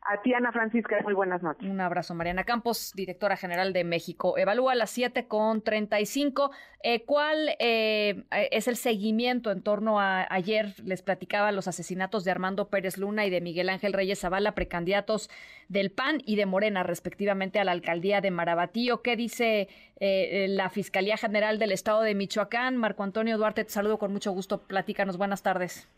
A 0.01 0.21
ti, 0.21 0.33
Ana 0.33 0.51
Francisca, 0.51 0.97
muy 1.03 1.13
buenas 1.13 1.43
noches. 1.43 1.69
Un 1.69 1.81
abrazo, 1.81 2.15
Mariana 2.15 2.45
Campos, 2.45 2.93
directora 2.95 3.35
general 3.35 3.73
de 3.73 3.83
México. 3.83 4.37
Evalúa 4.37 4.73
las 4.73 4.89
7 4.91 5.27
con 5.27 5.61
35. 5.61 6.51
Eh, 6.81 7.03
¿Cuál 7.03 7.55
eh, 7.59 8.23
es 8.31 8.67
el 8.69 8.77
seguimiento 8.77 9.51
en 9.51 9.61
torno 9.61 9.99
a 9.99 10.25
ayer? 10.33 10.73
Les 10.85 11.01
platicaba 11.01 11.51
los 11.51 11.67
asesinatos 11.67 12.23
de 12.23 12.31
Armando 12.31 12.69
Pérez 12.69 12.97
Luna 12.97 13.25
y 13.25 13.29
de 13.29 13.41
Miguel 13.41 13.69
Ángel 13.69 13.93
Reyes 13.93 14.21
Zavala, 14.21 14.55
precandidatos 14.55 15.29
del 15.67 15.91
PAN 15.91 16.21
y 16.25 16.37
de 16.37 16.45
Morena, 16.45 16.83
respectivamente, 16.83 17.59
a 17.59 17.65
la 17.65 17.73
alcaldía 17.73 18.21
de 18.21 18.31
Marabatío. 18.31 19.01
¿Qué 19.01 19.17
dice 19.17 19.67
eh, 19.99 20.47
la 20.49 20.69
Fiscalía 20.69 21.17
General 21.17 21.59
del 21.59 21.73
Estado 21.73 22.01
de 22.01 22.15
Michoacán? 22.15 22.77
Marco 22.77 23.03
Antonio 23.03 23.37
Duarte, 23.37 23.65
te 23.65 23.69
saludo 23.69 23.99
con 23.99 24.13
mucho 24.13 24.31
gusto. 24.31 24.61
Platícanos. 24.61 25.17
Buenas 25.17 25.43
tardes. 25.43 25.89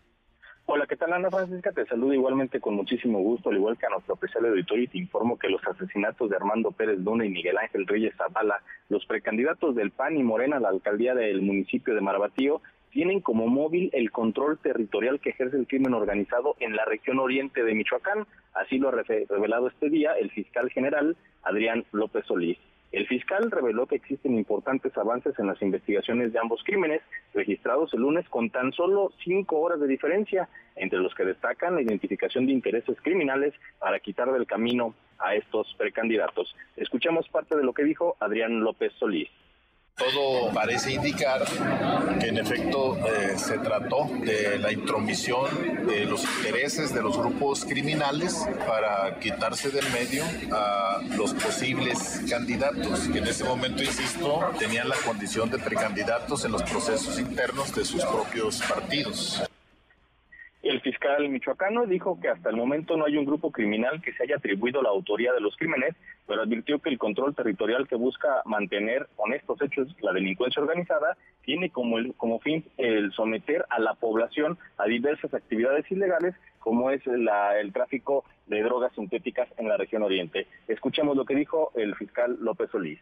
Hola, 0.74 0.88
¿qué 0.88 0.96
tal 0.96 1.12
Ana 1.12 1.30
Francisca? 1.30 1.74
Te 1.74 1.86
saludo 1.86 2.14
igualmente 2.14 2.62
con 2.62 2.76
muchísimo 2.76 3.20
gusto, 3.20 3.50
al 3.50 3.58
igual 3.58 3.78
que 3.78 3.88
a 3.88 3.90
nuestro 3.90 4.14
especial 4.14 4.46
auditorio 4.46 4.86
y 4.86 4.88
te 4.88 4.98
informo 5.00 5.38
que 5.38 5.50
los 5.50 5.62
asesinatos 5.68 6.30
de 6.30 6.38
Armando 6.38 6.72
Pérez 6.72 6.98
Luna 7.00 7.26
y 7.26 7.30
Miguel 7.30 7.58
Ángel 7.58 7.86
Reyes 7.86 8.16
Zavala, 8.16 8.64
los 8.88 9.06
precandidatos 9.06 9.76
del 9.76 9.92
PAN 9.92 10.16
y 10.16 10.24
Morena 10.24 10.56
a 10.56 10.60
la 10.62 10.70
alcaldía 10.70 11.14
del 11.14 11.42
municipio 11.42 11.94
de 11.94 12.00
Marabatío, 12.00 12.62
tienen 12.90 13.20
como 13.20 13.48
móvil 13.48 13.90
el 13.92 14.12
control 14.12 14.60
territorial 14.60 15.20
que 15.20 15.32
ejerce 15.32 15.58
el 15.58 15.68
crimen 15.68 15.94
organizado 15.94 16.56
en 16.62 16.74
la 16.78 16.86
región 16.86 17.20
oriente 17.20 17.66
de 17.66 17.76
Michoacán. 17.76 18.26
Así 18.54 18.78
lo 18.78 18.88
ha 18.88 18.92
revelado 18.94 19.68
este 19.68 19.90
día 19.90 20.14
el 20.14 20.32
fiscal 20.32 20.70
general 20.70 21.18
Adrián 21.44 21.84
López 21.92 22.26
Solís. 22.26 22.58
El 22.92 23.08
fiscal 23.08 23.50
reveló 23.50 23.88
que 23.88 23.96
existen 23.96 24.38
importantes 24.38 24.98
avances 24.98 25.38
en 25.40 25.48
las 25.48 25.62
investigaciones 25.62 26.34
de 26.34 26.40
ambos 26.40 26.62
crímenes, 26.66 27.02
registrados 27.34 27.94
el 27.94 28.02
lunes 28.02 28.28
con 28.28 28.50
tan 28.50 28.74
solo 28.74 29.14
cinco 29.24 29.60
horas 29.60 29.80
de 29.80 29.88
diferencia, 29.88 30.50
entre 30.76 31.00
los 31.00 31.16
que 31.16 31.24
destacan 31.24 31.76
la 31.76 31.82
identificación 31.82 32.46
de 32.46 32.52
intereses 32.52 32.98
criminales 33.02 33.54
para 33.80 34.00
quitar 34.00 34.32
del 34.34 34.46
camino 34.46 34.94
a 35.20 35.36
estos 35.36 35.74
precandidatos. 35.78 36.54
Escuchamos 36.76 37.30
parte 37.30 37.56
de 37.56 37.64
lo 37.64 37.74
que 37.74 37.86
dijo 37.86 38.18
Adrián 38.20 38.60
López 38.60 38.92
Solís. 39.00 39.30
Todo 40.02 40.52
parece 40.52 40.94
indicar 40.94 41.46
que 42.20 42.28
en 42.28 42.38
efecto 42.40 42.98
eh, 42.98 43.38
se 43.38 43.60
trató 43.60 44.10
de 44.22 44.58
la 44.58 44.72
intromisión 44.72 45.46
de 45.86 46.06
los 46.06 46.24
intereses 46.24 46.92
de 46.92 47.04
los 47.04 47.18
grupos 47.18 47.66
criminales 47.66 48.48
para 48.68 49.20
quitarse 49.20 49.70
del 49.70 49.88
medio 49.92 50.24
a 50.52 51.02
los 51.16 51.36
posibles 51.36 52.22
candidatos, 52.28 53.08
que 53.10 53.20
en 53.20 53.28
ese 53.28 53.44
momento, 53.44 53.84
insisto, 53.84 54.40
tenían 54.58 54.90
la 54.90 54.96
condición 55.06 55.52
de 55.52 55.60
precandidatos 55.60 56.46
en 56.46 56.52
los 56.52 56.64
procesos 56.64 57.20
internos 57.20 57.74
de 57.76 57.86
sus 57.86 58.04
propios 58.04 58.60
partidos. 58.68 59.44
El 60.64 60.80
fiscal 60.82 61.28
michoacano 61.28 61.88
dijo 61.88 62.20
que 62.22 62.30
hasta 62.30 62.52
el 62.52 62.56
momento 62.56 62.96
no 62.96 63.06
hay 63.06 63.18
un 63.18 63.26
grupo 63.26 63.52
criminal 63.52 64.00
que 64.00 64.14
se 64.14 64.24
haya 64.24 64.36
atribuido 64.36 64.84
la 64.84 64.90
autoría 64.90 65.34
de 65.34 65.42
los 65.42 65.58
crímenes, 65.58 65.96
pero 66.28 66.44
advirtió 66.44 66.78
que 66.78 66.90
el 66.90 67.00
control 67.00 67.34
territorial 67.34 67.88
que 67.88 67.96
busca 67.96 68.44
mantener 68.46 69.08
con 69.16 69.34
estos 69.34 69.60
hechos 69.60 69.88
la 70.02 70.14
delincuencia 70.14 70.62
organizada 70.62 71.18
tiene 71.44 71.72
como, 71.72 71.98
el, 71.98 72.14
como 72.14 72.40
fin 72.40 72.64
el 72.78 73.12
someter 73.12 73.66
a 73.70 73.80
la 73.80 73.96
población 73.96 74.60
a 74.78 74.86
diversas 74.86 75.34
actividades 75.34 75.90
ilegales 75.92 76.36
como 76.60 76.92
es 76.92 77.06
la, 77.08 77.60
el 77.60 77.74
tráfico 77.74 78.24
de 78.46 78.62
drogas 78.62 78.94
sintéticas 78.94 79.50
en 79.58 79.68
la 79.68 79.78
región 79.78 80.04
oriente. 80.04 80.46
Escuchemos 80.68 81.18
lo 81.18 81.26
que 81.26 81.34
dijo 81.34 81.72
el 81.74 81.96
fiscal 81.96 82.38
López 82.40 82.70
Solís. 82.70 83.00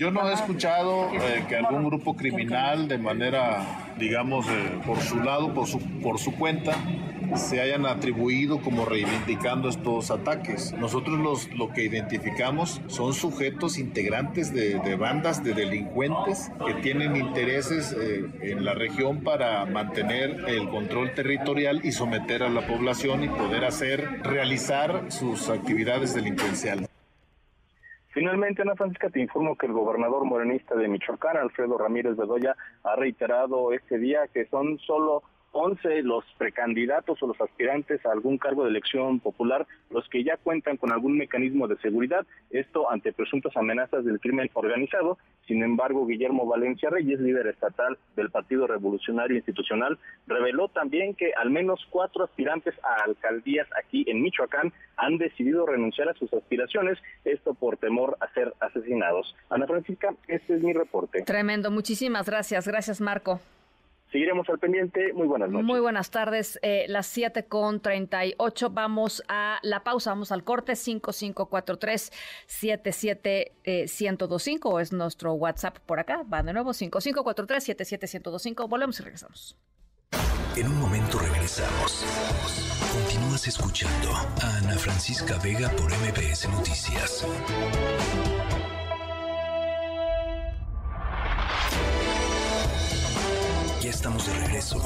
Yo 0.00 0.10
no 0.10 0.26
he 0.30 0.32
escuchado 0.32 1.10
eh, 1.12 1.44
que 1.46 1.56
algún 1.56 1.84
grupo 1.84 2.16
criminal 2.16 2.88
de 2.88 2.96
manera, 2.96 3.92
digamos, 3.98 4.48
eh, 4.48 4.80
por 4.86 4.98
su 4.98 5.20
lado, 5.20 5.52
por 5.52 5.66
su, 5.66 5.78
por 6.00 6.18
su 6.18 6.34
cuenta, 6.36 6.72
se 7.36 7.60
hayan 7.60 7.84
atribuido 7.84 8.62
como 8.62 8.86
reivindicando 8.86 9.68
estos 9.68 10.10
ataques. 10.10 10.72
Nosotros 10.72 11.18
los, 11.18 11.54
lo 11.54 11.70
que 11.74 11.84
identificamos 11.84 12.80
son 12.86 13.12
sujetos 13.12 13.76
integrantes 13.76 14.54
de, 14.54 14.96
bandas 14.96 15.44
de 15.44 15.52
delincuentes 15.52 16.50
que 16.66 16.72
tienen 16.80 17.16
intereses 17.16 17.92
eh, 17.92 18.24
en 18.40 18.64
la 18.64 18.72
región 18.72 19.22
para 19.22 19.66
mantener 19.66 20.48
el 20.48 20.70
control 20.70 21.12
territorial 21.12 21.82
y 21.84 21.92
someter 21.92 22.42
a 22.42 22.48
la 22.48 22.66
población 22.66 23.22
y 23.22 23.28
poder 23.28 23.66
hacer, 23.66 24.22
realizar 24.22 25.04
sus 25.08 25.50
actividades 25.50 26.14
delincuenciales. 26.14 26.89
Finalmente, 28.12 28.62
Ana 28.62 28.74
Francisca, 28.74 29.08
te 29.08 29.20
informo 29.20 29.56
que 29.56 29.66
el 29.66 29.72
gobernador 29.72 30.24
morenista 30.24 30.74
de 30.74 30.88
Michoacán, 30.88 31.36
Alfredo 31.36 31.78
Ramírez 31.78 32.16
Bedoya, 32.16 32.56
ha 32.82 32.96
reiterado 32.96 33.72
este 33.72 33.98
día 33.98 34.26
que 34.32 34.46
son 34.46 34.78
solo 34.80 35.22
11 35.52 36.02
los 36.02 36.24
precandidatos 36.38 37.22
o 37.22 37.26
los 37.26 37.40
aspirantes 37.40 38.04
a 38.06 38.12
algún 38.12 38.38
cargo 38.38 38.64
de 38.64 38.70
elección 38.70 39.20
popular, 39.20 39.66
los 39.90 40.08
que 40.08 40.22
ya 40.22 40.36
cuentan 40.36 40.76
con 40.76 40.92
algún 40.92 41.18
mecanismo 41.18 41.66
de 41.66 41.76
seguridad, 41.78 42.26
esto 42.50 42.90
ante 42.90 43.12
presuntas 43.12 43.56
amenazas 43.56 44.04
del 44.04 44.20
crimen 44.20 44.50
organizado. 44.54 45.18
Sin 45.46 45.62
embargo, 45.62 46.06
Guillermo 46.06 46.46
Valencia 46.46 46.90
Reyes, 46.90 47.20
líder 47.20 47.48
estatal 47.48 47.98
del 48.14 48.30
Partido 48.30 48.66
Revolucionario 48.66 49.36
Institucional, 49.36 49.98
reveló 50.26 50.68
también 50.68 51.14
que 51.14 51.32
al 51.34 51.50
menos 51.50 51.80
cuatro 51.90 52.24
aspirantes 52.24 52.74
a 52.84 53.04
alcaldías 53.04 53.66
aquí 53.82 54.04
en 54.06 54.22
Michoacán 54.22 54.72
han 54.96 55.18
decidido 55.18 55.66
renunciar 55.66 56.08
a 56.08 56.14
sus 56.14 56.32
aspiraciones, 56.32 56.98
esto 57.24 57.54
por 57.54 57.76
temor 57.78 58.16
a 58.20 58.32
ser 58.32 58.54
asesinados. 58.60 59.34
Ana 59.48 59.66
Francisca, 59.66 60.14
este 60.28 60.54
es 60.54 60.62
mi 60.62 60.72
reporte. 60.72 61.22
Tremendo, 61.22 61.70
muchísimas 61.70 62.26
gracias. 62.26 62.68
Gracias, 62.68 63.00
Marco. 63.00 63.40
Seguiremos 64.10 64.48
al 64.48 64.58
pendiente. 64.58 65.12
Muy 65.12 65.26
buenas 65.26 65.50
noches. 65.50 65.66
Muy 65.66 65.80
buenas 65.80 66.10
tardes. 66.10 66.58
Eh, 66.62 66.86
las 66.88 67.06
7 67.06 67.44
con 67.44 67.80
38. 67.80 68.70
Vamos 68.70 69.22
a 69.28 69.58
la 69.62 69.84
pausa. 69.84 70.10
Vamos 70.10 70.32
al 70.32 70.42
corte. 70.42 70.74
5543 70.74 72.10
77125 72.46 74.80
es 74.80 74.92
nuestro 74.92 75.34
WhatsApp 75.34 75.78
por 75.78 76.00
acá. 76.00 76.22
Va 76.22 76.42
de 76.42 76.52
nuevo. 76.52 76.72
5543 76.72 77.62
77125. 77.62 78.66
Volvemos 78.66 78.98
y 78.98 79.04
regresamos. 79.04 79.56
En 80.56 80.66
un 80.66 80.80
momento 80.80 81.18
regresamos. 81.18 82.04
Continúas 82.92 83.46
escuchando 83.46 84.12
a 84.12 84.58
Ana 84.58 84.76
Francisca 84.76 85.38
Vega 85.38 85.68
por 85.70 85.92
MBS 85.92 86.48
Noticias. 86.48 87.24
Estamos 93.90 94.24
de 94.24 94.32
regreso. 94.46 94.80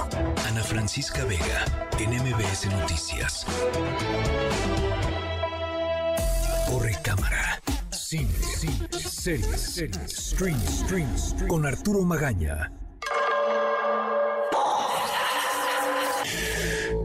Ana 0.49 0.63
Francisca 0.63 1.27
Vega, 1.27 1.63
en 1.99 2.11
MBS 2.11 2.65
Noticias. 2.71 3.45
Corre 6.67 6.97
cámara. 7.03 7.61
Cine, 7.91 8.33
cine, 8.33 8.89
series, 8.99 9.61
series, 9.61 10.11
stream, 10.11 10.59
stream, 10.67 11.19
stream. 11.19 11.49
Con 11.49 11.67
Arturo 11.67 12.01
Magaña. 12.03 12.73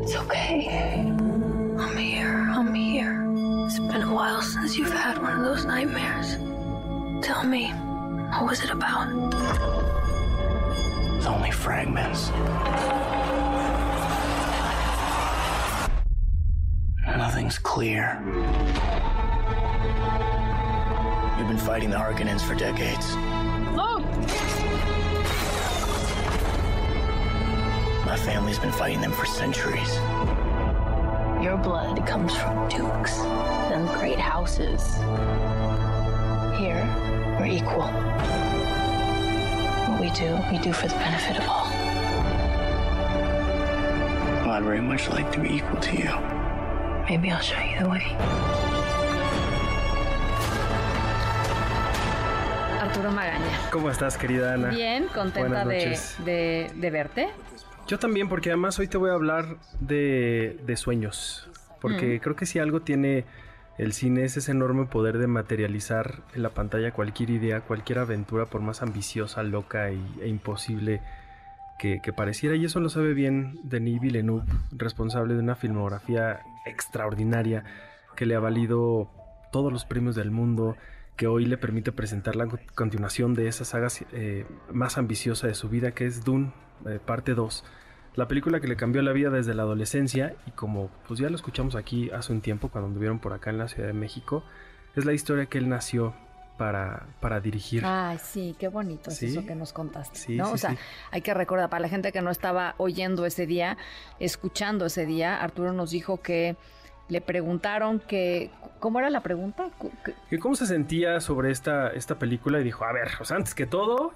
It's 0.02 0.16
okay. 0.16 1.06
I'm 1.78 1.98
here. 1.98 2.50
I'm 2.56 2.74
here. 2.74 3.66
It's 3.66 3.78
been 3.78 4.04
a 4.04 4.14
while 4.14 4.42
since 4.42 4.78
you've 4.78 4.94
had 4.94 5.22
one 5.22 5.34
of 5.38 5.44
those 5.44 5.66
nightmares. 5.66 6.38
Tell 7.22 7.44
me, 7.44 7.74
what 8.32 8.46
was 8.48 8.64
it 8.64 8.72
about? 8.72 9.99
It's 11.20 11.28
only 11.28 11.52
fragments. 11.52 12.30
Nothing's 17.06 17.60
clear. 17.60 18.18
We've 21.38 21.48
been 21.50 21.58
fighting 21.58 21.90
the 21.90 21.98
Harkonnens 21.98 22.40
for 22.40 22.56
decades. 22.56 23.14
Look! 23.76 24.02
My 28.06 28.16
family's 28.16 28.60
been 28.60 28.72
fighting 28.72 29.02
them 29.02 29.12
for 29.12 29.26
centuries. 29.26 29.94
Your 31.44 31.58
blood 31.58 32.08
comes 32.08 32.34
from 32.34 32.70
dukes 32.70 33.20
and 33.20 33.90
great 34.00 34.20
houses. 34.20 34.96
Here, 36.58 36.88
we're 37.38 37.48
equal. 37.48 38.59
What 40.00 40.14
we 40.14 40.18
do, 40.18 40.40
we 40.50 40.58
do 40.60 40.72
for 40.72 40.88
the 40.88 40.96
benefit 40.96 41.40
of 41.40 41.50
all. 41.50 41.68
Well, 44.46 44.52
I'd 44.52 44.64
very 44.64 44.80
much 44.80 45.10
like 45.10 45.30
to 45.34 45.42
be 45.42 45.50
equal 45.50 45.78
to 45.82 45.92
you. 45.92 46.10
Maybe 47.10 47.30
I'll 47.30 47.42
show 47.42 47.60
you 47.60 47.84
the 47.84 47.90
way. 47.90 48.16
Arturo 52.80 53.12
Magaña. 53.12 53.70
¿Cómo 53.72 53.90
estás, 53.90 54.18
querida 54.18 54.54
Ana? 54.54 54.70
Bien, 54.70 55.08
contenta 55.14 55.66
de, 55.66 56.00
de, 56.20 56.72
de, 56.74 56.90
verte. 56.92 57.28
Yo 57.86 58.00
también, 58.00 58.30
porque 58.30 58.52
además 58.52 58.80
hoy 58.80 58.88
te 58.88 58.98
voy 58.98 59.10
a 59.10 59.14
hablar 59.16 59.58
de, 59.82 60.62
de 60.66 60.78
sueños. 60.78 61.50
Porque 61.82 62.16
mm. 62.16 62.20
creo 62.22 62.38
que 62.38 62.46
si 62.46 62.60
algo 62.60 62.80
tiene 62.80 63.26
el 63.80 63.93
cine 63.93 64.26
es 64.26 64.35
ese 64.35 64.51
enorme 64.51 64.85
poder 64.85 65.18
de 65.18 65.27
materializar 65.27 66.22
en 66.35 66.43
la 66.43 66.49
pantalla 66.49 66.91
cualquier 66.91 67.30
idea, 67.30 67.61
cualquier 67.61 67.99
aventura, 67.99 68.45
por 68.45 68.60
más 68.60 68.81
ambiciosa, 68.81 69.41
loca 69.41 69.89
y, 69.89 70.03
e 70.22 70.27
imposible 70.27 71.01
que, 71.80 72.01
pareciera. 72.14 72.57
Y 72.57 72.65
eso 72.65 72.81
lo 72.81 72.89
sabe 72.89 73.14
bien 73.14 73.57
Denis 73.64 74.01
Villeneuve, 74.01 74.43
responsable 74.72 75.34
de 75.34 75.39
una 75.39 75.56
filmografía 75.56 76.41
extraordinaria 76.65 77.64
que 78.18 78.26
le 78.26 78.35
ha 78.35 78.39
valido 78.41 79.10
todos 79.53 79.72
los 79.72 79.85
premios 79.85 80.14
del 80.14 80.30
mundo 80.30 80.76
que 81.15 81.27
hoy 81.27 81.45
le 81.45 81.57
permite 81.57 81.93
presentar 81.93 82.35
la 82.35 82.47
continuación 82.76 83.34
de 83.34 83.47
esa 83.47 83.64
saga 83.64 83.88
eh, 84.11 84.45
más 84.73 84.97
ambiciosa 84.97 85.47
de 85.47 85.56
su 85.56 85.69
vida, 85.69 85.91
que 85.91 86.06
es 86.06 86.26
Dune, 86.26 86.51
eh, 86.85 86.99
parte 87.03 87.34
2. 87.34 87.64
La 88.20 88.28
película 88.28 88.60
que 88.60 88.68
le 88.68 88.76
cambió 88.76 89.02
la 89.02 89.14
vida 89.14 89.30
desde 89.30 89.54
la 89.54 89.64
adolescencia 89.64 90.36
y 90.46 90.52
como 90.52 90.90
pues 91.08 91.22
ya 91.22 91.30
lo 91.30 91.38
escuchamos 91.38 91.78
aquí 91.78 92.12
hace 92.12 92.34
un 92.34 92.41
tiempo 92.41 92.68
cuando 92.68 92.90
anduvieron 92.90 93.20
por 93.20 93.32
acá 93.32 93.50
en 93.50 93.58
la 93.58 93.70
Ciudad 93.70 93.88
de 93.88 93.94
México, 93.94 94.44
es 94.98 95.06
la 95.06 95.14
historia 95.14 95.46
que 95.46 95.58
él 95.58 95.70
nació 95.70 96.14
para, 96.58 97.06
para 97.22 97.40
dirigir. 97.40 97.82
Ay, 97.86 98.18
sí, 98.22 98.58
qué 98.60 98.68
bonito 98.68 99.10
es 99.10 99.24
eso 99.24 99.46
que 99.46 99.56
nos 99.56 99.72
contaste. 99.72 100.36
¿no? 100.36 100.52
o 100.52 100.58
sea, 100.58 100.76
hay 101.12 101.22
que 101.22 101.34
recordar, 101.34 101.70
para 101.70 101.80
la 101.80 101.88
gente 101.88 102.12
que 102.12 102.22
no 102.22 102.30
estaba 102.30 102.76
oyendo 102.78 103.26
ese 103.26 103.46
día, 103.46 103.78
escuchando 104.20 104.88
ese 104.88 105.06
día, 105.06 105.41
Arturo 105.41 105.72
nos 105.72 105.91
dijo 105.91 106.22
que 106.22 106.58
le 107.08 107.22
preguntaron 107.22 108.02
que, 108.02 108.52
¿cómo 108.80 109.00
era 109.00 109.10
la 109.10 109.22
pregunta? 109.24 109.70
Que 110.30 110.40
cómo 110.40 110.56
se 110.56 110.66
sentía 110.66 111.22
sobre 111.22 111.52
esta, 111.52 111.88
esta 111.91 112.20
película 112.20 112.60
y 112.60 112.66
dijo, 112.66 112.84
a 112.84 112.91
ver, 112.91 113.12
o 113.22 113.24
sea, 113.24 113.38
antes 113.38 113.56
que 113.56 113.66
todo, 113.66 114.12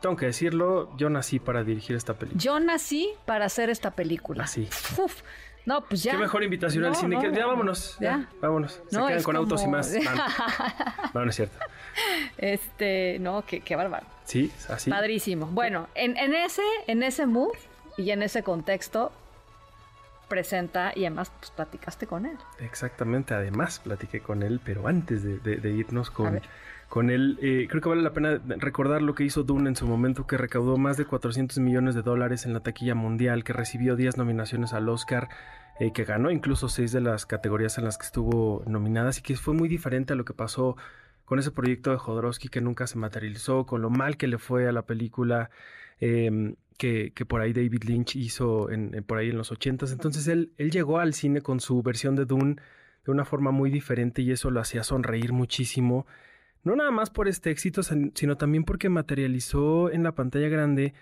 tengo 0.00 0.16
que 0.16 0.26
decirlo, 0.26 0.94
yo 0.96 1.10
nací 1.10 1.38
para 1.38 1.64
dirigir 1.64 1.96
esta 1.96 2.14
película. 2.14 2.42
Yo 2.42 2.60
nací 2.60 3.10
para 3.26 3.44
hacer 3.44 3.70
esta 3.70 3.92
película. 3.92 4.44
Así. 4.44 4.68
No, 5.66 5.84
pues 5.84 6.02
ya. 6.02 6.12
Qué 6.12 6.18
mejor 6.18 6.42
invitación 6.42 6.84
al 6.84 6.96
cine. 6.96 7.18
ya 7.32 7.46
vámonos. 7.46 7.96
Ya, 8.00 8.28
vámonos. 8.40 8.80
Se 8.88 8.96
quedan 8.96 9.22
con 9.22 9.36
autos 9.36 9.62
y 9.62 9.68
más. 9.68 9.92
no, 11.14 11.24
no 11.24 11.30
es 11.30 11.36
cierto. 11.36 11.58
Este, 12.38 13.18
no, 13.20 13.44
qué, 13.46 13.60
qué 13.60 13.76
bárbaro. 13.76 14.06
Sí, 14.24 14.50
así. 14.68 14.90
Padrísimo. 14.90 15.46
Bueno, 15.46 15.88
en, 15.94 16.16
en 16.16 16.34
ese, 16.34 16.62
en 16.86 17.02
ese 17.02 17.26
mood 17.26 17.52
y 17.98 18.10
en 18.10 18.22
ese 18.22 18.42
contexto, 18.42 19.12
presenta 20.30 20.92
y 20.94 21.00
además 21.00 21.30
pues, 21.38 21.50
platicaste 21.50 22.06
con 22.06 22.24
él. 22.24 22.38
Exactamente, 22.60 23.34
además 23.34 23.80
platiqué 23.80 24.20
con 24.20 24.42
él, 24.42 24.60
pero 24.64 24.86
antes 24.86 25.22
de, 25.22 25.70
irnos 25.70 26.10
con, 26.10 26.40
con 26.90 27.08
él, 27.08 27.38
eh, 27.40 27.66
creo 27.70 27.80
que 27.80 27.88
vale 27.88 28.02
la 28.02 28.12
pena 28.12 28.40
recordar 28.58 29.00
lo 29.00 29.14
que 29.14 29.24
hizo 29.24 29.44
Dune 29.44 29.68
en 29.68 29.76
su 29.76 29.86
momento, 29.86 30.26
que 30.26 30.36
recaudó 30.36 30.76
más 30.76 30.96
de 30.96 31.06
400 31.06 31.58
millones 31.60 31.94
de 31.94 32.02
dólares 32.02 32.44
en 32.46 32.52
la 32.52 32.60
taquilla 32.60 32.94
mundial, 32.94 33.44
que 33.44 33.52
recibió 33.52 33.96
10 33.96 34.18
nominaciones 34.18 34.72
al 34.74 34.88
Oscar. 34.88 35.28
Eh, 35.78 35.92
que 35.92 36.04
ganó 36.04 36.30
incluso 36.30 36.68
seis 36.68 36.92
de 36.92 37.00
las 37.00 37.24
categorías 37.24 37.78
en 37.78 37.84
las 37.84 37.96
que 37.96 38.04
estuvo 38.04 38.62
nominadas 38.66 39.18
y 39.18 39.22
que 39.22 39.34
fue 39.34 39.54
muy 39.54 39.66
diferente 39.66 40.12
a 40.12 40.16
lo 40.16 40.26
que 40.26 40.34
pasó 40.34 40.76
con 41.24 41.38
ese 41.38 41.52
proyecto 41.52 41.90
de 41.90 41.96
Jodorowsky 41.96 42.50
que 42.50 42.60
nunca 42.60 42.86
se 42.86 42.98
materializó, 42.98 43.64
con 43.64 43.80
lo 43.80 43.88
mal 43.88 44.18
que 44.18 44.26
le 44.26 44.36
fue 44.36 44.68
a 44.68 44.72
la 44.72 44.82
película. 44.82 45.48
Eh, 46.00 46.54
que, 46.76 47.12
por 47.26 47.40
ahí 47.40 47.52
David 47.52 47.84
Lynch 47.84 48.16
hizo 48.16 48.70
en, 48.70 49.04
por 49.06 49.18
ahí 49.18 49.30
en 49.30 49.38
los 49.38 49.52
ochentas. 49.52 49.92
Entonces 49.92 50.26
él, 50.28 50.52
él 50.56 50.70
llegó 50.70 50.98
al 50.98 51.14
cine 51.14 51.40
con 51.40 51.60
su 51.60 51.82
versión 51.82 52.16
de 52.16 52.24
Dune 52.24 52.56
de 53.04 53.12
una 53.12 53.24
forma 53.24 53.50
muy 53.50 53.70
diferente 53.70 54.22
y 54.22 54.32
eso 54.32 54.50
lo 54.50 54.60
hacía 54.60 54.82
sonreír 54.82 55.32
muchísimo. 55.32 56.06
No 56.62 56.76
nada 56.76 56.90
más 56.90 57.10
por 57.10 57.28
este 57.28 57.50
éxito, 57.50 57.82
sino 57.82 58.36
también 58.36 58.64
porque 58.64 58.88
materializó 58.88 59.90
en 59.90 60.02
la 60.02 60.14
pantalla 60.14 60.48
grande 60.48 60.94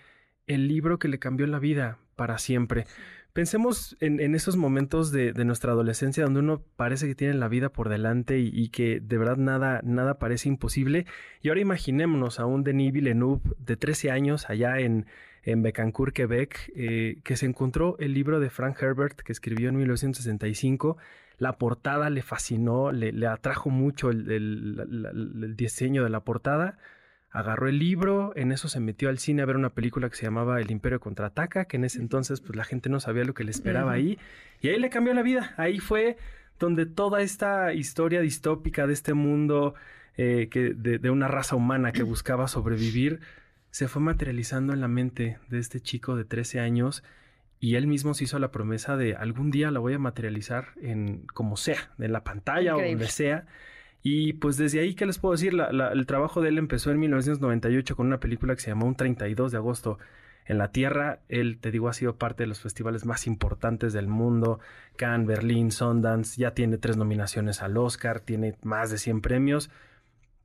el 0.47 0.67
libro 0.67 0.99
que 0.99 1.07
le 1.07 1.19
cambió 1.19 1.45
la 1.47 1.59
vida 1.59 1.99
para 2.15 2.37
siempre. 2.37 2.85
Pensemos 3.33 3.95
en, 3.99 4.33
esos 4.35 4.57
momentos 4.57 5.11
de, 5.11 5.33
nuestra 5.45 5.71
adolescencia 5.71 6.23
donde 6.23 6.39
uno 6.39 6.63
parece 6.75 7.07
que 7.07 7.15
tiene 7.15 7.35
la 7.35 7.47
vida 7.47 7.69
por 7.69 7.87
delante 7.87 8.39
y, 8.39 8.49
y, 8.51 8.69
que 8.69 8.99
de 8.99 9.17
verdad 9.17 9.37
nada, 9.37 9.81
nada 9.83 10.17
parece 10.17 10.49
imposible. 10.49 11.05
Y 11.41 11.49
ahora 11.49 11.61
imaginémonos 11.61 12.39
a 12.39 12.45
un 12.45 12.63
Denis 12.63 12.91
Villeneuve 12.91 13.41
de 13.59 13.77
13 13.77 14.11
años 14.11 14.49
allá 14.49 14.79
en, 14.79 15.05
en 15.43 15.61
Becancourt, 15.61 16.13
Quebec, 16.13 16.71
eh, 16.75 17.19
que 17.23 17.37
se 17.37 17.45
encontró 17.45 17.97
el 17.99 18.13
libro 18.13 18.39
de 18.39 18.49
Frank 18.49 18.81
Herbert 18.81 19.21
que 19.21 19.31
escribió 19.31 19.69
en 19.69 19.77
1965. 19.77 20.97
La 21.39 21.57
portada 21.57 22.09
le 22.09 22.21
fascinó, 22.21 22.91
le, 22.91 23.25
atrajo 23.25 23.69
mucho 23.69 24.09
el, 24.09 25.55
diseño 25.55 26.03
de 26.03 26.09
la 26.09 26.19
portada. 26.19 26.77
Agarró 27.31 27.69
el 27.69 27.79
libro, 27.79 28.33
en 28.35 28.51
eso 28.51 28.67
se 28.67 28.79
metió 28.79 29.07
al 29.07 29.19
cine 29.19 29.41
a 29.41 29.45
ver 29.45 29.55
una 29.55 29.73
película 29.73 30.09
que 30.09 30.15
se 30.15 30.25
llamaba 30.25 30.59
El 30.59 30.69
Imperio 30.69 30.99
Contraataca, 30.99 31.65
que 31.65 31.77
en 31.77 31.85
ese 31.85 31.99
entonces 31.99 32.41
pues 32.41 32.55
la 32.55 32.65
gente 32.65 32.89
no 32.89 32.99
sabía 32.99 33.23
lo 33.23 33.33
que 33.33 33.45
le 33.45 33.51
esperaba 33.51 33.93
ahí. 33.93 34.19
Y 34.61 34.67
ahí 34.67 34.79
le 34.79 34.89
cambió 34.89 35.13
la 35.13 35.21
vida. 35.21 35.53
Ahí 35.55 35.79
fue 35.79 36.17
donde 36.59 36.85
toda 36.85 37.21
esta 37.21 37.73
historia 37.73 38.19
distópica 38.19 38.85
de 38.85 38.93
este 38.93 39.13
mundo, 39.13 39.75
eh, 40.17 40.49
que, 40.51 40.73
de 40.73 41.09
una 41.09 41.29
raza 41.29 41.55
humana 41.55 41.93
que 41.93 42.03
buscaba 42.03 42.49
sobrevivir, 42.49 43.21
se 43.71 43.87
fue 43.87 44.01
materializando 44.01 44.73
en 44.73 44.81
la 44.81 44.87
mente 44.87 45.37
de 45.47 45.59
este 45.59 45.79
chico 45.79 46.15
de 46.15 46.25
13 46.25 46.59
años 46.59 47.03
y 47.59 47.75
él 47.75 47.87
mismo 47.87 48.13
se 48.13 48.23
hizo 48.23 48.39
la 48.39 48.51
promesa 48.51 48.95
de 48.95 49.15
algún 49.15 49.51
día 49.51 49.69
la 49.71 49.79
voy 49.79 49.93
a 49.93 49.99
materializar 49.99 50.69
en 50.81 51.25
como 51.33 51.57
sea, 51.57 51.91
en 51.99 52.13
la 52.13 52.23
pantalla 52.23 52.75
o 52.75 52.81
donde 52.81 53.07
sea. 53.07 53.45
Y 54.01 54.33
pues 54.33 54.55
desde 54.55 54.79
ahí, 54.79 54.93
¿qué 54.93 55.05
les 55.05 55.19
puedo 55.19 55.33
decir? 55.33 55.53
el 55.53 56.05
trabajo 56.05 56.41
de 56.41 56.49
él 56.49 56.57
empezó 56.57 56.91
en 56.91 56.99
1998 56.99 57.95
con 57.97 58.07
una 58.07 58.21
película 58.21 58.55
que 58.55 58.61
se 58.61 58.69
llamó 58.69 58.85
Un 58.85 58.95
32 58.95 59.51
de 59.51 59.57
agosto 59.57 59.99
en 60.45 60.57
la 60.57 60.71
Tierra. 60.71 61.19
Él, 61.27 61.59
te 61.59 61.69
digo, 61.69 61.89
ha 61.89 61.93
sido 61.93 62.15
parte 62.15 62.43
de 62.43 62.47
los 62.47 62.61
festivales 62.61 63.05
más 63.05 63.27
importantes 63.27 63.91
del 63.91 64.07
mundo. 64.07 64.61
Cannes, 64.95 65.27
Berlín, 65.27 65.71
Sundance. 65.71 66.39
Ya 66.39 66.53
tiene 66.53 66.77
tres 66.77 66.95
nominaciones 66.95 67.61
al 67.61 67.75
Oscar, 67.75 68.21
tiene 68.21 68.55
más 68.63 68.89
de 68.89 68.97
100 68.97 69.19
premios 69.19 69.69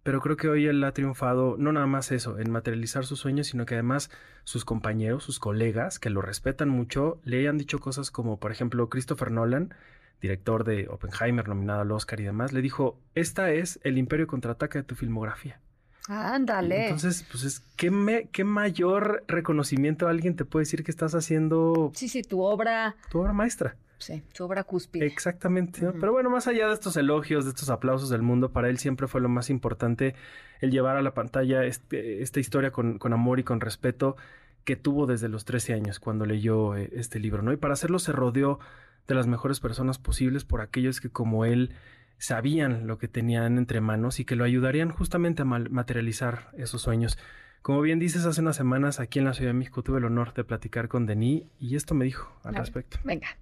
pero 0.04 0.20
creo 0.20 0.36
que 0.36 0.48
hoy 0.48 0.66
él 0.66 0.84
ha 0.84 0.92
triunfado 0.92 1.56
no 1.58 1.72
nada 1.72 1.86
más 1.86 2.12
eso, 2.12 2.38
en 2.38 2.50
materializar 2.50 3.06
sus 3.06 3.18
sueños, 3.18 3.48
sino 3.48 3.66
que 3.66 3.74
además 3.74 4.10
sus 4.44 4.64
compañeros, 4.64 5.24
sus 5.24 5.40
colegas, 5.40 5.98
que 5.98 6.10
lo 6.10 6.22
respetan 6.22 6.68
mucho, 6.68 7.18
le 7.24 7.40
hayan 7.40 7.58
dicho 7.58 7.80
cosas 7.80 8.10
como, 8.10 8.38
por 8.38 8.52
ejemplo, 8.52 8.88
Christopher 8.90 9.30
Nolan, 9.30 9.74
director 10.20 10.64
de 10.64 10.88
Oppenheimer, 10.88 11.48
nominado 11.48 11.80
al 11.80 11.90
Oscar 11.90 12.20
y 12.20 12.24
demás, 12.24 12.52
le 12.52 12.60
dijo, 12.60 13.00
esta 13.14 13.50
es 13.50 13.80
el 13.82 13.98
imperio 13.98 14.26
contraataca 14.26 14.78
de 14.78 14.84
tu 14.84 14.94
filmografía. 14.94 15.58
Ándale. 16.06 16.84
Entonces, 16.84 17.24
pues 17.30 17.44
es 17.44 17.60
¿qué, 17.76 17.90
me, 17.90 18.28
qué 18.28 18.44
mayor 18.44 19.24
reconocimiento 19.26 20.06
alguien 20.06 20.36
te 20.36 20.44
puede 20.44 20.64
decir 20.64 20.84
que 20.84 20.90
estás 20.90 21.14
haciendo. 21.14 21.92
Sí, 21.94 22.08
sí, 22.08 22.22
tu 22.22 22.42
obra. 22.42 22.94
Tu 23.10 23.20
obra 23.20 23.32
maestra. 23.32 23.76
Sí, 23.98 24.22
su 24.32 24.44
obra 24.44 24.64
cúspide. 24.64 25.06
Exactamente. 25.06 25.80
Pero 26.00 26.12
bueno, 26.12 26.30
más 26.30 26.46
allá 26.46 26.68
de 26.68 26.74
estos 26.74 26.96
elogios, 26.96 27.44
de 27.44 27.50
estos 27.50 27.70
aplausos 27.70 28.10
del 28.10 28.22
mundo, 28.22 28.52
para 28.52 28.68
él 28.68 28.78
siempre 28.78 29.06
fue 29.06 29.20
lo 29.20 29.28
más 29.28 29.50
importante 29.50 30.14
el 30.60 30.70
llevar 30.70 30.96
a 30.96 31.02
la 31.02 31.14
pantalla 31.14 31.64
este, 31.64 32.22
esta 32.22 32.40
historia 32.40 32.70
con, 32.70 32.98
con, 32.98 33.12
amor 33.12 33.38
y 33.38 33.44
con 33.44 33.60
respeto 33.60 34.16
que 34.64 34.76
tuvo 34.76 35.06
desde 35.06 35.28
los 35.28 35.44
13 35.44 35.74
años 35.74 36.00
cuando 36.00 36.26
leyó 36.26 36.76
eh, 36.76 36.90
este 36.94 37.18
libro, 37.20 37.42
¿no? 37.42 37.52
Y 37.52 37.56
para 37.56 37.74
hacerlo 37.74 37.98
se 37.98 38.12
rodeó 38.12 38.58
de 39.06 39.14
las 39.14 39.26
mejores 39.26 39.60
personas 39.60 39.98
posibles 39.98 40.44
por 40.44 40.60
aquellos 40.60 41.00
que 41.00 41.10
como 41.10 41.44
él 41.44 41.74
sabían 42.18 42.86
lo 42.86 42.98
que 42.98 43.08
tenían 43.08 43.58
entre 43.58 43.80
manos 43.80 44.20
y 44.20 44.24
que 44.24 44.36
lo 44.36 44.44
ayudarían 44.44 44.90
justamente 44.90 45.42
a 45.42 45.44
materializar 45.44 46.50
esos 46.56 46.82
sueños. 46.82 47.18
Como 47.62 47.80
bien 47.80 47.98
dices, 47.98 48.26
hace 48.26 48.40
unas 48.40 48.56
semanas 48.56 49.00
aquí 49.00 49.18
en 49.18 49.24
la 49.24 49.32
Ciudad 49.32 49.50
de 49.50 49.58
México 49.58 49.82
tuve 49.82 49.98
el 49.98 50.04
honor 50.04 50.34
de 50.34 50.44
platicar 50.44 50.88
con 50.88 51.06
Denis 51.06 51.44
y 51.58 51.76
esto 51.76 51.94
me 51.94 52.04
dijo 52.04 52.38
al 52.42 52.54
respecto. 52.54 52.98
Venga. 53.04 53.38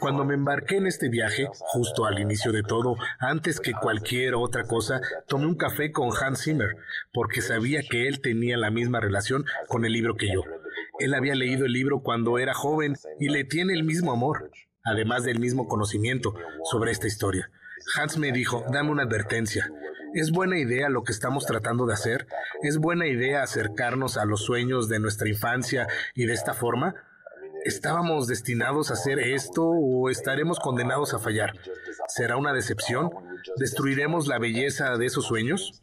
Cuando 0.00 0.24
me 0.24 0.34
embarqué 0.34 0.76
en 0.76 0.86
este 0.86 1.08
viaje, 1.08 1.48
justo 1.52 2.04
al 2.04 2.18
inicio 2.18 2.52
de 2.52 2.62
todo, 2.62 2.96
antes 3.20 3.60
que 3.60 3.72
cualquier 3.72 4.34
otra 4.34 4.64
cosa, 4.64 5.00
tomé 5.26 5.46
un 5.46 5.56
café 5.56 5.92
con 5.92 6.10
Hans 6.14 6.42
Zimmer, 6.42 6.76
porque 7.12 7.40
sabía 7.40 7.82
que 7.88 8.08
él 8.08 8.20
tenía 8.20 8.56
la 8.56 8.70
misma 8.70 9.00
relación 9.00 9.44
con 9.68 9.84
el 9.84 9.92
libro 9.92 10.16
que 10.16 10.32
yo. 10.32 10.42
Él 10.98 11.14
había 11.14 11.34
leído 11.34 11.66
el 11.66 11.72
libro 11.72 12.02
cuando 12.02 12.38
era 12.38 12.54
joven 12.54 12.94
y 13.18 13.28
le 13.28 13.44
tiene 13.44 13.74
el 13.74 13.84
mismo 13.84 14.12
amor, 14.12 14.50
además 14.84 15.24
del 15.24 15.38
mismo 15.38 15.68
conocimiento 15.68 16.34
sobre 16.64 16.90
esta 16.90 17.06
historia. 17.06 17.50
Hans 17.96 18.18
me 18.18 18.32
dijo, 18.32 18.64
dame 18.72 18.90
una 18.90 19.04
advertencia. 19.04 19.70
¿Es 20.14 20.30
buena 20.30 20.58
idea 20.58 20.88
lo 20.88 21.04
que 21.04 21.12
estamos 21.12 21.46
tratando 21.46 21.86
de 21.86 21.94
hacer? 21.94 22.26
¿Es 22.62 22.78
buena 22.78 23.06
idea 23.06 23.42
acercarnos 23.42 24.16
a 24.16 24.24
los 24.24 24.42
sueños 24.44 24.88
de 24.88 24.98
nuestra 24.98 25.28
infancia 25.28 25.86
y 26.14 26.26
de 26.26 26.34
esta 26.34 26.52
forma? 26.52 26.94
¿Estábamos 27.64 28.26
destinados 28.26 28.90
a 28.90 28.94
hacer 28.94 29.18
esto 29.18 29.64
o 29.64 30.10
estaremos 30.10 30.58
condenados 30.58 31.14
a 31.14 31.18
fallar? 31.18 31.52
¿Será 32.08 32.36
una 32.36 32.52
decepción? 32.52 33.10
¿Destruiremos 33.56 34.26
la 34.26 34.38
belleza 34.38 34.96
de 34.96 35.06
esos 35.06 35.26
sueños? 35.26 35.82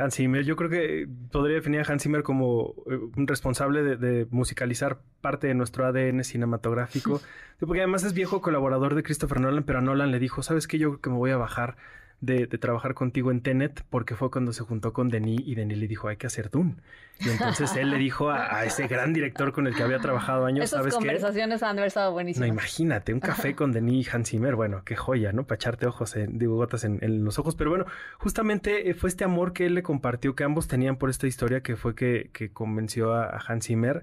Hans 0.00 0.14
Zimmer, 0.14 0.44
yo 0.44 0.56
creo 0.56 0.70
que 0.70 1.08
podría 1.30 1.56
definir 1.56 1.80
a 1.80 1.84
Hans 1.92 2.02
Zimmer 2.02 2.22
como 2.22 2.74
eh, 2.90 2.98
un 3.16 3.26
responsable 3.26 3.96
de, 3.96 4.26
musicalizar 4.30 5.00
parte 5.20 5.46
de 5.46 5.54
nuestro 5.54 5.86
ADN 5.86 6.24
cinematográfico, 6.24 7.20
porque 7.60 7.80
además 7.80 8.04
es 8.04 8.14
viejo 8.14 8.40
colaborador 8.40 8.94
de 8.94 9.02
Christopher 9.02 9.40
Nolan, 9.40 9.64
pero 9.64 9.78
a 9.78 9.82
Nolan 9.82 10.10
le 10.10 10.18
dijo, 10.18 10.42
¿sabes 10.42 10.66
qué? 10.66 10.78
Yo 10.78 10.90
creo 10.90 11.00
que 11.00 11.10
me 11.10 11.16
voy 11.16 11.30
a 11.30 11.36
bajar 11.36 11.76
de, 12.20 12.46
trabajar 12.46 12.94
contigo 12.94 13.30
en 13.30 13.40
Tenet 13.40 13.82
porque 13.88 14.14
fue 14.14 14.30
cuando 14.30 14.52
se 14.52 14.62
juntó 14.62 14.92
con 14.92 15.08
Denis 15.08 15.40
y 15.44 15.54
Denis 15.54 15.78
le 15.78 15.88
dijo 15.88 16.08
hay 16.08 16.16
que 16.16 16.26
hacer 16.26 16.50
Dune. 16.50 16.76
Y 17.18 17.28
entonces 17.28 17.74
él 17.76 17.90
le 17.90 17.98
dijo 17.98 18.30
a, 18.30 18.64
ese 18.64 18.86
gran 18.86 19.12
director 19.12 19.52
con 19.52 19.66
el 19.66 19.74
que 19.74 19.82
había 19.82 19.98
trabajado 19.98 20.46
años, 20.46 20.64
Esas 20.64 20.80
¿sabes 20.80 20.94
conversaciones 20.94 21.62
han 21.62 21.78
estado 21.78 22.12
buenísimas. 22.12 22.48
No, 22.48 22.52
imagínate, 22.54 23.14
un 23.14 23.20
café 23.20 23.54
con 23.56 23.72
Denis 23.72 24.06
y 24.06 24.10
Hans 24.16 24.30
Zimmer, 24.30 24.54
bueno, 24.54 24.82
qué 24.84 24.96
joya, 24.96 25.32
¿no? 25.32 25.44
Para 25.46 25.56
echarte 25.56 25.86
ojos, 25.86 26.16
en, 26.16 26.38
digo, 26.38 26.56
gotas 26.56 26.84
en, 26.84 26.98
en, 27.02 27.24
los 27.24 27.38
ojos. 27.38 27.56
Pero 27.56 27.70
bueno, 27.70 27.86
justamente 28.18 28.90
eh, 28.90 28.94
fue 28.94 29.08
este 29.08 29.24
amor 29.24 29.52
que 29.52 29.66
él 29.66 29.74
le 29.74 29.82
compartió, 29.82 30.34
que 30.34 30.44
ambos 30.44 30.68
tenían 30.68 30.96
por 30.96 31.10
esta 31.10 31.26
historia, 31.26 31.62
que 31.62 31.76
fue 31.76 31.94
que, 31.94 32.30
que 32.32 32.52
convenció 32.52 33.14
a, 33.14 33.38
Hans 33.46 33.66
Zimmer 33.66 34.02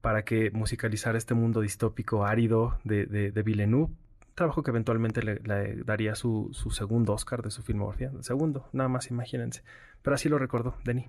para 0.00 0.24
que 0.24 0.50
musicalizara 0.50 1.18
este 1.18 1.34
mundo 1.34 1.60
distópico 1.60 2.24
árido 2.24 2.78
de, 2.84 3.06
de, 3.06 3.32
de 3.32 3.42
Villeneuve 3.42 3.92
trabajo 4.36 4.62
que 4.62 4.70
eventualmente 4.70 5.22
le, 5.22 5.40
daría 5.84 6.14
su, 6.14 6.50
su, 6.52 6.70
segundo 6.70 7.12
Oscar 7.12 7.42
de 7.42 7.50
su 7.50 7.62
filmografía. 7.62 8.12
El 8.14 8.22
segundo, 8.22 8.68
nada 8.72 8.88
más 8.88 9.10
imagínense. 9.10 9.64
Pero 10.02 10.14
así 10.14 10.28
lo 10.28 10.38
recordó 10.38 10.76
Denny. 10.84 11.08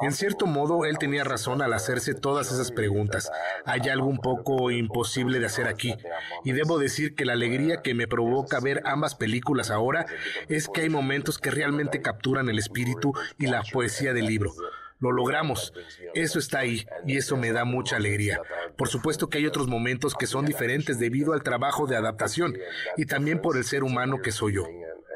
En 0.00 0.12
cierto 0.12 0.46
modo, 0.46 0.84
él 0.86 0.98
tenía 0.98 1.24
razón 1.24 1.62
al 1.62 1.72
hacerse 1.72 2.14
todas 2.14 2.50
esas 2.50 2.72
preguntas. 2.72 3.30
Hay 3.64 3.88
algo 3.88 4.06
un 4.06 4.18
poco 4.18 4.70
imposible 4.70 5.38
de 5.38 5.46
hacer 5.46 5.68
aquí. 5.68 5.94
Y 6.44 6.52
debo 6.52 6.78
decir 6.78 7.14
que 7.14 7.24
la 7.24 7.34
alegría 7.34 7.82
que 7.82 7.94
me 7.94 8.08
provoca 8.08 8.58
ver 8.60 8.82
ambas 8.84 9.14
películas 9.14 9.70
ahora 9.70 10.06
es 10.48 10.68
que 10.68 10.80
hay 10.82 10.88
momentos 10.88 11.38
que 11.38 11.50
realmente 11.50 12.02
capturan 12.02 12.48
el 12.48 12.58
espíritu 12.58 13.12
y 13.38 13.46
la 13.46 13.62
poesía 13.72 14.12
del 14.14 14.26
libro. 14.26 14.52
Lo 15.04 15.12
logramos. 15.12 15.74
Eso 16.14 16.38
está 16.38 16.60
ahí 16.60 16.86
y 17.06 17.18
eso 17.18 17.36
me 17.36 17.52
da 17.52 17.66
mucha 17.66 17.96
alegría. 17.96 18.40
Por 18.74 18.88
supuesto 18.88 19.28
que 19.28 19.36
hay 19.36 19.46
otros 19.46 19.68
momentos 19.68 20.14
que 20.14 20.26
son 20.26 20.46
diferentes 20.46 20.98
debido 20.98 21.34
al 21.34 21.42
trabajo 21.42 21.86
de 21.86 21.94
adaptación 21.94 22.56
y 22.96 23.04
también 23.04 23.42
por 23.42 23.58
el 23.58 23.64
ser 23.64 23.84
humano 23.84 24.22
que 24.22 24.32
soy 24.32 24.54
yo. 24.54 24.66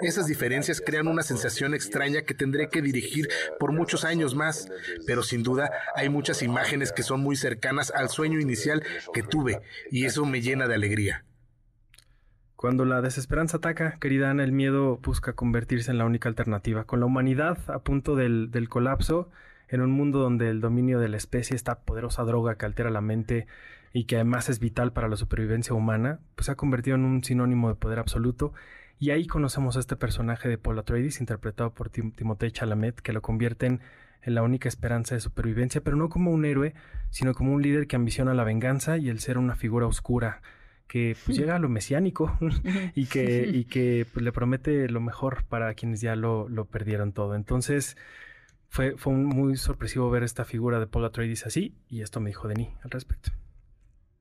Esas 0.02 0.26
diferencias 0.26 0.82
crean 0.84 1.08
una 1.08 1.22
sensación 1.22 1.72
extraña 1.72 2.20
que 2.20 2.34
tendré 2.34 2.68
que 2.68 2.82
dirigir 2.82 3.28
por 3.58 3.72
muchos 3.72 4.04
años 4.04 4.34
más, 4.34 4.68
pero 5.06 5.22
sin 5.22 5.42
duda 5.42 5.70
hay 5.94 6.10
muchas 6.10 6.42
imágenes 6.42 6.92
que 6.92 7.02
son 7.02 7.20
muy 7.20 7.34
cercanas 7.34 7.90
al 7.90 8.10
sueño 8.10 8.40
inicial 8.40 8.82
que 9.14 9.22
tuve 9.22 9.62
y 9.90 10.04
eso 10.04 10.26
me 10.26 10.42
llena 10.42 10.68
de 10.68 10.74
alegría. 10.74 11.24
Cuando 12.58 12.84
la 12.84 13.00
desesperanza 13.00 13.58
ataca, 13.58 13.98
querida 14.00 14.30
Ana, 14.30 14.42
el 14.42 14.50
miedo 14.50 14.96
busca 14.96 15.34
convertirse 15.34 15.92
en 15.92 15.98
la 15.98 16.04
única 16.04 16.28
alternativa. 16.28 16.82
Con 16.82 16.98
la 16.98 17.06
humanidad 17.06 17.56
a 17.68 17.78
punto 17.78 18.16
del, 18.16 18.50
colapso, 18.68 19.30
en 19.68 19.80
un 19.80 19.90
mundo 19.90 20.18
donde 20.18 20.48
el 20.48 20.60
dominio 20.60 20.98
de 20.98 21.08
la 21.08 21.16
especie, 21.16 21.54
esta 21.54 21.80
poderosa 21.80 22.24
droga 22.24 22.56
que 22.56 22.66
altera 22.66 22.90
la 22.90 23.00
mente 23.00 23.46
y 23.92 24.04
que 24.04 24.16
además 24.16 24.48
es 24.48 24.60
vital 24.60 24.92
para 24.92 25.08
la 25.08 25.16
supervivencia 25.16 25.74
humana, 25.74 26.20
pues 26.34 26.46
se 26.46 26.52
ha 26.52 26.56
convertido 26.56 26.96
en 26.96 27.04
un 27.04 27.24
sinónimo 27.24 27.68
de 27.68 27.74
poder 27.74 27.98
absoluto. 27.98 28.52
Y 28.98 29.10
ahí 29.10 29.26
conocemos 29.26 29.76
a 29.76 29.80
este 29.80 29.96
personaje 29.96 30.48
de 30.48 30.58
Paul 30.58 30.78
Atreides, 30.78 31.20
interpretado 31.20 31.72
por 31.72 31.88
Tim 31.88 32.10
Timothée 32.12 32.50
Chalamet, 32.50 33.00
que 33.00 33.12
lo 33.12 33.22
convierten 33.22 33.80
en 34.22 34.34
la 34.34 34.42
única 34.42 34.68
esperanza 34.68 35.14
de 35.14 35.20
supervivencia, 35.20 35.80
pero 35.80 35.96
no 35.96 36.08
como 36.08 36.32
un 36.32 36.44
héroe, 36.44 36.74
sino 37.10 37.34
como 37.34 37.52
un 37.52 37.62
líder 37.62 37.86
que 37.86 37.96
ambiciona 37.96 38.34
la 38.34 38.44
venganza 38.44 38.98
y 38.98 39.08
el 39.08 39.20
ser 39.20 39.38
una 39.38 39.54
figura 39.54 39.86
oscura 39.86 40.42
que 40.88 41.16
pues, 41.24 41.38
llega 41.38 41.54
a 41.54 41.58
lo 41.58 41.68
mesiánico 41.68 42.36
y 42.94 43.06
que, 43.06 43.46
y 43.46 43.64
que 43.64 44.06
pues, 44.12 44.24
le 44.24 44.32
promete 44.32 44.88
lo 44.88 45.00
mejor 45.00 45.44
para 45.44 45.74
quienes 45.74 46.00
ya 46.00 46.16
lo, 46.16 46.48
lo 46.48 46.64
perdieron 46.64 47.12
todo. 47.12 47.34
Entonces, 47.34 47.96
fue, 48.68 48.96
fue 48.96 49.12
muy 49.12 49.56
sorpresivo 49.56 50.10
ver 50.10 50.22
esta 50.22 50.44
figura 50.44 50.78
de 50.78 50.86
Paul 50.86 51.04
Atreides 51.04 51.46
así, 51.46 51.74
y 51.88 52.02
esto 52.02 52.20
me 52.20 52.30
dijo 52.30 52.48
Denis 52.48 52.68
al 52.82 52.90
respecto. 52.90 53.30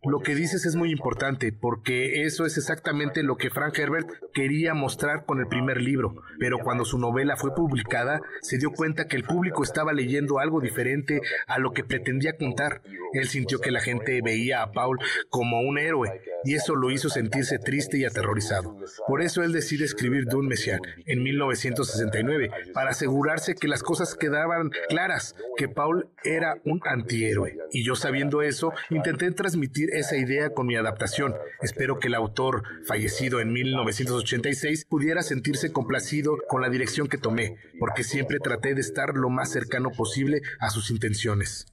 Lo 0.04 0.20
que 0.20 0.36
dices 0.36 0.66
es 0.66 0.76
muy 0.76 0.92
importante 0.92 1.52
porque 1.52 2.24
eso 2.24 2.46
es 2.46 2.58
exactamente 2.58 3.24
lo 3.24 3.36
que 3.36 3.50
Frank 3.50 3.78
Herbert 3.80 4.08
quería 4.32 4.76
mostrar 4.76 5.26
con 5.26 5.40
el 5.40 5.48
primer 5.48 5.82
libro, 5.82 6.22
pero 6.40 6.60
cuando 6.60 6.86
su 6.86 7.00
novela 7.00 7.36
fue 7.36 7.56
publicada 7.56 8.22
se 8.42 8.60
dio 8.60 8.72
cuenta 8.72 9.08
que 9.08 9.18
el 9.18 9.24
público 9.24 9.64
estaba 9.64 9.94
leyendo 9.94 10.38
algo 10.38 10.62
diferente 10.62 11.22
a 11.48 11.58
lo 11.58 11.74
que 11.74 11.84
pretendía 11.84 12.38
contar. 12.38 12.84
Él 13.14 13.28
sintió 13.28 13.60
que 13.60 13.72
la 13.72 13.82
gente 13.82 14.22
veía 14.22 14.62
a 14.62 14.72
Paul 14.72 15.00
como 15.30 15.62
un 15.62 15.80
héroe 15.80 16.22
y 16.44 16.54
eso 16.54 16.76
lo 16.76 16.92
hizo 16.92 17.10
sentirse 17.10 17.58
triste 17.58 17.98
y 17.98 18.06
aterrorizado. 18.06 18.78
Por 19.08 19.22
eso 19.22 19.42
él 19.44 19.52
decide 19.52 19.86
escribir 19.86 20.26
Dune 20.26 20.50
Messiaen 20.50 20.82
en 21.06 21.24
1969 21.24 22.52
para 22.74 22.92
asegurarse 22.92 23.56
que 23.56 23.68
las 23.68 23.82
cosas 23.82 24.16
quedaban 24.16 24.70
claras, 24.90 25.36
que 25.58 25.68
Paul 25.68 26.10
era 26.24 26.62
un 26.66 26.82
antihéroe. 26.86 27.58
Y 27.72 27.84
yo 27.84 27.96
sabiendo 27.96 28.42
eso, 28.42 28.72
intenté 28.90 29.32
transmitir 29.32 29.87
esa 29.92 30.18
idea 30.18 30.52
con 30.54 30.68
mi 30.68 30.76
adaptación. 30.76 31.36
Espero 31.62 32.00
que 32.00 32.08
el 32.08 32.16
autor, 32.16 32.64
fallecido 32.86 33.40
en 33.40 33.52
1986, 33.54 34.86
pudiera 34.86 35.24
sentirse 35.24 35.72
complacido 35.72 36.38
con 36.48 36.62
la 36.62 36.70
dirección 36.70 37.08
que 37.08 37.18
tomé, 37.18 37.58
porque 37.80 38.04
siempre 38.04 38.40
traté 38.40 38.76
de 38.76 38.82
estar 38.82 39.16
lo 39.16 39.30
más 39.30 39.52
cercano 39.52 39.92
posible 39.92 40.42
a 40.60 40.70
sus 40.70 40.92
intenciones. 40.92 41.66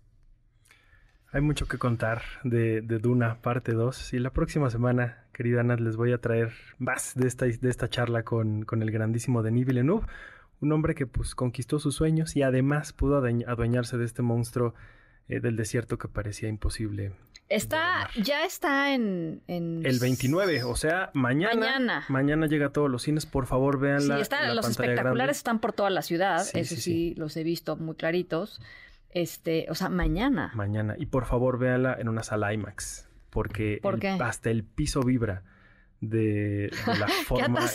Hay 1.32 1.40
mucho 1.40 1.66
que 1.66 1.78
contar 1.78 2.22
de, 2.44 2.80
Duna, 2.80 3.40
parte 3.42 3.72
2. 3.72 4.14
Y 4.14 4.20
la 4.20 4.30
próxima 4.30 4.70
semana, 4.70 5.24
querida 5.32 5.62
Ana, 5.62 5.74
les 5.74 5.96
voy 5.96 6.12
a 6.12 6.18
traer 6.18 6.52
más 6.78 7.14
de 7.16 7.26
esta, 7.26 7.46
de 7.46 7.70
esta 7.70 7.88
charla 7.88 8.22
con, 8.22 8.62
con 8.62 8.82
el 8.82 8.92
grandísimo 8.92 9.42
Denis 9.42 9.66
Villeneuve, 9.66 10.06
un 10.60 10.72
hombre 10.72 10.94
que 10.94 11.06
pues 11.06 11.34
conquistó 11.34 11.78
sus 11.80 11.96
sueños 11.96 12.36
y 12.36 12.42
además 12.42 12.92
pudo 12.92 13.16
adueñarse 13.16 13.98
de 13.98 14.04
este 14.04 14.22
monstruo 14.22 14.74
eh, 15.28 15.40
del 15.40 15.56
desierto 15.56 15.98
que 15.98 16.08
parecía 16.08 16.48
imposible 16.48 17.12
Está, 17.48 18.08
ya 18.16 18.44
está 18.44 18.94
en, 18.94 19.42
El 19.46 19.98
29, 20.00 20.64
o 20.64 20.76
sea, 20.76 21.10
mañana. 21.12 22.04
Mañana. 22.08 22.46
llega 22.46 22.66
a 22.66 22.70
todos 22.70 22.90
los 22.90 23.02
cines, 23.02 23.26
por 23.26 23.46
favor, 23.46 23.78
véanla. 23.78 24.24
Sí, 24.24 24.30
los 24.54 24.68
espectaculares 24.68 25.36
están 25.36 25.58
por 25.58 25.72
toda 25.72 25.90
la 25.90 26.02
ciudad, 26.02 26.46
eso 26.54 26.76
sí, 26.76 27.14
los 27.16 27.36
he 27.36 27.44
visto 27.44 27.76
muy 27.76 27.96
claritos. 27.96 28.60
Este, 29.10 29.66
o 29.68 29.74
sea, 29.74 29.88
mañana. 29.90 30.50
Mañana. 30.54 30.96
Y 30.98 31.06
por 31.06 31.26
favor, 31.26 31.58
véanla 31.58 31.96
en 31.98 32.08
una 32.08 32.22
sala 32.22 32.52
IMAX, 32.52 33.08
porque 33.30 33.80
hasta 34.20 34.50
el 34.50 34.64
piso 34.64 35.02
vibra 35.02 35.42
de, 36.08 36.70
la 36.98 37.08
forma. 37.26 37.66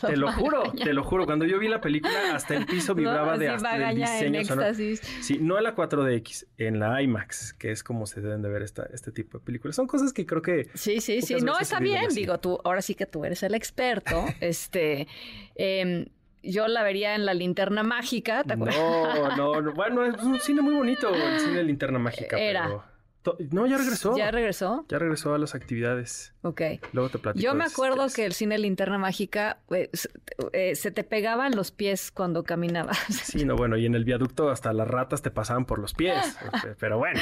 te 0.00 0.16
lo 0.16 0.32
juro, 0.32 0.72
te 0.72 0.92
lo 0.92 1.04
juro. 1.04 1.26
Cuando 1.26 1.44
yo 1.44 1.58
vi 1.58 1.68
la 1.68 1.80
película, 1.80 2.34
hasta 2.34 2.56
el 2.56 2.66
piso 2.66 2.94
vibraba 2.96 3.36
de 3.38 3.48
hasta 3.48 3.90
el 3.90 3.96
diseño 3.96 4.44
sonoro. 4.44 4.74
Sí, 4.74 5.38
no 5.40 5.58
en 5.58 5.64
la 5.64 5.74
4DX, 5.74 6.46
en 6.58 6.78
la 6.80 7.00
IMAX, 7.02 7.52
que 7.54 7.70
es 7.70 7.82
como 7.82 8.06
se 8.06 8.20
deben 8.20 8.42
de 8.42 8.48
ver 8.48 8.62
esta, 8.62 8.88
este 8.92 9.12
tipo 9.12 9.38
de 9.38 9.44
películas. 9.44 9.76
Son 9.76 9.86
cosas 9.86 10.12
que 10.12 10.26
creo 10.26 10.42
que. 10.42 10.68
Sí, 10.74 11.00
sí, 11.00 11.22
sí. 11.22 11.36
No, 11.36 11.58
está 11.58 11.80
bien. 11.80 12.08
Digo, 12.14 12.38
tú, 12.38 12.60
ahora 12.64 12.82
sí 12.82 12.94
que 12.94 13.06
tú 13.06 13.24
eres 13.24 13.42
el 13.42 13.54
experto. 13.54 14.24
este. 14.40 15.06
Em, 15.54 16.06
yo 16.42 16.68
la 16.68 16.82
vería 16.82 17.14
en 17.14 17.26
la 17.26 17.34
linterna 17.34 17.82
mágica. 17.82 18.44
¿te 18.44 18.56
no, 18.56 18.66
no, 19.36 19.60
no, 19.60 19.72
bueno, 19.74 20.04
es 20.04 20.22
un 20.22 20.38
cine 20.40 20.62
muy 20.62 20.74
bonito, 20.74 21.12
el 21.12 21.40
cine 21.40 21.56
de 21.58 21.64
linterna 21.64 21.98
mágica. 21.98 22.38
Era. 22.38 22.84
No, 23.50 23.66
ya 23.66 23.76
regresó. 23.76 24.16
¿Ya 24.16 24.30
regresó? 24.30 24.86
Ya 24.88 24.98
regresó 24.98 25.34
a 25.34 25.38
las 25.38 25.54
actividades. 25.54 26.32
Ok. 26.42 26.62
Luego 26.92 27.10
te 27.10 27.18
platico. 27.18 27.42
Yo 27.42 27.54
me 27.54 27.64
acuerdo 27.64 28.06
que 28.14 28.24
el 28.24 28.32
cine 28.32 28.58
Linterna 28.58 28.96
Mágica 28.96 29.58
eh, 29.70 29.90
eh, 30.52 30.74
se 30.74 30.90
te 30.90 31.04
pegaban 31.04 31.54
los 31.54 31.70
pies 31.70 32.10
cuando 32.10 32.44
caminabas. 32.44 32.98
Sí, 33.28 33.44
no, 33.44 33.56
bueno, 33.56 33.76
y 33.76 33.86
en 33.86 33.94
el 33.94 34.04
viaducto 34.04 34.50
hasta 34.50 34.72
las 34.72 34.88
ratas 34.88 35.22
te 35.22 35.30
pasaban 35.30 35.64
por 35.64 35.78
los 35.78 35.94
pies. 35.94 36.38
Pero 36.80 36.98
bueno. 36.98 37.20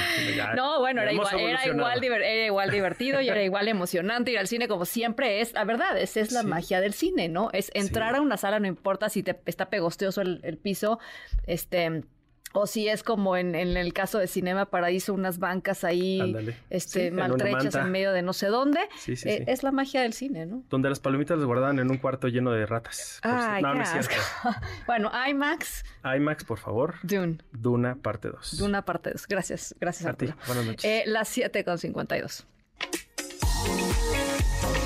no, 0.55 0.81
bueno, 0.81 1.02
era 1.02 1.12
igual, 1.12 1.40
era 1.40 1.66
igual, 1.66 2.05
era, 2.05 2.47
igual, 2.47 2.70
divertido 2.70 3.20
y 3.20 3.28
era 3.28 3.43
igual 3.43 3.68
emocionante 3.68 4.31
ir 4.31 4.39
al 4.39 4.47
cine 4.47 4.68
como 4.68 4.85
siempre 4.85 5.40
es. 5.40 5.52
La 5.55 5.64
verdad, 5.64 5.98
esa 5.98 6.20
es 6.20 6.32
la 6.32 6.43
magia 6.43 6.81
del 6.81 6.93
cine, 6.93 7.28
¿no? 7.28 7.51
Es 7.52 7.70
entrar 7.74 8.14
a 8.14 8.20
una 8.20 8.36
sala, 8.36 8.60
no 8.60 8.66
importa 8.66 9.09
si 9.09 9.23
te 9.23 9.40
está 9.47 9.70
pegosteoso 9.70 10.20
el, 10.20 10.40
el 10.44 10.59
piso, 10.59 11.01
este 11.47 12.05
o 12.52 12.66
si 12.66 12.89
es 12.89 13.02
como 13.02 13.36
en, 13.36 13.55
el 13.55 13.93
caso 13.93 14.18
de 14.18 14.27
Cinema 14.27 14.66
Paradiso, 14.66 15.12
unas 15.14 15.39
bancas 15.39 15.85
ahí 15.85 16.35
este, 16.70 17.10
maltrechas 17.10 17.74
en, 17.74 17.90
medio 17.90 18.12
de 18.12 18.23
no 18.23 18.32
sé 18.32 18.47
dónde. 18.47 18.81
Eh, 19.06 19.44
es 19.47 19.62
la 19.62 19.73
magia 19.73 20.02
del 20.02 20.12
cine, 20.12 20.47
¿no? 20.47 20.62
Donde 20.70 20.89
las 20.89 21.01
palomitas 21.01 21.36
las 21.36 21.47
guardaban 21.47 21.78
en 21.78 21.90
un 21.90 21.98
cuarto 21.98 22.28
lleno 22.28 22.52
de 22.52 22.66
ratas. 22.66 23.20
Ay, 23.23 23.62
no, 23.62 23.74
no 23.74 23.82
es 23.82 23.90
cierto. 23.90 24.14
bueno, 24.86 25.10
IMAX. 25.28 25.85
IMAX, 26.05 26.44
por 26.44 26.59
favor. 26.59 26.94
Dune. 27.02 27.39
Duna, 27.52 27.97
parte 27.97 28.28
2. 28.28 28.59
Duna, 28.59 28.85
parte 28.85 29.10
2. 29.10 29.27
Gracias, 29.28 29.74
gracias 29.81 30.09
a, 30.09 30.14
ti. 30.14 30.32
Buenas 30.47 30.64
noches. 30.66 30.85
Eh, 30.85 31.05
las 31.06 31.28
7 31.28 31.64
con 31.64 31.78
52. 31.78 32.47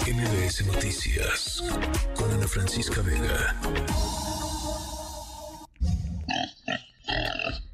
MBS 0.07 0.67
Noticias 0.67 1.63
con 2.17 2.31
Ana 2.33 2.49
Francisca 2.49 3.01
Vega. 3.03 4.20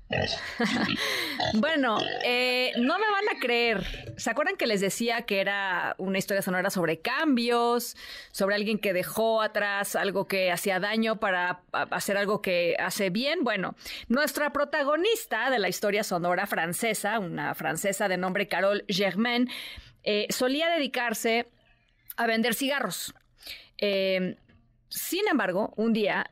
bueno, 1.54 1.98
eh, 2.24 2.72
no 2.78 2.98
me 2.98 3.10
van 3.10 3.36
a 3.36 3.40
creer. 3.40 4.14
¿Se 4.16 4.30
acuerdan 4.30 4.56
que 4.56 4.66
les 4.66 4.80
decía 4.80 5.22
que 5.22 5.40
era 5.40 5.94
una 5.98 6.18
historia 6.18 6.42
sonora 6.42 6.70
sobre 6.70 7.00
cambios, 7.00 7.96
sobre 8.30 8.54
alguien 8.54 8.78
que 8.78 8.92
dejó 8.92 9.42
atrás 9.42 9.96
algo 9.96 10.26
que 10.26 10.52
hacía 10.52 10.78
daño 10.78 11.18
para 11.18 11.62
hacer 11.72 12.16
algo 12.16 12.40
que 12.40 12.76
hace 12.78 13.10
bien? 13.10 13.42
Bueno, 13.42 13.74
nuestra 14.08 14.52
protagonista 14.52 15.50
de 15.50 15.58
la 15.58 15.68
historia 15.68 16.04
sonora 16.04 16.46
francesa, 16.46 17.18
una 17.18 17.54
francesa 17.54 18.08
de 18.08 18.16
nombre 18.16 18.46
Carole 18.46 18.84
Germain, 18.88 19.50
eh, 20.04 20.26
solía 20.30 20.68
dedicarse 20.70 21.48
a 22.16 22.26
vender 22.26 22.54
cigarros. 22.54 23.12
Eh, 23.78 24.36
sin 24.88 25.26
embargo, 25.28 25.74
un 25.76 25.92
día, 25.92 26.30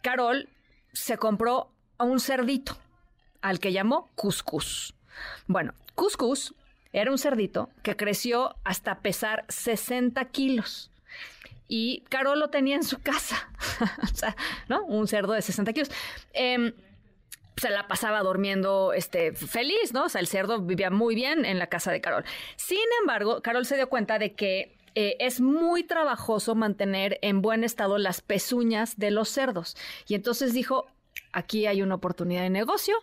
Carol 0.00 0.48
se 0.92 1.16
compró 1.16 1.71
a 2.02 2.04
un 2.04 2.18
cerdito 2.18 2.76
al 3.42 3.60
que 3.60 3.72
llamó 3.72 4.10
Cuscus. 4.16 4.94
Bueno, 5.46 5.72
Cuscus 5.94 6.52
era 6.92 7.12
un 7.12 7.18
cerdito 7.18 7.70
que 7.84 7.96
creció 7.96 8.56
hasta 8.64 8.98
pesar 8.98 9.44
60 9.48 10.24
kilos. 10.26 10.90
Y 11.68 12.02
Carol 12.08 12.40
lo 12.40 12.50
tenía 12.50 12.74
en 12.74 12.82
su 12.82 13.00
casa. 13.00 13.48
o 14.02 14.06
sea, 14.08 14.36
¿no? 14.68 14.84
Un 14.84 15.06
cerdo 15.06 15.32
de 15.32 15.42
60 15.42 15.72
kilos. 15.72 15.90
Em, 16.32 16.72
se 17.56 17.70
la 17.70 17.86
pasaba 17.86 18.20
durmiendo 18.22 18.92
este, 18.92 19.32
feliz, 19.32 19.92
¿no? 19.92 20.06
O 20.06 20.08
sea, 20.08 20.20
el 20.20 20.26
cerdo 20.26 20.60
vivía 20.60 20.90
muy 20.90 21.14
bien 21.14 21.44
en 21.44 21.60
la 21.60 21.68
casa 21.68 21.92
de 21.92 22.00
Carol. 22.00 22.24
Sin 22.56 22.78
embargo, 23.00 23.42
Carol 23.42 23.64
se 23.64 23.76
dio 23.76 23.88
cuenta 23.88 24.18
de 24.18 24.34
que 24.34 24.76
eh, 24.96 25.16
es 25.20 25.40
muy 25.40 25.84
trabajoso 25.84 26.56
mantener 26.56 27.20
en 27.22 27.42
buen 27.42 27.62
estado 27.62 27.96
las 27.96 28.20
pezuñas 28.20 28.98
de 28.98 29.12
los 29.12 29.28
cerdos. 29.28 29.76
Y 30.08 30.16
entonces 30.16 30.52
dijo, 30.52 30.88
aquí 31.32 31.66
hay 31.66 31.82
una 31.82 31.94
oportunidad 31.96 32.42
de 32.42 32.50
negocio, 32.50 32.94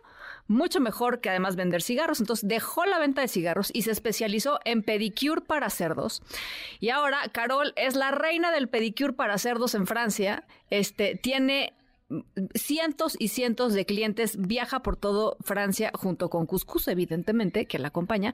mucho 0.47 0.79
mejor 0.79 1.21
que 1.21 1.29
además 1.29 1.55
vender 1.55 1.81
cigarros. 1.81 2.19
Entonces 2.19 2.47
dejó 2.47 2.85
la 2.85 2.99
venta 2.99 3.21
de 3.21 3.27
cigarros 3.27 3.69
y 3.73 3.83
se 3.83 3.91
especializó 3.91 4.59
en 4.65 4.83
pedicure 4.83 5.41
para 5.41 5.69
cerdos. 5.69 6.21
Y 6.79 6.89
ahora 6.89 7.19
Carol 7.31 7.73
es 7.75 7.95
la 7.95 8.11
reina 8.11 8.51
del 8.51 8.67
pedicure 8.67 9.13
para 9.13 9.37
cerdos 9.37 9.75
en 9.75 9.87
Francia. 9.87 10.45
Este 10.69 11.15
tiene 11.15 11.73
cientos 12.55 13.15
y 13.19 13.29
cientos 13.29 13.73
de 13.73 13.85
clientes, 13.85 14.35
viaja 14.39 14.81
por 14.81 14.95
todo 14.95 15.37
Francia 15.41 15.91
junto 15.93 16.29
con 16.29 16.45
Cuscus, 16.45 16.87
evidentemente, 16.87 17.65
que 17.65 17.79
la 17.79 17.89
acompaña, 17.89 18.33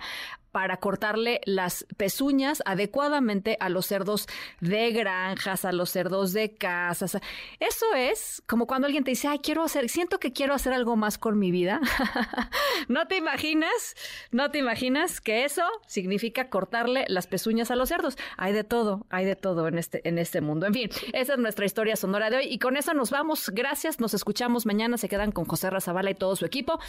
para 0.52 0.78
cortarle 0.78 1.42
las 1.46 1.86
pezuñas 1.98 2.64
adecuadamente 2.66 3.58
a 3.60 3.68
los 3.68 3.88
cerdos 3.88 4.28
de 4.62 4.92
granjas, 4.92 5.66
a 5.66 5.74
los 5.74 5.90
cerdos 5.90 6.32
de 6.32 6.56
casas. 6.56 7.18
Eso 7.60 7.86
es 7.96 8.42
como 8.48 8.66
cuando 8.66 8.86
alguien 8.88 9.04
te 9.04 9.12
dice, 9.12 9.28
ay, 9.28 9.40
quiero 9.40 9.64
hacer, 9.64 9.90
siento 9.90 10.20
que 10.20 10.32
quiero 10.32 10.54
hacer 10.54 10.72
algo 10.72 10.96
más 10.96 11.18
con 11.18 11.38
mi 11.38 11.52
vida. 11.52 11.82
no 12.88 13.08
te 13.08 13.18
imaginas, 13.18 13.96
no 14.32 14.52
te 14.52 14.60
imaginas 14.60 15.20
que 15.20 15.44
eso 15.44 15.64
significa 15.88 16.50
cortarle 16.50 17.04
las 17.10 17.28
pezuñas 17.28 17.70
a 17.72 17.76
los 17.76 17.90
cerdos. 17.90 18.18
Hay 18.38 18.54
de 18.54 18.64
todo, 18.64 19.06
hay 19.10 19.26
de 19.26 19.36
todo 19.36 19.68
en 19.68 19.78
este, 19.78 20.08
en 20.08 20.18
este 20.18 20.40
mundo. 20.40 20.68
En 20.68 20.74
fin, 20.74 20.90
esa 21.12 21.34
es 21.34 21.40
nuestra 21.40 21.66
historia 21.66 21.98
sonora 21.98 22.30
de 22.30 22.38
hoy 22.38 22.46
y 22.50 22.60
con 22.60 22.78
eso 22.78 22.94
nos 22.94 23.12
vamos. 23.12 23.50
Gracias, 23.50 23.65
nos 24.00 24.14
escuchamos 24.14 24.66
mañana. 24.66 24.98
Se 24.98 25.10
quedan 25.10 25.32
con 25.32 25.46
José 25.46 25.70
Razabala 25.70 26.12
y 26.12 26.16
todo 26.16 26.36
su 26.36 26.46
equipo. 26.46 26.80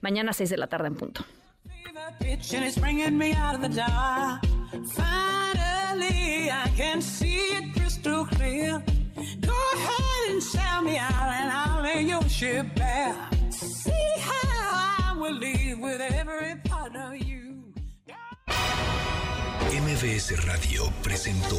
Mañana 0.00 0.30
a 0.30 0.34
6 0.34 0.50
de 0.50 0.56
la 0.56 0.66
tarde 0.66 0.88
en 0.88 0.96
punto. 0.96 1.24
and 2.20 2.64
it's 2.64 2.78
bringing 2.78 3.16
me 3.16 3.32
out 3.34 3.54
of 3.54 3.60
the 3.60 3.68
dark. 3.68 4.42
Finally, 4.92 6.50
I 6.50 6.68
can 6.76 7.00
see 7.00 7.56
it 7.56 7.72
crystal 7.74 8.26
clear. 8.26 8.82
Go 9.40 9.58
ahead 9.74 10.32
and 10.32 10.42
sell 10.42 10.82
me 10.82 10.98
out, 10.98 11.28
and 11.40 11.50
I'll 11.50 11.82
lay 11.82 12.02
your 12.02 12.22
ship 12.28 12.66
bare. 12.74 13.14
See 13.50 14.12
how 14.18 15.14
I 15.14 15.16
will 15.16 15.38
leave 15.38 15.78
with 15.78 16.00
every 16.00 16.56
part 16.64 16.96
of 16.96 17.16
you. 17.16 17.62
MBS 19.70 20.44
Radio 20.46 20.90
presentó 21.02 21.58